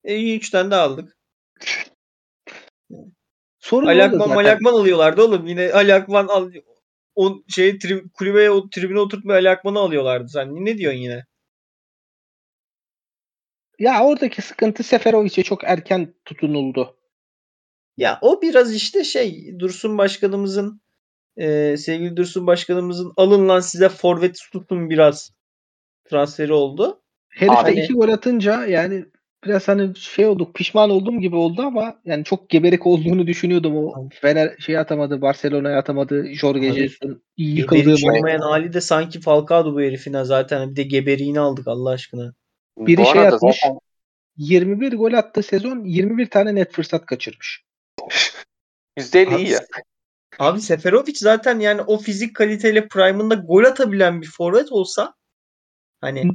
E 0.04 0.16
iyi 0.16 0.38
3 0.38 0.50
tane 0.50 0.72
de 0.72 0.76
aldık. 0.76 1.18
Sorun 3.60 3.88
Ali 3.88 4.02
orada 4.04 4.06
Akman, 4.16 4.28
zaten. 4.28 4.36
Ali 4.36 4.52
Akman 4.52 4.74
alıyorlardı 4.74 5.24
oğlum. 5.24 5.48
Yine 5.48 5.74
Ali 5.74 5.94
Akman 5.94 6.28
al, 6.28 6.52
o 7.16 7.44
şey 7.48 7.70
tri- 7.70 8.10
kulübeye 8.10 8.50
o 8.52 8.70
tribüne 8.70 9.00
oturtmaya 9.00 9.40
Ali 9.40 9.50
Akman'ı 9.50 9.80
alıyorlardı. 9.80 10.30
Sen 10.30 10.66
ne 10.66 10.78
diyorsun 10.78 11.00
yine? 11.00 11.26
Ya 13.80 14.04
oradaki 14.04 14.42
sıkıntı 14.42 14.84
Seferovic'e 14.84 15.44
çok 15.44 15.64
erken 15.64 16.14
tutunuldu. 16.26 16.98
Ya 17.98 18.20
o 18.22 18.42
biraz 18.42 18.76
işte 18.76 19.04
şey 19.04 19.60
Dursun 19.60 19.98
Başkanımızın 19.98 20.82
e, 21.38 21.78
sevgili 21.78 22.18
Dursun 22.18 22.48
Başkanımızın 22.48 23.14
alın 23.18 23.50
lan 23.50 23.60
size 23.60 23.90
forvet 23.90 24.40
tutun 24.52 24.90
biraz 24.90 25.32
transferi 26.06 26.54
oldu. 26.54 27.02
Herif 27.30 27.66
de 27.66 27.84
iki 27.84 27.94
gol 27.94 28.10
atınca 28.10 28.66
yani 28.66 29.06
biraz 29.46 29.68
hani 29.68 29.96
şey 29.96 30.26
olduk 30.26 30.56
pişman 30.56 30.90
olduğum 30.90 31.20
gibi 31.20 31.36
oldu 31.36 31.62
ama 31.62 32.02
yani 32.06 32.24
çok 32.24 32.50
geberik 32.50 32.88
olduğunu 32.88 33.28
düşünüyordum 33.28 33.78
o 33.78 34.10
Fener 34.10 34.56
şey 34.60 34.78
atamadı 34.78 35.22
Barcelona'ya 35.22 35.78
atamadı 35.78 36.34
Jorge 36.34 36.74
Jesus'un 36.74 37.24
yıkıldığı 37.38 37.96
olmayan 38.06 38.40
hali 38.40 38.74
de 38.74 38.82
sanki 38.82 39.22
Falcao 39.22 39.74
bu 39.74 39.82
herifin 39.82 40.14
ha 40.14 40.26
zaten. 40.26 40.72
Bir 40.72 40.76
de 40.76 40.84
geberiğini 40.84 41.40
aldık 41.40 41.68
Allah 41.68 41.90
aşkına. 41.90 42.34
Biri 42.78 43.06
şey 43.06 43.28
atmış. 43.28 43.60
zaten 43.62 43.80
21 44.38 44.94
gol 44.94 45.14
attı 45.14 45.44
sezon 45.44 45.84
21 45.84 46.30
tane 46.30 46.56
net 46.56 46.72
fırsat 46.72 47.06
kaçırmış. 47.06 47.64
%50 48.98 49.36
Abi, 49.36 49.42
iyi 49.42 49.50
ya. 49.50 49.60
Abi 50.40 50.62
Seferovic 50.62 51.16
zaten 51.16 51.60
yani 51.60 51.82
o 51.82 51.98
fizik 51.98 52.36
kaliteyle 52.36 52.88
prime'ında 52.88 53.36
gol 53.36 53.64
atabilen 53.64 54.22
bir 54.22 54.28
forvet 54.28 54.72
olsa 54.72 55.14
hani 56.02 56.30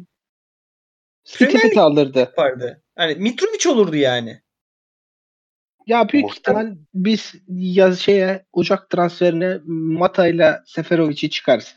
Lig 1.43 1.79
alırdı. 1.79 2.19
yapardı. 2.19 2.83
Hani 2.99 3.15
Mitrovic 3.15 3.69
olurdu 3.69 3.97
yani. 3.97 4.43
Ya 5.87 6.09
büyük 6.09 6.25
Muhtemelen. 6.25 6.67
ihtimal 6.67 6.85
biz 6.95 7.35
yaz 7.49 7.99
şeye 7.99 8.47
Ocak 8.53 8.91
transferine 8.91 9.59
Mata 9.65 10.27
ile 10.27 10.63
Seferovic'i 10.67 11.31
çıkarız. 11.31 11.77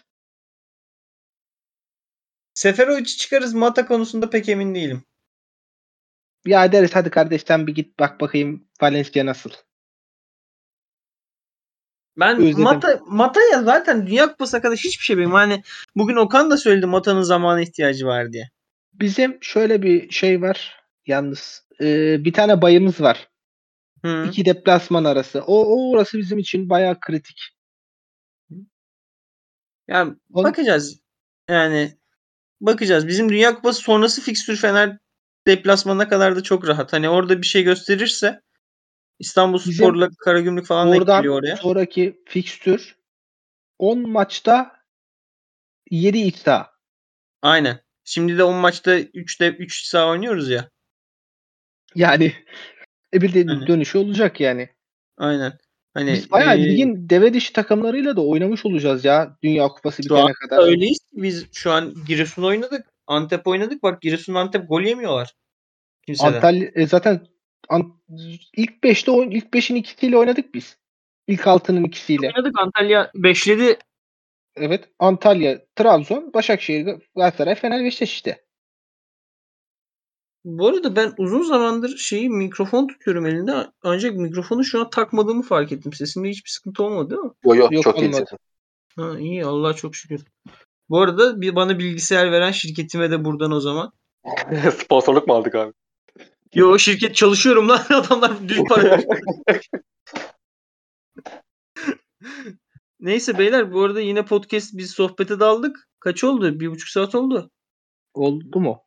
Seferovic'i 2.54 3.18
çıkarız 3.18 3.54
Mata 3.54 3.86
konusunda 3.86 4.30
pek 4.30 4.50
emin 4.50 4.76
değilim. 4.76 5.04
Ya 6.46 6.72
deriz 6.72 6.96
hadi 6.96 7.10
kardeş 7.10 7.42
sen 7.42 7.68
bir 7.68 7.76
git 7.76 8.00
bak 8.00 8.22
bakayım 8.22 8.68
Valencia 8.82 9.26
nasıl. 9.26 9.52
Ben 12.18 12.38
Özledim. 12.38 12.64
Mata 12.64 13.00
Mata'ya 13.08 13.64
zaten 13.64 14.08
Dünya 14.08 14.32
Kupası'na 14.32 14.62
kadar 14.62 14.78
hiçbir 14.78 15.04
şey 15.04 15.16
bilmiyorum. 15.16 15.36
Hani 15.36 15.64
bugün 15.96 16.16
Okan 16.16 16.52
da 16.52 16.58
söyledi 16.58 16.86
Mata'nın 16.86 17.22
zamana 17.22 17.62
ihtiyacı 17.62 18.06
var 18.06 18.34
diye. 18.34 18.50
Bizim 18.94 19.38
şöyle 19.42 19.82
bir 19.82 20.12
şey 20.12 20.42
var 20.42 20.81
yalnız. 21.08 21.68
Ee, 21.82 22.26
bir 22.26 22.34
tane 22.34 22.62
bayımız 22.62 23.02
var. 23.02 23.30
Hı. 24.06 24.26
İki 24.28 24.46
deplasman 24.46 25.04
arası. 25.04 25.42
O, 25.42 25.66
o 25.66 25.92
orası 25.92 26.18
bizim 26.18 26.38
için 26.38 26.70
bayağı 26.70 27.00
kritik. 27.00 27.38
Yani 29.88 30.16
On- 30.34 30.44
bakacağız. 30.44 31.00
Yani 31.50 31.98
bakacağız. 32.62 33.08
Bizim 33.08 33.30
Dünya 33.30 33.56
Kupası 33.56 33.82
sonrası 33.82 34.22
fikstür 34.22 34.58
Fener 34.58 34.98
deplasmanına 35.48 36.08
kadar 36.08 36.36
da 36.36 36.44
çok 36.44 36.68
rahat. 36.68 36.94
Hani 36.94 37.10
orada 37.10 37.42
bir 37.42 37.48
şey 37.48 37.64
gösterirse 37.64 38.42
İstanbul 39.20 39.60
Bizim 39.60 39.74
Spor'la 39.74 40.10
Karagümrük 40.20 40.66
falan 40.66 40.92
da 40.92 41.18
geliyor 41.18 41.36
oraya. 41.40 41.58
sonraki 41.58 42.22
fikstür 42.26 42.96
10 43.80 44.10
maçta 44.10 44.72
7 45.92 46.18
iddia. 46.18 46.66
Aynen. 47.42 47.80
Şimdi 48.04 48.38
de 48.38 48.44
10 48.44 48.56
maçta 48.56 49.00
3'te 49.00 49.50
3 49.50 49.86
sağ 49.86 50.10
oynuyoruz 50.10 50.50
ya. 50.50 50.70
Yani 51.96 52.34
e 53.14 53.22
bir 53.22 53.34
de 53.34 53.68
dönüşü 53.68 53.98
olacak 53.98 54.40
yani. 54.40 54.70
Aynen. 55.18 55.54
Hani 55.94 56.12
Biz 56.12 56.32
bayağı 56.32 56.58
e, 56.58 56.64
ligin 56.64 57.10
deve 57.10 57.34
dişi 57.34 57.54
takımlarıyla 57.54 58.16
da 58.16 58.26
oynamış 58.26 58.66
olacağız 58.66 59.06
ya 59.06 59.38
Dünya 59.44 59.68
Kupası 59.68 60.04
bitene 60.04 60.34
kadar. 60.34 60.64
öyleyiz 60.64 61.00
ki 61.00 61.24
biz 61.24 61.46
şu 61.54 61.72
an 61.72 61.94
Giresun 62.08 62.44
oynadık. 62.44 62.86
Antep 63.08 63.48
oynadık. 63.48 63.84
Bak 63.84 64.02
Giresun 64.02 64.34
Antep 64.34 64.70
gol 64.70 64.82
yemiyorlar. 64.82 65.34
Kimseden. 66.06 66.34
Antalya 66.34 66.72
e, 66.76 66.88
zaten 66.88 67.28
an, 67.70 68.02
ilk 68.58 68.84
5'te 68.84 69.12
oyun 69.12 69.32
ilk 69.32 69.46
5'in 69.46 69.76
ikisiyle 69.76 70.18
oynadık 70.18 70.54
biz. 70.54 70.78
İlk 71.28 71.42
6'nın 71.42 71.84
ikisiyle. 71.84 72.28
oynadık. 72.28 72.60
Antalya 72.60 73.12
5'ledi. 73.16 73.78
Evet. 74.56 74.90
Antalya, 75.00 75.66
Trabzon, 75.76 76.34
Başakşehir, 76.34 76.86
Galatasaray, 77.16 77.56
Fener, 77.56 77.86
Beşiktaş 77.86 78.14
işte. 78.14 78.46
Bu 80.46 80.68
arada 80.68 80.96
ben 80.96 81.14
uzun 81.18 81.44
zamandır 81.44 81.98
şeyi 81.98 82.30
mikrofon 82.30 82.88
tutuyorum 82.88 83.26
elinde. 83.26 83.68
Ancak 83.84 84.16
mikrofonu 84.16 84.64
şu 84.64 84.80
an 84.80 84.90
takmadığımı 84.90 85.44
fark 85.44 85.72
ettim. 85.72 85.94
Sesimde 85.94 86.30
hiçbir 86.30 86.50
sıkıntı 86.50 86.84
olmadı 86.84 87.10
değil 87.10 87.22
mi? 87.22 87.32
Yo 87.46 87.56
yo 87.56 87.68
Yok, 87.72 87.84
çok 87.84 88.00
iyi. 88.02 88.08
olmadı. 88.08 88.38
Ha, 88.96 89.20
iyi 89.20 89.46
Allah'a 89.46 89.74
çok 89.74 89.96
şükür. 89.96 90.26
Bu 90.90 91.02
arada 91.02 91.42
bir 91.42 91.56
bana 91.56 91.80
bilgisayar 91.80 92.32
veren 92.32 92.52
şirketime 92.52 93.12
de 93.12 93.26
buradan 93.26 93.52
o 93.52 93.60
zaman. 93.60 93.92
Sponsorluk 94.80 95.28
mu 95.28 95.34
aldık 95.34 95.56
abi? 95.56 95.74
Yo 96.54 96.78
şirket 96.80 97.16
çalışıyorum 97.16 97.70
lan 97.70 97.82
adamlar 97.90 98.50
düz 98.50 98.64
para 98.70 98.84
veriyor. 98.84 99.18
Neyse 103.00 103.38
beyler 103.38 103.74
bu 103.74 103.82
arada 103.84 104.02
yine 104.02 104.26
podcast 104.26 104.70
biz 104.74 104.92
sohbete 104.92 105.40
daldık. 105.40 105.88
Kaç 106.00 106.24
oldu? 106.24 106.60
Bir 106.60 106.72
buçuk 106.72 106.90
saat 106.90 107.16
oldu. 107.16 107.52
Oldu 108.14 108.60
mu? 108.60 108.84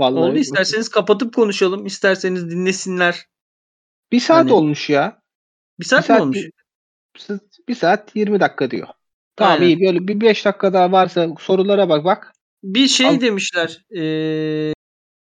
Vallahi 0.00 0.30
oldu 0.30 0.38
isterseniz 0.38 0.88
kapatıp 0.88 1.34
konuşalım. 1.34 1.86
isterseniz 1.86 2.50
dinlesinler. 2.50 3.26
bir 4.12 4.20
saat 4.20 4.38
Hani- 4.38 4.52
olmuş 4.52 4.90
ya. 4.90 5.22
Bir 5.80 5.84
saat, 5.84 6.02
Bir 6.02 6.06
saat 6.06 6.18
mi 6.18 6.22
olmuş? 6.22 6.36
bir- 6.38 6.52
Bir 7.68 7.74
saat 7.74 8.16
20 8.16 8.40
dakika 8.40 8.70
diyor. 8.70 8.88
Tamam 9.36 9.52
Aynen. 9.54 9.66
iyi 9.66 9.80
böyle 9.80 10.08
bir 10.08 10.20
5 10.20 10.44
dakika 10.44 10.72
daha 10.72 10.92
varsa 10.92 11.28
sorulara 11.40 11.88
bak 11.88 12.04
bak. 12.04 12.32
Bir 12.62 12.88
şey 12.88 13.06
Al- 13.06 13.20
demişler. 13.20 13.84
Eee 13.90 14.72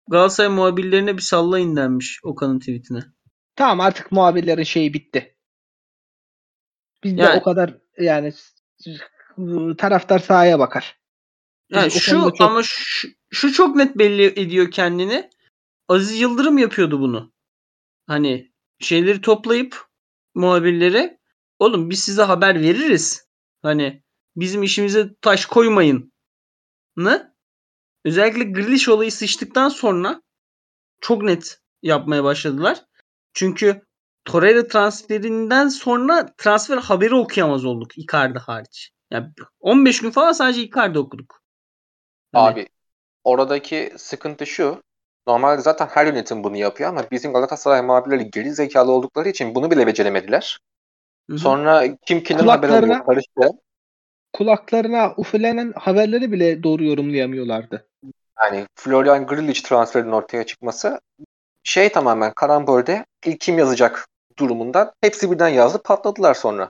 Galatasaray 0.10 0.50
muhabirlerine 0.52 1.18
bir 1.18 1.22
sallayın 1.22 1.76
denmiş 1.76 2.20
Okan'ın 2.24 2.60
tweetine. 2.60 3.00
Tamam 3.56 3.80
artık 3.80 4.12
muhabirlerin 4.12 4.64
şeyi 4.64 4.94
bitti. 4.94 5.36
Bizde 7.04 7.22
Yani- 7.22 7.40
o 7.40 7.44
kadar 7.44 7.78
yani 8.00 8.34
taraftar 9.78 10.20
sahaya 10.20 10.60
bakar. 10.60 11.00
Yani 11.70 11.92
şu 11.92 12.00
çok- 12.00 12.42
ama 12.42 12.64
şu, 12.64 13.08
şu 13.30 13.54
çok 13.54 13.76
net 13.76 13.98
belli 13.98 14.24
ediyor 14.24 14.72
kendini. 14.72 15.30
Aziz 15.88 16.20
Yıldırım 16.20 16.58
yapıyordu 16.58 17.00
bunu. 17.00 17.34
Hani 18.08 18.52
şeyleri 18.80 19.22
toplayıp 19.22 19.88
muhabirlere 20.36 21.20
oğlum 21.60 21.90
biz 21.90 22.00
size 22.00 22.22
haber 22.22 22.62
veririz. 22.62 23.28
Hani 23.62 24.04
bizim 24.36 24.64
işimize 24.64 25.16
taş 25.22 25.46
koymayın. 25.46 26.14
Ne? 26.98 27.34
Özellikle 28.06 28.44
Grealish 28.44 28.90
olayı 28.90 29.12
sıçtıktan 29.12 29.70
sonra 29.70 30.22
çok 31.02 31.24
net 31.24 31.62
yapmaya 31.82 32.24
başladılar. 32.24 32.86
Çünkü 33.34 33.82
Torreira 34.26 34.68
transferinden 34.68 35.68
sonra 35.68 36.34
transfer 36.38 36.78
haberi 36.78 37.16
okuyamaz 37.16 37.66
olduk 37.66 37.98
Icardi 37.98 38.40
hariç. 38.40 38.92
Yani 39.12 39.28
15 39.60 40.02
gün 40.02 40.12
falan 40.12 40.32
sadece 40.32 40.62
Icardi 40.64 41.00
okuduk. 41.00 41.39
Abi 42.34 42.68
oradaki 43.24 43.94
sıkıntı 43.98 44.46
şu. 44.46 44.84
Normalde 45.28 45.62
zaten 45.62 45.88
her 45.88 46.06
yönetim 46.06 46.44
bunu 46.44 46.58
yapıyor 46.58 46.90
ama 46.90 47.04
bizim 47.12 47.34
Galatasaray 47.34 47.82
muhabirleri 47.82 48.32
geri 48.32 48.54
zekalı 48.54 48.92
oldukları 48.92 49.30
için 49.30 49.56
bunu 49.56 49.72
bile 49.72 49.88
beceremediler. 49.88 50.60
Hı 51.30 51.34
hı. 51.34 51.40
Sonra 51.40 51.84
kim 52.06 52.24
kimden 52.24 52.48
haber 52.48 52.70
alıyor 52.70 52.96
Kulaklarına- 52.96 53.06
karıştı. 53.06 53.60
kulaklarına 54.34 55.14
üflenen 55.18 55.74
haberleri 55.76 56.32
bile 56.32 56.64
doğru 56.64 56.84
yorumlayamıyorlardı. 56.84 57.88
Yani 58.44 58.66
Florian 58.76 59.28
Grilic 59.28 59.62
transferinin 59.62 60.12
ortaya 60.12 60.46
çıkması 60.46 61.00
şey 61.64 61.92
tamamen 61.92 62.34
karambolde 62.34 63.06
ilk 63.26 63.40
kim 63.40 63.58
yazacak 63.58 64.08
durumundan 64.38 64.92
hepsi 65.02 65.32
birden 65.32 65.48
yazdı 65.48 65.82
patladılar 65.84 66.34
sonra. 66.34 66.70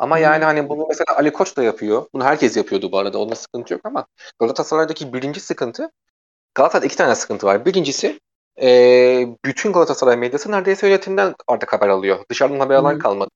Ama 0.00 0.18
yani 0.20 0.44
hani 0.44 0.70
bunu 0.70 0.86
mesela 0.88 1.16
Ali 1.18 1.32
Koç 1.34 1.58
da 1.58 1.64
yapıyor. 1.64 2.06
Bunu 2.14 2.24
herkes 2.24 2.58
yapıyordu 2.58 2.92
bu 2.92 2.98
arada. 2.98 3.18
Onda 3.20 3.36
sıkıntı 3.36 3.74
yok 3.74 3.82
ama 3.86 4.06
Galatasaray'daki 4.40 5.14
birinci 5.14 5.40
sıkıntı 5.40 5.90
Galatasaray'da 6.54 6.86
iki 6.86 6.96
tane 6.96 7.14
sıkıntı 7.14 7.46
var. 7.46 7.64
Birincisi 7.66 8.20
eee, 8.60 9.28
bütün 9.46 9.72
Galatasaray 9.72 10.16
medyası 10.18 10.52
neredeyse 10.52 10.88
yönetimden 10.88 11.34
artık 11.48 11.72
haber 11.72 11.88
alıyor. 11.88 12.24
Dışarıdan 12.30 12.60
haber 12.60 12.74
alan 12.76 12.98
kalmadı. 12.98 13.30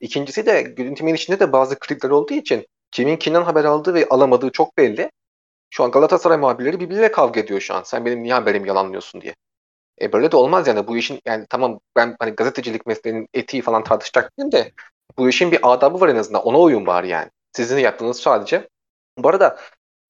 İkincisi 0.00 0.46
de 0.46 0.74
yönetimin 0.78 1.14
içinde 1.14 1.40
de 1.40 1.52
bazı 1.52 1.78
klikler 1.78 2.10
olduğu 2.10 2.34
için 2.34 2.66
kimin 2.92 3.16
kimden 3.16 3.42
haber 3.42 3.64
aldığı 3.64 3.94
ve 3.94 4.06
alamadığı 4.10 4.50
çok 4.52 4.78
belli. 4.78 5.10
Şu 5.70 5.84
an 5.84 5.90
Galatasaray 5.90 6.38
muhabirleri 6.38 6.80
birbiriyle 6.80 7.12
kavga 7.12 7.40
ediyor 7.40 7.60
şu 7.60 7.74
an. 7.74 7.82
Sen 7.82 8.04
benim 8.06 8.22
niye 8.22 8.34
haberimi 8.34 8.68
yalanlıyorsun 8.68 9.20
diye. 9.20 9.34
E 10.00 10.12
böyle 10.12 10.32
de 10.32 10.36
olmaz 10.36 10.68
yani 10.68 10.86
bu 10.86 10.96
işin 10.96 11.20
yani 11.26 11.46
tamam 11.50 11.80
ben 11.96 12.16
hani 12.20 12.30
gazetecilik 12.30 12.86
mesleğinin 12.86 13.28
etiği 13.34 13.62
falan 13.62 13.84
tartışacak 13.84 14.32
değilim 14.38 14.52
de 14.52 14.72
bu 15.18 15.28
işin 15.28 15.52
bir 15.52 15.72
adabı 15.72 16.00
var 16.00 16.08
en 16.08 16.16
azından. 16.16 16.42
Ona 16.42 16.58
uyun 16.58 16.86
var 16.86 17.04
yani. 17.04 17.30
Sizin 17.52 17.78
yaptığınız 17.78 18.20
sadece. 18.20 18.68
Bu 19.18 19.28
arada 19.28 19.58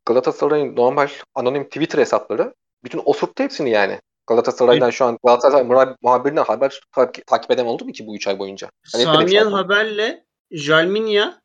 Galatasaray'ın 0.06 0.76
normal 0.76 1.08
anonim 1.34 1.64
Twitter 1.64 1.98
hesapları 1.98 2.54
bütün 2.84 3.02
osurttu 3.04 3.42
hepsini 3.42 3.70
yani. 3.70 4.00
Galatasaray'dan 4.26 4.90
şu 4.90 5.04
an 5.04 5.18
Galatasaray 5.24 5.62
muhab- 5.62 5.96
muhabirinden 6.02 6.44
haber 6.44 6.80
takip, 6.92 7.26
takip 7.26 7.50
eden 7.50 7.66
oldu 7.66 7.84
mu 7.84 7.92
ki 7.92 8.06
bu 8.06 8.16
3 8.16 8.28
ay 8.28 8.38
boyunca? 8.38 8.70
Hani 8.92 9.02
Samiyen. 9.02 9.46
Haber'le 9.46 10.24
Jalminya 10.50 11.40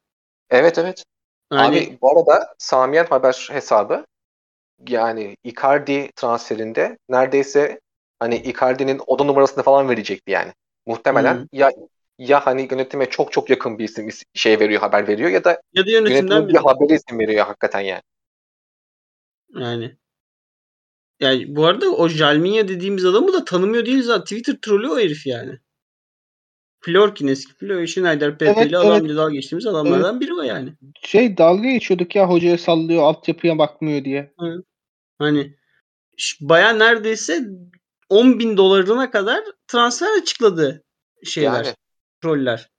Evet 0.49 0.77
evet. 0.77 1.03
yani 1.53 1.77
Abi 1.77 1.97
bu 2.01 2.11
arada 2.11 2.53
Samiyen 2.57 3.05
Haber 3.05 3.47
hesabı 3.51 4.05
yani 4.87 5.37
Icardi 5.43 6.11
transferinde 6.15 6.97
neredeyse 7.09 7.79
hani 8.19 8.35
Icardi'nin 8.35 9.01
oda 9.07 9.23
numarasını 9.23 9.63
falan 9.63 9.89
verecekti 9.89 10.31
yani. 10.31 10.53
Muhtemelen 10.85 11.35
Hı. 11.35 11.47
ya 11.51 11.71
ya 12.27 12.45
hani 12.45 12.67
yönetime 12.71 13.09
çok 13.09 13.31
çok 13.31 13.49
yakın 13.49 13.79
bir 13.79 13.83
isim 13.83 14.07
is- 14.09 14.23
şey 14.33 14.59
veriyor 14.59 14.81
haber 14.81 15.07
veriyor 15.07 15.29
ya 15.29 15.43
da 15.43 15.61
ya 15.73 15.85
da 15.85 15.91
yönetimden 15.91 16.47
bir 16.47 16.55
haberi 16.55 16.93
isim 16.93 17.19
veriyor 17.19 17.45
hakikaten 17.45 17.79
yani. 17.79 18.01
Yani. 19.55 19.97
Yani 21.19 21.55
bu 21.55 21.65
arada 21.65 21.89
o 21.91 22.07
Jalminya 22.09 22.67
dediğimiz 22.67 23.05
adamı 23.05 23.33
da 23.33 23.45
tanımıyor 23.45 23.85
değil 23.85 24.03
zaten. 24.03 24.23
Twitter 24.23 24.57
trollü 24.61 24.89
o 24.89 24.99
herif 24.99 25.27
yani. 25.27 25.59
Florkin 26.79 27.27
eski 27.27 27.53
Flor 27.53 27.85
Schneider 27.85 28.37
Pepe 28.37 28.51
Evet, 28.51 28.69
ile 28.69 28.77
adam 28.77 29.05
evet. 29.05 29.17
dalga 29.17 29.33
geçtiğimiz 29.33 29.67
adamlardan 29.67 30.19
biri 30.21 30.33
o 30.33 30.41
yani. 30.41 30.73
Şey 31.03 31.37
dalga 31.37 31.69
geçiyorduk 31.69 32.15
ya 32.15 32.29
hocaya 32.29 32.57
sallıyor 32.57 33.03
altyapıya 33.03 33.57
bakmıyor 33.57 34.05
diye. 34.05 34.33
Hani 35.19 35.55
ş- 36.17 36.37
baya 36.41 36.73
neredeyse 36.73 37.43
10 38.09 38.39
bin 38.39 38.57
dolarına 38.57 39.11
kadar 39.11 39.43
transfer 39.67 40.21
açıkladı 40.21 40.83
şeyler. 41.23 41.65
Yani. 41.65 41.75
Troller. 42.23 42.69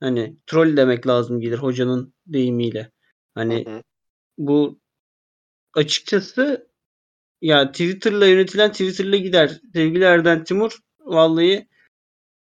Hani 0.00 0.36
troll 0.46 0.76
demek 0.76 1.06
lazım 1.06 1.40
gelir 1.40 1.58
hocanın 1.58 2.14
deyimiyle. 2.26 2.90
Hani 3.34 3.66
Hı 3.66 3.70
hı. 3.70 3.82
bu 4.38 4.80
açıkçası 5.74 6.68
ya 7.40 7.72
Twitter'la 7.72 8.26
yönetilen 8.26 8.72
Twitter'la 8.72 9.16
gider. 9.16 9.60
Sevgili 9.72 10.04
Erden 10.04 10.44
Timur 10.44 10.78
vallahi 11.00 11.68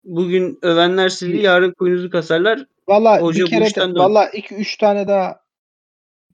bugün 0.04 0.60
övenler 0.62 1.10
sizi 1.10 1.38
yarın 1.38 1.72
kuyunuzu 1.72 2.10
kasarlar. 2.10 2.66
Valla 2.88 3.22
Hoca 3.22 3.46
bir 3.46 3.50
kere 3.50 3.66
de 3.66 4.00
valla 4.00 4.30
2-3 4.30 4.78
tane 4.78 5.08
daha 5.08 5.44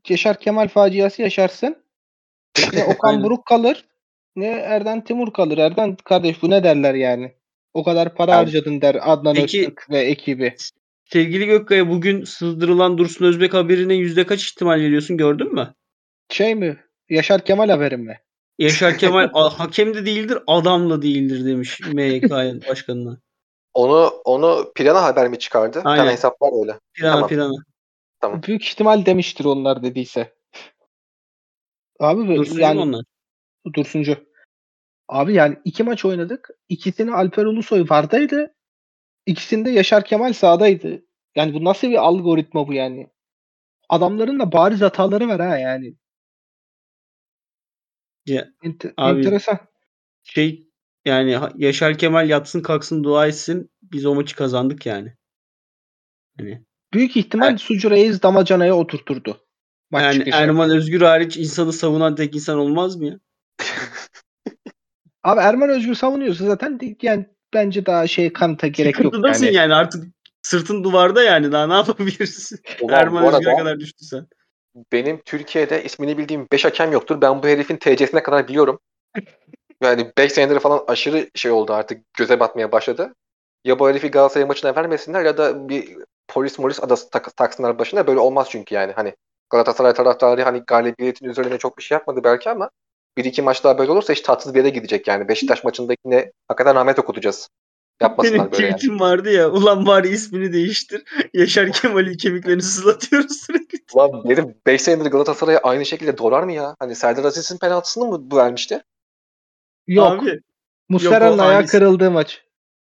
Yaşar 0.09 0.39
Kemal 0.39 0.67
faciası 0.67 1.21
yaşarsın. 1.21 1.83
Ne 2.73 2.83
Okan. 2.95 3.23
Buruk 3.23 3.45
kalır 3.45 3.85
ne 4.35 4.47
Erden 4.47 5.03
Timur 5.03 5.33
kalır. 5.33 5.57
Erden 5.57 5.95
kardeş 5.95 6.41
bu 6.41 6.49
ne 6.49 6.63
derler 6.63 6.93
yani. 6.93 7.38
O 7.73 7.83
kadar 7.83 8.15
para 8.15 8.31
Abi, 8.31 8.45
harcadın 8.45 8.81
der 8.81 8.97
Adnan 9.11 9.35
peki- 9.35 9.59
Öztürk 9.59 9.89
ve 9.89 9.99
ekibi. 9.99 10.55
Sevgili 11.05 11.45
Gökkaya 11.45 11.89
bugün 11.89 12.23
sızdırılan 12.23 12.97
Dursun 12.97 13.25
Özbek 13.25 13.53
haberine 13.53 13.93
yüzde 13.95 14.25
kaç 14.25 14.47
ihtimal 14.51 14.79
veriyorsun 14.79 15.17
gördün 15.17 15.53
mü? 15.53 15.73
Şey 16.29 16.55
mi? 16.55 16.83
Yaşar 17.09 17.45
Kemal 17.45 17.69
haberim 17.69 18.01
mi? 18.01 18.19
Yaşar 18.59 18.97
Kemal 18.97 19.29
"A- 19.33 19.59
hakem 19.59 19.93
de 19.93 20.05
değildir 20.05 20.37
adam 20.47 20.89
da 20.89 21.01
değildir 21.01 21.45
demiş 21.45 21.79
MHK 21.93 22.67
başkanına. 22.69 23.17
Onu 23.73 24.07
onu 24.25 24.71
Plana 24.75 25.03
haber 25.03 25.27
mi 25.27 25.39
çıkardı? 25.39 25.81
Aynen. 25.85 26.03
tane 26.03 26.11
hesap 26.13 26.41
var 26.41 26.61
öyle. 26.61 26.79
Pirana 26.93 27.13
Tamam. 27.13 27.29
pirana. 27.29 27.53
Tamam. 28.19 28.43
Büyük 28.43 28.65
ihtimal 28.65 29.05
demiştir 29.05 29.45
onlar 29.45 29.83
dediyse. 29.83 30.33
Abi 31.99 32.27
böyle 32.27 32.37
Dursun 32.39 32.59
yani 32.59 32.79
onlar. 32.79 33.05
Dursuncu. 33.73 34.28
Abi 35.09 35.33
yani 35.33 35.57
iki 35.65 35.83
maç 35.83 36.05
oynadık. 36.05 36.49
İkisini 36.69 37.11
Alper 37.11 37.45
Ulusoy 37.45 37.85
vardaydı. 37.89 38.55
İkisinde 39.25 39.69
Yaşar 39.69 40.05
Kemal 40.05 40.33
sağdaydı. 40.33 41.05
Yani 41.35 41.53
bu 41.53 41.63
nasıl 41.63 41.89
bir 41.89 42.05
algoritma 42.07 42.67
bu 42.67 42.73
yani? 42.73 43.09
Adamların 43.89 44.39
da 44.39 44.51
bariz 44.51 44.81
hataları 44.81 45.27
var 45.27 45.41
ha 45.41 45.57
yani. 45.57 45.95
Ya, 48.25 48.47
Ente- 48.63 48.93
Abi- 48.97 49.19
enteresan. 49.19 49.59
şey 50.23 50.69
yani 51.05 51.39
Yaşar 51.55 51.97
Kemal 51.97 52.29
yatsın 52.29 52.61
kalksın 52.61 53.03
dua 53.03 53.27
etsin. 53.27 53.71
Biz 53.81 54.05
o 54.05 54.15
maçı 54.15 54.35
kazandık 54.35 54.85
yani. 54.85 55.13
Hani 56.37 56.65
Büyük 56.93 57.17
ihtimal 57.17 57.57
Sucu 57.57 57.91
Reis 57.91 58.23
damacanaya 58.23 58.75
oturturdu. 58.75 59.45
Maç 59.91 60.03
yani 60.03 60.13
çıkışı. 60.13 60.37
Erman 60.37 60.69
Özgür 60.69 61.01
hariç 61.01 61.37
insanı 61.37 61.73
savunan 61.73 62.15
tek 62.15 62.35
insan 62.35 62.57
olmaz 62.57 62.95
mı 62.95 63.05
ya? 63.05 63.19
Abi 65.23 65.39
Erman 65.41 65.69
Özgür 65.69 65.95
savunuyorsa 65.95 66.45
zaten 66.45 66.79
yani 67.01 67.25
bence 67.53 67.85
daha 67.85 68.07
şey 68.07 68.33
kanıta 68.33 68.67
gerek 68.67 68.95
yok 68.99 69.05
Sıkıntıdasın 69.05 69.45
yani. 69.45 69.55
yani. 69.55 69.73
artık 69.73 70.03
sırtın 70.41 70.83
duvarda 70.83 71.23
yani 71.23 71.51
daha 71.51 71.67
ne 71.67 71.73
yapabilirsin? 71.73 72.59
Ulan 72.81 72.99
Erman 72.99 73.23
Özgür'e 73.23 73.49
arada 73.49 73.63
kadar 73.63 73.79
düştüysen. 73.79 74.27
benim 74.91 75.21
Türkiye'de 75.25 75.83
ismini 75.83 76.17
bildiğim 76.17 76.47
5 76.51 76.65
hakem 76.65 76.91
yoktur. 76.91 77.21
Ben 77.21 77.43
bu 77.43 77.47
herifin 77.47 77.77
TC'sine 77.77 78.23
kadar 78.23 78.47
biliyorum. 78.47 78.79
Yani 79.81 80.11
5 80.17 80.31
senedir 80.31 80.59
falan 80.59 80.83
aşırı 80.87 81.29
şey 81.35 81.51
oldu 81.51 81.73
artık 81.73 82.13
göze 82.13 82.39
batmaya 82.39 82.71
başladı. 82.71 83.15
Ya 83.65 83.79
bu 83.79 83.89
herifi 83.89 84.11
Galatasaray 84.11 84.47
maçına 84.47 84.75
vermesinler 84.75 85.25
ya 85.25 85.37
da 85.37 85.69
bir 85.69 85.97
polis 86.27 86.59
molis 86.59 86.83
adası 86.83 87.09
tak- 87.09 87.37
taksınlar 87.37 87.79
başına. 87.79 88.07
Böyle 88.07 88.19
olmaz 88.19 88.47
çünkü 88.51 88.75
yani. 88.75 88.91
Hani 88.91 89.15
Galatasaray 89.49 89.93
taraftarı 89.93 90.43
hani 90.43 90.63
galibiyetin 90.67 91.25
üzerine 91.29 91.57
çok 91.57 91.77
bir 91.77 91.83
şey 91.83 91.95
yapmadı 91.95 92.21
belki 92.23 92.49
ama 92.49 92.69
bir 93.17 93.25
iki 93.25 93.41
maç 93.41 93.63
daha 93.63 93.77
böyle 93.77 93.91
olursa 93.91 94.13
hiç 94.13 94.21
tatsız 94.21 94.53
bir 94.53 94.59
yere 94.59 94.69
gidecek 94.69 95.07
yani. 95.07 95.27
Beşiktaş 95.27 95.63
maçındakine 95.63 96.31
hakikaten 96.47 96.75
rahmet 96.75 96.99
okutacağız. 96.99 97.49
Yapmasınlar 98.01 98.39
Benim 98.39 98.51
böyle 98.51 98.65
yani. 98.65 98.75
tweetim 98.75 98.99
vardı 98.99 99.31
ya. 99.31 99.49
Ulan 99.49 99.85
bari 99.85 100.07
ismini 100.09 100.53
değiştir. 100.53 101.03
Yaşar 101.33 101.71
Kemal'in 101.71 102.17
kemiklerini 102.17 102.61
sızlatıyoruz 102.61 103.41
sürekli. 103.41 103.79
Ulan 103.93 104.29
dedim 104.29 104.55
5 104.67 104.81
senedir 104.81 105.11
Galatasaray'a 105.11 105.59
aynı 105.59 105.85
şekilde 105.85 106.17
dolar 106.17 106.43
mı 106.43 106.51
ya? 106.51 106.75
Hani 106.79 106.95
Serdar 106.95 107.23
Aziz'in 107.23 107.57
penaltısını 107.57 108.05
mı 108.05 108.31
bu 108.31 108.37
vermişti? 108.37 108.83
Yok. 109.87 110.23
Abi 110.23 110.41
Muslera'nın 110.89 111.37
ayağı 111.37 111.65
kırıldığı 111.65 112.11
maç. 112.11 112.43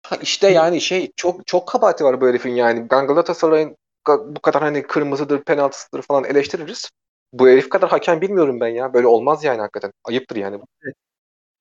Ha 0.04 0.18
işte 0.22 0.50
yani 0.50 0.82
şey 0.82 1.12
çok 1.16 1.48
çok 1.48 1.68
kabahati 1.68 2.04
var 2.04 2.22
bu 2.22 2.28
herifin 2.28 2.56
yani. 2.56 2.90
Ben 2.92 3.08
Galatasaray'ın 3.08 3.78
ga- 4.06 4.36
bu 4.36 4.40
kadar 4.40 4.62
hani 4.62 4.84
kırmızıdır, 4.84 5.44
penaltısıdır 5.44 6.02
falan 6.02 6.24
eleştiririz. 6.24 6.90
Bu 7.34 7.48
herif 7.48 7.70
kadar 7.70 7.90
hakem 7.90 8.22
bilmiyorum 8.22 8.60
ben 8.60 8.68
ya. 8.68 8.94
Böyle 8.94 9.08
olmaz 9.08 9.44
yani 9.44 9.60
hakikaten. 9.62 9.92
Ayıptır 10.04 10.36
yani. 10.36 10.60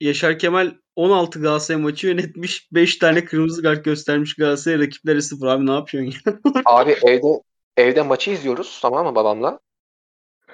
Yaşar 0.01 0.39
Kemal 0.39 0.75
16 0.97 1.41
Galatasaray 1.41 1.83
maçı 1.83 2.07
yönetmiş. 2.07 2.69
5 2.73 2.97
tane 2.97 3.25
kırmızı 3.25 3.63
kart 3.63 3.85
göstermiş 3.85 4.35
Galatasaray 4.35 4.79
rakiplere 4.87 5.23
0. 5.23 5.47
Abi 5.47 5.67
ne 5.67 5.73
yapıyorsun 5.73 6.31
ya? 6.33 6.39
Abi 6.65 6.93
evde 6.93 7.27
evde 7.77 8.03
maçı 8.03 8.31
izliyoruz 8.31 8.79
tamam 8.83 9.07
mı 9.07 9.15
babamla? 9.15 9.61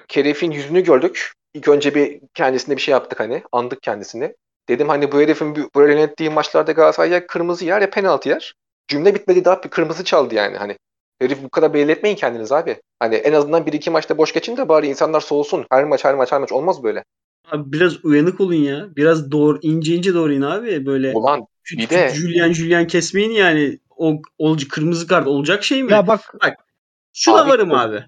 Keref'in 0.07 0.51
yüzünü 0.51 0.83
gördük. 0.83 1.31
İlk 1.53 1.67
önce 1.67 1.95
bir 1.95 2.21
kendisine 2.33 2.75
bir 2.75 2.81
şey 2.81 2.91
yaptık 2.91 3.19
hani. 3.19 3.43
Andık 3.51 3.81
kendisini. 3.81 4.35
Dedim 4.69 4.89
hani 4.89 5.11
bu 5.11 5.21
herifin 5.21 5.55
bu- 5.55 5.69
böyle 5.75 5.93
yönettiği 5.93 6.29
maçlarda 6.29 6.71
Galatasaray 6.71 7.09
ya 7.09 7.27
kırmızı 7.27 7.65
yer 7.65 7.81
ya 7.81 7.89
penaltı 7.89 8.29
yer. 8.29 8.53
Cümle 8.87 9.15
bitmedi 9.15 9.45
daha 9.45 9.63
bir 9.63 9.69
kırmızı 9.69 10.03
çaldı 10.03 10.35
yani 10.35 10.57
hani. 10.57 10.77
Herif 11.19 11.43
bu 11.43 11.49
kadar 11.49 11.73
belli 11.73 11.91
etmeyin 11.91 12.15
kendiniz 12.15 12.51
abi. 12.51 12.81
Hani 12.99 13.15
en 13.15 13.33
azından 13.33 13.65
bir 13.65 13.73
iki 13.73 13.89
maçta 13.89 14.17
boş 14.17 14.33
geçin 14.33 14.57
de 14.57 14.69
bari 14.69 14.87
insanlar 14.87 15.21
soğusun. 15.21 15.65
Her 15.71 15.83
maç 15.83 16.05
her 16.05 16.15
maç 16.15 16.31
her 16.31 16.39
maç 16.39 16.51
olmaz 16.51 16.83
böyle. 16.83 17.03
Abi 17.51 17.71
biraz 17.73 18.05
uyanık 18.05 18.41
olun 18.41 18.53
ya. 18.53 18.95
Biraz 18.95 19.31
doğru 19.31 19.59
ince 19.61 19.95
ince 19.95 20.13
doğrayın 20.13 20.41
abi. 20.41 20.85
Böyle 20.85 21.11
Ulan 21.15 21.45
bir 21.71 21.77
küt 21.79 21.91
de- 21.91 22.09
Julian 22.15 22.53
Julian 22.53 22.87
kesmeyin 22.87 23.31
yani. 23.31 23.79
O 23.97 24.21
olcu 24.37 24.67
kırmızı 24.67 25.07
kart 25.07 25.27
olacak 25.27 25.63
şey 25.63 25.83
mi? 25.83 25.91
Ya 25.91 26.07
bak 26.07 26.35
Şuna 27.13 27.41
Abi- 27.41 27.49
varım 27.49 27.71
abi. 27.73 28.05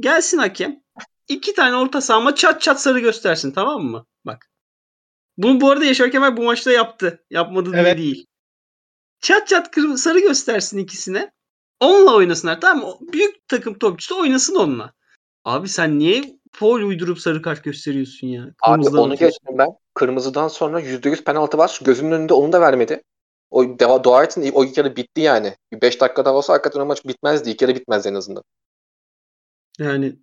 Gelsin 0.00 0.38
hakem. 0.38 0.80
iki 1.28 1.54
tane 1.54 1.76
orta 1.76 2.00
sahama 2.00 2.34
çat 2.34 2.60
çat 2.62 2.80
sarı 2.80 3.00
göstersin 3.00 3.50
tamam 3.50 3.82
mı? 3.82 4.06
Bak. 4.26 4.50
Bunu 5.36 5.60
bu 5.60 5.70
arada 5.70 5.84
Yaşar 5.84 6.10
Kemal 6.10 6.36
bu 6.36 6.42
maçta 6.42 6.72
yaptı. 6.72 7.24
Yapmadı 7.30 7.72
diye 7.72 7.82
Evet. 7.82 7.98
değil. 7.98 8.26
Çat 9.20 9.48
çat 9.48 9.70
kırmızı 9.70 10.02
sarı 10.02 10.20
göstersin 10.20 10.78
ikisine. 10.78 11.30
Onunla 11.80 12.16
oynasınlar 12.16 12.60
tamam 12.60 12.88
mı? 12.88 12.96
Büyük 13.12 13.48
takım 13.48 13.78
topçusu 13.78 14.20
oynasın 14.20 14.54
onunla. 14.54 14.92
Abi 15.44 15.68
sen 15.68 15.98
niye 15.98 16.22
foul 16.52 16.82
uydurup 16.82 17.18
sarı 17.18 17.42
kart 17.42 17.64
gösteriyorsun 17.64 18.26
ya? 18.26 18.42
Abi 18.42 18.54
Kırmızıdan 18.72 19.02
onu 19.04 19.12
atıyorsun. 19.12 19.38
geçtim 19.44 19.58
ben. 19.58 19.68
Kırmızıdan 19.94 20.48
sonra 20.48 20.80
%100 20.80 21.24
penaltı 21.24 21.58
var. 21.58 21.80
Gözünün 21.84 22.10
önünde 22.10 22.34
onu 22.34 22.52
da 22.52 22.60
vermedi. 22.60 23.02
O 23.50 23.78
dua 24.04 24.24
etsin 24.24 24.52
o 24.54 24.64
ilk 24.64 24.76
yarı 24.76 24.96
bitti 24.96 25.20
yani. 25.20 25.54
5 25.72 26.00
dakika 26.00 26.24
daha 26.24 26.34
olsa 26.34 26.52
hakikaten 26.52 26.80
o 26.80 26.86
maç 26.86 27.04
bitmezdi. 27.04 27.50
İlk 27.50 27.62
yarı 27.62 27.74
bitmezdi 27.74 28.08
en 28.08 28.14
azından. 28.14 28.42
Yani 29.78 30.16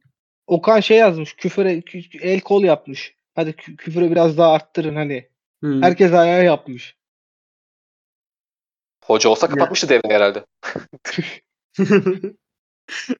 Okan 0.47 0.79
şey 0.79 0.97
yazmış. 0.97 1.33
Küfüre 1.35 1.79
kü- 1.79 2.21
el 2.21 2.41
kol 2.41 2.63
yapmış. 2.63 3.15
Hadi 3.35 3.49
kü- 3.49 3.75
küfüre 3.75 4.11
biraz 4.11 4.37
daha 4.37 4.51
arttırın 4.51 4.95
hani. 4.95 5.29
hı. 5.63 5.79
Herkes 5.81 6.13
ayağı 6.13 6.45
yapmış. 6.45 6.97
Hoca 9.05 9.29
olsa 9.29 9.47
kapatmıştı 9.47 9.89
devre 9.89 10.13
herhalde. 10.13 10.45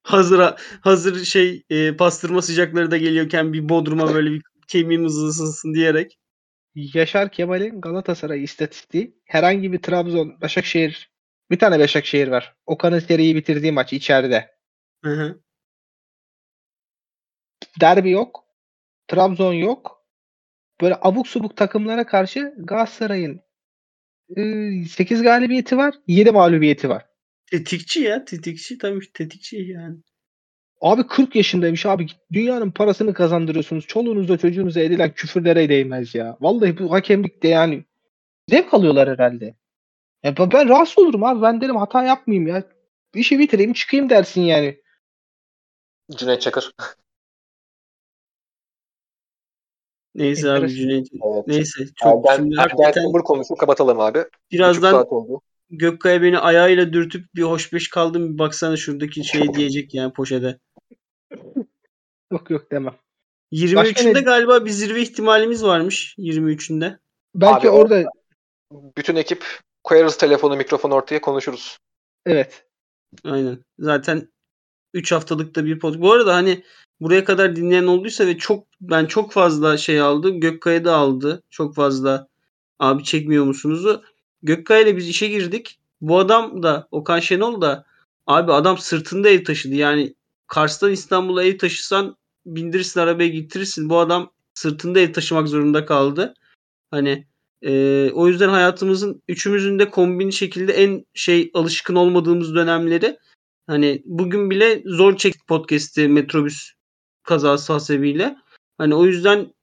hazır 0.04 0.54
hazır 0.82 1.26
şey 1.26 1.64
e, 1.70 1.98
pastırma 1.98 2.42
sıcakları 2.42 2.92
da 2.92 2.98
geliyorken 2.98 3.54
bir 3.54 3.70
Bodrum'a 3.70 4.14
böyle 4.14 4.32
bir 4.32 4.42
kemiğimiz 4.68 5.18
ısınsın 5.18 5.74
diyerek. 5.74 6.20
Yaşar 6.76 7.32
Kemal'in 7.32 7.82
Galatasaray 7.82 8.44
istatistiği 8.44 9.18
herhangi 9.26 9.72
bir 9.72 9.82
Trabzon, 9.82 10.42
Başakşehir 10.42 11.12
bir 11.52 11.60
tane 11.60 11.80
Başakşehir 11.80 12.28
var. 12.28 12.56
Okan'ın 12.66 13.00
seriyi 13.00 13.36
bitirdiği 13.36 13.72
maç 13.72 13.94
içeride. 13.94 14.52
Hı 15.04 15.12
hı. 15.12 15.42
Derbi 17.82 18.12
yok. 18.12 18.46
Trabzon 19.08 19.54
yok. 19.54 20.06
Böyle 20.82 20.98
abuk 21.02 21.28
subuk 21.28 21.58
takımlara 21.58 22.06
karşı 22.06 22.54
Galatasaray'ın 22.58 23.42
8 24.36 25.22
galibiyeti 25.22 25.78
var. 25.78 25.96
7 26.08 26.32
mağlubiyeti 26.32 26.90
var. 26.90 27.06
Tetikçi 27.52 28.02
ya 28.02 28.26
tetikçi 28.26 28.78
tabii 28.78 29.12
tetikçi 29.14 29.58
yani. 29.58 29.98
Abi 30.82 31.08
40 31.08 31.36
yaşındaymış 31.36 31.86
abi. 31.86 32.08
Dünyanın 32.34 32.72
parasını 32.72 33.14
kazandırıyorsunuz. 33.14 33.88
Çoluğunuza 33.88 34.38
çocuğunuza 34.38 34.80
edilen 34.80 35.14
küfürlere 35.14 35.70
değmez 35.70 36.16
ya. 36.16 36.38
Vallahi 36.42 36.78
bu 36.78 36.92
hakemlikte 36.92 37.48
yani 37.48 37.86
zevk 38.50 38.74
alıyorlar 38.74 39.10
herhalde. 39.10 39.56
Ya 40.24 40.38
ben, 40.38 40.70
rahatsız 40.70 41.00
olurum 41.00 41.24
abi. 41.24 41.42
Ben 41.42 41.62
derim 41.62 41.76
hata 41.76 42.04
yapmayayım 42.04 42.48
ya. 42.48 42.64
İşi 43.16 43.40
bitireyim 43.40 43.74
çıkayım 43.74 44.10
dersin 44.10 44.42
yani. 44.42 44.82
Cüneyt 46.18 46.42
Çakır. 46.42 46.74
Neyse 50.16 50.52
abi. 50.52 50.70
Cüneyt. 50.70 51.08
Evet. 51.14 51.48
Neyse 51.48 51.86
çok 51.96 52.26
Erden, 52.26 52.36
şimdi 52.36 52.54
Erden 52.54 52.62
hakikaten 52.62 53.04
Timur 53.04 53.24
konusunu 53.24 53.58
kapatalım 53.58 54.00
abi. 54.00 54.26
Birazdan 54.52 54.92
saat 54.92 55.12
oldu. 55.12 55.42
Gökkaya 55.70 56.22
beni 56.22 56.40
ayağıyla 56.40 56.94
dürtüp 56.94 57.26
bir 57.36 57.44
hoş 57.44 57.74
beş 57.74 57.90
kaldım 57.90 58.34
bir 58.34 58.40
baksana 58.40 58.78
şuradaki 58.78 59.24
şey 59.24 59.54
diyecek 59.54 59.94
yani 59.94 60.14
poşete. 60.14 60.60
Yok 62.32 62.50
yok 62.50 62.72
demem. 62.72 62.96
23'ünde 63.52 64.14
ne- 64.14 64.22
galiba 64.22 64.66
bir 64.66 64.70
zirve 64.70 65.02
ihtimalimiz 65.02 65.64
varmış 65.64 66.16
23'ünde. 66.18 66.98
Belki 67.36 67.70
Abi 67.70 67.70
orada 67.70 68.04
Bütün 68.98 69.16
ekip 69.16 69.46
koyarız 69.84 70.18
telefonu 70.18 70.56
mikrofonu 70.56 70.94
ortaya 70.94 71.22
konuşuruz. 71.22 71.78
evet. 72.26 72.66
Aynen. 73.24 73.58
Zaten 73.80 74.32
3 74.94 75.12
haftalıkta 75.12 75.66
bir 75.66 75.80
podcast. 75.80 76.02
Bu 76.02 76.12
arada 76.12 76.36
hani 76.36 76.64
buraya 77.04 77.24
kadar 77.24 77.56
dinleyen 77.56 77.88
olduysa 77.88 78.28
ve 78.28 78.38
çok 78.38 78.68
ben 78.82 79.06
çok 79.06 79.32
fazla 79.32 79.78
şey 79.78 80.02
aldım. 80.02 80.40
Gökkaya 80.40 80.86
da 80.86 80.96
aldı. 80.96 81.44
Çok 81.50 81.76
fazla 81.76 82.28
abi 82.80 83.04
çekmiyor 83.04 83.46
musunuzu? 83.46 84.04
Gökkaya 84.44 84.82
ile 84.82 84.98
biz 84.98 85.10
işe 85.10 85.28
girdik. 85.28 85.80
Bu 86.02 86.20
adam 86.20 86.64
da 86.64 86.88
Okan 86.92 87.20
Şenol 87.20 87.62
da 87.62 87.86
abi 88.28 88.54
adam 88.54 88.78
sırtında 88.78 89.30
ev 89.30 89.44
taşıdı. 89.44 89.76
Yani 89.76 90.14
Kars'tan 90.48 90.92
İstanbul'a 90.92 91.44
ev 91.44 91.58
taşısan 91.58 92.16
bindirirsin 92.46 93.00
arabaya 93.00 93.30
getirirsin. 93.30 93.90
Bu 93.90 94.00
adam 94.00 94.32
sırtında 94.54 95.00
ev 95.00 95.14
taşımak 95.14 95.48
zorunda 95.48 95.86
kaldı. 95.86 96.34
Hani 96.92 97.26
e, 97.62 98.12
o 98.14 98.28
yüzden 98.28 98.50
hayatımızın 98.50 99.22
üçümüzün 99.28 99.80
de 99.80 99.90
kombin 99.90 100.30
şekilde 100.30 100.74
en 100.74 101.06
şey 101.14 101.52
alışkın 101.54 101.96
olmadığımız 101.96 102.56
dönemleri 102.56 103.18
Hani 103.68 104.02
bugün 104.06 104.50
bile 104.50 104.84
zor 104.86 105.18
çektik 105.18 105.48
podcast'i 105.48 106.08
metrobüs 106.08 106.72
kazası 107.24 107.74
hasebiyle. 107.74 108.36
Hani 108.78 108.96
o 108.96 109.06
yüzden 109.06 109.54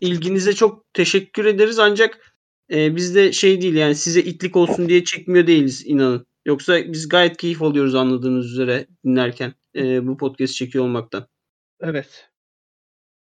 ilginize 0.00 0.52
çok 0.52 0.94
teşekkür 0.94 1.44
ederiz 1.44 1.78
ancak 1.78 2.34
e, 2.70 2.96
biz 2.96 3.14
de 3.14 3.32
şey 3.32 3.62
değil 3.62 3.74
yani 3.74 3.94
size 3.94 4.20
itlik 4.20 4.56
olsun 4.56 4.88
diye 4.88 5.04
çekmiyor 5.04 5.46
değiliz 5.46 5.86
inanın. 5.86 6.26
Yoksa 6.44 6.92
biz 6.92 7.08
gayet 7.08 7.36
keyif 7.36 7.62
alıyoruz 7.62 7.94
anladığınız 7.94 8.52
üzere 8.52 8.86
dinlerken 9.04 9.54
e, 9.76 10.06
bu 10.06 10.16
podcast 10.16 10.54
çekiyor 10.54 10.84
olmaktan. 10.84 11.26
Evet. 11.80 12.28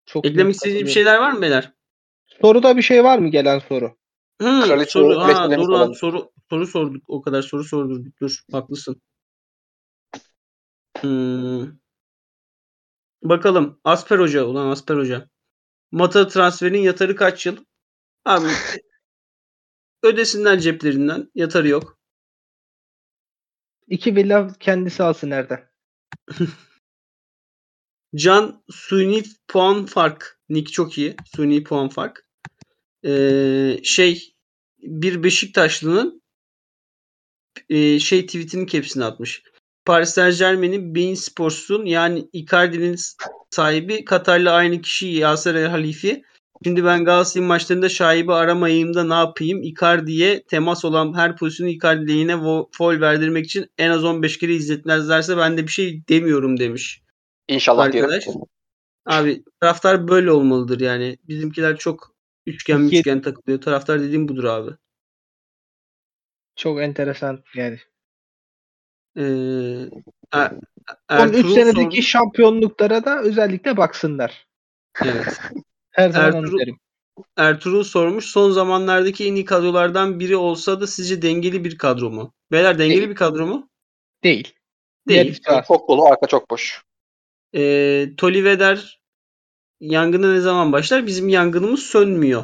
Çok 0.05 0.25
Eklemek 0.25 0.55
istediğiniz 0.55 0.85
bir 0.85 0.91
şeyler 0.91 1.17
var 1.17 1.31
mı 1.31 1.41
beyler? 1.41 1.73
Soruda 2.41 2.77
bir 2.77 2.81
şey 2.81 3.03
var 3.03 3.19
mı 3.19 3.27
gelen 3.27 3.59
soru? 3.59 3.97
Hı, 4.41 4.61
Kraliçe 4.61 4.91
soru, 4.91 5.19
ha, 5.19 5.51
doğru 5.51 5.95
soru, 5.95 6.31
soru 6.49 6.67
sorduk. 6.67 7.03
O 7.07 7.21
kadar 7.21 7.41
soru 7.41 7.63
sorduk. 7.63 8.19
Dur 8.21 8.39
haklısın. 8.51 9.01
Hmm. 11.01 11.82
Bakalım. 13.23 13.79
Asper 13.83 14.19
Hoca. 14.19 14.45
Ulan 14.45 14.67
Asper 14.67 14.95
Hoca. 14.95 15.29
Mata 15.91 16.27
transferinin 16.27 16.81
yatarı 16.81 17.15
kaç 17.15 17.45
yıl? 17.45 17.57
Abi 18.25 18.47
ödesinler 20.03 20.59
ceplerinden. 20.59 21.31
Yatarı 21.35 21.67
yok. 21.67 21.99
İki 23.87 24.15
villa 24.15 24.53
kendisi 24.59 25.03
alsın 25.03 25.29
nereden? 25.29 25.69
Can 28.15 28.63
suni 28.71 29.23
puan 29.47 29.85
fark. 29.85 30.39
Nick 30.49 30.71
çok 30.71 30.97
iyi. 30.97 31.15
Suni 31.35 31.63
puan 31.63 31.89
fark. 31.89 32.27
Ee, 33.05 33.79
şey 33.83 34.35
bir 34.79 35.23
Beşiktaşlı'nın 35.23 36.23
e, 37.69 37.99
şey 37.99 38.25
tweetinin 38.25 38.65
capsini 38.65 39.05
atmış. 39.05 39.43
Paris 39.85 40.09
Saint 40.09 40.39
Germain'in 40.39 40.95
Bein 40.95 41.15
Sports'un 41.15 41.85
yani 41.85 42.27
Icardi'nin 42.33 42.95
sahibi 43.49 44.05
Katar'la 44.05 44.51
aynı 44.51 44.81
kişi 44.81 45.07
Yaser 45.07 45.55
El 45.55 45.67
Halifi. 45.67 46.23
Şimdi 46.63 46.85
ben 46.85 47.05
Galatasaray 47.05 47.47
maçlarında 47.47 47.89
şaibi 47.89 48.33
aramayayım 48.33 48.93
da 48.93 49.03
ne 49.03 49.13
yapayım? 49.13 49.63
Icardi'ye 49.63 50.43
temas 50.43 50.85
olan 50.85 51.13
her 51.17 51.37
pozisyonu 51.37 51.69
Icardi 51.69 52.07
lehine 52.07 52.31
vo- 52.31 52.67
foul 52.71 53.01
verdirmek 53.01 53.45
için 53.45 53.65
en 53.77 53.89
az 53.89 54.03
15 54.03 54.37
kere 54.37 54.53
izletmezlerse 54.53 55.37
ben 55.37 55.57
de 55.57 55.63
bir 55.63 55.71
şey 55.71 56.07
demiyorum 56.09 56.59
demiş. 56.59 57.01
İnşallah 57.47 57.83
Arkadaş. 57.83 58.25
diyelim. 58.25 58.41
Abi 59.05 59.43
taraftar 59.61 60.07
böyle 60.07 60.31
olmalıdır 60.31 60.79
yani. 60.79 61.17
Bizimkiler 61.27 61.77
çok 61.77 62.15
üçgen 62.45 62.79
üçgen 62.79 63.21
takılıyor. 63.21 63.61
Taraftar 63.61 64.01
dediğim 64.01 64.27
budur 64.27 64.43
abi. 64.43 64.71
Çok 66.55 66.81
enteresan 66.81 67.43
yani. 67.55 67.79
Ee, 69.17 69.23
Er- 70.31 70.49
Son 71.09 71.29
3 71.29 71.35
Ertuğrul 71.35 71.55
senedeki 71.55 71.79
sormuş. 71.81 72.07
şampiyonluklara 72.07 73.05
da 73.05 73.21
özellikle 73.21 73.77
baksınlar. 73.77 74.47
Evet. 75.03 75.39
Her 75.91 76.09
zaman 76.09 76.31
Ertuğrul- 76.31 76.49
onu 76.53 76.59
derim. 76.59 76.77
Ertuğrul 77.37 77.83
sormuş. 77.83 78.25
Son 78.25 78.51
zamanlardaki 78.51 79.27
en 79.27 79.35
iyi 79.35 79.45
kadrolardan 79.45 80.19
biri 80.19 80.35
olsa 80.35 80.81
da 80.81 80.87
sizce 80.87 81.21
dengeli 81.21 81.63
bir 81.63 81.77
kadro 81.77 82.09
mu? 82.09 82.33
Beyler 82.51 82.79
dengeli 82.79 82.97
Değil. 82.97 83.09
bir 83.09 83.15
kadro 83.15 83.47
mu? 83.47 83.69
Değil. 84.23 84.53
Değil. 85.07 85.41
Çok 85.67 85.89
dolu, 85.89 86.05
arka 86.05 86.27
çok 86.27 86.49
boş. 86.49 86.83
Ee, 87.55 88.09
Toliveder 88.17 89.01
yangına 89.79 90.33
ne 90.33 90.39
zaman 90.39 90.71
başlar? 90.71 91.07
Bizim 91.07 91.29
yangınımız 91.29 91.79
sönmüyor. 91.83 92.43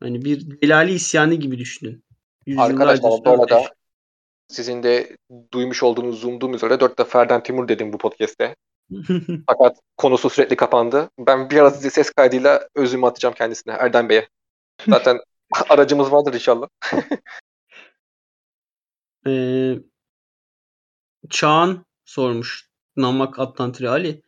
Hani 0.00 0.24
bir 0.24 0.60
delali 0.60 0.92
isyanı 0.92 1.34
gibi 1.34 1.58
düşünün. 1.58 2.04
Yüzyıllarca 2.46 2.74
Arkadaşlar 2.74 3.10
bu 3.24 3.30
arada. 3.30 3.62
Sizin 4.48 4.82
de 4.82 5.16
duymuş 5.52 5.82
olduğunuz, 5.82 6.24
umduğum 6.24 6.54
üzere 6.54 6.80
4 6.80 6.98
defa 6.98 7.10
Ferden 7.10 7.42
Timur 7.42 7.68
dedim 7.68 7.92
bu 7.92 7.98
podcast'te. 7.98 8.56
Fakat 9.46 9.80
konusu 9.96 10.30
sürekli 10.30 10.56
kapandı. 10.56 11.10
Ben 11.18 11.50
bir 11.50 11.56
ara 11.56 11.70
size 11.70 11.90
ses 11.90 12.10
kaydıyla 12.10 12.68
özümü 12.74 13.06
atacağım 13.06 13.34
kendisine, 13.34 13.72
Erdem 13.72 14.08
Bey'e. 14.08 14.28
Zaten 14.88 15.18
aracımız 15.68 16.12
vardır 16.12 16.34
inşallah. 16.34 16.68
Ee, 19.26 19.74
Çağan 21.30 21.84
sormuş. 22.04 22.68
Namak 22.96 23.38
Atlantri 23.38 23.88
Ali. 23.88 24.22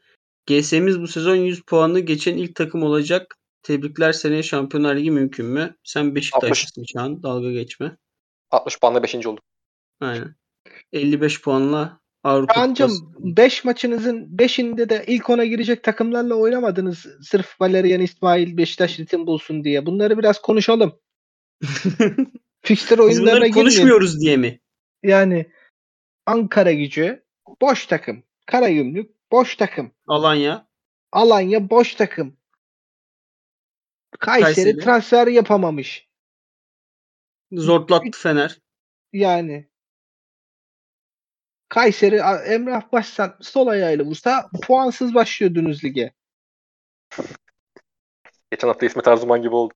GS'miz 0.47 1.01
bu 1.01 1.09
sezon 1.09 1.35
100 1.35 1.63
puanı 1.63 2.01
geçen 2.01 2.37
ilk 2.37 2.55
takım 2.55 2.83
olacak. 2.83 3.37
Tebrikler 3.63 4.13
seneye 4.13 4.43
Şampiyonlar 4.43 4.97
Ligi 4.97 5.11
mümkün 5.11 5.47
mü? 5.47 5.77
Sen 5.85 6.15
Beşiktaşlısın 6.15 6.85
Çağan. 6.85 7.23
Dalga 7.23 7.51
geçme. 7.51 7.97
60 8.51 8.81
puanla 8.81 9.03
5. 9.03 9.27
olduk. 9.27 9.45
Aynen. 10.01 10.35
55 10.93 11.43
puanla 11.43 12.01
Avrupa 12.25 12.67
Kupası. 12.67 13.03
5 13.19 13.65
maçınızın 13.65 14.37
5'inde 14.37 14.89
de 14.89 15.05
ilk 15.07 15.25
10'a 15.25 15.45
girecek 15.45 15.85
takımlarla 15.85 16.35
oynamadınız. 16.35 17.07
Sırf 17.23 17.61
Valerian 17.61 18.01
İsmail 18.01 18.57
Beşiktaş 18.57 18.99
ritim 18.99 19.27
bulsun 19.27 19.65
diye. 19.65 19.87
Bunları 19.87 20.19
biraz 20.19 20.43
konuşalım. 20.43 21.01
Fixture 22.63 22.99
Biz 22.99 23.07
oyunlarına 23.07 23.27
bunları 23.27 23.47
girmeyin. 23.47 23.53
konuşmuyoruz 23.55 24.21
diye 24.21 24.37
mi? 24.37 24.61
Yani 25.03 25.51
Ankara 26.27 26.73
gücü 26.73 27.25
boş 27.61 27.87
takım. 27.87 28.23
Karagümrük 28.47 29.11
boş 29.33 29.57
takım. 29.57 29.93
Alanya. 30.07 30.69
Alanya 31.13 31.71
boş 31.71 31.95
takım. 31.95 32.37
Kayseri, 34.19 34.55
Kayseri. 34.55 34.79
transfer 34.79 35.27
yapamamış. 35.27 36.09
Zortlattı 37.53 38.19
Fener. 38.19 38.61
Yani 39.13 39.70
Kayseri 41.71 42.21
Emrah 42.47 42.93
Başsan 42.93 43.37
sol 43.41 43.67
ayağıyla 43.67 44.05
vursa 44.05 44.51
puansız 44.63 45.15
başlıyordunuz 45.15 45.85
lige. 45.85 46.13
Geçen 48.51 48.69
hafta 48.69 48.87
İsmet 48.87 49.09
Arzuman 49.09 49.43
gibi 49.43 49.55
oldu. 49.55 49.75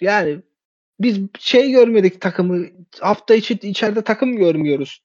Yani 0.00 0.40
biz 1.00 1.18
şey 1.38 1.70
görmedik 1.70 2.20
takımı. 2.20 2.66
Hafta 3.00 3.34
içi 3.34 3.54
içeride 3.54 4.02
takım 4.02 4.36
görmüyoruz. 4.36 5.02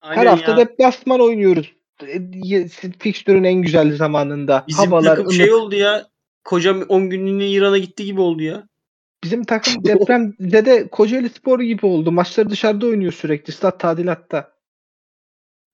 Her 0.00 0.16
Aynen 0.16 0.30
hafta 0.30 0.50
ya. 0.50 0.56
deplasman 0.56 1.20
oynuyoruz. 1.20 1.72
E, 2.02 2.68
Fikstürün 2.98 3.44
en 3.44 3.62
güzel 3.62 3.96
zamanında. 3.96 4.64
Bizim 4.68 4.84
Havalar 4.84 5.16
takım 5.16 5.26
ılık. 5.26 5.36
şey 5.36 5.52
oldu 5.52 5.74
ya. 5.74 6.06
Kocam 6.44 6.82
10 6.88 7.10
günlüğüne 7.10 7.48
İran'a 7.48 7.78
gitti 7.78 8.04
gibi 8.04 8.20
oldu 8.20 8.42
ya. 8.42 8.68
Bizim 9.24 9.44
takım 9.44 9.84
depremde 9.84 10.64
de 10.66 10.88
Kocaeli 10.88 11.28
Spor 11.28 11.60
gibi 11.60 11.86
oldu. 11.86 12.12
Maçları 12.12 12.50
dışarıda 12.50 12.86
oynuyor 12.86 13.12
sürekli. 13.12 13.52
Stat 13.52 13.80
tadilatta. 13.80 14.52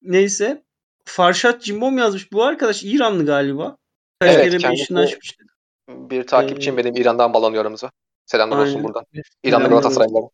Neyse. 0.08 0.62
Farşat 1.04 1.62
Cimbom 1.62 1.98
yazmış. 1.98 2.32
Bu 2.32 2.44
arkadaş 2.44 2.84
İranlı 2.84 3.26
galiba. 3.26 3.76
Kaç 4.20 4.34
Evet, 4.34 4.44
kere 4.44 4.72
bir 4.72 4.76
işini 4.76 4.98
açmıştı. 4.98 5.44
Bir 5.88 6.26
takipçim 6.26 6.74
Ee, 6.74 6.76
benim 6.76 6.96
İran'dan 6.96 7.34
bağlanıyor 7.34 7.62
aramıza. 7.62 7.90
Selamlar 8.26 8.56
olsun 8.58 8.70
Aynen. 8.72 8.84
buradan. 8.84 9.04
İranlı 9.44 9.68
Galatasaraylılara. 9.68 10.26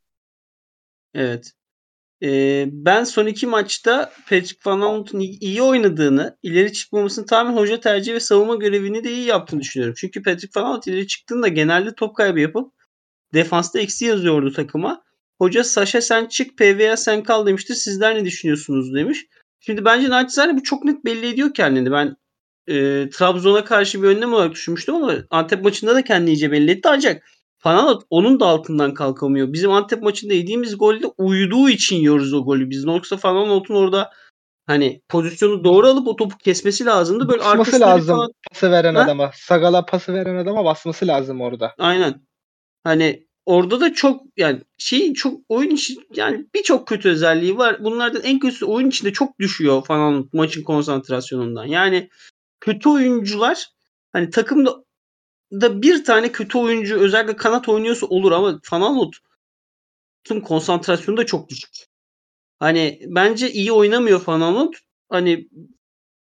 Evet. 1.14 1.52
Ee, 2.22 2.66
ben 2.70 3.04
son 3.04 3.26
iki 3.26 3.46
maçta 3.46 4.12
Patrick 4.28 4.56
Van 4.66 4.80
Aanholt'un 4.80 5.20
iyi- 5.20 5.62
oynadığını, 5.62 6.38
ileri 6.42 6.72
çıkmamasını 6.72 7.26
tamamen 7.26 7.58
hoca 7.58 7.80
tercihi 7.80 8.14
ve 8.14 8.20
savunma 8.20 8.54
görevini 8.54 9.04
de 9.04 9.10
iyi 9.12 9.26
yaptığını 9.26 9.60
düşünüyorum. 9.60 9.94
Çünkü 9.98 10.22
Patrick 10.22 10.60
Van 10.60 10.66
Aanholt 10.66 10.86
ileri 10.86 11.06
çıktığında 11.06 11.48
genelde 11.48 11.94
top 11.94 12.16
kaybı 12.16 12.40
yapıp 12.40 12.72
defansta 13.34 13.78
eksi 13.80 14.04
yazıyordu 14.04 14.52
takıma. 14.52 15.04
Hoca 15.38 15.64
Saşa 15.64 16.00
sen 16.00 16.26
çık 16.26 16.58
PVA 16.58 16.96
sen 16.96 17.22
kal 17.22 17.46
demiştir. 17.46 17.74
Sizler 17.74 18.14
ne 18.14 18.24
düşünüyorsunuz 18.24 18.94
demiş. 18.94 19.26
Şimdi 19.66 19.84
bence 19.84 20.10
naçizane 20.10 20.56
bu 20.56 20.62
çok 20.62 20.84
net 20.84 21.04
belli 21.04 21.26
ediyor 21.26 21.54
kendini. 21.54 21.92
Ben 21.92 22.16
e, 22.68 23.08
Trabzon'a 23.10 23.64
karşı 23.64 24.02
bir 24.02 24.08
önlem 24.08 24.32
olarak 24.32 24.52
düşünmüştüm 24.52 24.94
ama 24.94 25.12
Antep 25.30 25.64
maçında 25.64 25.94
da 25.94 26.04
kendini 26.04 26.30
iyice 26.30 26.52
belli 26.52 26.70
etti. 26.70 26.88
Ancak 26.88 27.22
Fanalot 27.58 28.02
onun 28.10 28.40
da 28.40 28.46
altından 28.46 28.94
kalkamıyor. 28.94 29.52
Bizim 29.52 29.70
Antep 29.72 30.02
maçında 30.02 30.34
yediğimiz 30.34 30.78
golde 30.78 31.06
uyuduğu 31.18 31.68
için 31.68 31.96
yiyoruz 31.96 32.32
o 32.34 32.44
golü 32.44 32.70
biz. 32.70 32.84
Yoksa 32.84 33.16
Fanalot'un 33.16 33.74
orada 33.74 34.10
hani 34.66 35.02
pozisyonu 35.08 35.64
doğru 35.64 35.86
alıp 35.86 36.08
o 36.08 36.16
topu 36.16 36.38
kesmesi 36.38 36.84
lazımdı. 36.86 37.28
Böyle 37.28 37.40
Basması 37.40 37.80
lazım 37.80 38.16
falan- 38.16 38.32
pası 38.52 38.70
veren 38.70 38.94
Ha? 38.94 39.02
adama. 39.02 39.30
Sagala 39.34 39.84
pası 39.86 40.12
veren 40.14 40.36
adama 40.36 40.64
basması 40.64 41.06
lazım 41.06 41.40
orada. 41.40 41.74
Aynen. 41.78 42.26
Hani 42.84 43.23
orada 43.46 43.80
da 43.80 43.94
çok 43.94 44.22
yani 44.36 44.60
şey 44.78 45.14
çok 45.14 45.40
oyun 45.48 45.70
içi 45.70 45.96
yani 46.14 46.46
birçok 46.54 46.88
kötü 46.88 47.08
özelliği 47.08 47.58
var. 47.58 47.84
Bunlardan 47.84 48.22
en 48.22 48.38
kötüsü 48.38 48.64
oyun 48.64 48.88
içinde 48.88 49.12
çok 49.12 49.38
düşüyor 49.40 49.84
falan 49.84 50.28
maçın 50.32 50.62
konsantrasyonundan. 50.62 51.64
Yani 51.64 52.10
kötü 52.60 52.88
oyuncular 52.88 53.66
hani 54.12 54.30
takımda 54.30 54.84
da 55.52 55.82
bir 55.82 56.04
tane 56.04 56.32
kötü 56.32 56.58
oyuncu 56.58 56.96
özellikle 56.98 57.36
kanat 57.36 57.68
oynuyorsa 57.68 58.06
olur 58.06 58.32
ama 58.32 58.60
Fanalot'un 58.62 60.40
konsantrasyonu 60.40 61.16
da 61.16 61.26
çok 61.26 61.48
düşük. 61.48 61.86
Hani 62.58 63.00
bence 63.06 63.52
iyi 63.52 63.72
oynamıyor 63.72 64.20
Fanalot. 64.20 64.76
Hani 65.08 65.48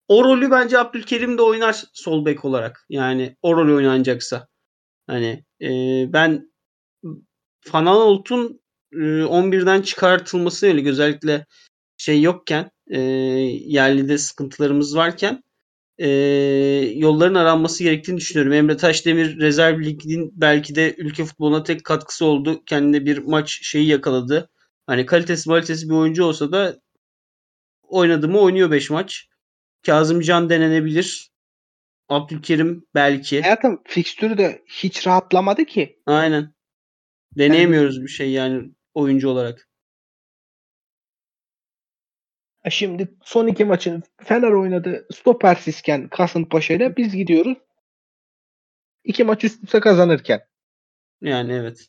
o 0.09 0.25
rolü 0.25 0.51
bence 0.51 0.79
Abdülkerim 0.79 1.39
de 1.39 1.43
oynar 1.43 1.85
sol 1.93 2.25
bek 2.25 2.45
olarak. 2.45 2.87
Yani 2.89 3.37
o 3.43 3.57
rol 3.57 3.77
oynanacaksa. 3.77 4.49
Hani 5.07 5.45
e, 5.63 5.69
ben 6.13 6.51
Fanalot'un 7.67 8.61
e, 8.93 9.25
11'den 9.25 9.83
çıkartılması 9.83 10.67
öyle 10.67 10.89
özellikle 10.89 11.47
şey 11.97 12.23
yokken 12.23 12.71
e, 12.91 13.01
yerlide 13.01 14.19
sıkıntılarımız 14.19 14.97
varken 14.97 15.43
e, 15.99 16.09
yolların 16.95 17.35
aranması 17.35 17.85
gerektiğini 17.85 18.17
düşünüyorum. 18.17 18.53
Emre 18.53 18.77
Taşdemir 18.77 19.41
rezerv 19.41 19.81
liginin 19.81 20.33
belki 20.35 20.75
de 20.75 20.95
ülke 20.99 21.25
futboluna 21.25 21.63
tek 21.63 21.85
katkısı 21.85 22.25
oldu. 22.25 22.63
Kendine 22.67 23.07
bir 23.07 23.19
maç 23.19 23.59
şeyi 23.63 23.87
yakaladı. 23.87 24.51
Hani 24.87 25.07
kalitesi 25.07 25.49
kalitesi 25.51 25.89
bir 25.89 25.95
oyuncu 25.95 26.25
olsa 26.25 26.53
da 26.53 26.81
oynadı 27.83 28.29
mı 28.29 28.41
oynuyor 28.41 28.71
5 28.71 28.91
maç. 28.91 29.29
Kazımcan 29.87 30.51
denenebilir. 30.51 31.31
Abdülkerim 32.09 32.87
belki. 32.95 33.43
Hayatım 33.43 33.83
fikstürü 33.85 34.39
de 34.39 34.63
hiç 34.67 35.07
rahatlamadı 35.07 35.65
ki. 35.65 35.99
Aynen. 36.07 36.56
Deneyemiyoruz 37.39 38.03
bir 38.03 38.09
şey 38.09 38.31
yani 38.31 38.71
oyuncu 38.95 39.29
olarak. 39.29 39.69
Ha 42.63 42.71
Şimdi 42.71 43.15
son 43.25 43.47
iki 43.47 43.65
maçın 43.65 44.03
Fener 44.23 44.53
oynadı 44.53 45.07
stopersizken 45.15 46.09
Kasımpaşa 46.09 46.75
ile 46.75 46.97
biz 46.97 47.17
gidiyoruz. 47.17 47.59
İki 49.05 49.25
maç 49.25 49.45
üst 49.45 49.65
üste 49.65 49.81
kazanırken. 49.81 50.41
Yani 51.21 51.53
evet. 51.53 51.89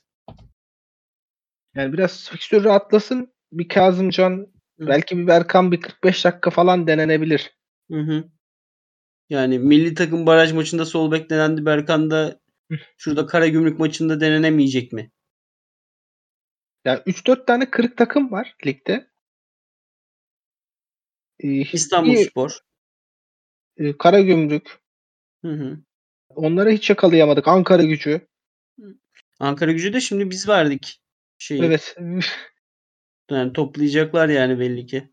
Yani 1.75 1.93
biraz 1.93 2.29
fikstür 2.29 2.63
rahatlasın. 2.63 3.33
Bir 3.51 3.67
Kazımcan 3.67 4.47
Hı. 4.79 4.87
belki 4.87 5.17
bir 5.17 5.27
Berkan 5.27 5.71
bir 5.71 5.81
45 5.81 6.25
dakika 6.25 6.49
falan 6.49 6.87
denenebilir. 6.87 7.57
Hı 7.91 7.99
hı. 7.99 8.23
Yani 9.29 9.59
milli 9.59 9.93
takım 9.93 10.25
baraj 10.25 10.53
maçında 10.53 10.85
sol 10.85 11.11
bek 11.11 11.29
denendi. 11.29 11.65
Berkan 11.65 12.11
da 12.11 12.39
şurada 12.97 13.25
Karagümrük 13.25 13.79
maçında 13.79 14.19
denenemeyecek 14.21 14.93
mi? 14.93 15.11
Yani 16.87 16.99
3-4 17.05 17.45
tane 17.47 17.69
kırık 17.69 17.97
takım 17.97 18.31
var 18.31 18.55
ligde. 18.65 19.07
Ee, 21.39 21.61
İstanbulspor. 21.73 22.59
bir, 23.77 23.85
e, 23.85 23.97
Karagümrük. 23.97 24.79
Hı 25.41 25.51
hı. 25.51 25.77
Onları 26.29 26.69
hiç 26.69 26.89
yakalayamadık. 26.89 27.47
Ankara 27.47 27.83
gücü. 27.83 28.27
Ankara 29.39 29.71
gücü 29.71 29.93
de 29.93 30.01
şimdi 30.01 30.29
biz 30.29 30.47
verdik. 30.47 31.01
Şeyi. 31.37 31.63
Evet. 31.63 31.95
Yani 33.31 33.53
toplayacaklar 33.53 34.29
yani 34.29 34.59
belli 34.59 34.85
ki. 34.85 35.09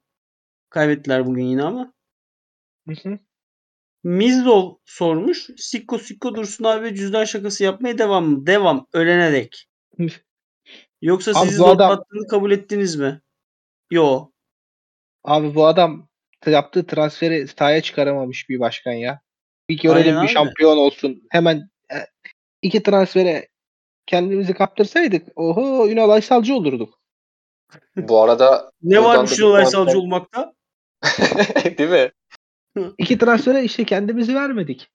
Kaybettiler 0.71 1.27
bugün 1.27 1.45
yine 1.45 1.63
ama. 1.63 1.95
Hı 2.89 2.95
hı. 3.03 3.19
Mizdol 4.05 4.79
sormuş. 4.85 5.51
Sikko 5.57 5.99
Sikko 5.99 6.35
Dursun 6.35 6.65
abi 6.65 6.85
ve 6.85 6.95
cüzdan 6.95 7.25
şakası 7.25 7.65
yapmaya 7.65 7.99
devam 7.99 8.27
mı? 8.27 8.47
Devam. 8.47 8.87
Ölene 8.93 9.33
dek. 9.33 9.69
Yoksa 11.05 11.31
Abi 11.31 11.49
sizi 11.49 11.61
bu 11.61 11.67
adam- 11.67 11.91
zotlattığını 11.91 12.27
kabul 12.27 12.51
ettiniz 12.51 12.97
mi? 12.97 13.21
Yo. 13.91 14.31
Abi 15.25 15.55
bu 15.55 15.67
adam 15.67 16.09
yaptığı 16.47 16.87
transferi 16.87 17.49
sahaya 17.49 17.83
çıkaramamış 17.83 18.49
bir 18.49 18.61
başkan 18.61 18.93
ya. 18.93 19.21
Bir 19.69 19.79
görelim 19.79 20.09
Aynen 20.09 20.23
bir 20.23 20.27
abi. 20.29 20.33
şampiyon 20.33 20.77
olsun. 20.77 21.23
Hemen 21.31 21.71
e, 21.93 21.97
iki 22.63 22.83
transfere 22.83 23.49
kendimizi 24.07 24.55
kaptırsaydık 24.55 25.29
oho 25.37 25.89
Ünal 25.89 26.11
Aysalcı 26.11 26.55
olurduk. 26.55 26.99
Bu 27.97 28.23
arada 28.23 28.73
Ne 28.83 28.97
buradan 28.97 29.17
varmış 29.17 29.31
da 29.41 29.87
bir 29.87 29.95
olmakta? 29.95 30.55
Değil 31.79 31.91
mi? 31.91 32.13
İki 32.99 33.19
transfere 33.19 33.65
işte 33.65 33.85
kendimizi 33.85 34.35
vermedik. 34.35 34.91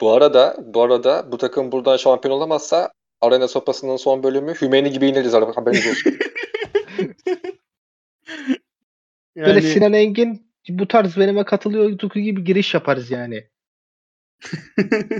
Bu 0.00 0.12
arada 0.12 0.56
bu 0.58 0.82
arada 0.82 1.32
bu 1.32 1.38
takım 1.38 1.72
buradan 1.72 1.96
şampiyon 1.96 2.34
olamazsa 2.34 2.92
Arena 3.20 3.48
Sopası'nın 3.48 3.96
son 3.96 4.22
bölümü 4.22 4.54
Hümeyni 4.60 4.90
gibi 4.90 5.06
ineriz 5.06 5.34
araba 5.34 5.56
haberiniz 5.56 5.86
olsun. 5.86 6.12
Böyle 9.36 9.50
Yani 9.50 9.62
Sinan 9.62 9.92
Engin 9.92 10.52
bu 10.68 10.88
tarz 10.88 11.16
benime 11.16 11.44
katılıyor 11.44 11.98
Tuku 11.98 12.20
gibi 12.20 12.44
giriş 12.44 12.74
yaparız 12.74 13.10
yani. 13.10 13.48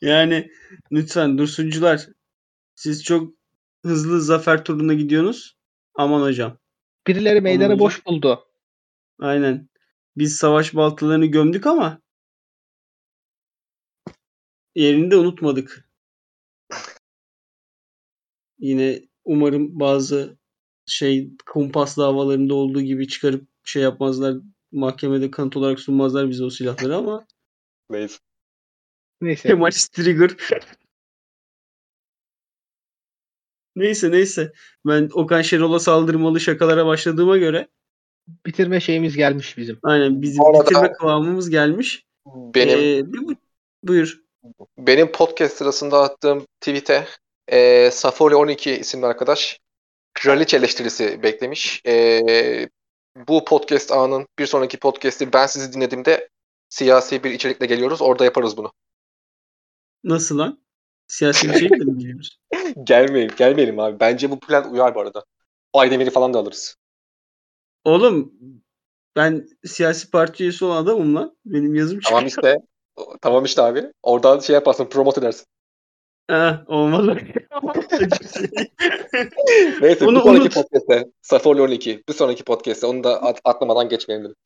yani 0.00 0.50
lütfen 0.92 1.38
Dursuncular 1.38 2.08
siz 2.74 3.04
çok 3.04 3.34
hızlı 3.84 4.20
zafer 4.20 4.64
turuna 4.64 4.94
gidiyorsunuz. 4.94 5.56
Aman 5.94 6.22
hocam. 6.22 6.58
Birileri 7.06 7.40
meydanı 7.40 7.78
boş 7.78 8.06
buldu. 8.06 8.46
Aynen. 9.18 9.68
Biz 10.16 10.36
savaş 10.36 10.74
baltalarını 10.74 11.26
gömdük 11.26 11.66
ama 11.66 12.00
yerini 14.76 15.10
de 15.10 15.16
unutmadık. 15.16 15.88
Yine 18.58 19.02
umarım 19.24 19.80
bazı 19.80 20.36
şey 20.86 21.30
kumpas 21.46 21.96
davalarında 21.98 22.54
olduğu 22.54 22.80
gibi 22.80 23.08
çıkarıp 23.08 23.48
şey 23.64 23.82
yapmazlar 23.82 24.34
mahkemede 24.72 25.30
kanıt 25.30 25.56
olarak 25.56 25.80
sunmazlar 25.80 26.30
bize 26.30 26.44
o 26.44 26.50
silahları 26.50 26.96
ama 26.96 27.26
Neyse. 27.90 28.18
Neyse. 29.20 29.48
Kemal 29.48 29.70
Trigger 29.70 30.30
Neyse 33.76 34.10
neyse. 34.10 34.52
Ben 34.86 35.08
Okan 35.12 35.42
Şenol'a 35.42 35.78
saldırmalı 35.78 36.40
şakalara 36.40 36.86
başladığıma 36.86 37.36
göre 37.36 37.68
Bitirme 38.46 38.80
şeyimiz 38.80 39.16
gelmiş 39.16 39.58
bizim. 39.58 39.78
aynen 39.82 40.22
bizim 40.22 40.38
Bu 40.38 40.48
arada- 40.48 40.64
bitirme 40.70 40.92
kıvamımız 40.92 41.50
gelmiş. 41.50 42.06
Benim 42.26 42.78
Ee, 42.78 43.12
bir 43.12 43.18
bu- 43.18 43.34
buyur. 43.82 44.25
Benim 44.78 45.12
podcast 45.12 45.56
sırasında 45.56 46.02
attığım 46.02 46.46
tweet'e 46.60 47.06
e, 47.48 47.90
Safori 47.90 48.36
12 48.36 48.70
isimli 48.70 49.06
arkadaş 49.06 49.58
kraliçe 50.14 50.56
eleştirisi 50.56 51.22
beklemiş. 51.22 51.82
E, 51.86 52.68
bu 53.28 53.44
podcast 53.44 53.92
anın 53.92 54.26
bir 54.38 54.46
sonraki 54.46 54.78
podcast'i 54.78 55.32
ben 55.32 55.46
sizi 55.46 55.72
dinlediğimde 55.72 56.28
siyasi 56.68 57.24
bir 57.24 57.30
içerikle 57.30 57.66
geliyoruz. 57.66 58.02
Orada 58.02 58.24
yaparız 58.24 58.56
bunu. 58.56 58.72
Nasıl 60.04 60.38
lan? 60.38 60.60
Siyasi 61.08 61.48
bir 61.48 61.54
şey 61.54 61.68
mi 61.68 61.98
biliyoruz? 61.98 62.38
Gelmeyelim, 62.84 63.36
gelmeyelim 63.36 63.80
abi. 63.80 64.00
Bence 64.00 64.30
bu 64.30 64.40
plan 64.40 64.72
uyar 64.72 64.94
bu 64.94 65.00
arada. 65.00 65.24
Aydemir'i 65.72 66.10
falan 66.10 66.34
da 66.34 66.38
alırız. 66.38 66.76
Oğlum 67.84 68.32
ben 69.16 69.48
siyasi 69.64 70.10
parti 70.10 70.42
üyesi 70.42 70.64
olan 70.64 70.82
adamım 70.82 71.14
lan. 71.16 71.36
Benim 71.44 71.74
yazım 71.74 72.00
çıkıyor. 72.00 72.10
Tamam 72.10 72.26
işte. 72.26 72.56
Tamam 73.20 73.44
işte 73.44 73.62
abi. 73.62 73.92
Oradan 74.02 74.38
şey 74.38 74.54
yaparsın, 74.54 74.84
promote 74.84 75.20
edersin. 75.20 75.46
Ha, 76.30 76.64
olmaz. 76.66 77.06
Neyse 79.80 80.06
Onu 80.06 80.16
bir 80.16 80.20
sonraki 80.20 80.40
unut. 80.42 80.54
podcast'te 80.54 81.06
Safori 81.22 81.62
12. 81.62 82.02
Bir 82.08 82.14
sonraki 82.14 82.44
podcast'te 82.44 82.86
onu 82.86 83.04
da 83.04 83.22
at- 83.22 83.40
atlamadan 83.44 83.88
geçmeyelim 83.88 84.24
dedim. 84.24 84.36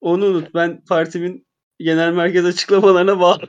Onu 0.00 0.24
unut. 0.26 0.54
Ben 0.54 0.84
partimin 0.84 1.46
genel 1.78 2.12
merkez 2.12 2.44
açıklamalarına 2.44 3.20
bağlı. 3.20 3.40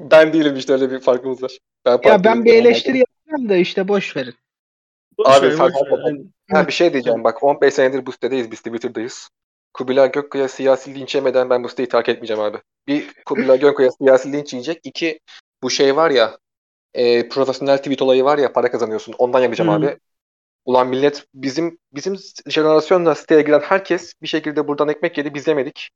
Ben 0.00 0.32
değilim 0.32 0.56
işte 0.56 0.72
öyle 0.72 0.90
bir 0.90 1.00
farkımız 1.00 1.42
var. 1.42 1.58
Ben 1.84 1.90
Ya 1.90 2.00
partinin 2.00 2.24
ben 2.24 2.44
bir 2.44 2.50
genel 2.50 2.64
eleştiri 2.64 2.98
yapacağım 2.98 3.48
da 3.48 3.56
işte 3.56 3.88
boş 3.88 4.16
verin. 4.16 4.34
Boş 5.18 5.26
Abi 5.28 5.46
ver, 5.46 5.52
sen 5.52 5.66
boş 5.66 5.74
ver. 5.90 6.16
Ha 6.50 6.66
bir 6.66 6.72
şey 6.72 6.92
diyeceğim 6.92 7.24
bak 7.24 7.42
15 7.42 7.74
senedir 7.74 8.06
bu 8.06 8.12
sitedeyiz 8.12 8.50
biz 8.50 8.60
Twitter'dayız. 8.60 9.30
Kubilay 9.74 10.12
Gökkaya 10.12 10.48
siyasi 10.48 10.94
linç 10.94 11.14
yemeden 11.14 11.50
ben 11.50 11.64
bu 11.64 11.68
siteyi 11.68 11.88
terk 11.88 12.08
etmeyeceğim 12.08 12.42
abi. 12.42 12.58
Bir 12.86 13.14
Kubilay 13.24 13.60
Gökkaya 13.60 13.90
siyasi 13.90 14.32
linç 14.32 14.52
yiyecek. 14.52 14.80
İki 14.84 15.20
bu 15.62 15.70
şey 15.70 15.96
var 15.96 16.10
ya 16.10 16.38
e, 16.94 17.28
profesyonel 17.28 17.78
tweet 17.78 18.02
olayı 18.02 18.24
var 18.24 18.38
ya 18.38 18.52
para 18.52 18.70
kazanıyorsun. 18.70 19.14
Ondan 19.18 19.40
yapacağım 19.40 19.70
Hı. 19.70 19.74
abi. 19.74 19.98
Ulan 20.64 20.88
millet 20.88 21.26
bizim 21.34 21.78
bizim 21.92 22.16
jenerasyonla 22.46 23.14
siteye 23.14 23.42
giren 23.42 23.60
herkes 23.60 24.12
bir 24.22 24.28
şekilde 24.28 24.68
buradan 24.68 24.88
ekmek 24.88 25.18
yedi 25.18 25.34
biz 25.34 25.48
yemedik. 25.48 25.90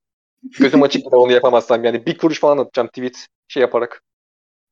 Gözüm 0.59 0.83
açık 0.83 1.03
onu 1.13 1.33
yapamazsam 1.33 1.85
yani 1.85 2.07
bir 2.07 2.19
kuruş 2.19 2.41
falan 2.41 2.59
atacağım 2.59 2.89
tweet 2.89 3.27
şey 3.49 3.61
yaparak. 3.61 4.03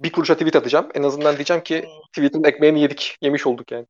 Bir 0.00 0.12
kuruşa 0.12 0.34
tweet 0.34 0.56
atacağım. 0.56 0.88
En 0.94 1.02
azından 1.02 1.36
diyeceğim 1.36 1.62
ki 1.62 1.84
tweet'in 2.12 2.44
ekmeğini 2.44 2.80
yedik. 2.80 3.16
Yemiş 3.20 3.46
olduk 3.46 3.72
yani. 3.72 3.86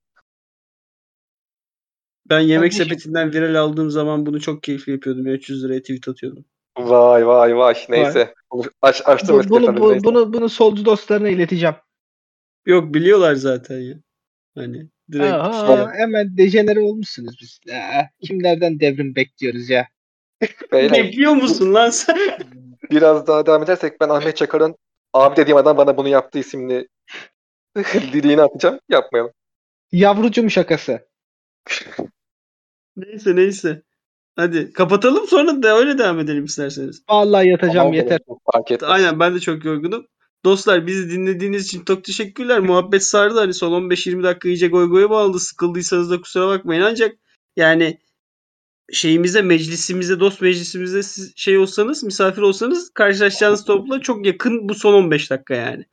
Ben 2.30 2.40
yemek 2.40 2.72
Kardeşim. 2.72 2.84
sepetinden 2.88 3.32
viral 3.32 3.54
aldığım 3.54 3.90
zaman 3.90 4.26
bunu 4.26 4.40
çok 4.40 4.62
keyifli 4.62 4.92
yapıyordum. 4.92 5.26
ya, 5.26 5.32
300 5.32 5.64
liraya 5.64 5.80
tweet 5.80 6.08
atıyordum. 6.08 6.44
Vay 6.78 7.26
vay 7.26 7.56
vay. 7.56 7.74
Neyse. 7.88 8.34
Aç, 8.82 9.02
açtım 9.04 9.38
Bu- 9.38 9.48
bunu, 9.50 9.76
bu- 9.80 9.90
neyse. 9.92 10.04
bunu, 10.04 10.32
bunu 10.32 10.48
solcu 10.48 10.84
dostlarına 10.84 11.28
ileteceğim. 11.28 11.74
Yok 12.66 12.94
biliyorlar 12.94 13.34
zaten 13.34 13.78
ya. 13.78 13.94
Hani 14.54 14.88
direkt 15.12 15.32
Aha, 15.32 15.76
şey- 15.76 16.00
hemen 16.00 16.36
dejenere 16.36 16.80
olmuşsunuz 16.80 17.36
biz. 17.40 17.60
Aa, 17.74 18.02
kimlerden 18.22 18.80
devrim 18.80 19.14
bekliyoruz 19.16 19.70
ya. 19.70 19.88
Beyler, 20.72 20.92
Bekliyor 21.04 21.32
musun 21.32 21.74
lan 21.74 21.90
sen? 21.90 22.16
biraz 22.90 23.26
daha 23.26 23.46
devam 23.46 23.62
edersek 23.62 24.00
ben 24.00 24.08
Ahmet 24.08 24.36
Çakar'ın 24.36 24.76
abi 25.12 25.36
dediğim 25.36 25.56
adam 25.56 25.76
bana 25.76 25.96
bunu 25.96 26.08
yaptı 26.08 26.38
isimli 26.38 26.88
dediğini 28.12 28.42
atacağım. 28.42 28.80
Yapmayalım. 28.88 29.32
Yavrucum 29.92 30.50
şakası. 30.50 31.08
Neyse 32.96 33.36
neyse. 33.36 33.82
Hadi 34.36 34.72
kapatalım 34.72 35.26
sonra 35.26 35.62
da 35.62 35.78
öyle 35.78 35.98
devam 35.98 36.20
edelim 36.20 36.44
isterseniz. 36.44 37.02
Vallahi 37.08 37.48
yatacağım 37.48 37.76
Tamam, 37.76 37.92
yeter. 37.92 38.20
Fark 38.52 38.70
etmez. 38.70 38.90
Aynen 38.90 39.20
ben 39.20 39.34
de 39.34 39.40
çok 39.40 39.64
yorgunum. 39.64 40.06
Dostlar 40.44 40.86
bizi 40.86 41.10
dinlediğiniz 41.10 41.66
için 41.66 41.84
çok 41.84 42.04
teşekkürler. 42.04 42.58
Muhabbet 42.60 43.04
sardı. 43.04 43.38
Hani 43.38 43.54
son 43.54 43.72
15-20 43.72 44.22
dakika 44.22 44.48
iyice 44.48 44.68
goy 44.68 44.88
goya 44.88 45.10
bağladı. 45.10 45.38
Sıkıldıysanız 45.38 46.10
da 46.10 46.20
kusura 46.20 46.48
bakmayın. 46.48 46.82
Ancak 46.82 47.16
yani 47.56 47.98
şeyimize, 48.92 49.42
meclisimize, 49.42 50.20
dost 50.20 50.40
meclisimize 50.40 51.02
siz 51.02 51.32
şey 51.36 51.58
olsanız, 51.58 52.04
misafir 52.04 52.42
olsanız 52.42 52.90
karşılaşacağınız 52.90 53.64
topla 53.64 54.00
çok 54.00 54.26
yakın 54.26 54.68
bu 54.68 54.74
son 54.74 54.94
15 54.94 55.30
dakika 55.30 55.54
yani. 55.54 55.84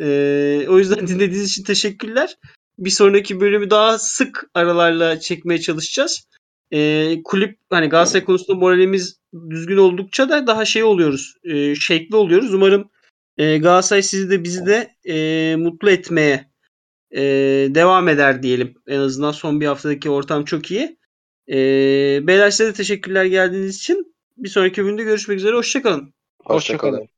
Ee, 0.00 0.66
o 0.68 0.78
yüzden 0.78 0.98
dinlediğiniz 1.08 1.50
için 1.50 1.64
teşekkürler. 1.64 2.36
Bir 2.78 2.90
sonraki 2.90 3.40
bölümü 3.40 3.70
daha 3.70 3.98
sık 3.98 4.50
aralarla 4.54 5.20
çekmeye 5.20 5.60
çalışacağız. 5.60 6.28
e, 6.70 7.22
kulüp 7.24 7.58
hani 7.70 7.88
Galatasaray 7.88 8.24
konusunda 8.24 8.58
moralimiz 8.58 9.20
düzgün 9.50 9.76
oldukça 9.76 10.28
da 10.28 10.46
daha 10.46 10.64
şey 10.64 10.84
oluyoruz. 10.84 11.34
E, 11.44 11.74
şekli 11.74 12.16
oluyoruz. 12.16 12.54
Umarım 12.54 12.90
e, 13.38 13.58
Galatasaray 13.58 14.02
sizi 14.02 14.30
de 14.30 14.44
bizi 14.44 14.66
de 14.66 14.94
e, 15.04 15.56
mutlu 15.56 15.90
etmeye 15.90 16.50
e, 17.10 17.22
devam 17.70 18.08
eder 18.08 18.42
diyelim. 18.42 18.74
En 18.86 18.98
azından 18.98 19.32
son 19.32 19.60
bir 19.60 19.66
haftadaki 19.66 20.10
ortam 20.10 20.44
çok 20.44 20.70
iyi. 20.70 20.98
E, 21.48 21.56
beyler 22.26 22.50
size 22.50 22.66
de 22.70 22.72
teşekkürler 22.72 23.24
geldiğiniz 23.24 23.76
için. 23.76 24.14
Bir 24.36 24.48
sonraki 24.48 24.84
bölümde 24.84 25.04
görüşmek 25.04 25.38
üzere. 25.38 25.56
Hoşçakalın. 25.56 26.14
Hoşçakalın. 26.44 27.08